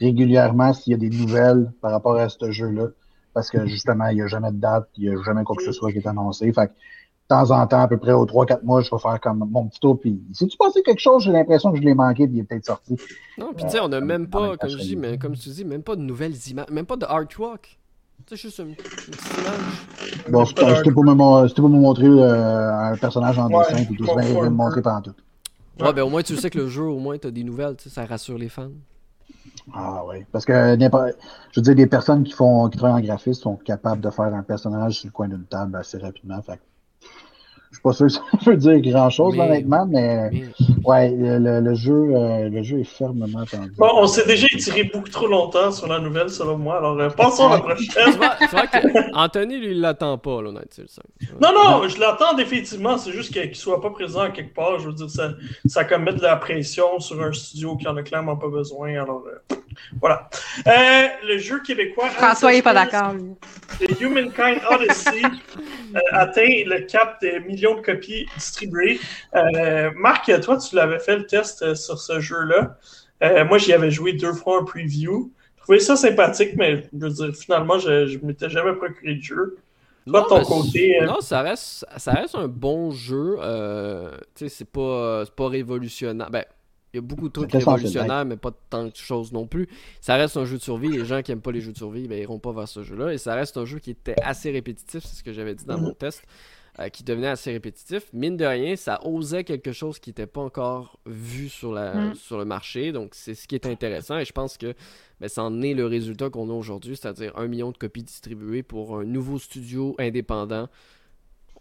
régulièrement 0.00 0.72
s'il 0.72 0.92
y 0.92 0.94
a 0.94 0.98
des 0.98 1.10
nouvelles 1.10 1.70
par 1.82 1.90
rapport 1.92 2.16
à 2.16 2.28
ce 2.28 2.50
jeu-là. 2.50 2.86
Parce 3.34 3.50
que 3.50 3.66
justement, 3.66 4.08
il 4.08 4.16
n'y 4.16 4.22
a 4.22 4.26
jamais 4.26 4.50
de 4.50 4.56
date, 4.56 4.88
il 4.96 5.08
n'y 5.08 5.14
a 5.14 5.22
jamais 5.22 5.44
quoi 5.44 5.54
que 5.56 5.62
ce 5.62 5.72
soit 5.72 5.92
qui 5.92 5.98
est 5.98 6.06
annoncé. 6.06 6.50
Fait 6.52 6.66
que, 6.68 6.72
de 6.72 7.28
temps 7.28 7.50
en 7.52 7.64
temps, 7.66 7.80
à 7.82 7.86
peu 7.88 7.96
près 7.98 8.12
aux 8.12 8.26
3-4 8.26 8.64
mois, 8.64 8.80
je 8.80 8.90
vais 8.90 8.98
faire 8.98 9.20
comme 9.20 9.46
mon 9.50 9.68
petit 9.68 9.78
tour. 9.78 10.00
Puis, 10.00 10.20
si 10.32 10.48
tu 10.48 10.56
passé 10.56 10.82
quelque 10.82 10.98
chose, 10.98 11.22
j'ai 11.22 11.30
l'impression 11.30 11.70
que 11.70 11.76
je 11.78 11.82
l'ai 11.82 11.94
manqué, 11.94 12.26
puis 12.26 12.38
il 12.38 12.40
est 12.40 12.44
peut-être 12.44 12.66
sorti. 12.66 12.96
Non, 13.38 13.52
puis 13.54 13.64
tu 13.64 13.70
sais, 13.70 13.80
on 13.80 13.92
a 13.92 14.00
même 14.00 14.26
pas, 14.28 14.56
comme 14.56 14.70
je 14.70 14.78
dis, 14.78 14.96
mais 14.96 15.18
comme 15.18 15.36
tu 15.36 15.48
dis, 15.50 15.64
même 15.64 15.82
pas 15.84 15.94
de 15.94 16.00
nouvelles 16.00 16.34
images, 16.48 16.66
même 16.72 16.86
pas 16.86 16.96
de 16.96 17.04
artwork. 17.06 17.78
Sais, 18.30 18.36
juste 18.36 18.60
une, 18.60 18.68
une 18.68 18.74
petite 18.76 19.38
image. 19.38 20.28
Bon, 20.30 20.44
c'était 20.44 20.92
pour, 20.92 21.02
me 21.02 21.52
pour 21.52 21.68
montrer 21.68 22.06
euh, 22.06 22.92
un 22.92 22.96
personnage 22.96 23.36
en 23.40 23.50
Ouais, 23.50 23.64
dessin, 23.68 23.84
puis 23.84 23.96
tout 23.96 24.06
ça, 24.06 24.22
il 24.22 24.34
me 24.40 24.48
montrer 24.50 24.82
pendant 24.82 25.00
tout. 25.00 25.14
Ouais, 25.80 25.92
ben 25.92 26.02
au 26.02 26.10
moins 26.10 26.22
tu 26.22 26.36
sais 26.36 26.48
que 26.48 26.58
le 26.60 26.68
jeu, 26.68 26.84
au 26.84 27.00
moins 27.00 27.18
t'as 27.18 27.32
des 27.32 27.42
nouvelles, 27.42 27.74
tu 27.74 27.88
sais, 27.88 27.90
ça 27.90 28.06
rassure 28.06 28.38
les 28.38 28.48
fans. 28.48 28.70
Ah 29.74 30.04
oui. 30.06 30.24
Parce 30.30 30.44
que 30.44 30.76
n'importe- 30.76 31.16
je 31.50 31.58
veux 31.58 31.64
dire, 31.64 31.74
des 31.74 31.88
personnes 31.88 32.22
qui 32.22 32.32
font 32.32 32.68
qui 32.68 32.78
travaillent 32.78 33.02
en 33.02 33.04
graphisme 33.04 33.42
sont 33.42 33.56
capables 33.56 34.00
de 34.00 34.10
faire 34.10 34.32
un 34.32 34.44
personnage 34.44 35.00
sur 35.00 35.08
le 35.08 35.12
coin 35.12 35.26
d'une 35.26 35.46
table 35.46 35.74
assez 35.74 35.98
rapidement. 35.98 36.40
Fait 36.40 36.58
que 36.58 36.62
je 37.70 37.76
suis 37.76 37.82
pas 37.82 37.92
sûr 37.92 38.06
que 38.06 38.12
ça 38.12 38.20
veut 38.46 38.56
dire 38.56 38.80
grand 38.92 39.10
chose, 39.10 39.34
Mais- 39.36 39.44
honnêtement, 39.44 39.86
mais 39.86 40.28
Mais 40.30 40.42
ouais, 40.84 41.10
le, 41.10 41.38
le- 41.38 41.60
le 41.60 41.74
jeu, 41.74 41.92
euh, 41.94 42.48
le 42.48 42.62
jeu 42.62 42.80
est 42.80 42.84
fermement 42.84 43.40
attendu. 43.40 43.70
Bon, 43.78 43.88
on 43.94 44.06
s'est 44.06 44.26
déjà 44.26 44.46
étiré 44.52 44.84
beaucoup 44.84 45.08
trop 45.08 45.28
longtemps 45.28 45.70
sur 45.70 45.86
la 45.86 45.98
nouvelle, 46.00 46.30
selon 46.30 46.58
moi. 46.58 46.78
Alors, 46.78 46.98
euh, 47.00 47.08
passons 47.10 47.48
à 47.48 47.54
la 47.56 47.60
prochaine. 47.60 47.86
tu 48.12 48.16
vois, 48.18 48.34
tu 48.40 48.46
vois 48.48 48.66
que 48.66 49.14
Anthony, 49.16 49.58
lui, 49.58 49.70
il 49.72 49.80
l'attend 49.80 50.18
pas, 50.18 50.42
là, 50.42 50.50
Night. 50.50 50.80
Non, 51.40 51.50
non, 51.54 51.88
je 51.88 51.98
l'attends 52.00 52.34
définitivement. 52.34 52.98
C'est 52.98 53.12
juste 53.12 53.32
qu'il 53.32 53.48
ne 53.48 53.54
soit 53.54 53.80
pas 53.80 53.90
présent 53.90 54.20
à 54.22 54.30
quelque 54.30 54.54
part. 54.54 54.78
Je 54.80 54.86
veux 54.88 54.92
dire, 54.94 55.08
ça, 55.10 55.30
ça 55.66 55.84
comme 55.84 56.02
mettre 56.04 56.18
de 56.18 56.22
la 56.24 56.36
pression 56.36 56.98
sur 56.98 57.22
un 57.22 57.32
studio 57.32 57.76
qui 57.76 57.86
en 57.86 57.96
a 57.96 58.02
clairement 58.02 58.36
pas 58.36 58.48
besoin. 58.48 58.88
Alors, 59.00 59.22
euh, 59.28 59.54
voilà. 60.00 60.28
Euh, 60.66 61.06
le 61.28 61.38
jeu 61.38 61.60
québécois. 61.62 62.08
François 62.10 62.52
n'est 62.52 62.62
pas 62.62 62.74
d'accord. 62.74 63.12
lui. 63.12 63.86
The 63.86 64.00
Humankind 64.00 64.60
Odyssey 64.70 65.22
euh, 65.94 65.98
atteint 66.12 66.42
le 66.66 66.86
cap 66.86 67.18
des 67.20 67.38
millions 67.60 67.76
de 67.76 67.84
copies 67.84 68.26
distribuées. 68.36 68.98
Euh, 69.34 69.90
Marc, 69.96 70.30
toi, 70.40 70.56
tu 70.56 70.74
l'avais 70.76 70.98
fait 70.98 71.16
le 71.16 71.26
test 71.26 71.62
euh, 71.62 71.74
sur 71.74 71.98
ce 71.98 72.20
jeu-là. 72.20 72.78
Euh, 73.22 73.44
moi, 73.44 73.58
j'y 73.58 73.72
avais 73.72 73.90
joué 73.90 74.14
deux 74.14 74.32
fois 74.32 74.60
en 74.60 74.64
preview. 74.64 75.30
Je 75.56 75.62
trouvais 75.62 75.78
ça 75.78 75.94
sympathique, 75.96 76.52
mais 76.56 76.82
je 76.92 76.98
veux 76.98 77.10
dire, 77.10 77.34
finalement, 77.36 77.78
je 77.78 78.16
ne 78.18 78.26
m'étais 78.26 78.48
jamais 78.48 78.72
procuré 78.74 79.14
de 79.14 79.22
jeu. 79.22 79.58
Toi, 80.06 80.22
de 80.22 80.26
ton 80.28 80.42
côté, 80.42 81.00
euh, 81.02 81.06
Non, 81.06 81.20
ça 81.20 81.42
reste, 81.42 81.84
ça 81.98 82.12
reste 82.12 82.34
un 82.34 82.48
bon 82.48 82.90
jeu. 82.90 83.36
Euh, 83.40 84.10
tu 84.34 84.44
sais, 84.44 84.48
c'est 84.48 84.64
pas, 84.64 85.24
c'est 85.26 85.34
pas 85.34 85.48
révolutionnaire. 85.48 86.30
Ben, 86.30 86.44
il 86.92 86.96
y 86.96 86.98
a 86.98 87.02
beaucoup 87.02 87.28
de 87.28 87.32
trucs 87.32 87.52
révolutionnaires, 87.52 88.24
mais 88.24 88.36
pas 88.36 88.50
tant 88.70 88.86
de 88.86 88.96
choses 88.96 89.32
non 89.32 89.46
plus. 89.46 89.68
Ça 90.00 90.16
reste 90.16 90.36
un 90.38 90.44
jeu 90.46 90.56
de 90.56 90.62
survie. 90.62 90.88
Les 90.88 91.04
gens 91.04 91.22
qui 91.22 91.30
aiment 91.30 91.42
pas 91.42 91.52
les 91.52 91.60
jeux 91.60 91.70
de 91.72 91.76
survie, 91.76 92.08
ben, 92.08 92.18
iront 92.18 92.40
pas 92.40 92.52
vers 92.52 92.66
ce 92.66 92.82
jeu-là. 92.82 93.12
Et 93.12 93.18
ça 93.18 93.34
reste 93.34 93.56
un 93.58 93.64
jeu 93.66 93.78
qui 93.78 93.90
était 93.90 94.16
assez 94.24 94.50
répétitif, 94.50 95.04
c'est 95.04 95.16
ce 95.16 95.22
que 95.22 95.32
j'avais 95.32 95.54
dit 95.54 95.66
dans 95.66 95.76
Mhm. 95.76 95.84
mon 95.84 95.92
test, 95.94 96.24
euh, 96.80 96.88
qui 96.88 97.04
devenait 97.04 97.26
assez 97.28 97.52
répétitif. 97.52 98.04
Mine 98.12 98.36
de 98.36 98.44
rien, 98.44 98.74
ça 98.76 99.00
osait 99.06 99.44
quelque 99.44 99.72
chose 99.72 99.98
qui 99.98 100.10
n'était 100.10 100.26
pas 100.26 100.40
encore 100.40 100.98
vu 101.06 101.48
sur, 101.48 101.72
la, 101.72 101.94
Mhm. 101.94 102.14
sur 102.14 102.38
le 102.38 102.44
marché. 102.44 102.92
Donc, 102.92 103.10
c'est 103.14 103.34
ce 103.34 103.46
qui 103.46 103.54
est 103.54 103.66
intéressant. 103.66 104.18
Et 104.18 104.24
je 104.24 104.32
pense 104.32 104.56
que 104.56 104.74
ben, 105.20 105.28
ça 105.28 105.42
en 105.42 105.60
est 105.62 105.74
le 105.74 105.86
résultat 105.86 106.30
qu'on 106.30 106.48
a 106.48 106.52
aujourd'hui, 106.52 106.96
c'est-à-dire 106.96 107.36
un 107.36 107.46
million 107.46 107.70
de 107.72 107.76
copies 107.78 108.02
distribuées 108.02 108.62
pour 108.62 108.98
un 108.98 109.04
nouveau 109.04 109.38
studio 109.38 109.94
indépendant. 109.98 110.68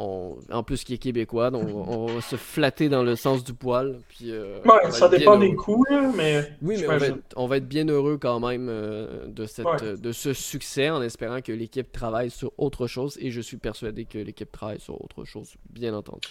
On- 0.01 0.37
en 0.49 0.63
plus, 0.63 0.85
qui 0.85 0.93
est 0.93 0.97
québécois, 0.97 1.51
donc 1.51 1.67
on, 1.67 2.05
va 2.05 2.21
se 2.21 2.37
flatter 2.37 2.87
dans 2.87 3.03
le 3.03 3.17
sens 3.17 3.43
du 3.43 3.53
poil. 3.53 3.99
Puis, 4.07 4.31
euh, 4.31 4.59
ouais, 4.63 4.91
ça 4.91 5.09
dépend 5.09 5.37
des 5.37 5.49
là, 5.89 6.11
mais. 6.15 6.53
Oui, 6.61 6.77
mais 6.79 6.87
on 6.87 6.97
va, 6.97 7.07
être, 7.07 7.17
on 7.35 7.47
va 7.47 7.57
être 7.57 7.67
bien 7.67 7.85
heureux 7.89 8.17
quand 8.17 8.39
même 8.39 8.67
euh, 8.69 9.27
de, 9.27 9.45
cette, 9.45 9.65
Ouais. 9.65 9.83
euh, 9.83 9.97
de 9.97 10.13
ce 10.13 10.31
succès 10.31 10.89
en 10.89 11.01
espérant 11.01 11.41
que 11.41 11.51
l'équipe 11.51 11.91
travaille 11.91 12.29
sur 12.29 12.53
autre 12.57 12.87
chose 12.87 13.17
et 13.19 13.29
je 13.29 13.41
suis 13.41 13.57
persuadé 13.57 14.05
que 14.05 14.17
l'équipe 14.17 14.49
travaille 14.49 14.79
sur 14.79 15.01
autre 15.03 15.25
chose, 15.25 15.55
bien 15.69 15.93
entendu. 15.93 16.29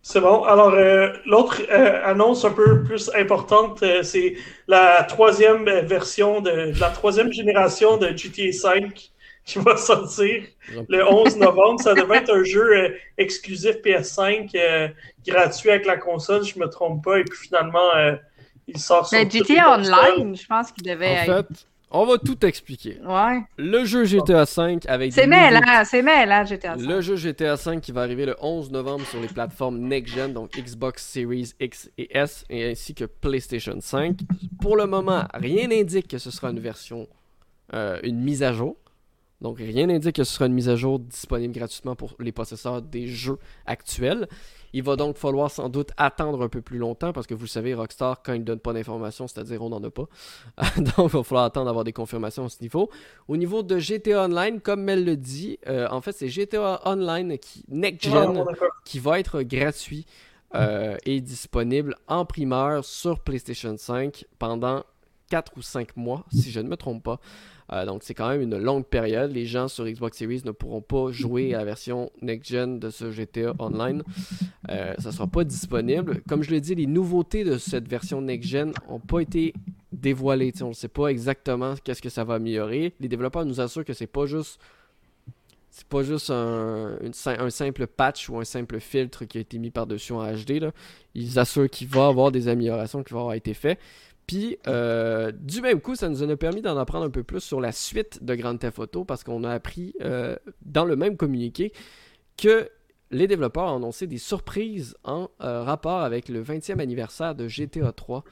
C'est 0.00 0.20
bon. 0.20 0.44
Alors, 0.44 0.70
l'autre 1.26 1.60
annonce 2.04 2.44
un 2.44 2.52
peu 2.52 2.84
plus 2.84 3.10
importante, 3.16 3.84
c'est 4.02 4.36
la 4.68 5.02
troisième 5.02 5.64
version 5.64 6.40
de, 6.40 6.72
de 6.72 6.80
la 6.80 6.90
troisième 6.90 7.32
génération 7.32 7.96
de 7.98 8.16
GTA 8.16 8.74
V 8.74 8.88
qui 9.48 9.58
va 9.58 9.76
sortir 9.76 10.42
le 10.88 11.04
11 11.10 11.36
novembre. 11.38 11.80
Ça 11.80 11.94
devait 11.94 12.18
être 12.18 12.32
un 12.34 12.44
jeu 12.44 12.72
euh, 12.76 12.88
exclusif 13.16 13.76
PS5, 13.84 14.50
euh, 14.54 14.88
gratuit 15.26 15.70
avec 15.70 15.86
la 15.86 15.96
console, 15.96 16.44
je 16.44 16.58
me 16.58 16.66
trompe 16.68 17.02
pas. 17.04 17.18
Et 17.18 17.24
puis 17.24 17.38
finalement, 17.48 17.94
euh, 17.96 18.14
il 18.66 18.78
sort 18.78 19.06
sur 19.08 19.18
Ben, 19.18 19.26
toutes 19.28 19.46
GTA 19.48 19.78
les 19.78 19.84
consoles. 19.88 19.94
Online, 20.20 20.36
je 20.36 20.46
pense 20.46 20.72
qu'il 20.72 20.84
devait 20.84 21.06
En 21.28 21.32
être. 21.38 21.48
fait, 21.48 21.66
On 21.90 22.04
va 22.04 22.18
tout 22.18 22.44
expliquer. 22.44 22.98
Ouais. 23.02 23.40
Le 23.56 23.86
jeu 23.86 24.04
GTA 24.04 24.44
V 24.44 24.78
avec 24.86 25.10
C'est 25.14 25.26
mêlant, 25.26 25.60
nouveaux- 25.60 25.84
c'est 25.86 26.02
mêlant, 26.02 26.44
GTA 26.44 26.76
V. 26.76 26.86
Le 26.86 27.00
jeu 27.00 27.16
GTA 27.16 27.54
V 27.54 27.80
qui 27.80 27.92
va 27.92 28.02
arriver 28.02 28.26
le 28.26 28.36
11 28.42 28.70
novembre 28.70 29.06
sur 29.06 29.18
les 29.22 29.28
plateformes 29.28 29.78
next-gen, 29.78 30.34
donc 30.34 30.50
Xbox 30.54 31.02
Series 31.06 31.54
X 31.58 31.90
et 31.96 32.14
S, 32.14 32.44
et 32.50 32.70
ainsi 32.72 32.94
que 32.94 33.06
PlayStation 33.06 33.78
5. 33.80 34.18
Pour 34.60 34.76
le 34.76 34.84
moment, 34.86 35.24
rien 35.32 35.68
n'indique 35.68 36.08
que 36.08 36.18
ce 36.18 36.30
sera 36.30 36.50
une 36.50 36.60
version, 36.60 37.08
euh, 37.72 37.98
une 38.02 38.20
mise 38.20 38.42
à 38.42 38.52
jour. 38.52 38.76
Donc 39.40 39.58
rien 39.58 39.86
n'indique 39.86 40.16
que 40.16 40.24
ce 40.24 40.34
sera 40.34 40.46
une 40.46 40.52
mise 40.52 40.68
à 40.68 40.74
jour 40.74 40.98
disponible 40.98 41.54
gratuitement 41.54 41.94
pour 41.94 42.14
les 42.18 42.32
possesseurs 42.32 42.82
des 42.82 43.06
jeux 43.06 43.38
actuels. 43.66 44.28
Il 44.72 44.82
va 44.82 44.96
donc 44.96 45.16
falloir 45.16 45.50
sans 45.50 45.68
doute 45.68 45.90
attendre 45.96 46.42
un 46.42 46.48
peu 46.48 46.60
plus 46.60 46.78
longtemps 46.78 47.12
parce 47.12 47.26
que 47.26 47.34
vous 47.34 47.44
le 47.44 47.48
savez, 47.48 47.72
Rockstar, 47.72 48.22
quand 48.22 48.32
il 48.34 48.40
ne 48.40 48.44
donne 48.44 48.58
pas 48.58 48.72
d'informations, 48.72 49.26
c'est-à-dire 49.28 49.62
on 49.62 49.68
n'en 49.68 49.82
a 49.82 49.90
pas. 49.90 50.06
donc 50.76 51.10
il 51.12 51.16
va 51.16 51.22
falloir 51.22 51.44
attendre 51.44 51.66
d'avoir 51.66 51.84
des 51.84 51.92
confirmations 51.92 52.44
à 52.44 52.48
ce 52.48 52.60
niveau. 52.60 52.90
Au 53.28 53.36
niveau 53.36 53.62
de 53.62 53.78
GTA 53.78 54.24
Online, 54.24 54.60
comme 54.60 54.82
Mel 54.82 55.04
le 55.04 55.16
dit, 55.16 55.58
euh, 55.68 55.86
en 55.90 56.00
fait 56.00 56.12
c'est 56.12 56.28
GTA 56.28 56.80
Online 56.84 57.38
qui 57.38 57.64
next 57.68 58.10
gen 58.10 58.44
qui 58.84 58.98
va 58.98 59.20
être 59.20 59.42
gratuit 59.42 60.04
euh, 60.54 60.96
et 61.04 61.20
disponible 61.20 61.94
en 62.08 62.24
primeur 62.24 62.84
sur 62.84 63.20
PlayStation 63.20 63.76
5 63.76 64.24
pendant 64.38 64.82
4 65.30 65.52
ou 65.56 65.62
5 65.62 65.96
mois, 65.96 66.24
si 66.32 66.50
je 66.50 66.60
ne 66.60 66.68
me 66.68 66.76
trompe 66.76 67.02
pas. 67.02 67.20
Euh, 67.72 67.84
donc 67.84 68.02
c'est 68.02 68.14
quand 68.14 68.28
même 68.28 68.40
une 68.40 68.56
longue 68.56 68.84
période. 68.84 69.32
Les 69.32 69.46
gens 69.46 69.68
sur 69.68 69.86
Xbox 69.86 70.18
Series 70.18 70.42
ne 70.44 70.50
pourront 70.50 70.80
pas 70.80 71.10
jouer 71.10 71.54
à 71.54 71.58
la 71.58 71.64
version 71.64 72.10
next-gen 72.22 72.78
de 72.78 72.90
ce 72.90 73.10
GTA 73.10 73.54
Online. 73.58 74.02
Euh, 74.70 74.94
ça 74.98 75.08
ne 75.10 75.14
sera 75.14 75.26
pas 75.26 75.44
disponible. 75.44 76.22
Comme 76.28 76.42
je 76.42 76.50
l'ai 76.50 76.60
dit, 76.60 76.74
les 76.74 76.86
nouveautés 76.86 77.44
de 77.44 77.58
cette 77.58 77.88
version 77.88 78.20
next-gen 78.20 78.72
n'ont 78.88 79.00
pas 79.00 79.20
été 79.20 79.54
dévoilées. 79.92 80.52
On 80.62 80.68
ne 80.68 80.72
sait 80.72 80.88
pas 80.88 81.08
exactement 81.08 81.74
qu'est-ce 81.82 82.02
que 82.02 82.10
ça 82.10 82.24
va 82.24 82.34
améliorer. 82.34 82.94
Les 83.00 83.08
développeurs 83.08 83.44
nous 83.44 83.60
assurent 83.60 83.84
que 83.84 83.92
c'est 83.92 84.06
pas 84.06 84.26
juste 84.26 84.60
c'est 85.78 85.86
pas 85.86 86.02
juste 86.02 86.30
un, 86.30 86.98
simple 87.50 87.86
patch 87.86 88.28
ou 88.28 88.38
un 88.38 88.44
simple 88.44 88.80
filtre 88.80 89.24
qui 89.26 89.38
a 89.38 89.40
été 89.40 89.58
mis 89.58 89.70
par-dessus 89.70 90.12
en 90.12 90.24
HD. 90.32 90.72
Ils 91.14 91.38
assurent 91.38 91.70
qu'il 91.70 91.86
va 91.86 92.06
y 92.06 92.08
avoir 92.08 92.32
des 92.32 92.48
améliorations 92.48 93.04
qui 93.04 93.12
vont 93.12 93.20
avoir 93.20 93.34
été 93.34 93.54
faites. 93.54 93.78
Puis, 94.28 94.58
euh, 94.66 95.32
du 95.32 95.62
même 95.62 95.80
coup, 95.80 95.96
ça 95.96 96.10
nous 96.10 96.22
a 96.22 96.36
permis 96.36 96.60
d'en 96.60 96.76
apprendre 96.76 97.06
un 97.06 97.10
peu 97.10 97.22
plus 97.22 97.40
sur 97.40 97.62
la 97.62 97.72
suite 97.72 98.22
de 98.22 98.34
Grand 98.34 98.58
Theft 98.58 98.78
Auto 98.78 99.04
parce 99.06 99.24
qu'on 99.24 99.42
a 99.42 99.50
appris 99.50 99.94
euh, 100.02 100.36
dans 100.60 100.84
le 100.84 100.96
même 100.96 101.16
communiqué 101.16 101.72
que 102.36 102.68
les 103.10 103.26
développeurs 103.26 103.72
ont 103.72 103.76
annoncé 103.76 104.06
des 104.06 104.18
surprises 104.18 104.94
en 105.02 105.30
euh, 105.40 105.62
rapport 105.62 106.02
avec 106.02 106.28
le 106.28 106.44
20e 106.44 106.78
anniversaire 106.78 107.34
de 107.34 107.48
GTA 107.48 107.90
3, 107.90 108.22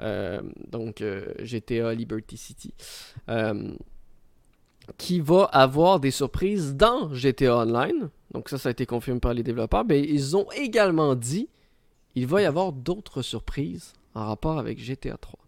euh, 0.00 0.42
donc 0.68 1.02
GTA 1.38 1.94
Liberty 1.94 2.36
City, 2.36 2.74
qui 4.98 5.20
va 5.20 5.44
avoir 5.44 6.00
des 6.00 6.10
surprises 6.10 6.74
dans 6.74 7.14
GTA 7.14 7.56
Online. 7.56 8.10
Donc 8.32 8.50
ça, 8.50 8.58
ça 8.58 8.68
a 8.68 8.72
été 8.72 8.84
confirmé 8.84 9.20
par 9.20 9.32
les 9.32 9.42
développeurs. 9.42 9.86
Mais 9.86 10.02
ils 10.02 10.36
ont 10.36 10.48
également 10.52 11.14
dit 11.14 11.48
il 12.14 12.26
va 12.26 12.42
y 12.42 12.44
avoir 12.44 12.72
d'autres 12.72 13.22
surprises 13.22 13.94
en 14.14 14.26
rapport 14.26 14.58
avec 14.58 14.78
GTA 14.78 15.16
3. 15.16 15.45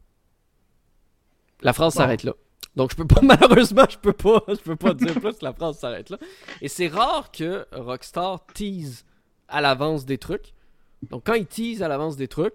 La 1.62 1.72
Bon. 1.72 1.90
s'arrête 1.90 2.22
là. 2.24 2.34
Donc 2.76 2.92
je 2.92 2.96
peux 2.96 3.06
pas 3.06 3.20
malheureusement 3.22 3.84
je 3.90 3.98
peux 3.98 4.12
pas 4.12 4.42
je 4.48 4.60
peux 4.60 4.76
pas 4.76 4.94
dire 4.94 5.14
plus 5.20 5.40
la 5.42 5.52
phrase 5.52 5.78
s'arrête 5.78 6.10
là. 6.10 6.18
Et 6.60 6.68
c'est 6.68 6.88
rare 6.88 7.30
que 7.32 7.66
Rockstar 7.72 8.44
tease 8.54 9.04
à 9.48 9.60
l'avance 9.60 10.04
des 10.04 10.18
trucs. 10.18 10.54
Donc 11.10 11.22
quand 11.26 11.34
ils 11.34 11.46
teasent 11.46 11.82
à 11.82 11.88
l'avance 11.88 12.16
des 12.16 12.28
trucs, 12.28 12.54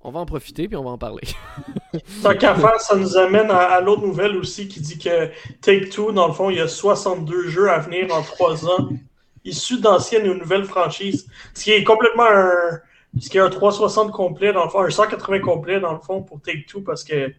on 0.00 0.10
va 0.10 0.20
en 0.20 0.26
profiter 0.26 0.68
puis 0.68 0.76
on 0.76 0.84
va 0.84 0.90
en 0.90 0.98
parler. 0.98 1.22
Tant 2.22 2.34
qu'à 2.34 2.54
faire, 2.54 2.80
ça 2.80 2.96
nous 2.96 3.16
amène 3.16 3.50
à, 3.50 3.58
à 3.58 3.80
l'autre 3.80 4.02
nouvelle 4.02 4.36
aussi 4.36 4.66
qui 4.68 4.80
dit 4.80 4.98
que 4.98 5.30
Take-Two, 5.60 6.12
dans 6.12 6.26
le 6.26 6.32
fond, 6.34 6.50
il 6.50 6.56
y 6.56 6.60
a 6.60 6.68
62 6.68 7.48
jeux 7.48 7.70
à 7.70 7.78
venir 7.78 8.12
en 8.14 8.22
3 8.22 8.66
ans, 8.66 8.88
issus 9.44 9.80
d'anciennes 9.80 10.28
ou 10.28 10.34
nouvelles 10.34 10.64
franchises. 10.64 11.26
Ce 11.54 11.64
qui 11.64 11.70
est 11.72 11.84
complètement 11.84 12.26
un. 12.26 12.80
Ce 13.20 13.28
qui 13.28 13.36
est 13.36 13.40
un 13.40 13.50
360 13.50 14.10
complet, 14.10 14.54
dans 14.54 14.64
le 14.64 14.70
fond, 14.70 14.80
un 14.80 14.88
180 14.90 15.40
complet, 15.40 15.80
dans 15.80 15.92
le 15.92 15.98
fond, 16.00 16.22
pour 16.22 16.40
Take-Two, 16.40 16.80
parce 16.80 17.04
que 17.04 17.32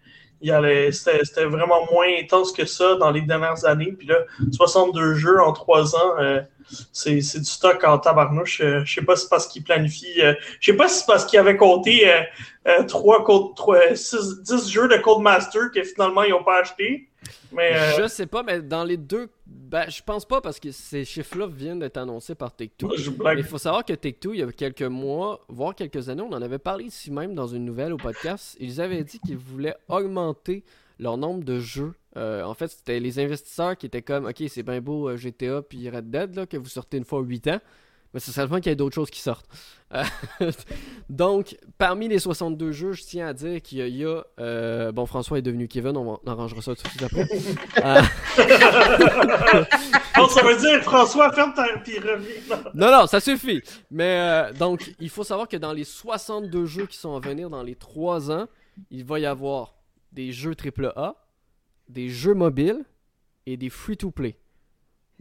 c'était 0.91 1.45
vraiment 1.45 1.85
moins 1.91 2.07
intense 2.19 2.51
que 2.51 2.65
ça 2.65 2.95
dans 2.95 3.11
les 3.11 3.21
dernières 3.21 3.65
années. 3.65 3.93
Puis 3.97 4.07
là, 4.07 4.17
62 4.51 5.13
jeux 5.15 5.39
en 5.41 5.53
3 5.53 5.95
ans, 5.95 6.13
euh, 6.19 6.41
c'est 6.91 7.15
du 7.15 7.45
stock 7.45 7.83
en 7.83 7.97
tabarnouche. 7.99 8.61
Euh, 8.61 8.81
je 8.85 8.93
sais 8.95 9.01
pas 9.05 9.15
si 9.15 9.23
c'est 9.23 9.29
parce 9.29 9.47
qu'ils 9.47 9.63
planifient. 9.63 10.21
euh, 10.21 10.33
je 10.59 10.71
sais 10.71 10.77
pas 10.77 10.87
si 10.87 10.99
c'est 10.99 11.05
parce 11.07 11.25
qu'ils 11.25 11.39
avaient 11.39 11.57
compté 11.57 12.09
euh, 12.11 12.21
euh, 12.67 12.83
trois 12.85 13.23
code- 13.23 13.55
trois- 13.55 13.95
six- 13.95 14.41
10 14.41 14.69
jeux 14.71 14.87
de 14.87 14.97
Codemaster 14.97 15.71
que 15.73 15.83
finalement 15.83 16.23
ils 16.23 16.31
n'ont 16.31 16.43
pas 16.43 16.59
acheté. 16.61 17.09
Mais 17.51 17.75
euh, 17.75 18.03
Je 18.03 18.07
sais 18.07 18.25
pas, 18.25 18.43
mais 18.43 18.61
dans 18.61 18.83
les 18.83 18.97
deux. 18.97 19.29
Ben, 19.45 19.89
je 19.89 20.01
pense 20.03 20.25
pas 20.25 20.41
parce 20.41 20.59
que 20.59 20.71
ces 20.71 21.05
chiffres-là 21.05 21.47
viennent 21.47 21.79
d'être 21.79 21.97
annoncés 21.97 22.35
par 22.35 22.55
Take-Two. 22.55 22.91
il 23.37 23.43
faut 23.43 23.57
savoir 23.57 23.83
que 23.83 23.93
Take-Two, 23.93 24.33
il 24.33 24.39
y 24.39 24.43
a 24.43 24.51
quelques 24.51 24.81
mois, 24.83 25.43
voire 25.47 25.75
quelques 25.75 26.09
années, 26.09 26.21
on 26.21 26.31
en 26.31 26.41
avait 26.41 26.59
parlé 26.59 26.85
ici 26.85 27.11
même 27.11 27.33
dans 27.33 27.47
une 27.47 27.65
nouvelle 27.65 27.93
au 27.93 27.97
podcast. 27.97 28.55
Ils 28.59 28.81
avaient 28.81 29.03
dit 29.03 29.19
qu'ils 29.19 29.37
voulaient 29.37 29.75
augmenter 29.87 30.63
leur 30.99 31.17
nombre 31.17 31.43
de 31.43 31.59
jeux. 31.59 31.93
Euh, 32.17 32.43
en 32.43 32.53
fait, 32.53 32.67
c'était 32.67 32.99
les 32.99 33.19
investisseurs 33.19 33.75
qui 33.77 33.87
étaient 33.87 34.01
comme 34.01 34.25
Ok, 34.25 34.43
c'est 34.47 34.63
bien 34.63 34.79
beau 34.79 35.09
euh, 35.09 35.17
GTA 35.17 35.61
puis 35.63 35.89
Red 35.89 36.11
Dead 36.11 36.35
là, 36.35 36.45
que 36.45 36.57
vous 36.57 36.69
sortez 36.69 36.97
une 36.97 37.05
fois 37.05 37.21
8 37.21 37.47
ans. 37.47 37.59
Mais 38.13 38.19
c'est 38.19 38.31
seulement 38.31 38.57
qu'il 38.57 38.67
y 38.67 38.71
a 38.71 38.75
d'autres 38.75 38.93
choses 38.95 39.09
qui 39.09 39.21
sortent. 39.21 39.47
Euh, 39.93 40.03
Donc, 41.09 41.57
parmi 41.77 42.07
les 42.07 42.19
62 42.19 42.71
jeux, 42.71 42.91
je 42.93 43.03
tiens 43.03 43.27
à 43.27 43.33
dire 43.33 43.61
qu'il 43.61 43.79
y 43.79 43.81
a. 43.81 43.87
il 43.87 43.95
y 43.97 44.05
a, 44.05 44.23
euh, 44.39 44.91
bon, 44.91 45.05
François 45.05 45.39
est 45.39 45.41
devenu 45.41 45.67
Kevin, 45.67 45.97
on, 45.97 46.03
va- 46.13 46.19
on 46.23 46.31
arrangera 46.31 46.61
ça 46.61 46.75
tout 46.75 46.83
de 46.83 46.87
suite 46.89 47.03
après. 47.03 47.27
Euh, 47.83 48.01
Donc, 50.15 50.29
ça 50.31 50.43
veut 50.43 50.57
dire, 50.57 50.81
François, 50.83 51.31
ferme 51.33 51.53
ta... 51.53 51.65
puis 51.83 51.97
reviens. 51.99 52.57
Non, 52.73 52.91
non, 52.91 53.07
ça 53.07 53.19
suffit. 53.19 53.61
Mais 53.91 54.19
euh, 54.19 54.53
donc, 54.53 54.93
il 54.99 55.09
faut 55.09 55.23
savoir 55.23 55.47
que 55.47 55.57
dans 55.57 55.73
les 55.73 55.83
62 55.83 56.65
jeux 56.65 56.85
qui 56.85 56.97
sont 56.97 57.15
à 57.15 57.19
venir 57.19 57.49
dans 57.49 57.63
les 57.63 57.75
3 57.75 58.31
ans, 58.31 58.47
il 58.91 59.03
va 59.05 59.19
y 59.19 59.25
avoir 59.25 59.73
des 60.11 60.31
jeux 60.31 60.53
AAA, 60.55 61.15
des 61.89 62.09
jeux 62.09 62.33
mobiles 62.35 62.83
et 63.45 63.57
des 63.57 63.69
free-to-play. 63.69 64.37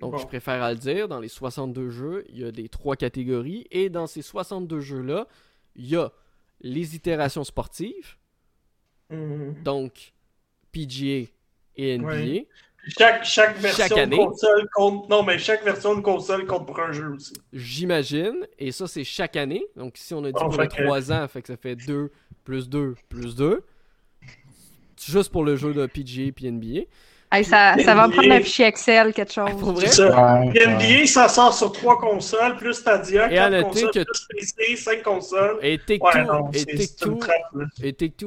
Donc, 0.03 0.13
Bon. 0.13 0.19
je 0.19 0.27
préfère 0.27 0.63
à 0.63 0.73
le 0.73 0.79
dire, 0.79 1.07
dans 1.09 1.21
les 1.21 1.29
62 1.29 1.89
jeux, 1.91 2.25
il 2.29 2.41
y 2.41 2.45
a 2.45 2.51
des 2.51 2.69
trois 2.69 2.97
catégories. 2.97 3.67
Et 3.71 3.89
dans 3.89 4.07
ces 4.07 4.21
62 4.21 4.81
jeux-là, 4.81 5.27
il 5.77 5.87
y 5.89 5.97
a 5.97 6.11
les 6.61 6.95
itérations 6.97 7.45
sportives, 7.45 8.17
Mhm. 9.11 9.63
donc 9.63 10.13
PGA 10.73 11.29
et 11.77 11.95
NBA. 11.99 12.47
Chaque, 12.99 13.25
chaque 13.25 13.57
version 13.59 13.85
Chaque 13.87 13.97
année. 13.97 14.17
de 14.19 14.25
console 14.25 14.69
compte. 14.75 15.09
Non, 15.09 15.23
mais 15.23 15.39
chaque 15.39 15.63
version 15.65 15.95
de 15.95 16.01
console 16.01 16.47
compte 16.47 16.67
pour 16.67 16.81
un 16.81 16.91
jeu 16.91 17.11
aussi. 17.15 17.33
J'imagine. 17.53 18.45
Et 18.59 18.73
ça, 18.73 18.89
c'est 18.89 19.05
chaque 19.05 19.37
année. 19.37 19.65
Donc, 19.77 19.97
si 19.97 20.15
on 20.15 20.25
a 20.25 20.29
dit 20.29 20.33
Bon, 20.33 20.47
pour 20.47 20.57
fait 20.57 20.63
les 20.63 20.69
que- 20.69 20.83
3 20.83 21.13
ans, 21.13 21.29
fait 21.29 21.43
que 21.43 21.49
ça 21.49 21.57
fait 21.57 21.77
2 21.77 22.11
plus 22.43 22.69
2 22.69 22.97
plus 23.09 23.37
2. 23.37 23.63
Juste 25.01 25.31
pour 25.31 25.45
le 25.45 25.55
jeu 25.57 25.73
de 25.75 25.87
PGA 25.87 26.25
et 26.25 26.47
NBA. 26.51 26.87
Hey, 27.35 27.45
ça, 27.45 27.75
ça 27.83 27.95
va 27.95 28.09
me 28.09 28.13
prendre 28.13 28.31
un 28.31 28.41
fichier 28.41 28.67
Excel, 28.67 29.13
quelque 29.15 29.33
chose. 29.33 29.51
Pour 29.59 29.73
vrai? 29.73 29.87
Ça. 29.87 30.07
Ouais, 30.41 30.51
Puis 30.51 30.67
ouais. 30.67 30.75
NBA, 31.01 31.07
ça 31.07 31.29
sort 31.29 31.55
sur 31.55 31.73
trois 31.73 31.99
consoles, 31.99 32.57
plus 32.57 32.75
Stadia, 32.75 33.31
Et 33.33 33.39
à 33.39 33.49
quatre 33.49 33.53
noter 33.53 33.83
consoles, 33.87 34.05
que- 34.05 34.11
plus 34.29 34.53
PC, 34.53 34.77
cinq 34.77 35.03
consoles. 35.03 35.59
Et 35.63 35.79
Take-Two 35.79 36.03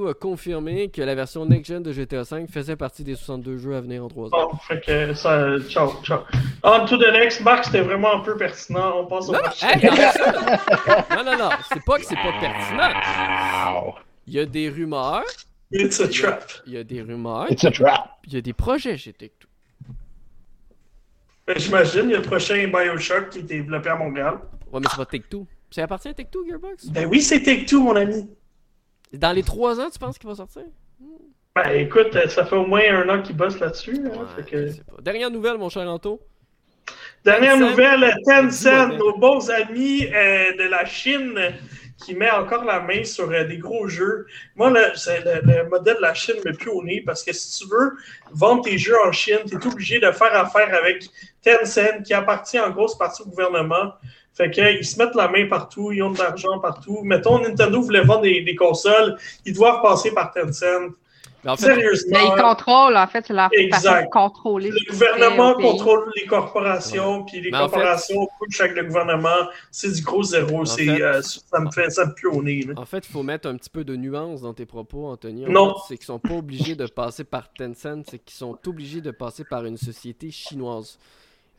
Ouais, 0.05 0.09
a 0.09 0.13
confirmé 0.13 0.89
que 0.89 1.01
la 1.01 1.15
version 1.15 1.45
next-gen 1.45 1.81
de 1.83 1.91
GTA 1.91 2.23
V 2.23 2.45
faisait 2.51 2.75
partie 2.75 3.03
des 3.03 3.15
62 3.15 3.57
jeux 3.57 3.75
à 3.75 3.81
venir 3.81 4.03
en 4.03 4.07
3 4.07 4.27
ans. 4.27 4.49
Bon, 4.51 4.57
fait 4.67 4.81
que 4.85 5.13
ça. 5.13 5.59
Ciao, 5.69 5.93
ciao. 6.03 6.19
On 6.63 6.85
to 6.85 6.97
the 6.97 7.11
next. 7.13 7.41
Marc, 7.41 7.65
c'était 7.65 7.81
vraiment 7.81 8.15
un 8.15 8.19
peu 8.19 8.35
pertinent. 8.37 8.93
On 9.01 9.05
passe 9.05 9.29
au 9.29 9.33
Non, 9.33 9.39
prochain. 9.39 9.67
hey, 9.69 9.89
non, 11.15 11.23
non, 11.23 11.37
non, 11.37 11.49
c'est 11.71 11.83
pas 11.83 11.97
que 11.99 12.05
c'est 12.05 12.15
pas 12.15 12.33
pertinent. 12.39 12.89
Wow. 13.83 13.93
Il 14.27 14.33
y 14.33 14.39
a 14.39 14.45
des 14.45 14.69
rumeurs, 14.69 15.23
It's 15.71 15.99
a 15.99 16.07
trap. 16.07 16.51
il 16.67 16.73
y 16.73 16.77
a 16.77 16.83
des 16.83 17.01
rumeurs, 17.01 17.51
It's 17.51 17.63
a 17.65 17.71
trap. 17.71 18.09
il 18.27 18.33
y 18.33 18.37
a 18.37 18.41
des 18.41 18.53
projets 18.53 18.97
chez 18.97 19.13
Take-Two. 19.13 19.47
Ben, 21.47 21.57
J'imagine, 21.59 22.05
il 22.05 22.11
y 22.11 22.15
a 22.15 22.17
le 22.17 22.23
prochain 22.23 22.67
Bioshock 22.67 23.29
qui 23.29 23.39
est 23.39 23.43
développé 23.43 23.89
à 23.89 23.95
Montréal. 23.95 24.39
Ouais, 24.71 24.79
mais 24.79 24.87
c'est 24.89 24.97
pas 24.97 25.05
Take-Two. 25.05 25.45
Ça 25.71 25.83
appartient 25.83 26.07
à 26.07 26.13
Take-Two, 26.13 26.45
Gearbox? 26.47 26.87
Ben 26.87 27.07
oui, 27.07 27.21
c'est 27.21 27.41
Take-Two, 27.43 27.81
mon 27.81 27.95
ami. 27.95 28.27
Dans 29.13 29.31
les 29.31 29.43
3 29.43 29.79
ans, 29.79 29.89
tu 29.91 29.99
penses 29.99 30.17
qu'il 30.17 30.29
va 30.29 30.35
sortir? 30.35 30.63
Ben 31.55 31.69
écoute, 31.71 32.15
euh, 32.15 32.27
ça 32.27 32.45
fait 32.45 32.55
au 32.55 32.65
moins 32.65 32.81
un 32.89 33.07
an 33.09 33.21
qu'ils 33.21 33.35
bossent 33.37 33.59
là-dessus. 33.59 33.97
hein, 34.05 34.27
Ouais, 34.37 34.43
que-. 34.43 35.01
Dernière 35.01 35.31
nouvelle, 35.31 35.57
mon 35.57 35.69
cher 35.69 35.87
Anto. 35.89 36.19
Dernière 37.23 37.53
Tencent. 37.57 37.69
nouvelle, 37.69 38.15
Tencent, 38.25 38.97
nos 38.97 39.17
bons 39.17 39.49
amis 39.49 40.05
euh, 40.07 40.51
de 40.57 40.69
la 40.69 40.85
Chine, 40.85 41.33
qui 41.97 42.13
met 42.15 42.29
encore 42.29 42.65
la 42.65 42.81
main 42.81 43.03
sur 43.03 43.29
euh, 43.31 43.43
des 43.45 43.57
gros 43.57 43.87
jeux. 43.87 44.27
Moi, 44.55 44.69
le, 44.69 44.79
le, 45.23 45.63
le 45.63 45.69
modèle 45.69 45.95
de 45.95 46.01
la 46.01 46.13
Chine 46.13 46.35
me 46.45 46.51
pue 46.51 46.69
au 46.69 46.83
nez 46.83 47.01
parce 47.05 47.23
que 47.23 47.33
si 47.33 47.59
tu 47.59 47.69
veux 47.69 47.93
vendre 48.31 48.63
tes 48.63 48.77
jeux 48.77 48.97
en 49.05 49.11
Chine, 49.11 49.39
tu 49.47 49.55
es 49.55 49.67
obligé 49.67 49.99
de 49.99 50.11
faire 50.11 50.35
affaire 50.35 50.73
avec 50.75 51.09
Tencent, 51.43 52.03
qui 52.03 52.13
appartient 52.13 52.59
en 52.59 52.69
grosse 52.71 52.97
partie 52.97 53.21
au 53.21 53.25
gouvernement. 53.25 53.93
Fait 54.33 54.51
qu'ils 54.51 54.85
se 54.85 54.99
mettent 54.99 55.15
la 55.15 55.29
main 55.29 55.47
partout, 55.47 55.93
ils 55.93 56.03
ont 56.03 56.11
de 56.11 56.19
l'argent 56.19 56.59
partout. 56.59 56.99
Mettons, 57.03 57.39
Nintendo 57.39 57.81
voulait 57.81 58.01
vendre 58.01 58.23
des, 58.23 58.41
des 58.41 58.55
consoles, 58.55 59.17
ils 59.45 59.53
doivent 59.53 59.81
passer 59.81 60.11
par 60.13 60.33
Tencent. 60.33 60.91
En 61.47 61.55
fait, 61.55 61.65
Sérieusement. 61.65 62.17
Mais 62.19 62.25
ils 62.35 62.41
contrôlent, 62.41 62.97
en 62.97 63.07
fait, 63.07 63.25
c'est 63.27 63.33
leur 63.33 63.49
Exact. 63.53 63.81
façon 63.81 64.01
de 64.05 64.09
contrôler. 64.09 64.69
Le 64.71 64.91
gouvernement 64.91 65.53
contrôle 65.55 66.11
les 66.15 66.25
corporations, 66.25 67.23
puis 67.23 67.41
les 67.41 67.51
Mais 67.51 67.57
en 67.57 67.67
fait- 67.69 67.75
corporations 67.75 68.27
couchent 68.39 68.61
avec 68.61 68.75
le 68.77 68.83
gouvernement. 68.85 69.47
C'est 69.71 69.91
du 69.91 70.01
gros 70.01 70.23
zéro. 70.23 70.65
C'est, 70.65 70.85
fait- 70.85 71.01
euh, 71.01 71.21
ça 71.21 71.59
me 71.59 71.69
fait 71.71 71.89
ça 71.89 72.05
me 72.05 72.13
pue 72.13 72.27
au 72.27 72.41
nez. 72.43 72.61
là. 72.63 72.73
En 72.77 72.85
fait, 72.85 73.05
il 73.07 73.11
faut 73.11 73.23
mettre 73.23 73.47
un 73.47 73.55
petit 73.57 73.69
peu 73.69 73.83
de 73.83 73.95
nuance 73.95 74.41
dans 74.41 74.53
tes 74.53 74.65
propos, 74.65 75.05
Anthony. 75.07 75.45
En 75.47 75.51
Non. 75.51 75.75
C'est 75.87 75.97
qu'ils 75.97 76.05
sont 76.05 76.19
pas 76.19 76.33
obligés 76.35 76.75
de 76.75 76.85
passer 76.87 77.23
par 77.23 77.51
Tencent, 77.53 78.03
c'est 78.09 78.19
qu'ils 78.19 78.37
sont 78.37 78.57
obligés 78.67 79.01
de 79.01 79.11
passer 79.11 79.43
par 79.43 79.65
une 79.65 79.77
société 79.77 80.31
chinoise. 80.31 80.97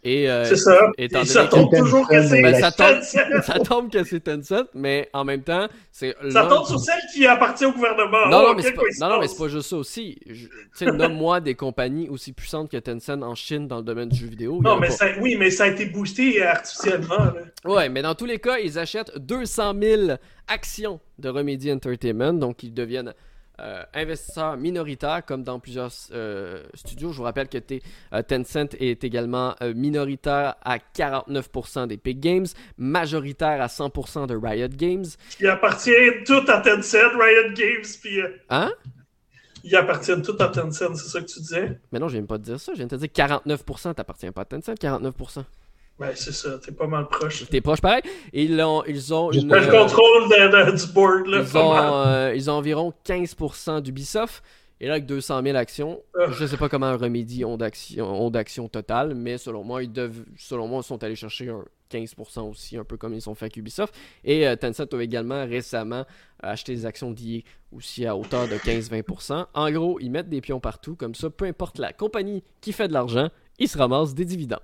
Et, 0.09 0.31
euh, 0.31 0.45
C'est 0.45 0.57
ça. 0.57 0.79
Et 0.99 1.09
ça 1.25 1.45
que- 1.47 1.51
tombe 1.51 1.75
toujours 1.77 2.07
que 2.09 2.23
c'est. 2.23 2.41
Ben, 2.41 2.55
ça 2.55 2.71
tombe- 2.71 3.03
ça, 3.03 3.43
ça 3.43 3.59
tombe 3.59 3.91
que 3.91 4.05
c'est 4.05 4.21
Tencent, 4.21 4.67
mais 4.75 5.09
en 5.13 5.25
même 5.25 5.43
temps, 5.43 5.67
c'est. 5.91 6.15
l'un- 6.23 6.47
tombe 6.47 6.65
sur 6.67 6.79
celle 6.79 7.01
qui 7.13 7.27
appartient 7.27 7.65
au 7.67 7.73
gouvernement. 7.73 8.29
Non, 8.29 8.39
Oh, 8.39 8.49
non, 8.49 8.55
mais 8.55 8.63
c'est 8.63 8.69
quelle 8.69 8.77
pas, 8.77 8.83
non, 9.09 9.15
non, 9.15 9.21
mais 9.21 9.27
c'est 9.27 9.39
pas 9.39 9.49
juste 9.49 9.69
ça 9.71 9.77
aussi. 9.77 10.19
Tu 10.27 10.49
sais, 10.75 10.87
nomme-moi 10.87 11.41
des 11.41 11.55
compagnies 11.57 12.09
aussi 12.09 12.33
puissantes 12.33 12.71
que 12.71 12.77
Tencent 12.77 13.21
en 13.23 13.35
Chine 13.35 13.67
dans 13.67 13.79
le 13.79 13.83
domaine 13.83 14.09
du 14.09 14.17
jeu 14.21 14.29
vidéo. 14.29 14.61
Non, 14.63 14.77
mais 14.79 14.91
ça, 14.91 15.07
oui, 15.21 15.37
mais 15.37 15.51
ça 15.51 15.65
a 15.65 15.69
été 15.69 15.87
boosté 15.87 16.41
artificiellement. 16.43 17.19
là. 17.19 17.35
Ouais, 17.65 17.89
mais 17.89 18.03
dans 18.03 18.15
tous 18.15 18.27
les 18.27 18.39
cas, 18.39 18.59
ils 18.59 18.79
achètent 18.79 19.19
200 19.19 19.75
000 19.83 20.03
actions 20.47 21.01
de 21.19 21.29
Remedy 21.29 21.73
Entertainment, 21.73 22.33
donc 22.35 22.63
ils 22.63 22.73
deviennent 22.73 23.13
euh, 23.61 23.83
investisseurs 23.95 24.57
minoritaires, 24.57 25.23
comme 25.25 25.43
dans 25.43 25.59
plusieurs 25.61 25.91
euh, 26.13 26.63
studios. 26.75 27.13
Je 27.13 27.17
vous 27.19 27.23
rappelle 27.25 27.49
que 27.49 27.59
t'es- 27.59 27.83
euh, 28.13 28.23
Tencent 28.23 28.75
est 28.79 29.03
également 29.05 29.55
euh, 29.63 29.73
minoritaire 29.75 30.57
à 30.65 30.79
49% 30.79 31.87
des 31.87 31.97
Big 31.97 32.21
Games, 32.21 32.47
majoritaire 32.79 33.61
à 33.63 33.67
100% 33.69 34.27
de 34.27 34.37
Riot 34.37 34.69
Games. 34.69 35.05
Il 35.41 35.47
appartient 35.49 35.91
tout 36.27 36.45
à 36.49 36.61
Tencent, 36.61 36.97
Riot 37.19 37.53
Games, 37.55 37.85
puis 38.03 38.21
Hein? 38.51 38.73
ils 39.65 39.75
appartiennent 39.75 40.23
tout 40.23 40.37
à 40.39 40.49
Tencent, 40.49 40.95
c'est 40.95 41.09
ça 41.09 41.21
que 41.21 41.27
tu 41.27 41.41
disais? 41.41 41.81
Mais 41.93 41.99
non, 41.99 42.09
je 42.09 42.17
viens 42.19 42.27
pas 42.27 42.39
de 42.39 42.45
dire 42.45 42.61
ça. 42.61 42.73
Je 42.73 42.79
viens 42.79 42.87
de 42.87 42.97
te 42.97 43.01
dire 43.01 43.09
49% 43.13 43.95
t'appartient 43.95 44.31
pas 44.31 44.43
à 44.43 44.45
Tencent, 44.45 44.75
49%. 44.79 45.45
Ben, 45.99 46.11
c'est 46.15 46.33
ça, 46.33 46.59
t'es 46.59 46.73
pas 46.73 46.87
mal 46.87 47.09
proche. 47.09 47.49
T'es 47.49 47.61
proche 47.63 47.81
pareil. 47.81 48.03
Ils 48.33 48.61
ont, 48.61 48.85
ils 48.85 49.15
ont 49.15 49.33
une. 49.33 49.49
Le 49.49 49.61
contrôle 49.71 50.29
de- 50.29 50.71
de- 50.73 50.77
du 50.87 50.93
board, 50.93 51.27
là. 51.27 51.41
Ils 51.41 51.57
ont, 51.57 51.75
euh, 51.75 52.33
ils 52.35 52.51
ont 52.51 52.55
environ 52.55 52.93
15% 53.05 53.81
d'Ubisoft. 53.81 54.43
Et 54.79 54.89
là, 54.89 54.93
avec 54.93 55.07
200 55.07 55.41
000 55.43 55.57
actions, 55.57 56.03
Ah. 56.21 56.27
je 56.33 56.45
sais 56.45 56.59
pas 56.59 56.69
comment 56.69 56.85
un 56.85 56.99
Remedy 56.99 57.47
ont 57.47 57.57
d'action, 57.57 58.05
ont 58.27 58.29
d'action 58.29 58.69
totale, 58.69 59.15
mais 59.15 59.39
selon 59.39 59.65
moi, 59.65 59.83
ils 59.83 59.91
doivent, 59.91 60.23
selon 60.37 60.69
moi, 60.69 60.81
ils 60.85 60.87
sont 60.87 61.03
allés 61.03 61.17
chercher 61.17 61.49
un 61.49 61.65
15% 61.89 62.43
aussi, 62.51 62.77
un 62.77 62.85
peu 62.85 62.99
comme 62.99 63.15
ils 63.15 63.23
sont 63.23 63.35
fait 63.35 63.47
avec 63.47 63.57
Ubisoft. 63.57 63.95
Et 64.23 64.47
euh, 64.47 64.55
Tencent 64.55 64.83
a 64.93 65.03
également 65.03 65.47
récemment 65.47 66.05
acheté 66.43 66.75
des 66.75 66.85
actions 66.85 67.11
d'IA 67.11 67.41
aussi 67.75 68.05
à 68.05 68.15
hauteur 68.15 68.49
de 68.49 68.57
15-20%. 68.59 69.47
En 69.55 69.71
gros, 69.71 69.99
ils 69.99 70.11
mettent 70.11 70.29
des 70.29 70.43
pions 70.43 70.61
partout, 70.61 70.95
comme 70.95 71.15
ça, 71.15 71.31
peu 71.31 71.47
importe 71.47 71.79
la 71.79 71.95
compagnie 71.95 72.45
qui 72.61 72.73
fait 72.73 72.89
de 72.89 72.93
l'argent, 72.93 73.31
ils 73.59 73.69
se 73.69 73.79
ramassent 73.79 74.15
des 74.15 74.27
dividendes. 74.27 74.61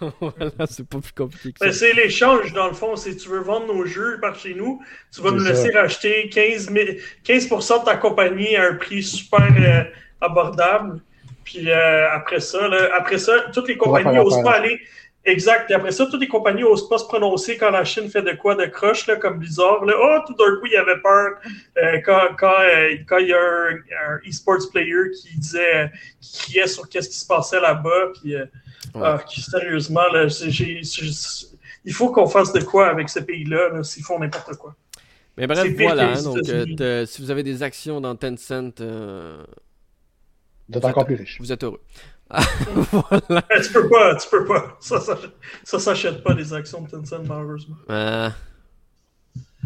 voilà, 0.20 0.66
c'est 0.66 0.86
pas 0.86 0.98
plus 1.00 1.12
compliqué 1.12 1.52
que 1.52 1.58
ça. 1.58 1.72
c'est 1.72 1.92
l'échange, 1.92 2.52
dans 2.52 2.68
le 2.68 2.74
fond. 2.74 2.96
Si 2.96 3.16
tu 3.16 3.28
veux 3.28 3.40
vendre 3.40 3.72
nos 3.72 3.84
jeux 3.84 4.18
par 4.20 4.34
chez 4.34 4.54
nous, 4.54 4.80
tu 5.14 5.22
vas 5.22 5.30
nous 5.30 5.44
ça. 5.44 5.50
laisser 5.50 5.70
racheter 5.70 6.28
15, 6.28 6.70
000 6.70 6.86
15% 7.24 7.80
de 7.80 7.84
ta 7.84 7.96
compagnie 7.96 8.56
à 8.56 8.68
un 8.68 8.74
prix 8.74 9.02
super 9.02 9.40
euh, 9.40 9.84
abordable. 10.20 11.00
Puis 11.44 11.70
euh, 11.70 12.10
après 12.12 12.40
ça, 12.40 12.68
là, 12.68 12.90
après 12.94 13.18
ça, 13.18 13.32
toutes 13.54 13.68
les 13.68 13.76
compagnies 13.76 14.16
n'osent 14.16 14.42
pas 14.42 14.56
aller. 14.56 14.80
Exact. 15.28 15.66
Puis 15.66 15.74
après 15.74 15.92
ça, 15.92 16.06
toutes 16.06 16.20
les 16.20 16.28
compagnies 16.28 16.62
n'osent 16.62 16.88
pas 16.88 16.98
se 16.98 17.04
prononcer 17.04 17.56
quand 17.56 17.70
la 17.70 17.84
Chine 17.84 18.08
fait 18.08 18.22
de 18.22 18.32
quoi 18.32 18.54
de 18.54 18.64
croche, 18.66 19.06
là, 19.06 19.16
comme 19.16 19.38
Blizzard. 19.38 19.84
Là. 19.84 19.94
Oh, 20.00 20.18
tout 20.26 20.34
d'un 20.34 20.56
coup, 20.58 20.66
il 20.66 20.72
y 20.72 20.76
avait 20.76 21.00
peur 21.00 21.32
euh, 21.76 21.98
quand, 22.04 22.20
quand, 22.38 22.54
euh, 22.60 22.96
quand 23.06 23.18
il 23.18 23.28
y 23.28 23.32
a 23.34 23.38
un, 23.38 23.74
un 24.14 24.18
e-sports 24.28 24.70
player 24.72 25.10
qui 25.14 25.36
disait, 25.38 25.90
qui 26.20 26.38
criait 26.38 26.66
sur 26.66 26.88
qu'est-ce 26.88 27.08
qui 27.10 27.18
se 27.18 27.26
passait 27.26 27.60
là-bas. 27.60 28.12
Puis, 28.20 28.34
euh, 28.34 28.44
Ouais. 28.94 29.02
ah, 29.04 29.18
qui- 29.28 29.42
sérieusement, 29.42 30.06
là, 30.12 30.26
il 31.84 31.92
faut 31.92 32.10
qu'on 32.10 32.26
fasse 32.26 32.52
de 32.52 32.60
quoi 32.60 32.88
avec 32.88 33.08
ces 33.10 33.24
pays-là, 33.24 33.68
là, 33.70 33.82
s'ils 33.82 34.02
font 34.04 34.18
n'importe 34.18 34.56
quoi. 34.56 34.74
Mais 35.36 35.46
bref, 35.46 35.68
voilà. 35.76 36.12
hein, 36.12 36.22
donc, 36.22 36.38
euh, 36.48 37.04
si 37.06 37.20
vous 37.22 37.30
avez 37.30 37.42
des 37.42 37.62
actions 37.62 38.00
dans 38.00 38.16
Tencent, 38.16 38.80
euh, 38.80 39.44
Vous 40.68 40.78
êtes 40.78 40.84
encore 40.84 41.04
plus 41.06 41.16
riche. 41.16 41.36
vous 41.38 41.52
êtes 41.52 41.62
heureux. 41.62 41.80
voilà. 42.92 43.42
Tu 43.62 43.72
peux 43.72 43.88
pas, 43.88 44.14
tu 44.16 44.28
peux 44.30 44.44
pas. 44.44 44.76
Ça, 44.80 45.00
ça, 45.00 45.16
ça 45.64 45.78
s'achète 45.78 46.22
pas 46.22 46.34
les 46.34 46.52
actions 46.52 46.82
de 46.82 46.90
Tencent, 46.90 47.22
malheureusement. 47.26 47.76
Euh, 47.90 48.28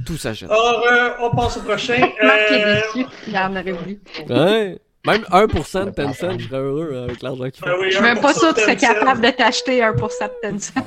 tout 0.06 0.16
s'achète. 0.16 0.50
Alors, 0.50 0.82
euh, 0.90 1.10
on 1.20 1.30
passe 1.36 1.56
au 1.56 1.60
prochain. 1.62 1.98
Marc 2.22 2.50
est 2.50 2.64
Euh, 2.64 2.74
déçu. 2.94 3.06
Il 3.26 3.36
en 3.36 3.50
aurait 3.52 3.72
voulu. 3.72 4.00
Ouais. 4.28 4.78
Même 5.04 5.22
1% 5.22 5.86
de 5.86 5.90
Tencent, 5.90 6.38
je 6.38 6.46
serais 6.46 6.58
heureux 6.60 6.92
hein, 6.94 7.02
avec 7.04 7.22
l'argent 7.22 7.50
qu'ils 7.50 7.64
ben 7.64 7.72
font. 7.72 7.78
oui, 7.80 7.86
Je 7.90 7.94
suis 7.96 8.02
même 8.04 8.18
1% 8.18 8.20
pas 8.22 8.34
sûr 8.34 8.50
que 8.50 8.54
tu 8.54 8.60
serais 8.60 8.76
capable 8.76 9.20
de 9.20 9.30
t'acheter 9.30 9.80
1% 9.80 9.92
de 9.92 10.48
Tencent. 10.50 10.72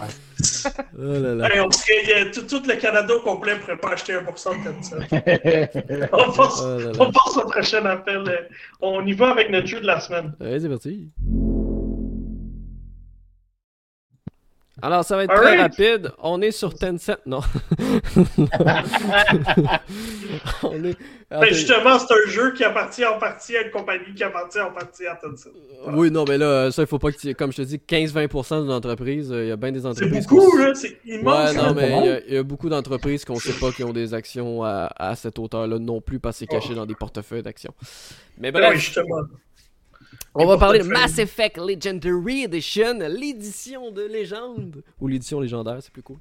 Oh 0.98 1.02
là 1.02 1.36
là. 1.36 1.54
Hey, 1.54 1.60
on 1.60 1.70
serait- 1.72 2.02
il 2.04 2.10
y 2.10 2.14
a- 2.14 2.26
tout, 2.32 2.42
tout 2.44 2.62
le 2.68 2.76
Canada 2.76 3.14
au 3.14 3.20
complet 3.22 3.56
ne 3.56 3.60
pourrait 3.60 3.78
pas 3.78 3.90
acheter 3.92 4.14
1% 4.14 4.24
de 4.24 4.64
Tencent. 4.70 4.96
On 6.14 6.32
passe, 6.32 6.62
Oh 6.62 6.78
là 6.78 6.86
là. 6.86 6.92
on 7.00 7.12
passe 7.12 7.38
au 7.38 7.42
prochain 7.50 7.86
appel. 7.86 8.24
Euh, 8.28 8.38
On 8.82 9.06
y 9.06 9.12
va 9.14 9.32
avec 9.32 9.50
notre 9.50 9.68
jeu 9.68 9.82
de 9.82 9.86
la 9.86 10.00
semaine. 10.00 10.34
Ouais, 10.40 10.58
c'est 10.62 10.70
parti. 10.70 11.10
Alors, 14.82 15.06
ça 15.06 15.16
va 15.16 15.24
être 15.24 15.32
All 15.32 15.38
très 15.38 15.58
right. 15.58 15.62
rapide. 15.62 16.12
On 16.22 16.42
est 16.42 16.52
sur 16.52 16.74
Tencent. 16.76 17.16
Non. 17.26 17.40
On 20.64 20.84
est. 20.84 20.98
Ben, 21.30 21.46
justement, 21.48 21.98
c'est 21.98 22.14
un 22.14 22.30
jeu 22.30 22.54
qui 22.54 22.64
appartient 22.64 23.06
en 23.06 23.18
partie 23.18 23.56
à 23.58 23.62
une 23.64 23.72
compagnie 23.72 24.14
qui 24.16 24.24
appartient 24.24 24.60
en 24.60 24.72
partie 24.72 25.08
à 25.08 25.16
Tencent. 25.16 25.50
Oui, 25.94 26.12
non, 26.12 26.26
mais 26.28 26.38
là, 26.38 26.72
ça, 26.72 26.84
il 26.84 26.88
faut 26.88 27.00
pas 27.00 27.12
que 27.12 27.18
tu. 27.18 27.34
Comme 27.36 27.52
je 27.52 27.58
te 27.58 27.62
dis, 27.64 27.78
15-20% 27.78 28.62
d'une 28.64 28.72
entreprise, 28.72 29.32
euh, 29.32 29.44
il 29.46 29.48
y 29.48 29.52
a 29.52 29.56
bien 29.56 29.72
des 29.72 29.82
C'est 29.82 29.86
entreprises. 29.88 30.28
beaucoup, 30.28 30.52
qu'on- 30.52 30.58
là. 30.58 30.76
C'est 30.76 30.98
immense. 31.06 31.52
Ouais, 31.54 31.62
non, 31.62 31.74
mais 31.74 31.88
il 31.88 31.92
y, 31.92 31.94
a- 31.94 32.00
mal. 32.12 32.24
il 32.28 32.34
y 32.34 32.38
a 32.38 32.44
beaucoup 32.44 32.70
d'entreprises 32.70 33.26
qu'on 33.26 33.40
sait 33.40 33.54
pas 33.60 33.72
qui 33.72 33.84
ont 33.84 33.94
des 33.94 34.14
actions 34.14 34.64
à, 34.64 34.90
à 34.96 35.16
cette 35.16 35.40
hauteur-là 35.40 35.80
non 35.80 36.02
plus 36.02 36.20
parce 36.20 36.36
que 36.36 36.40
c'est 36.40 36.48
caché 36.48 36.76
dans 36.76 36.86
des 36.86 36.96
portefeuilles 36.96 37.44
d'actions. 37.44 37.74
Mais 38.38 38.52
Ben 38.52 38.60
bref, 38.60 38.74
oui, 38.74 38.80
justement. 38.80 39.22
On 40.36 40.46
va 40.46 40.58
parler 40.58 40.80
de. 40.80 40.84
Mass 40.84 41.18
Effect 41.18 41.58
Legendary 41.58 42.44
Edition, 42.44 43.00
l'édition 43.10 43.92
de 43.92 44.04
légende. 44.04 44.84
Ou 45.00 45.08
l'édition 45.08 45.40
légendaire, 45.40 45.78
c'est 45.82 45.92
plus 45.92 46.04
cool. 46.04 46.18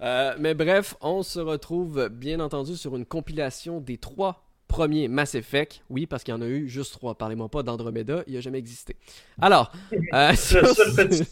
Euh, 0.00 0.34
mais 0.38 0.54
bref, 0.54 0.94
on 1.00 1.22
se 1.22 1.40
retrouve 1.40 2.08
bien 2.08 2.40
entendu 2.40 2.76
sur 2.76 2.96
une 2.96 3.04
compilation 3.04 3.80
des 3.80 3.98
trois 3.98 4.47
premiers 4.68 5.08
Mass 5.08 5.34
Effect. 5.34 5.82
Oui, 5.90 6.06
parce 6.06 6.22
qu'il 6.22 6.32
y 6.32 6.36
en 6.36 6.42
a 6.42 6.46
eu 6.46 6.68
juste 6.68 6.92
trois. 6.92 7.16
Parlez-moi 7.16 7.48
pas 7.48 7.62
d'Andromeda, 7.62 8.22
il 8.26 8.36
a 8.36 8.40
jamais 8.40 8.58
existé. 8.58 8.94
Alors, 9.40 9.72
euh, 10.14 10.32
sur, 10.36 10.66
ce- 10.68 11.24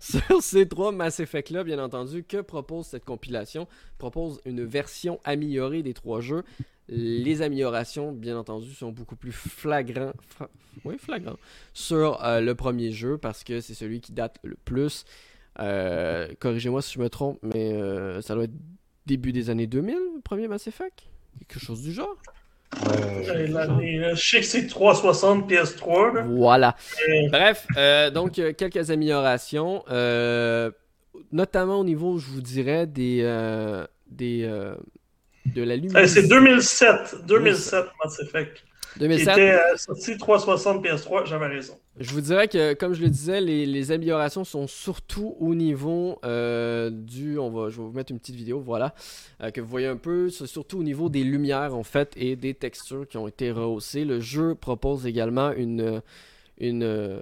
ces 0.40 0.68
trois 0.68 0.92
Mass 0.92 1.20
Effect-là, 1.20 1.64
bien 1.64 1.82
entendu, 1.82 2.24
que 2.24 2.40
propose 2.42 2.86
cette 2.86 3.04
compilation? 3.04 3.66
Propose 3.98 4.40
une 4.44 4.64
version 4.64 5.20
améliorée 5.24 5.82
des 5.82 5.94
trois 5.94 6.20
jeux. 6.20 6.42
Les 6.88 7.40
améliorations, 7.40 8.10
bien 8.12 8.36
entendu, 8.36 8.72
sont 8.74 8.90
beaucoup 8.90 9.14
plus 9.14 9.30
flagrants, 9.30 10.12
fra- 10.26 10.50
oui, 10.84 10.96
flagrants 10.98 11.38
sur 11.72 12.22
euh, 12.24 12.40
le 12.40 12.54
premier 12.56 12.90
jeu 12.90 13.16
parce 13.16 13.44
que 13.44 13.60
c'est 13.60 13.74
celui 13.74 14.00
qui 14.00 14.10
date 14.12 14.38
le 14.42 14.56
plus. 14.64 15.04
Euh, 15.60 16.26
Corrigez-moi 16.40 16.82
si 16.82 16.94
je 16.94 16.98
me 16.98 17.08
trompe, 17.08 17.38
mais 17.42 17.72
ça 18.22 18.34
doit 18.34 18.44
être 18.44 18.54
début 19.06 19.32
des 19.32 19.50
années 19.50 19.68
2000, 19.68 19.94
le 20.16 20.20
premier 20.20 20.48
Mass 20.48 20.66
Effect? 20.66 21.04
Quelque 21.48 21.60
chose 21.64 21.80
du 21.80 21.92
genre? 21.92 22.16
Euh, 22.86 24.14
Je 24.14 24.20
sais 24.20 24.40
que 24.40 24.46
c'est 24.46 24.66
360 24.66 25.50
PS3. 25.50 26.14
Là. 26.14 26.22
Voilà. 26.28 26.76
Euh, 27.08 27.28
Bref, 27.30 27.66
euh, 27.76 28.10
donc 28.10 28.32
quelques 28.56 28.90
améliorations, 28.90 29.84
euh, 29.90 30.70
notamment 31.32 31.80
au 31.80 31.84
niveau, 31.84 32.18
je 32.18 32.26
vous 32.26 32.40
dirais, 32.40 32.86
des, 32.86 33.20
euh, 33.22 33.86
des 34.08 34.44
euh, 34.44 34.74
de 35.46 35.62
la 35.62 35.74
euh, 35.74 35.76
luminosité. 35.76 36.22
c'est 36.22 36.28
2007. 36.28 37.26
2007, 37.26 37.84
Mass 38.04 38.20
Effect. 38.20 38.64
Qui 38.94 39.00
2007. 39.00 39.28
était 39.28 39.52
euh, 39.52 39.76
sorti 39.76 40.16
360 40.16 40.84
PS3, 40.84 41.26
j'avais 41.26 41.46
raison. 41.46 41.74
Je 41.98 42.12
vous 42.12 42.20
dirais 42.20 42.48
que, 42.48 42.74
comme 42.74 42.92
je 42.94 43.02
le 43.02 43.08
disais, 43.08 43.40
les, 43.40 43.66
les 43.66 43.92
améliorations 43.92 44.44
sont 44.44 44.66
surtout 44.66 45.36
au 45.38 45.54
niveau 45.54 46.18
euh, 46.24 46.90
du. 46.90 47.38
On 47.38 47.50
va, 47.50 47.68
je 47.68 47.76
vais 47.76 47.82
vous 47.82 47.92
mettre 47.92 48.10
une 48.10 48.18
petite 48.18 48.36
vidéo, 48.36 48.60
voilà, 48.60 48.94
euh, 49.42 49.50
que 49.50 49.60
vous 49.60 49.68
voyez 49.68 49.86
un 49.86 49.96
peu. 49.96 50.30
C'est 50.30 50.46
surtout 50.46 50.78
au 50.78 50.82
niveau 50.82 51.08
des 51.08 51.22
lumières, 51.22 51.74
en 51.74 51.82
fait, 51.82 52.12
et 52.16 52.36
des 52.36 52.54
textures 52.54 53.06
qui 53.06 53.16
ont 53.16 53.28
été 53.28 53.50
rehaussées. 53.50 54.04
Le 54.04 54.20
jeu 54.20 54.54
propose 54.54 55.06
également 55.06 55.52
une, 55.52 56.02
une, 56.58 57.20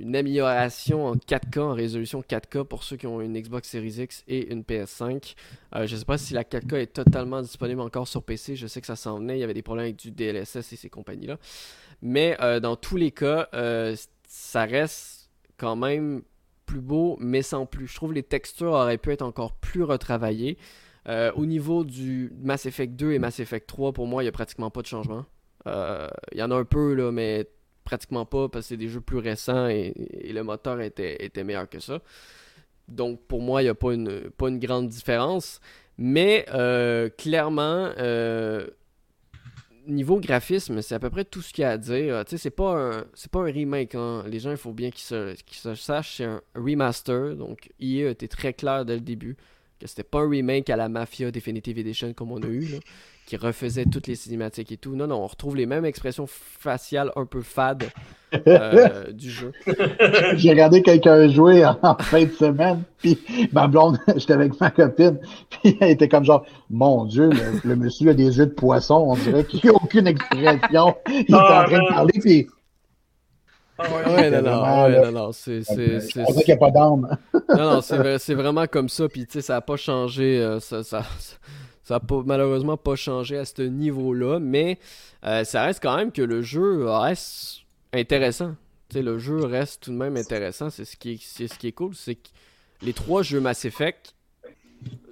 une 0.00 0.16
amélioration 0.16 1.06
en 1.06 1.16
4K, 1.16 1.60
en 1.60 1.72
résolution 1.72 2.22
4K 2.22 2.64
pour 2.64 2.82
ceux 2.82 2.96
qui 2.96 3.06
ont 3.06 3.20
une 3.20 3.38
Xbox 3.38 3.68
Series 3.68 4.02
X 4.02 4.24
et 4.28 4.52
une 4.52 4.62
PS5. 4.62 5.34
Euh, 5.74 5.86
je 5.86 5.94
ne 5.94 5.98
sais 5.98 6.04
pas 6.04 6.18
si 6.18 6.34
la 6.34 6.44
4K 6.44 6.76
est 6.76 6.92
totalement 6.92 7.42
disponible 7.42 7.80
encore 7.80 8.08
sur 8.08 8.22
PC. 8.22 8.56
Je 8.56 8.66
sais 8.66 8.80
que 8.80 8.86
ça 8.86 8.96
s'en 8.96 9.18
venait. 9.18 9.36
Il 9.38 9.40
y 9.40 9.44
avait 9.44 9.54
des 9.54 9.62
problèmes 9.62 9.84
avec 9.84 9.96
du 9.96 10.10
DLSS 10.10 10.72
et 10.72 10.76
ces 10.76 10.90
compagnies-là. 10.90 11.38
Mais 12.02 12.36
euh, 12.40 12.60
dans 12.60 12.76
tous 12.76 12.96
les 12.96 13.10
cas, 13.10 13.48
euh, 13.54 13.96
ça 14.28 14.64
reste 14.64 15.30
quand 15.56 15.76
même 15.76 16.22
plus 16.66 16.80
beau, 16.80 17.16
mais 17.20 17.42
sans 17.42 17.66
plus. 17.66 17.86
Je 17.86 17.94
trouve 17.94 18.12
les 18.12 18.22
textures 18.22 18.72
auraient 18.72 18.98
pu 18.98 19.12
être 19.12 19.22
encore 19.22 19.52
plus 19.52 19.82
retravaillées. 19.82 20.58
Au 21.36 21.46
niveau 21.46 21.84
du 21.84 22.32
Mass 22.42 22.66
Effect 22.66 22.96
2 22.96 23.12
et 23.12 23.20
Mass 23.20 23.38
Effect 23.38 23.68
3, 23.68 23.92
pour 23.92 24.08
moi, 24.08 24.24
il 24.24 24.26
n'y 24.26 24.28
a 24.28 24.32
pratiquement 24.32 24.70
pas 24.72 24.82
de 24.82 24.88
changement. 24.88 25.24
Il 25.64 26.10
y 26.34 26.42
en 26.42 26.50
a 26.50 26.56
un 26.56 26.64
peu, 26.64 26.94
là, 26.94 27.12
mais 27.12 27.46
pratiquement 27.86 28.26
pas 28.26 28.48
parce 28.48 28.66
que 28.66 28.68
c'est 28.70 28.76
des 28.76 28.88
jeux 28.88 29.00
plus 29.00 29.18
récents 29.18 29.68
et, 29.68 29.94
le 30.30 30.42
moteur 30.42 30.80
était, 30.82 31.24
était 31.24 31.44
meilleur 31.44 31.68
que 31.68 31.78
ça. 31.78 32.00
Donc 32.88 33.20
pour 33.26 33.40
moi, 33.40 33.62
il 33.62 33.66
n'y 33.66 33.70
a 33.70 33.74
pas 33.74 33.94
une, 33.94 34.58
grande 34.58 34.88
différence. 34.88 35.60
Mais 35.96 36.44
euh, 36.52 37.08
clairement, 37.08 37.90
euh, 37.98 38.66
niveau 39.86 40.20
graphisme, 40.20 40.82
c'est 40.82 40.94
à 40.94 40.98
peu 40.98 41.08
près 41.08 41.24
tout 41.24 41.40
ce 41.40 41.54
qu'il 41.54 41.62
y 41.62 41.64
a 41.64 41.70
à 41.70 41.78
dire. 41.78 42.24
Tu 42.26 42.32
sais, 42.32 42.38
c'est 42.38 42.50
pas 42.50 42.74
un, 42.74 43.04
un 43.34 43.42
remake. 43.44 43.94
Hein. 43.94 44.24
Les 44.26 44.38
gens, 44.38 44.50
il 44.50 44.58
faut 44.58 44.72
bien 44.72 44.90
qu'ils 44.90 45.04
se, 45.04 45.74
sachent, 45.74 46.16
c'est 46.18 46.24
un 46.24 46.42
remaster. 46.54 47.34
Donc, 47.36 47.70
EA 47.80 48.10
été 48.10 48.28
très 48.28 48.52
clair 48.52 48.84
dès 48.84 48.94
le 48.94 49.00
début 49.00 49.36
que 49.78 49.86
c'était 49.86 50.02
pas 50.04 50.20
un 50.20 50.28
remake 50.28 50.70
à 50.70 50.76
la 50.76 50.88
Mafia 50.88 51.30
Definitive 51.30 51.78
Edition 51.78 52.12
comme 52.12 52.32
on 52.32 52.42
a 52.42 52.46
eu. 52.46 52.80
Qui 53.26 53.36
refaisait 53.36 53.84
toutes 53.84 54.06
les 54.06 54.14
cinématiques 54.14 54.70
et 54.70 54.76
tout. 54.76 54.94
Non, 54.94 55.08
non, 55.08 55.16
on 55.16 55.26
retrouve 55.26 55.56
les 55.56 55.66
mêmes 55.66 55.84
expressions 55.84 56.26
faciales 56.28 57.10
un 57.16 57.26
peu 57.26 57.42
fades 57.42 57.90
euh, 58.46 59.10
du 59.12 59.28
jeu. 59.28 59.52
J'ai 60.34 60.50
regardé 60.50 60.80
quelqu'un 60.80 61.28
jouer 61.28 61.66
en, 61.66 61.96
fin 61.98 62.24
de 62.24 62.30
semaine, 62.30 62.84
puis 62.98 63.18
ma 63.52 63.66
blonde, 63.66 63.98
j'étais 64.16 64.34
avec 64.34 64.58
ma 64.60 64.70
copine, 64.70 65.18
puis 65.50 65.76
elle 65.80 65.90
était 65.90 66.08
comme 66.08 66.24
genre, 66.24 66.46
mon 66.70 67.04
Dieu, 67.04 67.30
le, 67.64 67.76
monsieur 67.76 68.10
a 68.10 68.14
des 68.14 68.38
yeux 68.38 68.46
de 68.46 68.52
poisson, 68.52 68.94
on 69.08 69.16
dirait 69.16 69.44
qu'il 69.44 69.60
n'y 69.64 69.70
a 69.70 69.74
aucune 69.74 70.06
expression. 70.06 70.96
Il 71.08 71.24
est 71.28 71.34
en 71.34 71.38
ah, 71.38 71.64
train 71.66 71.82
de 71.82 71.88
parler, 71.88 72.20
puis 72.20 72.46
ah 73.78 73.84
ouais, 74.08 74.30
non, 74.30 74.40
non, 74.40 74.84
ouais, 74.84 75.04
non, 75.04 75.12
non, 75.12 75.32
c'est. 75.32 75.62
C'est 75.62 76.08
qu'il 76.08 76.44
n'y 76.46 76.52
a 76.52 76.56
pas 76.56 76.70
d'âme. 76.70 77.18
non, 77.50 77.74
non, 77.74 77.80
c'est 77.82 78.34
vraiment 78.34 78.66
comme 78.66 78.88
ça, 78.88 79.06
puis 79.06 79.26
tu 79.26 79.32
sais, 79.32 79.40
ça 79.42 79.54
n'a 79.54 79.60
pas 79.60 79.76
changé. 79.76 80.40
Euh, 80.40 80.60
ça, 80.60 80.82
ça, 80.82 81.02
ça 81.18 81.36
n'a 81.94 82.00
malheureusement 82.24 82.76
pas 82.76 82.96
changé 82.96 83.36
à 83.36 83.44
ce 83.44 83.62
niveau-là, 83.62 84.38
mais 84.40 84.78
euh, 85.24 85.44
ça 85.44 85.64
reste 85.64 85.82
quand 85.82 85.96
même 85.96 86.12
que 86.12 86.22
le 86.22 86.42
jeu 86.42 86.88
reste 86.88 87.60
intéressant. 87.92 88.54
le 88.94 89.18
jeu 89.18 89.44
reste 89.44 89.84
tout 89.84 89.92
de 89.92 89.96
même 89.96 90.16
intéressant. 90.16 90.70
C'est 90.70 90.84
ce 90.84 90.96
qui 90.96 91.12
est, 91.12 91.46
ce 91.48 91.58
qui 91.58 91.68
est 91.68 91.72
cool, 91.72 91.94
c'est 91.94 92.16
que 92.16 92.28
les 92.82 92.92
trois 92.92 93.22
jeux 93.22 93.40
Mass 93.40 93.64
Effect 93.64 94.14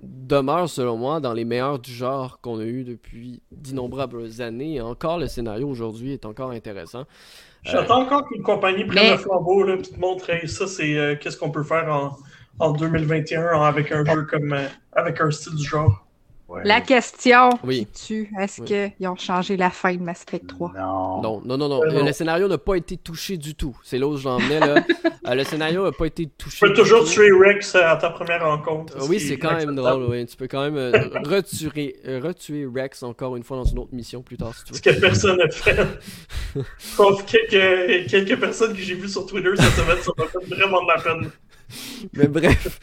demeurent 0.03 0.69
selon 0.69 0.97
moi 0.97 1.21
dans 1.21 1.33
les 1.33 1.45
meilleurs 1.45 1.79
du 1.79 1.93
genre 1.93 2.41
qu'on 2.41 2.59
a 2.61 2.65
eu 2.65 2.85
depuis 2.85 3.41
d'innombrables 3.51 4.41
années. 4.41 4.75
Et 4.75 4.81
encore, 4.81 5.19
le 5.19 5.27
scénario 5.27 5.69
aujourd'hui 5.69 6.13
est 6.13 6.27
encore 6.27 6.51
intéressant. 6.51 7.05
J'attends 7.65 8.03
encore 8.03 8.29
qu'une 8.29 8.43
compagnie 8.43 8.85
prenne 8.85 9.13
le 9.13 9.17
flambeau 9.17 9.67
et 9.69 9.81
te 9.81 9.99
montre 9.99 10.27
ça, 10.47 10.67
c'est 10.67 10.99
euh, 10.99 11.17
qu'est-ce 11.17 11.39
qu'on 11.39 11.51
peut 11.51 11.63
faire 11.63 11.89
en, 11.89 12.19
en 12.59 12.73
2021 12.73 13.63
avec 13.63 13.91
un 13.91 14.05
jeu 14.05 14.25
comme 14.25 14.53
euh, 14.53 14.67
avec 14.93 15.21
un 15.21 15.31
style 15.31 15.55
du 15.55 15.65
genre. 15.65 16.04
La 16.63 16.81
question 16.81 17.51
oui. 17.65 17.87
tu 18.07 18.31
est-ce 18.39 18.63
qu'ils 18.63 19.09
ont 19.09 19.17
changé 19.17 19.57
la 19.57 19.71
fin 19.71 19.95
de 19.95 20.03
Mass 20.03 20.25
Effect 20.29 20.47
3 20.47 20.73
Non. 20.77 21.23
Non, 21.23 21.43
non, 21.45 21.69
non. 21.69 21.83
Euh, 21.83 22.03
le 22.05 22.13
scénario 22.13 22.49
n'a 22.49 22.59
pas 22.59 22.77
été 22.77 22.97
touché 22.97 23.37
du 23.37 23.55
tout. 23.55 23.77
C'est 23.83 23.99
là 23.99 24.07
où 24.07 24.17
j'en 24.17 24.39
venais. 24.39 24.61
Là. 24.61 24.85
Euh, 25.27 25.35
le 25.35 25.43
scénario 25.45 25.85
n'a 25.85 25.93
pas 25.93 26.05
été 26.05 26.27
touché. 26.27 26.59
Tu 26.59 26.67
peux 26.67 26.75
toujours 26.75 27.03
tuer 27.05 27.31
Rex 27.33 27.77
à 27.77 27.97
ta 27.97 28.11
première 28.11 28.45
rencontre. 28.45 28.95
oui, 29.09 29.19
c'est 29.19 29.39
quand 29.39 29.55
même 29.55 29.75
drôle. 29.75 30.05
Oui. 30.11 30.27
Tu 30.27 30.37
peux 30.37 30.47
quand 30.47 30.61
même 30.61 30.77
euh, 30.77 30.93
retuer, 31.25 31.97
retuer, 32.23 32.67
Rex 32.67 33.03
encore 33.03 33.35
une 33.35 33.43
fois 33.43 33.57
dans 33.57 33.65
une 33.65 33.79
autre 33.79 33.95
mission 33.95 34.21
plus 34.21 34.37
tard 34.37 34.55
si 34.55 34.65
tu 34.65 34.73
veux. 34.73 34.77
Ce 34.77 34.83
que 34.83 35.01
personne 35.01 35.39
n'a 35.39 35.49
fait. 35.49 35.79
Sauf 36.79 37.25
quelques, 37.25 38.07
quelques 38.11 38.39
personnes 38.39 38.75
que 38.75 38.83
j'ai 38.83 38.97
vues 38.97 39.09
sur 39.09 39.25
Twitter 39.25 39.49
cette 39.57 39.73
semaine, 39.73 39.97
ça 40.03 40.13
m'a 40.19 40.27
fait 40.27 40.55
vraiment 40.55 40.83
de 40.83 40.89
la 40.89 41.01
peine. 41.01 41.31
Mais 42.13 42.29
bref. 42.29 42.81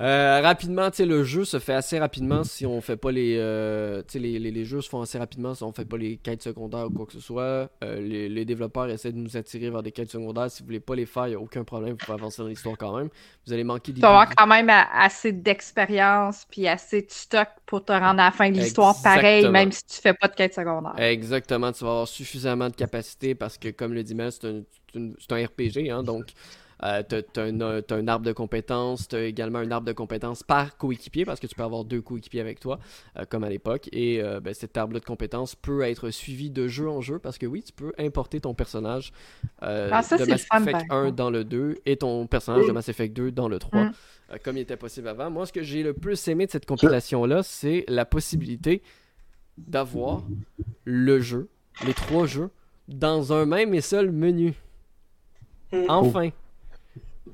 Euh, 0.00 0.40
rapidement, 0.40 0.88
le 0.98 1.24
jeu 1.24 1.44
se 1.44 1.58
fait 1.58 1.74
assez 1.74 1.98
rapidement 1.98 2.44
si 2.44 2.64
on 2.64 2.80
fait 2.80 2.96
pas 2.96 3.10
les, 3.10 3.36
euh, 3.38 4.02
les, 4.14 4.38
les, 4.38 4.64
jeux 4.64 4.80
se 4.80 4.88
font 4.88 5.02
assez 5.02 5.18
rapidement 5.18 5.54
si 5.54 5.62
on 5.62 5.72
fait 5.72 5.84
pas 5.84 5.96
les 5.96 6.16
quêtes 6.16 6.42
secondaires 6.42 6.86
ou 6.86 6.90
quoi 6.90 7.06
que 7.06 7.12
ce 7.12 7.20
soit. 7.20 7.70
Euh, 7.82 8.00
les, 8.00 8.44
développeurs 8.44 8.88
essaient 8.88 9.12
de 9.12 9.18
nous 9.18 9.36
attirer 9.36 9.70
vers 9.70 9.82
des 9.82 9.92
quêtes 9.92 10.10
secondaires. 10.10 10.50
Si 10.50 10.62
vous 10.62 10.66
voulez 10.66 10.80
pas 10.80 10.94
les 10.94 11.06
faire, 11.06 11.26
il 11.26 11.30
n'y 11.30 11.36
a 11.36 11.40
aucun 11.40 11.64
problème, 11.64 11.92
vous 11.92 11.96
pouvez 11.96 12.14
avancer 12.14 12.42
dans 12.42 12.48
l'histoire 12.48 12.76
quand 12.78 12.96
même. 12.96 13.08
Vous 13.46 13.52
allez 13.52 13.64
manquer 13.64 13.92
des. 13.92 13.96
Tu 13.96 14.02
vas 14.02 14.08
avoir 14.08 14.34
quand 14.34 14.46
même 14.46 14.70
assez 14.70 15.32
d'expérience 15.32 16.46
puis 16.50 16.68
assez 16.68 17.02
de 17.02 17.10
stock 17.10 17.48
pour 17.66 17.84
te 17.84 17.92
rendre 17.92 18.20
à 18.20 18.26
la 18.26 18.30
fin 18.30 18.50
de 18.50 18.58
l'histoire 18.58 18.94
pareil, 19.02 19.48
même 19.48 19.72
si 19.72 19.84
tu 19.84 20.00
fais 20.00 20.14
pas 20.14 20.28
de 20.28 20.34
quêtes 20.34 20.54
secondaires. 20.54 20.94
Exactement, 20.98 21.72
tu 21.72 21.84
vas 21.84 21.90
avoir 21.90 22.08
suffisamment 22.08 22.68
de 22.68 22.76
capacité 22.76 23.34
parce 23.34 23.58
que 23.58 23.68
comme 23.68 23.92
le 23.92 24.02
dit 24.02 24.16
c'est 24.30 24.44
un, 24.46 24.62
un, 24.96 25.44
RPG, 25.46 25.90
hein, 25.90 26.02
donc 26.02 26.26
euh, 26.82 27.02
tu 27.08 27.40
as, 27.40 27.94
un 27.94 28.08
arbre 28.08 28.24
de 28.24 28.32
compétences, 28.32 29.08
tu 29.08 29.16
as 29.16 29.24
également 29.24 29.58
un 29.58 29.70
arbre 29.70 29.86
de 29.86 29.92
compétences 29.92 30.42
par 30.42 30.76
coéquipier 30.76 31.24
parce 31.24 31.40
que 31.40 31.46
tu 31.46 31.54
peux 31.54 31.62
avoir 31.62 31.84
deux 31.84 32.00
coéquipiers 32.00 32.40
avec 32.40 32.60
toi, 32.60 32.78
euh, 33.18 33.24
comme 33.28 33.44
à 33.44 33.48
l'époque. 33.48 33.88
Et 33.92 34.22
euh, 34.22 34.40
ben, 34.40 34.54
cet 34.54 34.76
arbre 34.76 34.94
de 34.94 34.98
compétences 34.98 35.54
peut 35.54 35.82
être 35.82 36.10
suivi 36.10 36.50
de 36.50 36.68
jeu 36.68 36.88
en 36.88 37.00
jeu 37.00 37.18
parce 37.18 37.38
que 37.38 37.46
oui, 37.46 37.62
tu 37.62 37.72
peux 37.72 37.92
importer 37.98 38.40
ton 38.40 38.54
personnage 38.54 39.12
ah, 39.60 39.86
de 39.86 39.90
Mass 39.90 40.12
Effect 40.12 40.86
1 40.90 41.10
dans 41.12 41.30
le 41.30 41.44
2 41.44 41.78
et 41.86 41.96
ton 41.96 42.26
personnage 42.26 42.66
de 42.66 42.72
Mass 42.72 42.88
Effect 42.88 43.14
2 43.14 43.30
dans 43.30 43.48
le 43.48 43.58
3, 43.58 43.84
mm. 43.84 43.92
comme 44.42 44.56
il 44.56 44.60
était 44.60 44.76
possible 44.76 45.08
avant. 45.08 45.30
Moi, 45.30 45.46
ce 45.46 45.52
que 45.52 45.62
j'ai 45.62 45.82
le 45.82 45.92
plus 45.92 46.28
aimé 46.28 46.46
de 46.46 46.50
cette 46.50 46.66
compilation-là, 46.66 47.42
c'est 47.42 47.84
la 47.88 48.04
possibilité 48.04 48.82
d'avoir 49.58 50.22
le 50.84 51.20
jeu, 51.20 51.48
les 51.84 51.92
trois 51.92 52.26
jeux, 52.26 52.50
dans 52.88 53.32
un 53.32 53.44
même 53.44 53.74
et 53.74 53.82
seul 53.82 54.10
menu. 54.10 54.54
Mm. 55.72 55.84
Enfin. 55.88 56.30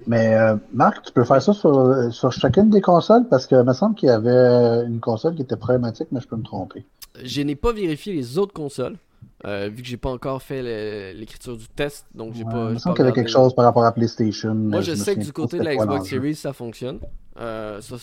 Mais 0.07 0.35
euh, 0.35 0.57
Marc, 0.73 1.05
tu 1.05 1.13
peux 1.13 1.25
faire 1.25 1.43
ça 1.43 1.53
sur, 1.53 2.13
sur, 2.13 2.33
chacune 2.33 2.71
des 2.71 2.81
consoles 2.81 3.27
parce 3.29 3.47
que 3.47 3.61
me 3.63 3.73
semble 3.73 3.95
qu'il 3.95 4.09
y 4.09 4.13
avait 4.13 4.85
une 4.87 5.01
console 5.01 5.35
qui 5.35 5.43
était 5.43 5.57
problématique, 5.57 6.09
mais 6.13 6.21
je 6.21 6.29
peux 6.29 6.37
me 6.37 6.45
tromper. 6.45 6.85
Je 7.23 7.43
n'ai 7.43 7.57
pas 7.57 7.73
vérifié 7.73 8.13
les 8.13 8.39
autres 8.39 8.53
consoles. 8.53 8.97
Euh, 9.45 9.69
vu 9.73 9.83
que 9.83 9.89
j'ai 9.89 9.97
pas 9.97 10.11
encore 10.11 10.43
fait 10.43 11.13
l'écriture 11.15 11.57
du 11.57 11.69
test, 11.69 12.07
donc 12.15 12.35
j'ai 12.35 12.45
pas. 12.45 12.69
Il 12.69 12.75
me 12.75 12.79
semble 12.79 12.97
qu'il 12.97 13.05
y 13.05 13.09
avait 13.09 13.15
quelque 13.15 13.31
chose 13.31 13.55
par 13.55 13.65
rapport 13.65 13.85
à 13.85 13.93
PlayStation. 13.93 14.55
Moi, 14.55 14.81
je, 14.81 14.95
sais 14.95 15.15
que 15.15 15.21
du 15.21 15.33
côté 15.33 15.59
de 15.59 15.63
la 15.63 15.77
Xbox 15.77 16.09
Series, 16.09 16.35
ça 16.35 16.53
fonctionne. 16.53 16.99
Euh, 17.39 17.81
ça, 17.81 17.97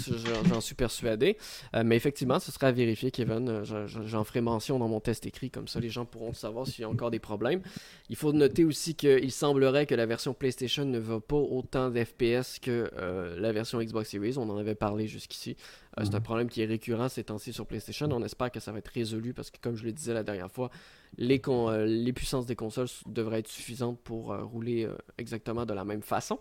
j'en 0.50 0.62
suis 0.62 0.76
persuadé. 0.76 1.38
Euh, 1.76 1.84
mais 1.86 1.96
effectivement, 1.96 2.40
ce 2.40 2.52
sera 2.52 2.68
à 2.68 2.72
vérifier, 2.72 3.12
Kevin. 3.12 3.64
J'en 3.64 4.24
ferai 4.24 4.42
mention 4.42 4.80
dans 4.80 4.88
mon 4.88 5.00
test 5.00 5.26
écrit, 5.26 5.50
comme 5.50 5.68
ça 5.68 5.80
les 5.80 5.90
gens 5.90 6.06
pourront 6.06 6.34
savoir 6.34 6.68
s'il 6.68 6.82
y 6.82 6.84
a 6.84 6.90
encore 6.90 7.12
des 7.12 7.20
problèmes. 7.20 7.62
Il 8.10 8.16
faut 8.16 8.34
noter 8.34 8.64
aussi 8.64 8.96
qu'il 8.96 9.32
semblerait 9.32 9.86
que 9.86 9.96
la 9.96 10.06
version 10.06 10.34
PlayStation 10.34 10.86
ne 10.86 11.00
va 11.00 11.20
pas 11.20 11.36
autant 11.36 11.90
d'FPS 11.90 12.60
que 12.60 12.90
la 13.38 13.52
version 13.52 13.80
Xbox 13.82 14.10
Series. 14.10 14.38
On 14.38 14.50
en 14.50 14.58
avait 14.58 14.76
parlé 14.76 15.08
jusqu'ici. 15.08 15.56
C'est 15.98 16.16
un 16.16 16.18
mhm. 16.18 16.24
problème 16.24 16.50
qui 16.50 16.62
est 16.62 16.66
récurrent 16.66 17.08
ces 17.08 17.24
temps-ci 17.24 17.54
sur 17.54 17.68
PlayStation. 17.68 18.10
On 18.12 18.24
espère 18.24 18.52
que 18.52 18.60
ça 18.60 18.72
va 18.72 18.80
être 18.80 18.88
résolu 18.88 19.34
parce 19.34 19.52
que, 19.52 19.58
comme 19.62 19.76
je 19.76 19.84
le 19.84 19.92
disais 19.92 20.14
la 20.14 20.24
dernière 20.24 20.52
fois, 20.52 20.72
les, 21.18 21.42
euh, 21.48 21.86
les 21.86 22.14
puissances 22.14 22.46
des 22.46 22.56
consoles 22.56 22.88
devraient 23.06 23.40
être 23.40 23.48
suffisantes 23.48 24.00
pour 24.00 24.34
euh, 24.34 24.44
rouler 24.44 24.86
euh, 24.86 24.96
exactement 25.18 25.66
de 25.66 25.74
la 25.74 25.86
même 25.86 26.02
façon. 26.02 26.40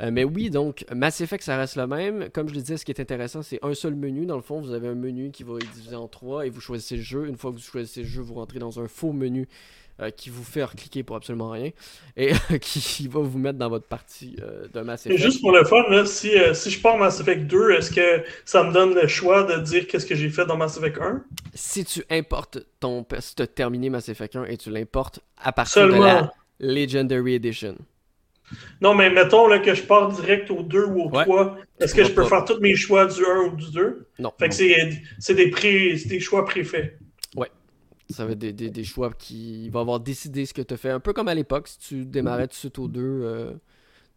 mais 0.00 0.24
oui, 0.24 0.50
donc 0.50 0.84
Mass 0.94 1.20
Effect, 1.20 1.42
ça 1.42 1.56
reste 1.56 1.76
le 1.76 1.86
même. 1.86 2.23
Comme 2.32 2.48
je 2.48 2.54
le 2.54 2.60
disais, 2.60 2.76
ce 2.76 2.84
qui 2.84 2.92
est 2.92 3.00
intéressant, 3.00 3.42
c'est 3.42 3.58
un 3.62 3.74
seul 3.74 3.94
menu. 3.94 4.26
Dans 4.26 4.36
le 4.36 4.42
fond, 4.42 4.60
vous 4.60 4.72
avez 4.72 4.88
un 4.88 4.94
menu 4.94 5.30
qui 5.30 5.42
va 5.42 5.54
être 5.56 5.70
divisé 5.72 5.96
en 5.96 6.08
trois 6.08 6.46
et 6.46 6.50
vous 6.50 6.60
choisissez 6.60 6.96
le 6.96 7.02
jeu. 7.02 7.26
Une 7.26 7.36
fois 7.36 7.50
que 7.50 7.56
vous 7.56 7.62
choisissez 7.62 8.02
le 8.02 8.08
jeu, 8.08 8.22
vous 8.22 8.34
rentrez 8.34 8.58
dans 8.58 8.80
un 8.80 8.88
faux 8.88 9.12
menu 9.12 9.48
euh, 10.00 10.10
qui 10.10 10.28
vous 10.28 10.42
fait 10.42 10.66
cliquer 10.76 11.04
pour 11.04 11.14
absolument 11.14 11.50
rien 11.50 11.70
et 12.16 12.32
qui 12.60 13.06
va 13.06 13.20
vous 13.20 13.38
mettre 13.38 13.60
dans 13.60 13.68
votre 13.68 13.86
partie 13.86 14.36
euh, 14.42 14.66
de 14.72 14.80
Mass 14.80 15.06
Effect. 15.06 15.20
Et 15.20 15.22
juste 15.22 15.40
pour 15.40 15.52
le 15.52 15.64
fun, 15.64 15.84
là, 15.88 16.04
si, 16.04 16.36
euh, 16.36 16.52
si 16.52 16.70
je 16.70 16.80
pars 16.80 16.98
Mass 16.98 17.20
Effect 17.20 17.46
2, 17.46 17.70
est-ce 17.70 17.92
que 17.92 18.24
ça 18.44 18.64
me 18.64 18.72
donne 18.72 18.94
le 18.94 19.06
choix 19.06 19.44
de 19.44 19.62
dire 19.62 19.86
qu'est-ce 19.86 20.04
que 20.04 20.16
j'ai 20.16 20.30
fait 20.30 20.46
dans 20.46 20.56
Mass 20.56 20.78
Effect 20.78 20.98
1 21.00 21.22
Si 21.54 21.84
tu 21.84 22.04
importes 22.10 22.58
ton. 22.80 23.06
Si 23.20 23.36
tu 23.36 23.42
as 23.42 23.46
terminé 23.46 23.88
Mass 23.88 24.08
Effect 24.08 24.34
1 24.34 24.46
et 24.46 24.56
tu 24.56 24.70
l'importes 24.70 25.20
à 25.40 25.52
partir 25.52 25.86
de 25.86 25.92
la 25.92 26.32
Legendary 26.58 27.34
Edition. 27.34 27.76
Non, 28.80 28.94
mais 28.94 29.10
mettons 29.10 29.46
là, 29.48 29.58
que 29.58 29.74
je 29.74 29.82
pars 29.82 30.12
direct 30.12 30.50
au 30.50 30.62
2 30.62 30.84
ou 30.84 31.04
au 31.04 31.10
3. 31.10 31.56
Est-ce 31.80 31.94
que 31.94 32.04
je 32.04 32.12
peux 32.12 32.24
faire 32.24 32.44
tous 32.44 32.60
mes 32.60 32.76
choix 32.76 33.06
du 33.06 33.24
1 33.24 33.52
ou 33.52 33.56
du 33.56 33.70
2 33.72 34.06
Non. 34.18 34.32
Fait 34.38 34.48
que 34.48 34.54
c'est 34.54 35.34
des, 35.34 35.50
des 36.04 36.20
choix 36.20 36.44
préfaits. 36.44 36.98
Ça 38.10 38.26
va 38.26 38.32
être 38.32 38.38
des, 38.38 38.84
choix 38.84 39.10
qui 39.18 39.70
vont 39.70 39.80
avoir 39.80 39.98
décidé 39.98 40.44
ce 40.44 40.52
que 40.52 40.60
tu 40.60 40.74
as 40.74 40.76
fait. 40.76 40.90
Un 40.90 41.00
peu 41.00 41.14
comme 41.14 41.28
à 41.28 41.34
l'époque, 41.34 41.68
si 41.68 41.78
tu 41.78 42.04
démarrais 42.04 42.46
tout 42.46 42.52
de 42.52 42.54
suite 42.54 42.78
au 42.78 42.86
2. 42.86 43.00
Euh, 43.00 43.52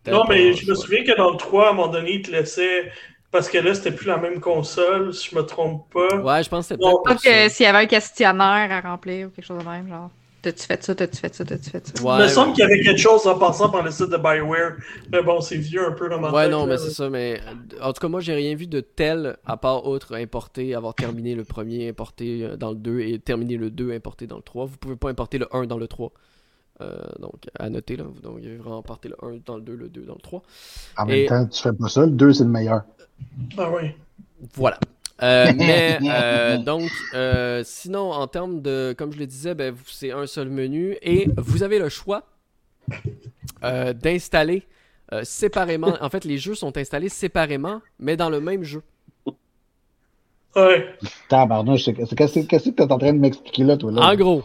non, 0.07 0.25
mais 0.27 0.53
je 0.53 0.69
me 0.69 0.75
souviens 0.75 1.03
que 1.03 1.15
dans 1.15 1.31
le 1.31 1.37
3, 1.37 1.67
à 1.67 1.69
un 1.69 1.73
moment 1.73 1.87
donné, 1.87 2.15
il 2.15 2.21
te 2.21 2.31
laissait. 2.31 2.91
Parce 3.31 3.49
que 3.49 3.57
là, 3.57 3.73
c'était 3.73 3.91
plus 3.91 4.07
la 4.07 4.17
même 4.17 4.39
console, 4.39 5.13
si 5.13 5.29
je 5.29 5.35
me 5.35 5.41
trompe 5.41 5.91
pas. 5.93 6.15
Ouais, 6.17 6.43
je 6.43 6.49
pense 6.49 6.67
que 6.67 6.75
c'était 6.75 6.85
peut-être. 7.05 7.51
s'il 7.51 7.65
y 7.65 7.67
avait 7.67 7.79
un 7.79 7.85
questionnaire 7.85 8.71
à 8.71 8.81
remplir 8.81 9.27
ou 9.27 9.29
quelque 9.29 9.45
chose 9.45 9.63
de 9.63 9.69
même, 9.69 9.87
genre. 9.87 10.09
T'as-tu 10.41 10.65
fait 10.65 10.83
ça, 10.83 10.93
t'as-tu 10.93 11.17
fait 11.17 11.33
ça, 11.33 11.43
t'as-tu 11.43 11.69
fait 11.69 11.85
ça? 11.85 11.93
il 11.97 12.23
me 12.23 12.27
semble 12.27 12.53
qu'il 12.53 12.61
y 12.61 12.65
avait 12.65 12.81
quelque 12.81 12.99
chose 12.99 13.25
en 13.25 13.39
passant 13.39 13.69
par 13.69 13.83
le 13.83 13.89
site 13.89 14.09
de 14.09 14.17
Bioware. 14.17 14.73
Mais 15.11 15.23
bon, 15.23 15.41
c'est 15.41 15.57
vieux 15.57 15.85
un 15.85 15.91
peu 15.91 16.09
dans 16.09 16.19
ma 16.19 16.31
Ouais, 16.31 16.47
non, 16.47 16.67
mais 16.67 16.77
c'est 16.77 16.91
ça. 16.91 17.09
Mais 17.09 17.41
en 17.81 17.91
tout 17.91 18.01
cas, 18.01 18.07
moi, 18.07 18.21
j'ai 18.21 18.35
rien 18.35 18.55
vu 18.55 18.67
de 18.67 18.79
tel, 18.79 19.37
à 19.45 19.57
part 19.57 19.85
autre, 19.85 20.15
importé, 20.15 20.75
avoir 20.75 20.93
terminé 20.93 21.33
le 21.33 21.43
premier, 21.43 21.89
importé 21.89 22.43
euh, 22.43 22.55
dans 22.55 22.69
le 22.69 22.75
2 22.75 22.99
et 23.01 23.19
terminé 23.19 23.57
le 23.57 23.71
2, 23.71 23.93
importé 23.93 24.27
dans 24.27 24.37
le 24.37 24.43
3. 24.43 24.65
Vous 24.65 24.77
pouvez 24.77 24.95
pas 24.95 25.09
importer 25.09 25.39
le 25.39 25.47
1 25.55 25.65
dans 25.65 25.77
le 25.77 25.87
3. 25.87 26.11
Euh, 26.81 26.99
donc, 27.19 27.33
à 27.57 27.69
noter, 27.69 27.97
là. 27.97 28.03
Donc, 28.21 28.37
il 28.39 28.47
y 28.47 28.53
a 28.53 28.57
vraiment 28.57 28.77
importé 28.77 29.09
le 29.09 29.15
1 29.21 29.39
dans 29.43 29.55
le 29.55 29.63
2, 29.63 29.75
le 29.75 29.89
2 29.89 30.01
dans 30.01 30.13
le 30.13 30.21
3. 30.21 30.43
En 30.97 31.05
même 31.05 31.27
temps, 31.27 31.47
tu 31.47 31.61
fais 31.61 31.73
pas 31.73 31.89
ça, 31.89 32.05
le 32.05 32.11
2, 32.11 32.33
c'est 32.33 32.43
le 32.43 32.49
meilleur. 32.51 32.83
Ah 33.57 33.71
oui. 33.71 33.91
Voilà. 34.53 34.79
Euh, 35.21 35.51
mais 35.57 35.99
euh, 36.03 36.57
donc, 36.57 36.89
euh, 37.13 37.63
sinon, 37.65 38.11
en 38.11 38.27
termes 38.27 38.61
de, 38.61 38.93
comme 38.97 39.11
je 39.13 39.19
le 39.19 39.25
disais, 39.25 39.55
ben, 39.55 39.75
c'est 39.87 40.11
un 40.11 40.27
seul 40.27 40.49
menu 40.49 40.97
et 41.01 41.27
vous 41.37 41.63
avez 41.63 41.79
le 41.79 41.89
choix 41.89 42.23
euh, 43.63 43.93
d'installer 43.93 44.63
euh, 45.13 45.23
séparément. 45.23 45.95
En 46.01 46.09
fait, 46.09 46.25
les 46.25 46.37
jeux 46.37 46.55
sont 46.55 46.75
installés 46.77 47.09
séparément, 47.09 47.81
mais 47.99 48.17
dans 48.17 48.29
le 48.29 48.39
même 48.39 48.63
jeu. 48.63 48.83
Ouais. 50.55 50.87
Tabarnouche, 51.29 51.85
qu'est-ce 51.85 52.35
que 52.45 52.69
t'es 52.69 52.91
en 52.91 52.97
train 52.97 53.13
de 53.13 53.19
m'expliquer 53.19 53.63
là, 53.63 53.77
toi? 53.77 53.91
Là? 53.91 54.09
En 54.09 54.15
gros, 54.15 54.43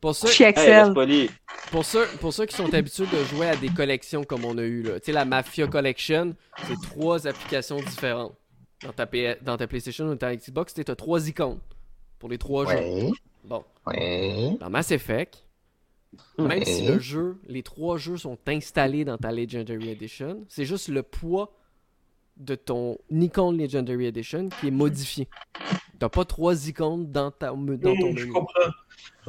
pour 0.00 0.14
ceux, 0.14 0.28
Hey, 0.56 1.28
pour, 1.70 1.84
ceux, 1.84 2.06
pour 2.20 2.32
ceux 2.32 2.46
qui 2.46 2.54
sont 2.54 2.72
habitués 2.72 3.06
de 3.06 3.24
jouer 3.24 3.48
à 3.48 3.56
des 3.56 3.70
collections 3.70 4.22
comme 4.22 4.44
on 4.44 4.58
a 4.58 4.62
eu, 4.62 4.82
là. 4.82 5.00
tu 5.00 5.06
sais, 5.06 5.12
la 5.12 5.24
Mafia 5.24 5.66
Collection, 5.66 6.34
c'est 6.66 6.80
trois 6.82 7.26
applications 7.26 7.76
différentes. 7.78 8.34
Dans 8.82 8.92
ta, 8.92 9.06
P- 9.06 9.36
dans 9.42 9.56
ta 9.56 9.66
PlayStation 9.66 10.06
ou 10.08 10.14
ta 10.16 10.34
Xbox, 10.36 10.74
tu 10.74 10.82
as 10.86 10.96
trois 10.96 11.26
icônes 11.28 11.58
pour 12.18 12.28
les 12.28 12.38
trois 12.38 12.66
jeux. 12.66 12.76
Ouais, 12.76 13.10
Bon, 13.44 13.64
ouais. 13.86 14.56
dans 14.60 14.70
Mass 14.70 14.90
Effect, 14.90 15.44
même 16.38 16.48
Ouais. 16.60 16.64
si 16.64 16.86
le 16.86 16.98
jeu, 16.98 17.36
les 17.46 17.62
trois 17.62 17.96
jeux 17.98 18.16
sont 18.16 18.38
installés 18.46 19.04
dans 19.04 19.16
ta 19.18 19.32
Legendary 19.32 19.90
Edition, 19.90 20.44
c'est 20.48 20.64
juste 20.64 20.88
le 20.88 21.02
poids 21.02 21.52
de 22.36 22.54
ton 22.56 22.98
icône 23.10 23.56
Legendary 23.58 24.06
Edition 24.06 24.48
qui 24.60 24.68
est 24.68 24.72
modifié. 24.72 25.28
T'as 25.98 26.08
pas 26.08 26.24
trois 26.24 26.68
icônes 26.68 27.10
dans, 27.10 27.30
ta, 27.30 27.48
dans 27.48 27.54
ton 27.56 28.16
je 28.16 28.24
menu. 28.24 28.32
comprends. 28.32 28.70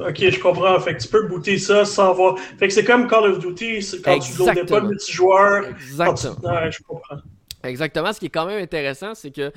Ok, 0.00 0.16
je 0.18 0.40
comprends. 0.40 0.78
Fait 0.80 0.96
que 0.96 1.02
tu 1.02 1.08
peux 1.08 1.26
booter 1.28 1.56
ça 1.58 1.84
sans 1.84 2.12
voir. 2.12 2.38
Fait 2.38 2.68
que 2.68 2.74
c'est 2.74 2.84
comme 2.84 3.06
Call 3.08 3.30
of 3.30 3.38
Duty, 3.38 4.00
quand 4.02 4.18
tu 4.18 4.36
loadais 4.36 4.54
pas 4.54 4.60
Exactement. 4.62 4.80
le 4.80 4.88
multijoueur. 4.88 5.62
Quand 5.62 5.68
tu... 5.74 5.82
Exactement. 5.84 6.50
Ouais, 6.54 6.72
je 6.72 6.82
comprends. 6.82 7.16
Exactement. 7.66 8.12
Ce 8.12 8.18
qui 8.20 8.26
est 8.26 8.30
quand 8.30 8.46
même 8.46 8.62
intéressant, 8.62 9.14
c'est 9.14 9.30
que 9.30 9.52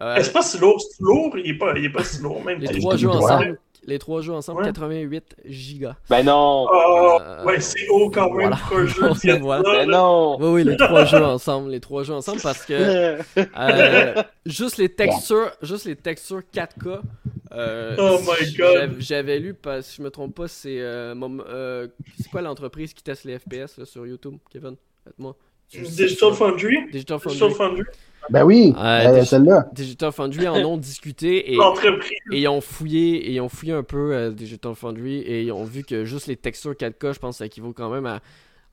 euh, 0.00 0.18
C'est 0.22 0.32
pas 0.32 0.42
si 0.42 0.58
lourd. 0.58 0.80
C'est 0.80 1.00
lourd, 1.02 1.36
il 1.38 1.50
est 1.50 1.58
pas, 1.58 1.72
il 1.76 1.84
est 1.86 1.90
pas 1.90 2.04
si 2.04 2.20
lourd 2.22 2.42
même. 2.44 2.58
les 2.60 2.78
trois 2.78 2.94
je 2.96 3.00
jeux 3.02 3.08
ensemble, 3.10 3.58
les 3.86 3.98
trois 3.98 4.20
jeux 4.20 4.32
ensemble, 4.34 4.60
Ouais. 4.60 4.66
88 4.66 5.36
gigas. 5.46 5.96
Ben 6.10 6.22
non. 6.24 6.66
Ah, 6.70 7.16
Euh, 7.40 7.44
ouais, 7.44 7.60
c'est 7.60 7.88
haut 7.88 8.10
quand 8.10 8.30
même 8.30 8.50
voilà. 8.50 8.56
pour 8.68 8.76
un 8.76 8.86
jeu. 8.86 9.38
Voilà. 9.40 9.62
Ben 9.62 9.88
non. 9.88 10.36
Oui, 10.40 10.48
oui, 10.62 10.64
les 10.64 10.76
trois 10.76 11.04
jeux 11.06 11.24
ensemble, 11.24 11.70
les 11.70 11.80
trois 11.80 12.02
jeux 12.02 12.12
ensemble 12.14 12.40
parce 12.42 12.64
que 12.66 12.74
euh, 13.58 14.22
juste 14.44 14.76
les 14.76 14.90
textures, 14.90 15.50
juste 15.62 15.86
les 15.86 15.96
textures 15.96 16.42
4K. 16.54 17.00
euh, 17.52 17.96
Oh 17.98 18.18
my 18.20 18.52
God. 18.56 18.96
j'avais- 18.98 19.38
lu, 19.38 19.54
parce 19.54 19.88
que 19.88 19.94
je 19.96 20.02
me 20.02 20.10
trompe 20.10 20.34
pas, 20.34 20.48
c'est 20.48 20.80
euh, 20.80 21.14
euh, 21.48 21.88
c'est 22.20 22.28
quoi 22.30 22.42
l'entreprise 22.42 22.92
qui 22.92 23.02
teste 23.02 23.24
les 23.24 23.38
FPS 23.38 23.78
là, 23.78 23.86
sur 23.86 24.06
YouTube, 24.06 24.36
Kevin? 24.52 24.76
Faites-moi. 25.04 25.34
Digital. 25.70 26.32
Foundry. 26.34 26.90
Digital 26.90 27.18
Foundry? 27.18 27.38
Digital 27.38 27.54
Foundry. 27.54 27.82
Ben 28.30 28.44
oui, 28.44 28.74
euh, 28.76 29.14
des- 29.20 29.24
celle-là. 29.24 29.68
Digital 29.72 30.12
Foundry 30.12 30.48
en 30.48 30.56
ont 30.64 30.76
discuté 30.76 31.52
et, 31.52 31.58
ils 32.32 32.48
ont 32.48 32.60
fouillé 32.60 33.16
et 33.28 33.32
ils 33.32 33.40
ont 33.40 33.48
fouillé 33.48 33.72
un 33.72 33.82
peu 33.82 34.12
euh, 34.12 34.30
Digital 34.30 34.74
Foundry 34.74 35.18
et 35.20 35.42
ils 35.44 35.52
ont 35.52 35.64
vu 35.64 35.82
que 35.82 36.04
juste 36.04 36.26
les 36.26 36.36
textures 36.36 36.72
4K, 36.74 37.14
je 37.14 37.18
pense, 37.20 37.38
ça 37.38 37.46
équivaut 37.46 37.72
quand 37.72 37.88
même 37.90 38.04
à 38.06 38.20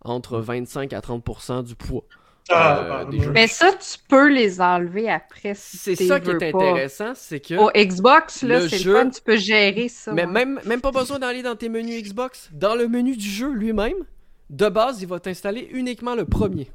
entre 0.04 0.40
25 0.40 0.92
à 0.94 1.00
30% 1.00 1.64
du 1.64 1.76
poids. 1.76 2.04
Ah, 2.50 3.06
euh. 3.12 3.32
Mais 3.34 3.48
ça, 3.48 3.72
tu 3.72 3.98
peux 4.08 4.30
les 4.32 4.62
enlever 4.62 5.10
après 5.10 5.54
si 5.56 5.78
C'est 5.78 5.96
ça 5.96 6.20
qui 6.20 6.30
est 6.32 6.52
pas. 6.52 6.58
intéressant, 6.60 7.14
c'est 7.16 7.40
que 7.40 7.56
Au 7.56 7.72
Xbox, 7.76 8.44
là, 8.44 8.60
Le 8.60 8.68
c'est 8.70 8.78
jeu- 8.78 8.92
le 8.94 9.00
fun, 9.00 9.10
tu 9.10 9.22
peux 9.22 9.38
gérer 9.38 9.88
ça. 9.88 10.12
Mais 10.12 10.26
ouais. 10.26 10.32
même, 10.32 10.60
même 10.66 10.82
pas 10.82 10.92
besoin 10.92 11.18
d'aller 11.18 11.42
dans 11.42 11.56
tes 11.56 11.70
menus 11.70 12.04
Xbox. 12.04 12.50
Dans 12.54 12.76
le 12.76 12.88
menu 12.88 13.16
du 13.16 13.28
jeu 13.28 13.52
lui-même, 13.52 13.96
de 14.52 14.70
base, 14.70 15.02
il 15.02 15.08
va 15.08 15.20
t'installer 15.20 15.68
uniquement 15.72 16.14
le 16.14 16.26
premier. 16.26 16.70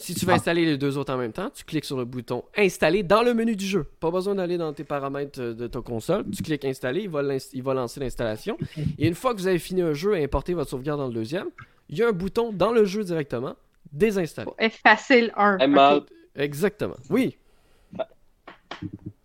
Si 0.00 0.14
tu 0.14 0.24
veux 0.26 0.32
Ah. 0.32 0.36
installer 0.36 0.64
les 0.64 0.78
deux 0.78 0.96
autres 0.96 1.12
en 1.12 1.16
même 1.18 1.32
temps, 1.32 1.50
tu 1.50 1.64
cliques 1.64 1.84
sur 1.84 1.96
le 1.96 2.04
bouton 2.04 2.44
Installer 2.56 3.02
dans 3.02 3.22
le 3.22 3.34
menu 3.34 3.56
du 3.56 3.66
jeu. 3.66 3.82
Pas 3.98 4.12
besoin 4.12 4.36
d'aller 4.36 4.56
dans 4.56 4.72
tes 4.72 4.84
paramètres 4.84 5.40
euh, 5.40 5.54
de 5.54 5.66
ta 5.66 5.80
console. 5.80 6.24
Tu 6.30 6.42
cliques 6.44 6.64
Installer, 6.64 7.00
il 7.02 7.08
va, 7.10 7.20
l'ins- 7.20 7.50
il 7.52 7.62
va 7.64 7.74
lancer 7.74 7.98
l'installation. 7.98 8.56
Et 8.96 9.08
une 9.08 9.14
fois 9.16 9.34
que 9.34 9.40
vous 9.40 9.48
avez 9.48 9.58
fini 9.58 9.82
un 9.82 9.94
jeu 9.94 10.16
et 10.16 10.22
importé 10.22 10.54
votre 10.54 10.70
sauvegarde 10.70 11.00
dans 11.00 11.08
le 11.08 11.12
deuxième, 11.14 11.48
il 11.88 11.98
y 11.98 12.02
a 12.04 12.08
un 12.08 12.12
bouton 12.12 12.52
dans 12.52 12.70
le 12.72 12.84
jeu 12.84 13.02
directement 13.02 13.56
Désinstaller. 13.92 14.48
Faut 14.50 14.56
effacer 14.58 15.22
le 15.22 15.30
1. 15.36 15.58
I'm 15.58 15.76
Ok. 15.76 15.80
out. 16.02 16.08
Exactement. 16.36 16.96
Oui. 17.10 17.36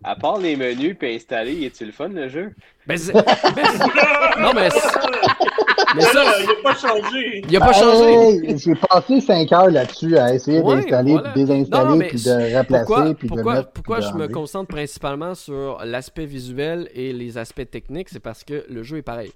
À 0.04 0.16
part 0.16 0.38
les 0.38 0.56
menus 0.56 0.96
puis 1.00 1.16
installer, 1.16 1.64
est-il 1.64 1.88
le 1.88 1.94
fun 1.94 2.10
le 2.10 2.28
jeu? 2.28 2.52
Ben, 2.88 2.98
c'est- 2.98 3.14
ben, 3.14 3.24
c'est- 3.26 4.42
non, 4.42 4.52
mais, 4.54 4.70
c'est- 4.70 5.00
mais 5.00 5.94
Mais 5.96 6.02
ça, 6.02 6.24
il 6.40 6.46
n'a 6.48 6.54
pas 6.64 6.76
changé. 6.76 7.42
il 7.48 7.56
a 7.56 7.60
pas 7.60 7.74
changé. 7.74 8.14
Hey, 8.50 8.58
J'ai 8.58 8.74
passé 8.76 9.22
5 9.22 9.52
heures 9.52 9.70
là-dessus 9.70 10.18
à 10.18 10.34
essayer 10.34 10.60
Ouais, 10.60 10.76
d'installer, 10.78 11.12
voilà. 11.14 11.30
puis 11.32 11.46
désinstaller, 11.46 11.84
Non, 11.84 11.90
non, 11.92 11.96
mais 11.98 12.08
puis 12.08 12.18
de 12.24 12.58
replacer, 12.58 12.86
Pourquoi, 12.86 13.14
puis 13.14 13.28
pourquoi, 13.28 13.54
de 13.54 13.58
mettre. 13.60 13.72
pourquoi 13.74 13.98
puis 14.00 14.08
je 14.12 14.14
me 14.18 14.28
concentre 14.28 14.68
principalement 14.70 15.36
sur 15.36 15.80
l'aspect 15.86 16.26
visuel 16.26 16.90
et 16.96 17.14
les 17.14 17.38
aspects 17.38 17.70
techniques, 17.70 18.10
c'est 18.10 18.20
parce 18.20 18.44
que 18.44 18.66
le 18.70 18.82
jeu 18.84 18.98
est 18.98 19.02
pareil. 19.04 19.32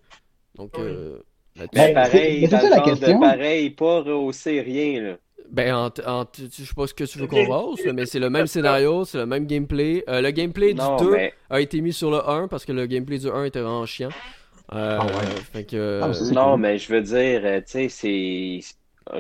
Donc, 0.55 0.71
Oui. 0.77 0.83
euh, 0.85 1.19
là-dessus- 1.57 1.69
Ben, 1.73 1.93
pareil, 1.93 2.47
dans 2.47 2.69
la 2.69 2.79
question. 2.81 3.19
pas 3.77 4.01
rehausser 4.01 4.61
rien, 4.61 5.01
là. 5.01 5.13
ben, 5.49 5.73
en, 5.73 5.87
en- 6.05 6.25
je 6.37 6.63
sais 6.63 6.73
pas 6.75 6.87
ce 6.87 6.93
que 6.93 7.03
tu 7.05 7.19
veux 7.19 7.27
qu'on 7.27 7.45
rehausse, 7.45 7.79
mais 7.93 8.05
c'est 8.05 8.19
le 8.19 8.29
même 8.29 8.47
scénario, 8.47 9.05
c'est 9.05 9.17
le 9.17 9.25
même 9.25 9.45
gameplay. 9.45 10.03
Euh, 10.09 10.21
le 10.21 10.31
gameplay 10.31 10.73
du 10.73 10.79
Non, 10.81 10.97
2 10.97 11.11
mais 11.11 11.33
a 11.49 11.61
été 11.61 11.79
mis 11.81 11.93
sur 11.93 12.11
le 12.11 12.27
1 12.29 12.47
parce 12.47 12.65
que 12.65 12.71
le 12.73 12.85
gameplay 12.85 13.17
du 13.19 13.29
1 13.29 13.45
était 13.45 13.61
vraiment 13.61 13.85
chiant. 13.85 14.09
Euh, 14.73 14.97
Ah 14.99 15.05
ouais. 15.05 15.11
fait 15.53 15.63
que, 15.63 16.01
Ah, 16.03 16.09
mais 16.09 16.31
non, 16.35 16.51
cool. 16.51 16.59
mais 16.59 16.77
je 16.77 16.91
veux 16.93 17.01
dire, 17.01 17.41
euh, 17.45 17.61
tu 17.61 17.89
sais, 17.89 17.89
c'est. 17.89 18.59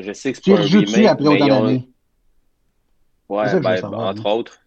Je 0.01 0.11
sais 0.11 0.31
que 0.33 0.37
c'est 0.37 0.41
Tu 0.43 0.51
pas 0.51 0.59
un 0.59 0.63
remake, 0.63 1.05
après 1.05 1.23
mais 1.29 1.41
autant 1.43 1.63
ont- 1.63 1.83
Ouais, 3.29 3.59
ben, 3.61 3.77
savoir, 3.77 4.09
entre 4.09 4.25
oui. 4.25 4.31
autres. 4.31 4.57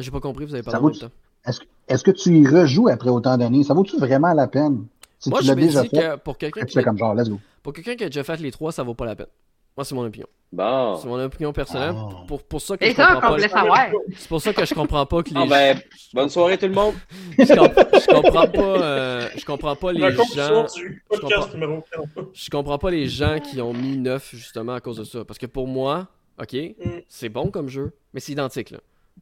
j'ai 0.00 0.10
pas 0.10 0.20
compris, 0.20 0.44
vous 0.44 0.54
avez 0.54 0.62
vaut- 0.62 0.74
en 0.74 0.82
même 0.90 0.96
temps. 0.98 1.10
Est-ce 1.46 1.60
est-ce 1.88 2.04
que 2.04 2.10
tu 2.12 2.30
y 2.38 2.46
rejoues 2.46 2.88
après 2.88 3.10
autant 3.10 3.36
d'années? 3.36 3.62
Ça 3.64 3.74
vaut-tu 3.74 3.96
vraiment 3.98 4.32
la 4.32 4.46
peine? 4.48 4.86
Si 5.22 5.30
Moi, 5.30 5.38
tu 5.40 5.46
je 5.46 5.52
me 5.52 5.56
déjà 5.60 5.82
dis 5.82 5.88
fait, 5.88 5.96
que 5.96 6.16
pour 6.16 6.36
quelqu'un 6.36 6.64
qui, 6.64 6.82
comme 6.82 6.98
genre, 6.98 7.14
let's 7.14 7.28
go. 7.28 7.38
pour 7.62 7.72
quelqu'un 7.72 7.94
qui 7.94 8.04
a 8.04 8.08
déjà 8.08 8.24
fait 8.24 8.36
les 8.40 8.50
trois, 8.50 8.72
ça 8.72 8.82
vaut 8.82 8.94
pas 8.94 9.06
la 9.06 9.14
peine. 9.14 9.28
Moi, 9.76 9.84
c'est 9.84 9.94
mon 9.94 10.04
opinion. 10.04 10.26
Bon. 10.52 10.96
C'est 11.00 11.08
mon 11.08 11.18
opinion 11.24 11.50
personnelle. 11.52 11.94
Ah. 11.96 12.24
Pour, 12.28 12.42
pour 12.42 12.60
ça 12.60 12.76
que 12.76 12.84
Et 12.84 12.90
je 12.90 12.96
ça, 12.96 13.14
comprends 13.14 13.30
pas. 13.38 13.90
C'est 14.18 14.28
pour 14.28 14.42
ça 14.42 14.52
que 14.52 14.64
je 14.66 14.74
comprends 14.74 15.06
pas 15.06 15.22
que 15.22 15.30
les 15.30 15.36
Ah 15.40 15.46
ben, 15.48 15.80
bonne 16.12 16.28
soirée 16.28 16.58
tout 16.58 16.66
le 16.66 16.74
monde. 16.74 16.94
je, 17.38 17.54
comp- 17.54 17.72
je 17.94 18.06
comprends 18.06 18.46
pas 18.48 18.82
euh, 18.82 19.28
je 19.34 19.44
comprends 19.46 19.76
pas 19.76 19.92
les 19.92 20.00
gens 20.12 20.66
je 21.08 21.18
comprends. 21.20 21.48
numéro 21.54 21.84
40. 21.90 22.08
je 22.34 22.50
comprends 22.50 22.78
pas 22.78 22.90
les 22.90 23.06
gens 23.08 23.38
qui 23.40 23.62
ont 23.62 23.72
mis 23.72 23.96
9 23.96 24.30
justement 24.34 24.74
à 24.74 24.80
cause 24.82 24.98
de 24.98 25.04
ça 25.04 25.24
parce 25.24 25.38
que 25.38 25.46
pour 25.46 25.66
moi 25.66 26.08
OK, 26.38 26.54
c'est 27.08 27.28
bon 27.30 27.50
comme 27.50 27.68
jeu 27.68 27.92
mais 28.12 28.20
c'est 28.20 28.32
identique 28.32 28.72
là. 28.72 28.78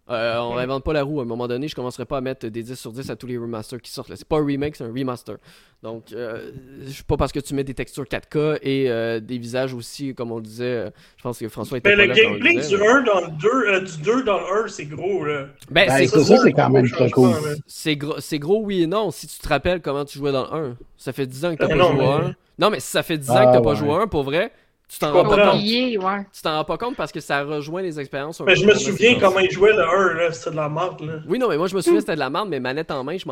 Euh, 0.09 0.39
on 0.41 0.55
réinvente 0.55 0.83
pas 0.83 0.93
la 0.93 1.05
roue. 1.05 1.21
À 1.21 1.23
un 1.23 1.27
moment 1.27 1.47
donné, 1.47 1.69
je 1.69 1.75
commencerai 1.77 2.05
pas 2.05 2.17
à 2.17 2.21
mettre 2.21 2.45
des 2.49 2.63
10 2.65 2.75
sur 2.75 2.91
10 2.91 3.11
à 3.11 3.17
tous 3.17 3.29
les 3.29 3.39
remasters 3.39 3.81
qui 3.81 3.93
sortent. 3.93 4.09
là. 4.09 4.17
C'est 4.17 4.27
pas 4.27 4.39
un 4.39 4.45
remake, 4.45 4.75
c'est 4.75 4.83
un 4.83 4.93
remaster. 4.93 5.37
Donc, 5.85 6.07
euh, 6.13 6.51
je 6.85 6.91
sais 6.91 7.05
pas 7.07 7.17
parce 7.17 7.31
que 7.31 7.39
tu 7.39 7.55
mets 7.55 7.63
des 7.63 7.75
textures 7.75 8.05
4K 8.09 8.59
et 8.63 8.91
euh, 8.91 9.21
des 9.21 9.39
visages 9.39 9.73
aussi, 9.73 10.13
comme 10.15 10.33
on 10.33 10.37
le 10.39 10.43
disait. 10.43 10.65
euh, 10.65 10.91
je 11.17 11.23
pense 11.23 11.39
que 11.39 11.49
François 11.49 11.79
était 11.79 11.91
Mais 11.95 12.09
pas 12.09 12.15
le 12.15 12.21
gameplay 12.21 12.55
disait, 12.57 12.77
du 12.77 12.83
mais- 12.83 12.89
1 12.89 13.03
dans 13.03 13.21
le 13.21 13.29
2, 13.39 13.49
euh, 13.49 13.81
du 13.83 13.99
2 14.03 14.25
dans 14.25 14.39
le 14.41 14.65
1, 14.65 14.69
c'est 14.69 14.87
gros, 14.87 15.25
là. 15.25 15.47
Ben, 15.71 15.87
Ben, 15.87 15.99
c'est 15.99 16.07
ça, 16.09 16.25
ça, 16.25 16.37
c'est 16.39 16.53
quand 16.55 16.71
même 16.71 16.87
gros 16.87 16.97
très 16.97 17.11
cool. 17.11 17.31
C'est 17.69 17.97
gros, 17.97 18.15
c'est 18.19 18.39
gros, 18.41 18.63
oui 18.65 18.83
et 18.83 18.87
non. 18.89 19.13
Si 19.13 19.29
tu 19.29 19.39
te 19.39 19.49
rappelles 19.49 19.81
comment 19.81 20.05
tu 20.05 20.19
jouais 20.19 20.33
dans 20.33 20.43
le 20.53 20.71
1, 20.71 20.77
ça 20.97 21.13
fait 21.13 21.27
10 21.27 21.45
ans 21.45 21.53
que 21.55 21.61
t'as 21.61 21.69
Ben 21.69 21.79
pas 21.79 21.85
non, 21.85 21.91
joué 21.93 21.99
mais- 22.01 22.07
à 22.09 22.17
1. 22.17 22.35
Non, 22.59 22.71
mais 22.71 22.81
si 22.81 22.89
ça 22.91 23.03
fait 23.05 23.17
10 23.17 23.31
ans 23.31 23.35
Ah, 23.39 23.47
que 23.47 23.53
t'as 23.53 23.61
pas 23.63 23.71
ouais. 23.71 23.77
joué 23.77 23.91
à 23.91 24.01
1, 24.01 24.07
pour 24.09 24.25
vrai, 24.25 24.51
tu 24.91 24.99
t'en 24.99 25.13
rends 25.13 25.29
pas 25.29 25.37
compte. 25.45 25.55
Oublié, 25.55 25.97
ouais. 25.99 26.27
Tu 26.33 26.43
t'en 26.43 26.57
rends 26.57 26.65
pas 26.65 26.77
compte 26.77 26.97
parce 26.97 27.13
que 27.13 27.21
ça 27.21 27.45
rejoint 27.45 27.81
les 27.81 28.01
expériences. 28.01 28.41
un 28.41 28.45
Mais 28.45 28.55
peu 28.55 28.61
je 28.61 28.67
me 28.67 28.75
souviens 28.75 29.15
comment 29.21 29.35
temps-ci. 29.37 29.45
il 29.47 29.51
jouait 29.53 29.73
le 29.73 29.85
1, 29.85 30.15
là. 30.15 30.33
C'était 30.33 30.51
de 30.51 30.57
la 30.57 30.69
merde, 30.69 31.01
là. 31.03 31.13
Oui, 31.29 31.39
non, 31.39 31.49
mais 31.49 31.57
moi 31.57 31.69
je 31.69 31.77
me 31.77 31.81
souviens 31.81 32.01
c'était 32.05 32.17
de 32.17 32.21
la 32.21 32.29
merde, 32.31 32.49
mais 32.49 32.59
manette 32.59 32.91
en 32.91 33.05
main, 33.05 33.17
je, 33.17 33.25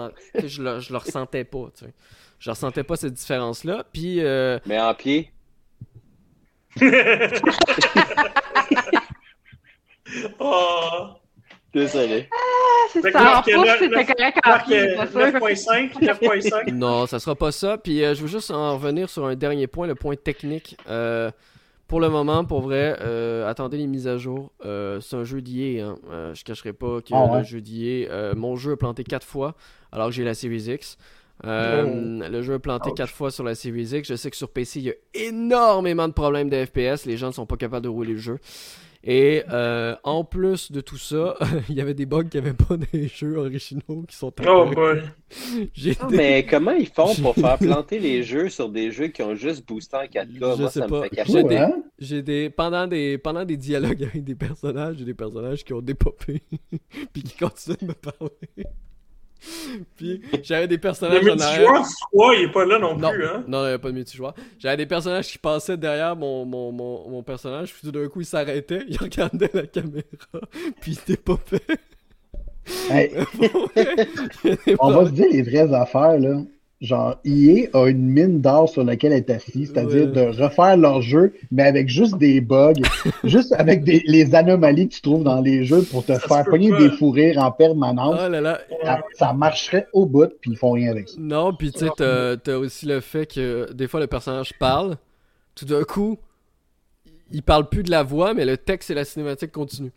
je, 0.47 0.63
le, 0.63 0.79
je 0.79 0.93
le 0.93 0.99
ressentais 0.99 1.43
pas. 1.45 1.67
Tu 1.77 1.87
sais. 1.87 1.93
Je 2.39 2.51
ressentais 2.51 2.85
pas 2.85 2.95
cette 2.95 3.15
différence-là. 3.15 3.85
Puis, 3.93 4.25
euh, 4.25 4.61
Mais 4.67 4.79
en 4.81 4.95
pied. 4.95 5.33
Oh. 10.41 11.18
Désolé. 11.73 12.29
Ah, 12.33 12.89
c'est 12.93 13.11
ça. 13.13 13.39
En 13.41 13.43
c'était 13.43 14.05
correct 14.05 14.39
en 14.45 14.49
Marc, 14.49 14.67
pied, 14.67 14.79
euh, 14.81 14.97
pas 14.97 15.07
sûr. 15.07 15.21
9.5, 15.21 15.93
9.5. 16.01 16.73
non, 16.73 17.07
ça 17.07 17.19
sera 17.19 17.35
pas 17.35 17.53
ça. 17.53 17.77
Puis, 17.79 18.03
euh, 18.03 18.15
je 18.15 18.23
veux 18.23 18.29
juste 18.29 18.51
en 18.51 18.75
revenir 18.75 19.11
sur 19.11 19.27
un 19.27 19.35
dernier 19.37 19.67
point, 19.67 19.87
le 19.87 19.95
point 19.95 20.17
technique. 20.17 20.77
Euh, 20.89 21.31
pour 21.87 22.01
le 22.01 22.09
moment, 22.11 22.45
pour 22.45 22.61
vrai, 22.61 22.97
euh, 23.01 23.49
attendez 23.49 23.79
les 23.79 23.87
mises 23.87 24.09
à 24.09 24.17
jour. 24.19 24.53
Euh, 24.65 25.01
c'est 25.01 25.17
un 25.17 25.25
jeu 25.25 25.41
d'IA. 25.41 25.87
Hein. 25.87 25.97
Euh, 26.11 26.35
je 26.35 26.45
cacherai 26.45 26.73
pas 26.73 27.01
que 27.01 27.13
Ah 27.13 27.25
ouais. 27.27 27.39
le 27.39 27.45
jeu 27.45 27.61
d'IA, 27.61 28.11
euh, 28.11 28.35
mon 28.35 28.57
jeu 28.57 28.73
a 28.73 28.77
planté 28.77 29.05
4 29.05 29.27
fois 29.27 29.55
alors 29.93 30.09
que 30.09 30.13
j'ai 30.13 30.25
la 30.25 30.35
Series 30.35 30.71
X. 30.71 30.99
Euh, 31.47 32.29
Le 32.29 32.43
jeu 32.43 32.55
a 32.55 32.59
planté 32.59 32.91
Ouch. 32.91 32.97
4 32.97 33.11
fois 33.11 33.31
sur 33.31 33.45
la 33.45 33.55
Series 33.55 33.95
X. 33.97 34.09
Je 34.09 34.17
sais 34.17 34.31
que 34.31 34.37
sur 34.37 34.51
PC, 34.51 34.81
il 34.81 34.85
y 34.87 34.91
a 34.91 34.95
énormément 35.15 36.09
de 36.09 36.13
problèmes 36.13 36.51
de 36.51 36.65
FPS. 36.65 37.07
Les 37.07 37.17
gens 37.17 37.29
ne 37.29 37.33
sont 37.33 37.47
pas 37.47 37.57
capables 37.57 37.85
de 37.85 37.89
rouler 37.89 38.13
le 38.15 38.19
jeu. 38.19 38.39
Et 39.05 39.45
euh, 39.51 39.95
en 40.03 40.25
plus 40.25 40.73
de 40.73 40.81
tout 40.81 40.97
ça, 40.99 41.37
il 41.69 41.75
y 41.77 41.81
avait 41.81 41.95
des 41.95 42.05
bugs 42.05 42.25
qui 42.25 42.37
n'avaient 42.37 42.53
pas 42.53 42.77
des 42.93 43.07
jeux 43.09 43.37
originaux 43.37 44.05
qui 44.09 44.17
sont 44.17 44.33
Oh 44.47 44.67
boy. 44.75 45.03
J'ai 45.75 45.97
Non, 46.03 46.09
des- 46.09 46.17
mais 46.17 46.47
comment 46.47 46.73
ils 46.73 46.89
font 46.89 47.15
pour 47.15 47.35
faire 47.35 47.59
planter 47.59 48.01
les 48.01 48.23
jeux 48.25 48.49
sur 48.49 48.69
des 48.69 48.91
jeux 48.91 49.09
qui 49.09 49.23
ont 49.23 49.35
juste 49.37 49.67
boosté 49.69 49.97
en 49.97 50.01
4K? 50.03 50.27
Je 50.35 50.39
Moi, 50.41 50.71
sais 50.71 50.81
ça 50.81 50.87
pas. 50.89 50.97
me 50.97 51.03
fait 51.05 51.09
J'ai 51.13 51.17
cacher. 51.17 51.43
des- 51.45 51.57
hein? 51.57 51.83
J'ai 52.01 52.23
des 52.23 52.51
pendant 52.51 52.87
des 52.87 53.19
pendant 53.19 53.45
des 53.45 53.57
dialogues 53.57 54.03
avec 54.03 54.25
des 54.25 54.35
personnages, 54.35 54.97
j'ai 54.99 55.05
des 55.05 55.15
personnages 55.15 55.65
qui 55.65 55.73
ont 55.73 55.81
dépopé 55.83 56.43
puis 57.13 57.23
qui 57.23 57.37
continuent 57.37 57.77
de 57.81 57.87
me 57.87 57.93
parler. 57.93 58.67
Puis 59.97 60.21
j'avais 60.43 60.67
des 60.69 60.77
Le 60.77 60.81
personnages 60.81 61.29
en 61.29 61.39
arrière. 61.39 61.73
multijoueur 61.73 61.83
du 61.83 61.95
3, 62.13 62.35
il 62.35 62.43
est 62.45 62.53
pas 62.53 62.65
là 62.65 62.79
non, 62.79 62.97
Non, 62.97 63.11
plus, 63.11 63.25
hein? 63.27 63.45
non, 63.47 63.59
il 63.59 63.63
n'y 63.63 63.69
avait 63.69 63.79
pas 63.79 63.89
de 63.89 63.95
multijoueur. 63.95 64.35
J'avais 64.59 64.77
des 64.79 64.87
personnages 64.87 65.29
qui 65.29 65.39
passaient 65.39 65.77
derrière 65.77 66.17
mon, 66.17 66.45
mon, 66.45 66.73
mon, 66.73 67.09
mon 67.09 67.23
personnage, 67.23 67.73
puis 67.73 67.83
tout 67.83 67.93
d'un 67.93 68.09
coup, 68.09 68.21
il 68.21 68.27
s'arrêtait, 68.27 68.85
il 68.89 68.97
regardait 69.01 69.51
la 69.55 69.67
caméra, 69.67 70.03
puis 70.81 70.93
il 70.93 70.99
était 71.13 71.17
pas 71.23 71.39
fait. 71.47 71.63
Hey, 72.91 73.15
a 73.17 73.25
on 74.81 74.91
va 74.91 75.07
se 75.07 75.11
dire 75.13 75.27
les 75.31 75.43
vraies 75.43 75.73
affaires, 75.75 76.19
là. 76.19 76.43
Genre, 76.81 77.17
EA 77.25 77.67
a 77.73 77.89
une 77.89 78.07
mine 78.09 78.41
d'or 78.41 78.69
sur 78.69 78.85
laquelle 78.85 79.11
elle 79.13 79.19
est 79.19 79.31
assise, 79.31 79.73
c'est-à-dire 79.73 80.07
Ouais. 80.07 80.31
de 80.31 80.43
refaire 80.43 80.77
leur 80.77 81.03
jeu, 81.03 81.35
mais 81.51 81.65
avec 81.65 81.89
juste 81.89 82.17
des 82.19 82.41
bugs, 82.41 82.75
juste 83.25 83.53
avec 83.59 83.83
des, 83.83 84.01
les 84.07 84.33
anomalies 84.37 84.89
que 84.89 84.95
tu 84.95 85.01
trouves 85.01 85.25
dans 85.25 85.41
les 85.41 85.65
jeux 85.65 85.83
pour 85.83 86.05
te 86.05 86.13
Ça 86.13 86.21
faire 86.21 86.45
pogner 86.45 86.71
des 86.79 86.91
fous 86.91 87.11
rires 87.11 87.39
en 87.39 87.51
permanence. 87.51 88.21
Oh 88.25 88.29
là 88.29 88.41
là. 88.41 88.61
Ça, 88.85 89.03
ça 89.15 89.33
marcherait 89.33 89.89
au 89.93 90.07
bout, 90.07 90.31
puis 90.41 90.53
ils 90.53 90.57
font 90.57 90.71
rien 90.71 90.93
avec 90.93 91.09
ça. 91.09 91.17
Non, 91.19 91.53
puis 91.53 91.73
tu 91.73 91.81
sais, 91.81 91.89
t'as 91.97 92.37
t'as 92.37 92.57
aussi 92.57 92.87
le 92.87 93.01
fait 93.01 93.27
que 93.27 93.73
des 93.73 93.89
fois 93.89 93.99
le 93.99 94.07
personnage 94.07 94.53
parle, 94.61 94.99
tout 95.57 95.65
d'un 95.65 95.83
coup, 95.83 96.17
il 97.33 97.43
parle 97.43 97.69
plus 97.69 97.83
de 97.83 97.91
la 97.91 98.05
voix, 98.05 98.35
mais 98.35 98.45
le 98.45 98.57
texte 98.57 98.91
et 98.91 98.95
la 98.95 99.05
cinématique 99.05 99.51
continuent. 99.51 99.91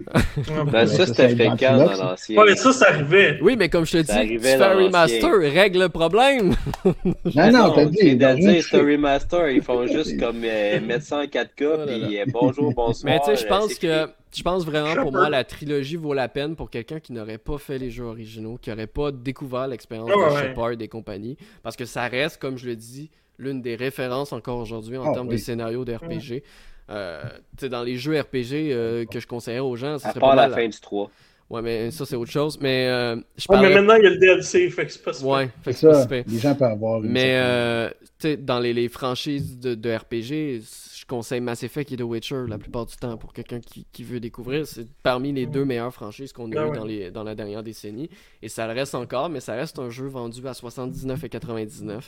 Ben, 0.00 0.72
Ouais, 0.72 0.86
ça, 0.86 1.06
c'était 1.06 1.28
c'est 1.28 1.36
fréquent 1.36 1.76
dans 1.78 1.92
l'ancien. 2.04 2.42
Ouais, 2.42 2.56
ça, 2.56 2.72
ça 2.72 2.88
arrivait. 2.88 3.38
Oui, 3.40 3.54
mais 3.56 3.68
comme 3.68 3.86
je 3.86 3.98
te 3.98 3.98
dis, 3.98 4.28
tu 4.34 4.38
fais 4.40 4.54
un 4.60 4.74
remaster, 4.74 5.30
règle 5.38 5.80
le 5.80 5.88
problème. 5.88 6.54
Non, 6.84 7.50
non, 7.52 7.72
t'as 7.72 7.84
dit, 7.86 8.18
c'est 8.62 8.74
un 8.76 8.82
remaster. 8.82 9.50
Ils 9.50 9.62
font 9.62 9.86
juste 9.86 10.18
comme 10.20 10.42
euh, 10.44 10.80
mettre 10.80 11.04
ça 11.04 11.18
en 11.18 11.24
4K, 11.24 11.46
Oh 11.60 11.76
là 11.76 11.86
puis 11.86 12.18
euh, 12.20 12.24
bonjour, 12.32 12.72
bonsoir. 12.74 13.04
Mais 13.12 13.20
tu 13.20 13.26
sais, 13.36 13.42
je 13.42 13.46
pense 13.46 13.74
que 13.74 14.08
je 14.36 14.42
pense 14.42 14.64
vraiment 14.66 15.00
pour 15.00 15.12
moi 15.12 15.30
la 15.30 15.44
trilogie 15.44 15.94
vaut 15.96 16.12
la 16.12 16.28
peine 16.28 16.56
pour 16.56 16.68
quelqu'un 16.70 16.98
qui 16.98 17.12
n'aurait 17.12 17.38
pas 17.38 17.56
fait 17.58 17.78
les 17.78 17.90
jeux 17.90 18.04
originaux, 18.04 18.58
qui 18.60 18.70
n'aurait 18.70 18.88
pas 18.88 19.12
découvert 19.12 19.68
l'expérience 19.68 20.10
Ah 20.12 20.30
de 20.30 20.34
ouais. 20.34 20.42
Shepard 20.48 20.72
et 20.80 20.88
compagnie, 20.88 21.36
parce 21.62 21.76
que 21.76 21.84
ça 21.84 22.08
reste, 22.08 22.40
comme 22.40 22.58
je 22.58 22.66
le 22.66 22.74
dis, 22.74 23.10
l'une 23.38 23.62
des 23.62 23.76
références 23.76 24.32
encore 24.32 24.58
aujourd'hui 24.58 24.96
en 24.96 25.10
Ah 25.10 25.14
termes 25.14 25.28
oui. 25.28 25.34
de 25.36 25.40
scénario 25.40 25.84
de 25.84 25.94
RPG. 25.94 26.42
Euh, 26.90 27.22
dans 27.62 27.82
les 27.82 27.96
jeux 27.96 28.18
RPG 28.20 28.52
euh, 28.72 29.04
que 29.06 29.18
je 29.20 29.26
conseillerais 29.26 29.60
aux 29.60 29.76
gens, 29.76 29.94
À 29.94 29.98
serait 29.98 30.20
part 30.20 30.30
pas 30.30 30.36
la 30.36 30.48
mal. 30.48 30.60
fin 30.60 30.68
du 30.68 30.78
3. 30.80 31.10
Ouais, 31.50 31.62
mais 31.62 31.90
ça 31.90 32.04
c'est 32.06 32.16
autre 32.16 32.30
chose. 32.30 32.58
Mais 32.60 32.86
euh, 32.88 33.16
je 33.16 33.46
Ouais, 33.48 33.56
mais 33.56 33.62
parlerais- 33.62 33.74
maintenant, 33.74 33.94
il 33.96 34.04
y 34.04 34.06
a 34.06 34.10
le 34.10 34.18
DLC, 34.18 34.68
fait 34.70 34.86
que 34.86 34.92
c'est 34.92 35.02
pas 35.02 35.12
super. 35.12 35.30
Ouais, 35.30 35.48
fait 35.62 35.70
que 35.72 35.76
c'est 35.78 35.86
pas 35.86 35.94
ça, 35.94 36.02
super. 36.02 36.24
les 36.26 36.38
gens 36.38 36.54
peuvent 36.54 36.72
avoir 36.72 37.02
une 37.04 37.10
Mais 37.10 37.34
euh, 37.36 37.88
tu 38.18 38.28
sais, 38.28 38.36
dans 38.36 38.58
les, 38.58 38.72
les 38.72 38.88
franchises 38.88 39.58
de, 39.58 39.74
de 39.74 39.94
RPG, 39.94 40.62
je 41.04 41.08
conseille 41.08 41.42
Mass 41.42 41.62
Effect 41.62 41.92
et 41.92 41.96
The 41.96 42.00
Witcher 42.02 42.44
la 42.48 42.56
plupart 42.56 42.86
du 42.86 42.96
temps 42.96 43.18
pour 43.18 43.34
quelqu'un 43.34 43.60
qui, 43.60 43.86
qui 43.92 44.04
veut 44.04 44.20
découvrir. 44.20 44.66
C'est 44.66 44.86
parmi 45.02 45.32
les 45.34 45.44
deux 45.44 45.66
meilleures 45.66 45.92
franchises 45.92 46.32
qu'on 46.32 46.50
a 46.52 46.60
Ah 46.60 46.64
eues 46.64 46.70
ouais. 46.70 46.76
dans, 46.78 46.84
les, 46.86 47.10
dans 47.10 47.24
la 47.24 47.34
dernière 47.34 47.62
décennie. 47.62 48.08
Et 48.40 48.48
ça 48.48 48.66
le 48.66 48.72
reste 48.72 48.94
encore, 48.94 49.28
mais 49.28 49.40
ça 49.40 49.52
reste 49.54 49.78
un 49.78 49.90
jeu 49.90 50.06
vendu 50.06 50.40
à 50.48 50.52
79,99$. 50.52 52.00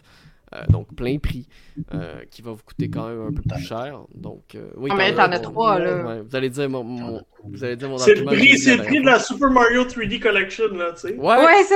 Euh, 0.54 0.62
donc 0.70 0.94
plein 0.94 1.18
prix, 1.18 1.48
euh, 1.92 2.22
qui 2.30 2.40
va 2.40 2.52
vous 2.52 2.62
coûter 2.64 2.88
quand 2.88 3.08
même 3.08 3.20
un 3.20 3.32
peu 3.32 3.42
plus 3.42 3.64
cher. 3.64 4.00
Donc, 4.14 4.54
euh, 4.54 4.70
oui, 4.76 4.90
Ah, 4.92 4.96
mais 4.96 5.12
t'en 5.12 5.22
as- 5.32 5.40
trois, 5.40 5.78
là. 5.80 6.06
Ouais, 6.06 6.22
vous 6.22 6.36
allez 6.36 6.48
dire 6.50 6.70
mon, 6.70 6.84
mon- 6.84 7.20
vous 7.44 7.64
allez 7.64 7.74
dire 7.74 7.88
mon 7.88 7.98
C'est 7.98 8.14
le 8.14 8.24
prix, 8.24 8.56
c'est 8.56 8.76
le 8.76 8.84
prix 8.84 9.00
de 9.00 9.06
la 9.06 9.18
Super 9.18 9.50
Mario 9.50 9.84
3D 9.84 10.20
Collection, 10.20 10.68
là, 10.74 10.92
tu 10.92 11.08
sais. 11.08 11.16
fois. 11.16 11.44
Ouais, 11.44 11.64
ça. 11.64 11.74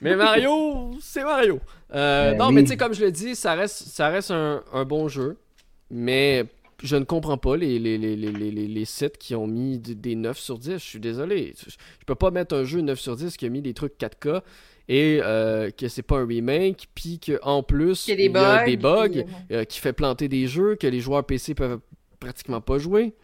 Mais 0.00 0.14
Mario, 0.14 0.92
c'est 1.02 1.24
Mario. 1.24 1.58
Euh, 1.94 2.30
Ben 2.30 2.38
non, 2.38 2.46
oui. 2.48 2.54
mais 2.54 2.62
tu 2.62 2.68
sais, 2.68 2.76
comme 2.76 2.94
je 2.94 3.04
le 3.04 3.10
dis, 3.10 3.34
ça 3.34 3.54
reste, 3.54 3.88
ça 3.88 4.08
reste 4.08 4.30
un, 4.30 4.62
un 4.72 4.84
bon 4.84 5.08
jeu. 5.08 5.36
Mais 5.90 6.44
je 6.82 6.96
ne 6.96 7.04
comprends 7.04 7.38
pas 7.38 7.56
les, 7.56 8.84
sites 8.84 9.16
qui 9.16 9.34
ont 9.34 9.46
mis 9.46 9.78
des 9.78 10.14
9 10.16 10.38
sur 10.38 10.58
10. 10.58 10.72
Je 10.72 10.78
suis 10.78 11.00
désolé. 11.00 11.54
Je 11.56 12.04
peux 12.06 12.14
pas 12.14 12.30
mettre 12.30 12.54
un 12.54 12.64
jeu 12.64 12.80
9 12.80 12.98
sur 12.98 13.16
10 13.16 13.36
qui 13.36 13.46
a 13.46 13.48
mis 13.48 13.62
des 13.62 13.72
trucs 13.72 13.96
4K 13.98 14.42
et 14.88 15.20
euh, 15.22 15.70
que 15.70 15.86
c'est 15.88 16.02
pas 16.02 16.18
un 16.18 16.26
remake, 16.26 16.88
puis 16.94 17.20
qu'en 17.20 17.62
plus, 17.62 18.04
Qu'il 18.04 18.10
y 18.10 18.14
a 18.14 18.16
des 18.16 18.24
il 18.24 18.32
y 18.32 18.36
a 18.36 18.64
des 18.64 18.76
bugs 18.76 19.08
puis- 19.10 19.24
euh, 19.52 19.64
qui 19.64 19.78
fait 19.78 19.92
planter 19.92 20.28
des 20.28 20.48
jeux 20.48 20.74
que 20.74 20.88
les 20.88 21.00
joueurs 21.00 21.24
PC 21.24 21.54
peuvent 21.54 21.78
pratiquement 22.18 22.60
pas 22.60 22.78
jouer. 22.78 23.14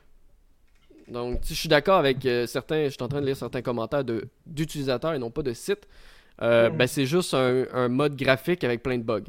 Donc, 1.09 1.41
je 1.49 1.55
suis 1.55 1.69
d'accord 1.69 1.99
avec 1.99 2.25
euh, 2.27 2.47
certains, 2.47 2.85
je 2.85 2.91
suis 2.91 3.03
en 3.03 3.09
train 3.09 3.21
de 3.21 3.27
lire 3.27 3.37
certains 3.37 3.63
commentaires 3.63 4.05
d'utilisateurs 4.47 5.15
et 5.15 5.19
non 5.19 5.31
pas 5.31 5.43
de 5.43 5.53
sites. 5.53 5.89
Mm. 6.41 6.77
ben, 6.77 6.87
c'est 6.87 7.07
juste 7.07 7.35
un, 7.35 7.65
un 7.73 7.89
mode 7.89 8.15
graphique 8.15 8.63
avec 8.63 8.85
plein 8.85 8.99
de 8.99 9.03
bugs. 9.03 9.25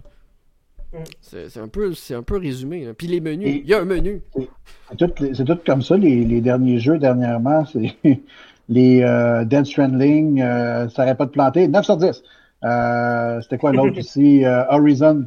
Mm. 0.94 0.98
C'est 1.22 1.50
c'est 1.50 1.60
un, 1.60 1.68
peu- 1.68 1.94
c'est 1.94 2.16
un 2.16 2.24
peu 2.24 2.38
résumé. 2.38 2.86
là. 2.86 2.94
Puis 2.94 3.08
les 3.08 3.20
menus, 3.22 3.48
Et- 3.48 3.62
il 3.64 3.68
y 3.70 3.74
a 3.74 3.80
un 3.82 3.86
menu. 3.86 4.22
C'est 4.90 4.98
tout, 4.98 5.26
c'est 5.34 5.46
tout 5.46 5.60
comme 5.66 5.82
ça, 5.82 5.96
les, 5.98 6.26
les 6.26 6.42
derniers 6.42 6.80
jeux 6.80 6.98
dernièrement. 6.98 7.64
C'est 7.66 7.96
les 8.70 9.02
euh, 9.04 9.46
Dead 9.46 9.66
Stranding, 9.66 10.42
euh, 10.42 10.90
ça 10.90 11.04
n'aurait 11.04 11.16
pas 11.16 11.26
de 11.26 11.32
planter. 11.32 11.68
9 11.68 11.86
sur 11.86 11.98
10. 11.98 12.24
Euh, 12.64 13.42
C'était 13.42 13.58
quoi 13.58 13.72
l'autre 13.72 13.98
ici? 14.00 14.44
Euh, 14.46 14.64
Horizon. 14.70 15.26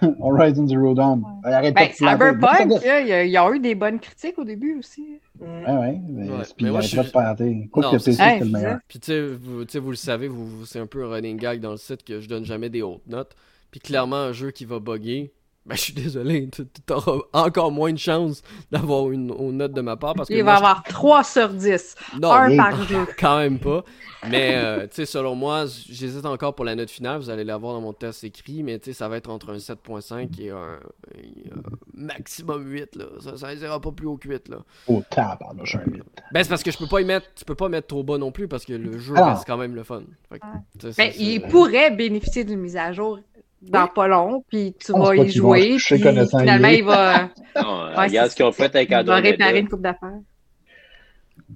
Horizon 0.20 0.66
Zero 0.68 0.94
Dawn. 0.94 1.22
Il 1.44 1.48
arrête 1.52 1.74
pas 1.74 1.80
Ben, 1.86 1.88
de 1.90 1.96
planter. 1.96 2.24
9 2.24 2.38
sur 2.38 2.58
Cyberpunk, 2.68 2.80
10. 2.82 2.86
là, 2.86 3.00
il 3.00 3.08
y 3.08 3.12
a- 3.12 3.24
il 3.24 3.30
y 3.30 3.36
a 3.36 3.50
eu 3.50 3.58
des 3.58 3.74
bonnes 3.74 3.98
critiques 3.98 4.38
au 4.38 4.44
début 4.44 4.78
aussi. 4.78 5.18
Mm. 5.40 5.44
Ouais, 5.44 5.76
ouais. 5.78 6.00
Mais, 6.08 6.28
Ouais. 6.28 6.36
puis 6.56 6.64
Mais 6.66 6.70
moi, 6.70 6.80
je 6.82 6.94
pas 6.96 7.02
suis- 7.02 7.08
de 7.08 7.12
planter. 7.12 7.68
Quoi 7.72 7.82
Non, 7.84 7.90
que 7.92 7.98
c'est 7.98 8.10
le 8.40 8.44
meilleur. 8.46 8.78
Puis 8.86 8.98
tu 9.00 9.06
sais, 9.12 9.20
vous, 9.28 9.64
vous 9.64 9.90
le 9.90 9.96
savez, 9.96 10.28
vous- 10.28 10.66
c'est 10.66 10.78
un 10.78 10.86
peu 10.86 11.04
un 11.04 11.08
running 11.08 11.36
gag 11.36 11.60
dans 11.60 11.70
le 11.72 11.76
site 11.78 12.04
que 12.04 12.20
je 12.20 12.28
donne 12.28 12.44
jamais 12.44 12.68
des 12.68 12.82
hautes 12.82 13.06
notes. 13.08 13.34
Puis 13.70 13.80
clairement, 13.80 14.16
un 14.16 14.32
jeu 14.32 14.50
qui 14.50 14.64
va 14.64 14.78
bugger, 14.80 15.32
ben 15.66 15.74
je 15.76 15.80
suis 15.82 15.92
désolé, 15.92 16.48
tu 16.50 16.62
auras 16.92 17.18
encore 17.34 17.70
moins 17.70 17.92
de 17.92 17.98
chances 17.98 18.42
d'avoir 18.70 19.10
une, 19.10 19.34
une 19.38 19.58
note 19.58 19.72
de 19.74 19.82
ma 19.82 19.96
part 19.98 20.14
parce 20.14 20.28
que 20.30 20.34
Il 20.34 20.42
moi, 20.42 20.54
va 20.54 20.58
je- 20.58 20.64
avoir 20.64 20.82
3 20.84 21.24
sur 21.24 21.48
10. 21.50 21.94
Non, 22.20 22.32
un 22.32 22.56
par 22.56 22.82
jeu. 22.88 23.06
quand 23.18 23.38
même 23.38 23.58
pas. 23.58 23.84
Mais, 24.28 24.52
euh, 24.56 24.80
tu 24.88 24.94
sais, 24.96 25.06
selon 25.06 25.34
moi, 25.36 25.66
j'hésite 25.88 26.24
encore 26.26 26.54
pour 26.54 26.64
la 26.64 26.74
note 26.74 26.90
finale. 26.90 27.18
Vous 27.20 27.30
allez 27.30 27.44
la 27.44 27.56
voir 27.58 27.74
dans 27.74 27.80
mon 27.82 27.92
test 27.92 28.24
écrit, 28.24 28.62
mais 28.64 28.78
tu 28.80 28.86
sais, 28.86 28.92
ça 28.94 29.08
va 29.08 29.16
être 29.18 29.30
entre 29.30 29.50
un 29.50 29.58
7.5 29.58 30.40
et 30.40 30.50
un, 30.50 30.56
un 30.56 31.60
maximum 31.94 32.66
8, 32.66 32.96
là. 32.96 33.04
Ça, 33.20 33.36
ça 33.36 33.54
ira 33.54 33.80
pas 33.80 33.92
plus 33.92 34.06
haut 34.06 34.16
que 34.16 34.28
8, 34.28 34.48
là. 34.48 34.58
Au 34.88 35.02
tabarnouche, 35.08 35.76
un 35.76 35.84
huit. 35.84 36.02
Ben, 36.32 36.42
c'est 36.42 36.48
parce 36.48 36.62
que 36.62 36.70
je 36.70 36.78
peux 36.78 36.88
pas 36.88 37.00
y 37.00 37.04
mettre, 37.04 37.26
tu 37.34 37.44
peux 37.44 37.54
pas 37.54 37.68
mettre 37.68 37.86
trop 37.88 38.02
bas 38.02 38.18
non 38.18 38.32
plus 38.32 38.48
parce 38.48 38.64
que 38.64 38.72
le 38.72 38.98
jeu 38.98 39.14
Ah. 39.16 39.34
reste 39.34 39.44
quand 39.46 39.56
même 39.58 39.74
le 39.74 39.84
fun. 39.84 40.02
Que, 40.30 40.38
Ben, 40.82 40.92
c'est- 40.92 41.14
il 41.18 41.42
pourrait 41.42 41.90
bénéficier 41.90 42.42
d'une 42.44 42.60
mise 42.60 42.76
à 42.76 42.92
jour 42.92 43.20
dans 43.62 43.82
Oui. 43.84 43.88
pas 43.94 44.06
long, 44.08 44.44
puis 44.48 44.74
tu 44.78 44.92
vas 44.92 45.16
y 45.16 45.28
jouer, 45.30 45.76
puis 45.78 46.00
connaissant 46.00 46.38
finalement, 46.40 46.68
il 46.68 46.84
va, 46.84 47.28
Non, 47.56 47.86
Ouais, 47.96 48.06
regarde 48.06 48.26
c'est 48.26 48.30
ce 48.30 48.36
qu'ils 48.36 48.44
ont 48.44 48.52
fait 48.52 48.74
avec 48.74 48.88
il 48.90 49.04
va 49.06 49.16
réparer 49.16 49.30
Andromeda. 49.32 49.58
une 49.58 49.68
coupe 49.68 49.82
d'affaires. 49.82 50.18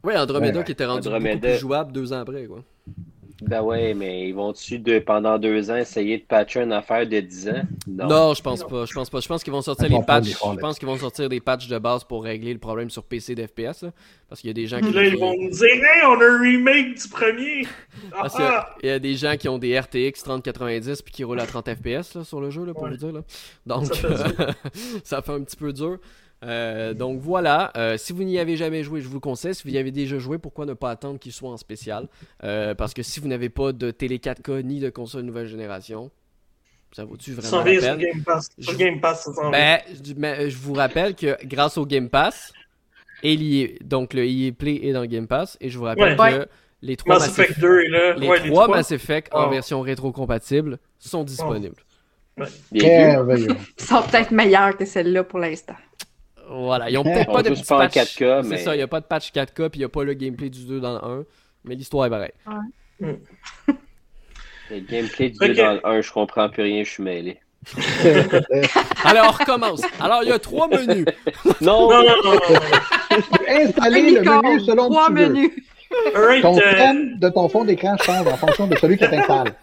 Ouais, 0.02 0.16
Andromeda 0.16 0.58
Ouais. 0.58 0.64
qui 0.64 0.72
était 0.72 0.84
rendu 0.86 1.06
Andromeda. 1.08 1.34
beaucoup 1.34 1.46
plus 1.46 1.58
jouable 1.58 1.92
deux 1.92 2.12
ans 2.12 2.20
après, 2.20 2.46
quoi. 2.46 2.64
Ben 3.48 3.60
ouais, 3.60 3.93
mais 3.93 4.28
ils 4.28 4.32
vont-tu 4.32 4.78
de, 4.78 5.01
pendant 5.01 5.36
deux 5.36 5.70
ans 5.70 5.77
essayer 5.77 6.19
de 6.19 6.23
patcher 6.23 6.60
une 6.62 6.73
affaire 6.73 7.06
de 7.06 7.19
10 7.19 7.48
ans? 7.48 7.62
Non, 7.89 8.35
je 8.35 8.43
pense 8.43 8.62
pas. 8.62 8.85
Je 8.85 8.93
pense 8.93 9.10
pas. 9.10 9.20
Je 9.20 9.28
pense 9.28 9.43
qu'ils 9.43 9.52
vont 9.52 9.62
sortir 9.62 9.89
les 9.89 10.02
patchs. 10.02 10.31
Je 10.31 10.60
pense 10.60 10.78
qu'ils 10.78 10.89
vont 10.89 10.97
sortir 10.97 11.28
des 11.28 11.40
patchs 11.40 11.66
de 11.69 11.78
base 11.78 12.05
pour 12.05 12.23
régler 12.23 12.52
le 12.52 12.60
problème 12.60 12.89
sur 12.89 13.02
PC 13.05 13.35
d'FPS. 13.35 13.85
Parce 14.28 14.40
qu'il 14.40 14.48
y 14.48 14.51
a 14.51 14.55
des 14.55 14.66
gens 14.66 14.81
qui. 14.81 14.93
Là, 14.93 15.05
ils 15.05 15.19
vont 15.19 15.35
nous 15.36 15.51
dire, 15.51 15.69
hey, 15.69 16.02
on 16.06 16.20
a 16.20 16.24
un 16.24 16.40
remake 16.40 16.94
du 16.94 17.09
premier. 17.09 17.66
Ah, 18.14 18.23
Parce 18.23 18.35
qu'il 18.35 18.44
y 18.44 18.48
ah. 18.48 18.77
il 18.82 18.89
y, 18.89 18.93
a 18.93 18.98
des 18.98 19.14
gens 19.14 19.36
qui 19.36 19.48
ont 19.48 19.59
des 19.59 19.78
RTX 19.78 20.23
3090 20.24 21.02
puis 21.02 21.12
qui 21.12 21.24
roulent 21.24 21.40
à 21.40 21.47
30 21.47 21.69
FPS 21.74 22.14
là, 22.14 22.24
sur 22.24 22.40
le 22.40 22.51
jeu, 22.51 22.64
là, 22.64 22.73
pour 22.73 22.85
Ouais. 22.85 22.90
vous 22.90 22.97
dire. 22.97 23.12
Là. 23.12 23.20
Donc, 23.66 23.86
Ça 23.86 23.94
fait 23.94 24.70
ça 25.05 25.23
fait 25.23 25.32
un 25.32 25.43
petit 25.43 25.56
peu 25.56 25.73
dur. 25.73 25.98
Euh, 26.43 26.93
donc 26.94 27.20
voilà, 27.20 27.70
Euh, 27.77 27.97
si 27.97 28.12
vous 28.12 28.24
n'y 28.24 28.39
avez 28.39 28.56
jamais 28.56 28.82
joué, 28.82 29.01
je 29.01 29.09
vous 29.09 29.14
le 29.14 29.20
conseille. 29.20 29.55
Si 29.55 29.62
vous 29.64 29.74
y 29.74 29.78
avez 29.78 29.90
déjà 29.93 30.19
joué, 30.19 30.39
pourquoi 30.39 30.66
ne 30.66 30.74
pas 30.74 30.90
attendre 30.90 31.19
qu'il 31.19 31.32
soit 31.32 31.51
en 31.51 31.56
spécial? 31.56 32.09
Euh, 32.44 32.74
Parce 32.74 32.94
que 32.94 33.02
si 33.02 33.20
vous 33.20 33.28
n'avez 33.28 33.48
pas 33.48 33.73
de 33.73 33.90
télé 33.90 34.19
4K 34.19 34.62
ni 34.64 34.81
de 34.81 34.90
console 34.90 35.23
nouvelle 35.23 35.47
génération, 35.47 36.10
ça 36.93 37.05
vaut-tu 37.05 37.32
vraiment 37.32 37.64
la 37.64 37.70
vient 37.70 37.81
sur 37.81 37.97
peine? 37.97 37.98
Game 38.12 38.23
Pass. 38.24 38.48
Sur 38.59 38.73
Je- 38.73 38.78
Game 38.78 39.01
Pass, 39.01 39.24
ça 39.24 39.32
s'en 39.32 39.43
vient. 39.43 39.51
Ben, 39.52 39.81
je, 40.05 40.12
mais 40.16 40.51
je 40.51 40.56
vous 40.59 40.74
rappelle 40.74 41.14
que 41.14 41.36
grâce 41.47 41.78
au 41.78 41.86
Game 41.86 42.09
Pass, 42.10 42.52
donc 43.85 44.14
le 44.14 44.24
EA 44.27 44.52
Play 44.52 44.81
est 44.82 44.93
dans 44.93 45.01
le 45.02 45.06
Game 45.06 45.27
Pass, 45.28 45.56
et 45.60 45.69
je 45.70 45.78
vous 45.78 45.85
rappelle 45.85 46.19
Ouais. 46.20 46.32
que 46.32 46.48
les 46.82 46.97
trois 46.97 47.14
Mass 47.20 47.28
Mass, 47.28 47.39
Effect 47.39 47.60
2 47.60 47.81
est 47.82 47.89
là. 47.89 48.14
les 48.14 48.27
ouais, 48.28 48.40
trois 48.51 48.66
les 48.66 48.73
Mass 48.74 48.90
Effect 48.90 49.32
en 49.32 49.47
Oh. 49.47 49.51
version 49.51 49.81
rétro-compatible 49.81 50.78
sont 50.98 51.23
disponibles. 51.24 51.77
Bien 52.73 52.89
Merveilleux. 53.09 53.48
Ils 53.78 53.85
sont 53.85 54.02
peut-être 54.02 54.31
meilleurs 54.32 54.77
que 54.77 54.85
celle-là 54.85 55.23
pour 55.23 55.39
l'instant. 55.39 55.74
Voilà, 56.54 56.90
ils 56.90 56.98
ont 56.98 57.02
peut-être 57.04 57.32
pas 57.32 57.42
de 57.42 57.50
petit 57.50 57.64
pas 57.64 57.88
patch. 57.88 57.94
4K, 58.18 58.42
C'est 58.42 58.48
mais- 58.48 58.58
ça, 58.58 58.74
il 58.74 58.78
n'y 58.78 58.82
a 58.82 58.88
pas 58.88 59.00
de 59.00 59.06
patch 59.06 59.32
4K, 59.32 59.68
puis 59.70 59.78
il 59.78 59.78
n'y 59.78 59.84
a 59.84 59.88
pas 59.88 60.04
le 60.04 60.14
gameplay 60.14 60.50
du 60.50 60.64
2 60.64 60.80
dans 60.80 60.92
le 60.92 61.04
1, 61.20 61.24
mais 61.64 61.74
l'histoire 61.74 62.06
est 62.06 62.10
pareille. 62.10 62.32
Le 64.70 64.78
gameplay 64.80 65.30
du 65.30 65.36
Ok. 65.40 65.46
2 65.48 65.54
dans 65.54 65.72
le 65.74 65.86
1, 65.86 66.00
je 66.00 66.12
comprends 66.12 66.48
plus 66.48 66.62
rien, 66.62 66.84
je 66.84 66.90
suis 66.90 67.02
mêlé. 67.02 67.38
Alors, 69.04 69.26
on 69.28 69.30
recommence. 69.38 69.82
Alors, 70.00 70.22
il 70.24 70.28
y 70.30 70.32
a 70.32 70.38
trois 70.38 70.66
menus. 70.68 71.04
Non! 71.60 71.88
Non, 71.90 72.02
non, 72.02 72.16
non. 72.24 72.40
Installer 73.48 74.10
le 74.10 74.20
menu 74.22 74.60
selon 74.60 74.88
trois 74.88 75.10
menus. 75.10 75.50
Alright, 76.14 76.43
Ton 76.43 76.56
euh, 76.59 76.73
thème 76.77 77.19
de 77.19 77.28
ton 77.28 77.48
fond 77.48 77.64
d'écran 77.64 77.97
change 77.98 78.27
en 78.27 78.36
fonction 78.36 78.66
de 78.66 78.77
celui 78.77 78.97
qui 78.98 79.09
t'installe. 79.09 79.55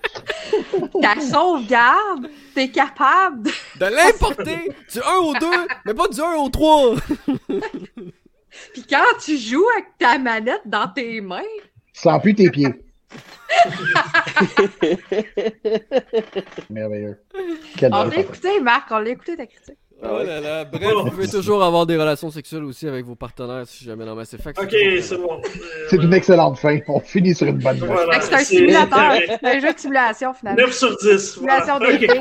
Ta 1.02 1.20
sauvegarde, 1.22 2.30
t'es 2.56 2.70
capable 2.70 3.44
de... 3.44 3.52
De 3.80 3.86
l'importer 3.86 4.72
du 4.92 5.00
1 5.00 5.16
au 5.18 5.34
2, 5.34 5.46
mais 5.86 5.94
pas 5.94 6.08
du 6.08 6.20
1 6.22 6.34
au 6.36 6.50
3. 6.50 6.96
Puis 8.74 8.84
quand 8.90 9.04
tu 9.24 9.38
joues 9.38 9.66
avec 9.76 9.98
ta 9.98 10.18
manette 10.18 10.62
dans 10.66 10.88
tes 10.88 11.22
mains, 11.22 11.42
Sans 11.94 12.20
plus 12.20 12.36
tes 12.36 12.50
pieds. 12.50 12.74
Merveilleux. 16.70 17.20
On 17.82 18.04
l'a 18.04 18.18
écouté, 18.18 18.60
Marc, 18.62 18.88
on 18.92 19.00
l'a 19.00 19.10
écouté 19.10 19.36
ta 19.36 19.46
critique. 19.46 19.78
Oh 20.02 20.24
là 20.24 20.40
là. 20.40 20.66
Bref, 20.66 20.94
vous 20.94 21.10
pouvez 21.12 21.28
toujours 21.28 21.64
avoir 21.64 21.86
des 21.86 21.98
relations 21.98 22.32
sexuelles 22.32 22.64
aussi 22.64 22.88
avec 22.88 23.06
vos 23.06 23.16
partenaires 23.16 23.64
si 23.68 23.84
jamais 23.84 24.06
dans 24.06 24.16
Mass 24.16 24.34
Effect. 24.34 24.58
Ok, 24.60 24.74
c'est 25.02 25.18
bon. 25.18 25.42
C'est 25.90 25.98
une 25.98 26.14
excellente 26.14 26.58
fin. 26.58 26.80
On 26.88 27.02
finit 27.02 27.36
sur 27.36 27.48
une 27.48 27.58
bonne 27.60 27.80
note. 27.80 27.90
Voilà. 27.90 28.22
C'est 28.22 28.34
un 28.34 28.40
simulateur, 28.40 29.12
un 29.44 29.60
jeu 29.60 29.74
de 29.74 29.80
simulation 29.80 30.34
finalement. 30.34 30.62
9 30.62 30.72
sur 30.74 30.98
10. 30.98 31.18
Simulation 31.34 31.78
Voilà. 31.80 31.98
des. 31.98 32.08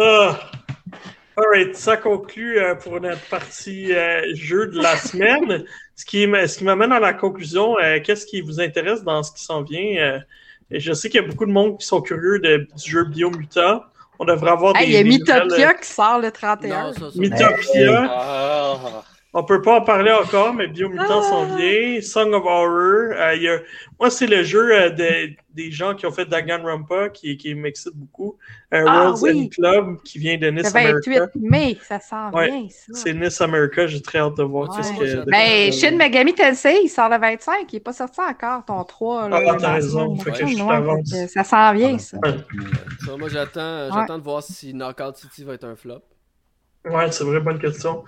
Ah. 0.00 0.50
Alright, 1.36 1.76
ça 1.76 1.96
conclut 1.98 2.58
euh, 2.58 2.74
pour 2.74 2.98
notre 3.00 3.20
partie 3.28 3.92
euh, 3.92 4.34
jeu 4.34 4.68
de 4.68 4.80
la 4.80 4.96
semaine. 4.96 5.64
Ce 5.96 6.04
qui, 6.06 6.26
m'amène 6.26 6.92
à 6.92 7.00
la 7.00 7.12
conclusion, 7.12 7.78
euh, 7.78 8.00
qu'est-ce 8.02 8.24
qui 8.26 8.40
vous 8.40 8.60
intéresse 8.60 9.02
dans 9.04 9.22
ce 9.22 9.32
qui 9.32 9.44
s'en 9.44 9.62
vient? 9.62 9.96
Euh, 9.98 10.18
je 10.70 10.92
sais 10.94 11.08
qu'il 11.10 11.20
y 11.20 11.24
a 11.24 11.26
beaucoup 11.26 11.46
de 11.46 11.52
monde 11.52 11.78
qui 11.78 11.86
sont 11.86 12.00
curieux 12.00 12.38
de- 12.38 12.66
du 12.82 12.90
jeu 12.90 13.04
Biomutant. 13.04 13.82
On 14.22 14.24
devrait 14.24 14.52
avoir 14.52 14.76
Hey, 14.76 14.86
des. 14.86 14.92
il 14.92 14.94
y 14.94 14.96
a 14.98 15.02
des 15.02 15.08
nouvelles, 15.18 15.42
Mythopia 15.48 15.74
qui 15.74 15.88
sort 15.88 16.20
le 16.20 16.30
31. 16.30 16.82
Non, 16.84 16.92
ça, 16.92 17.00
ça. 17.00 17.06
Mythopia. 17.16 18.06
Ah. 18.08 19.02
On 19.34 19.44
peut 19.44 19.62
pas 19.62 19.78
en 19.78 19.80
parler 19.82 20.12
encore, 20.12 20.52
mais 20.52 20.66
Biomutant 20.68 21.20
Ah. 21.20 21.22
s'en 21.22 21.56
vient. 21.56 22.00
Song 22.02 22.34
of 22.34 22.44
Horror. 22.44 23.12
euh, 23.16 23.34
il 23.34 23.42
y 23.42 23.48
a... 23.48 23.60
Moi, 23.98 24.10
c'est 24.10 24.26
le 24.26 24.42
jeu 24.42 24.74
euh, 24.74 24.90
de- 24.90 25.30
des 25.54 25.70
gens 25.70 25.94
qui 25.94 26.04
ont 26.04 26.12
fait 26.12 26.26
Danganronpa 26.26 27.08
qui, 27.08 27.38
qui 27.38 27.54
m'excite 27.54 27.94
beaucoup. 27.94 28.36
Euh, 28.74 28.84
Ah, 28.86 29.04
World's 29.04 29.22
oui. 29.22 29.44
End 29.44 29.48
Club 29.48 30.02
qui 30.04 30.18
vient 30.18 30.36
de 30.36 30.46
Le 30.46 30.50
Nice 30.52 30.70
28 30.70 31.16
America. 31.16 31.30
mai, 31.40 31.78
ça 31.88 31.98
s'en 31.98 32.30
Ouais, 32.32 32.46
vient, 32.50 32.66
ça. 32.68 32.92
C'est 32.92 33.14
Nice 33.14 33.40
America, 33.40 33.86
j'ai 33.86 34.02
très 34.02 34.18
hâte 34.18 34.36
de 34.36 34.42
voir 34.42 34.68
Ouais. 34.68 34.76
qu'est-ce 34.76 34.92
que. 34.92 35.30
Ben, 35.30 35.72
Shin 35.72 35.96
Megami 35.96 36.34
Tensei, 36.34 36.80
il 36.84 36.88
sort 36.90 37.08
le 37.08 37.18
25, 37.18 37.72
il 37.72 37.76
n'est 37.76 37.80
pas 37.80 37.92
sorti 37.94 38.20
encore, 38.20 38.66
ton 38.66 38.84
3. 38.84 39.30
Là, 39.30 39.40
Ah, 39.48 39.52
le 39.54 39.58
t'as 39.58 39.72
raison, 39.72 40.12
le 40.14 40.18
faut 40.18 40.30
que 40.30 40.36
je 40.46 40.56
t'avance. 40.58 41.10
fait 41.10 41.26
Ça 41.28 41.44
s'en 41.44 41.72
vient, 41.72 41.96
ça. 41.96 42.18
Ça, 43.06 43.16
moi, 43.16 43.30
j'attends, 43.30 43.88
j'attends 43.94 44.18
de 44.18 44.24
voir 44.24 44.42
si 44.42 44.74
Knockout 44.74 45.16
City 45.16 45.42
va 45.44 45.54
être 45.54 45.64
un 45.64 45.74
flop. 45.76 46.02
Ouais, 46.84 47.10
c'est 47.12 47.24
une 47.24 47.30
vraie 47.30 47.40
bonne 47.40 47.58
question. 47.60 48.04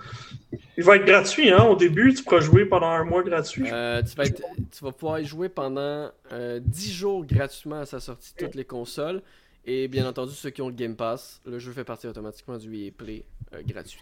Il 0.77 0.83
va 0.85 0.97
être 0.97 1.05
gratuit, 1.05 1.51
hein, 1.51 1.65
au 1.65 1.77
début, 1.77 2.13
tu 2.15 2.25
pourras 2.25 2.41
jouer 2.41 2.65
pendant 2.65 2.89
un 2.89 3.05
mois 3.05 3.23
gratuit. 3.23 3.69
Euh, 3.73 4.03
tu, 4.03 4.17
vas 4.17 4.25
être- 4.25 4.43
tu 4.77 4.85
vas 4.85 4.91
pouvoir 4.93 5.21
y 5.21 5.25
jouer 5.25 5.49
pendant 5.49 6.09
euh, 6.33 6.59
10 6.61 6.93
jours 6.93 7.25
gratuitement 7.25 7.81
à 7.81 7.87
sa 7.87 8.01
sortie 8.01 8.35
de 8.39 8.45
toutes 8.47 8.55
les 8.57 8.65
consoles. 8.65 9.23
Et 9.67 9.87
bien 9.89 10.07
entendu, 10.07 10.33
ceux 10.33 10.51
qui 10.51 10.61
ont 10.63 10.69
le 10.69 10.75
Game 10.75 10.97
Pass, 10.97 11.41
le 11.47 11.59
jeu 11.59 11.73
fait 11.73 11.85
partie 11.85 12.07
automatiquement 12.09 12.57
du 12.59 12.75
EA 12.77 12.91
Play 12.91 13.25
euh, 13.55 13.63
gratuit. 13.67 14.01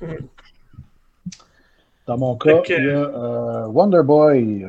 Dans 2.06 2.18
mon 2.18 2.36
cas, 2.36 2.58
que- 2.62 2.72
il 2.72 2.84
y 2.86 2.88
a 2.90 2.92
euh, 2.94 3.66
Wonder 3.66 4.02
Boy. 4.02 4.66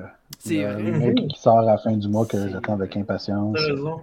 vrai. 0.61 1.13
qui 1.15 1.39
sort 1.39 1.59
à 1.59 1.65
la 1.65 1.77
fin 1.77 1.93
du 1.95 2.07
mois 2.09 2.25
que 2.25 2.49
j'attends 2.49 2.73
avec 2.73 2.95
impatience. 2.97 3.57
Raison. 3.59 4.01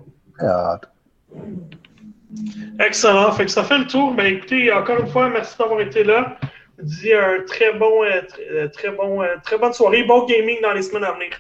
Excellent. 2.79 3.31
Fait 3.33 3.45
que 3.45 3.51
ça 3.51 3.63
fait 3.65 3.79
le 3.79 3.87
tour. 3.87 4.15
Ben 4.15 4.27
écoutez, 4.35 4.73
encore 4.73 5.01
une 5.01 5.07
fois, 5.09 5.29
merci 5.29 5.57
d'avoir 5.59 5.81
été 5.81 6.03
là. 6.05 6.39
Dis 6.83 7.13
un 7.13 7.45
très 7.47 7.73
bon, 7.75 8.05
euh, 8.05 8.23
très, 8.29 8.49
euh, 8.49 8.69
très 8.69 8.91
bon, 8.91 9.23
euh, 9.23 9.37
très 9.45 9.59
bonne 9.59 9.73
soirée. 9.73 10.05
Bon 10.05 10.25
gaming 10.27 10.61
dans 10.63 10.73
les 10.73 10.83
semaines 10.83 11.05
à 11.05 11.13
venir. 11.13 11.31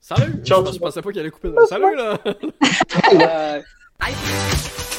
Salut! 0.00 0.42
Ciao, 0.44 0.64
je, 0.72 0.78
pensais 0.78 1.02
pas 1.02 1.10
qu'il 1.10 1.20
allait 1.20 1.30
couper. 1.30 1.48
le- 1.48 1.66
Salut 1.66 1.96
là! 1.96 2.18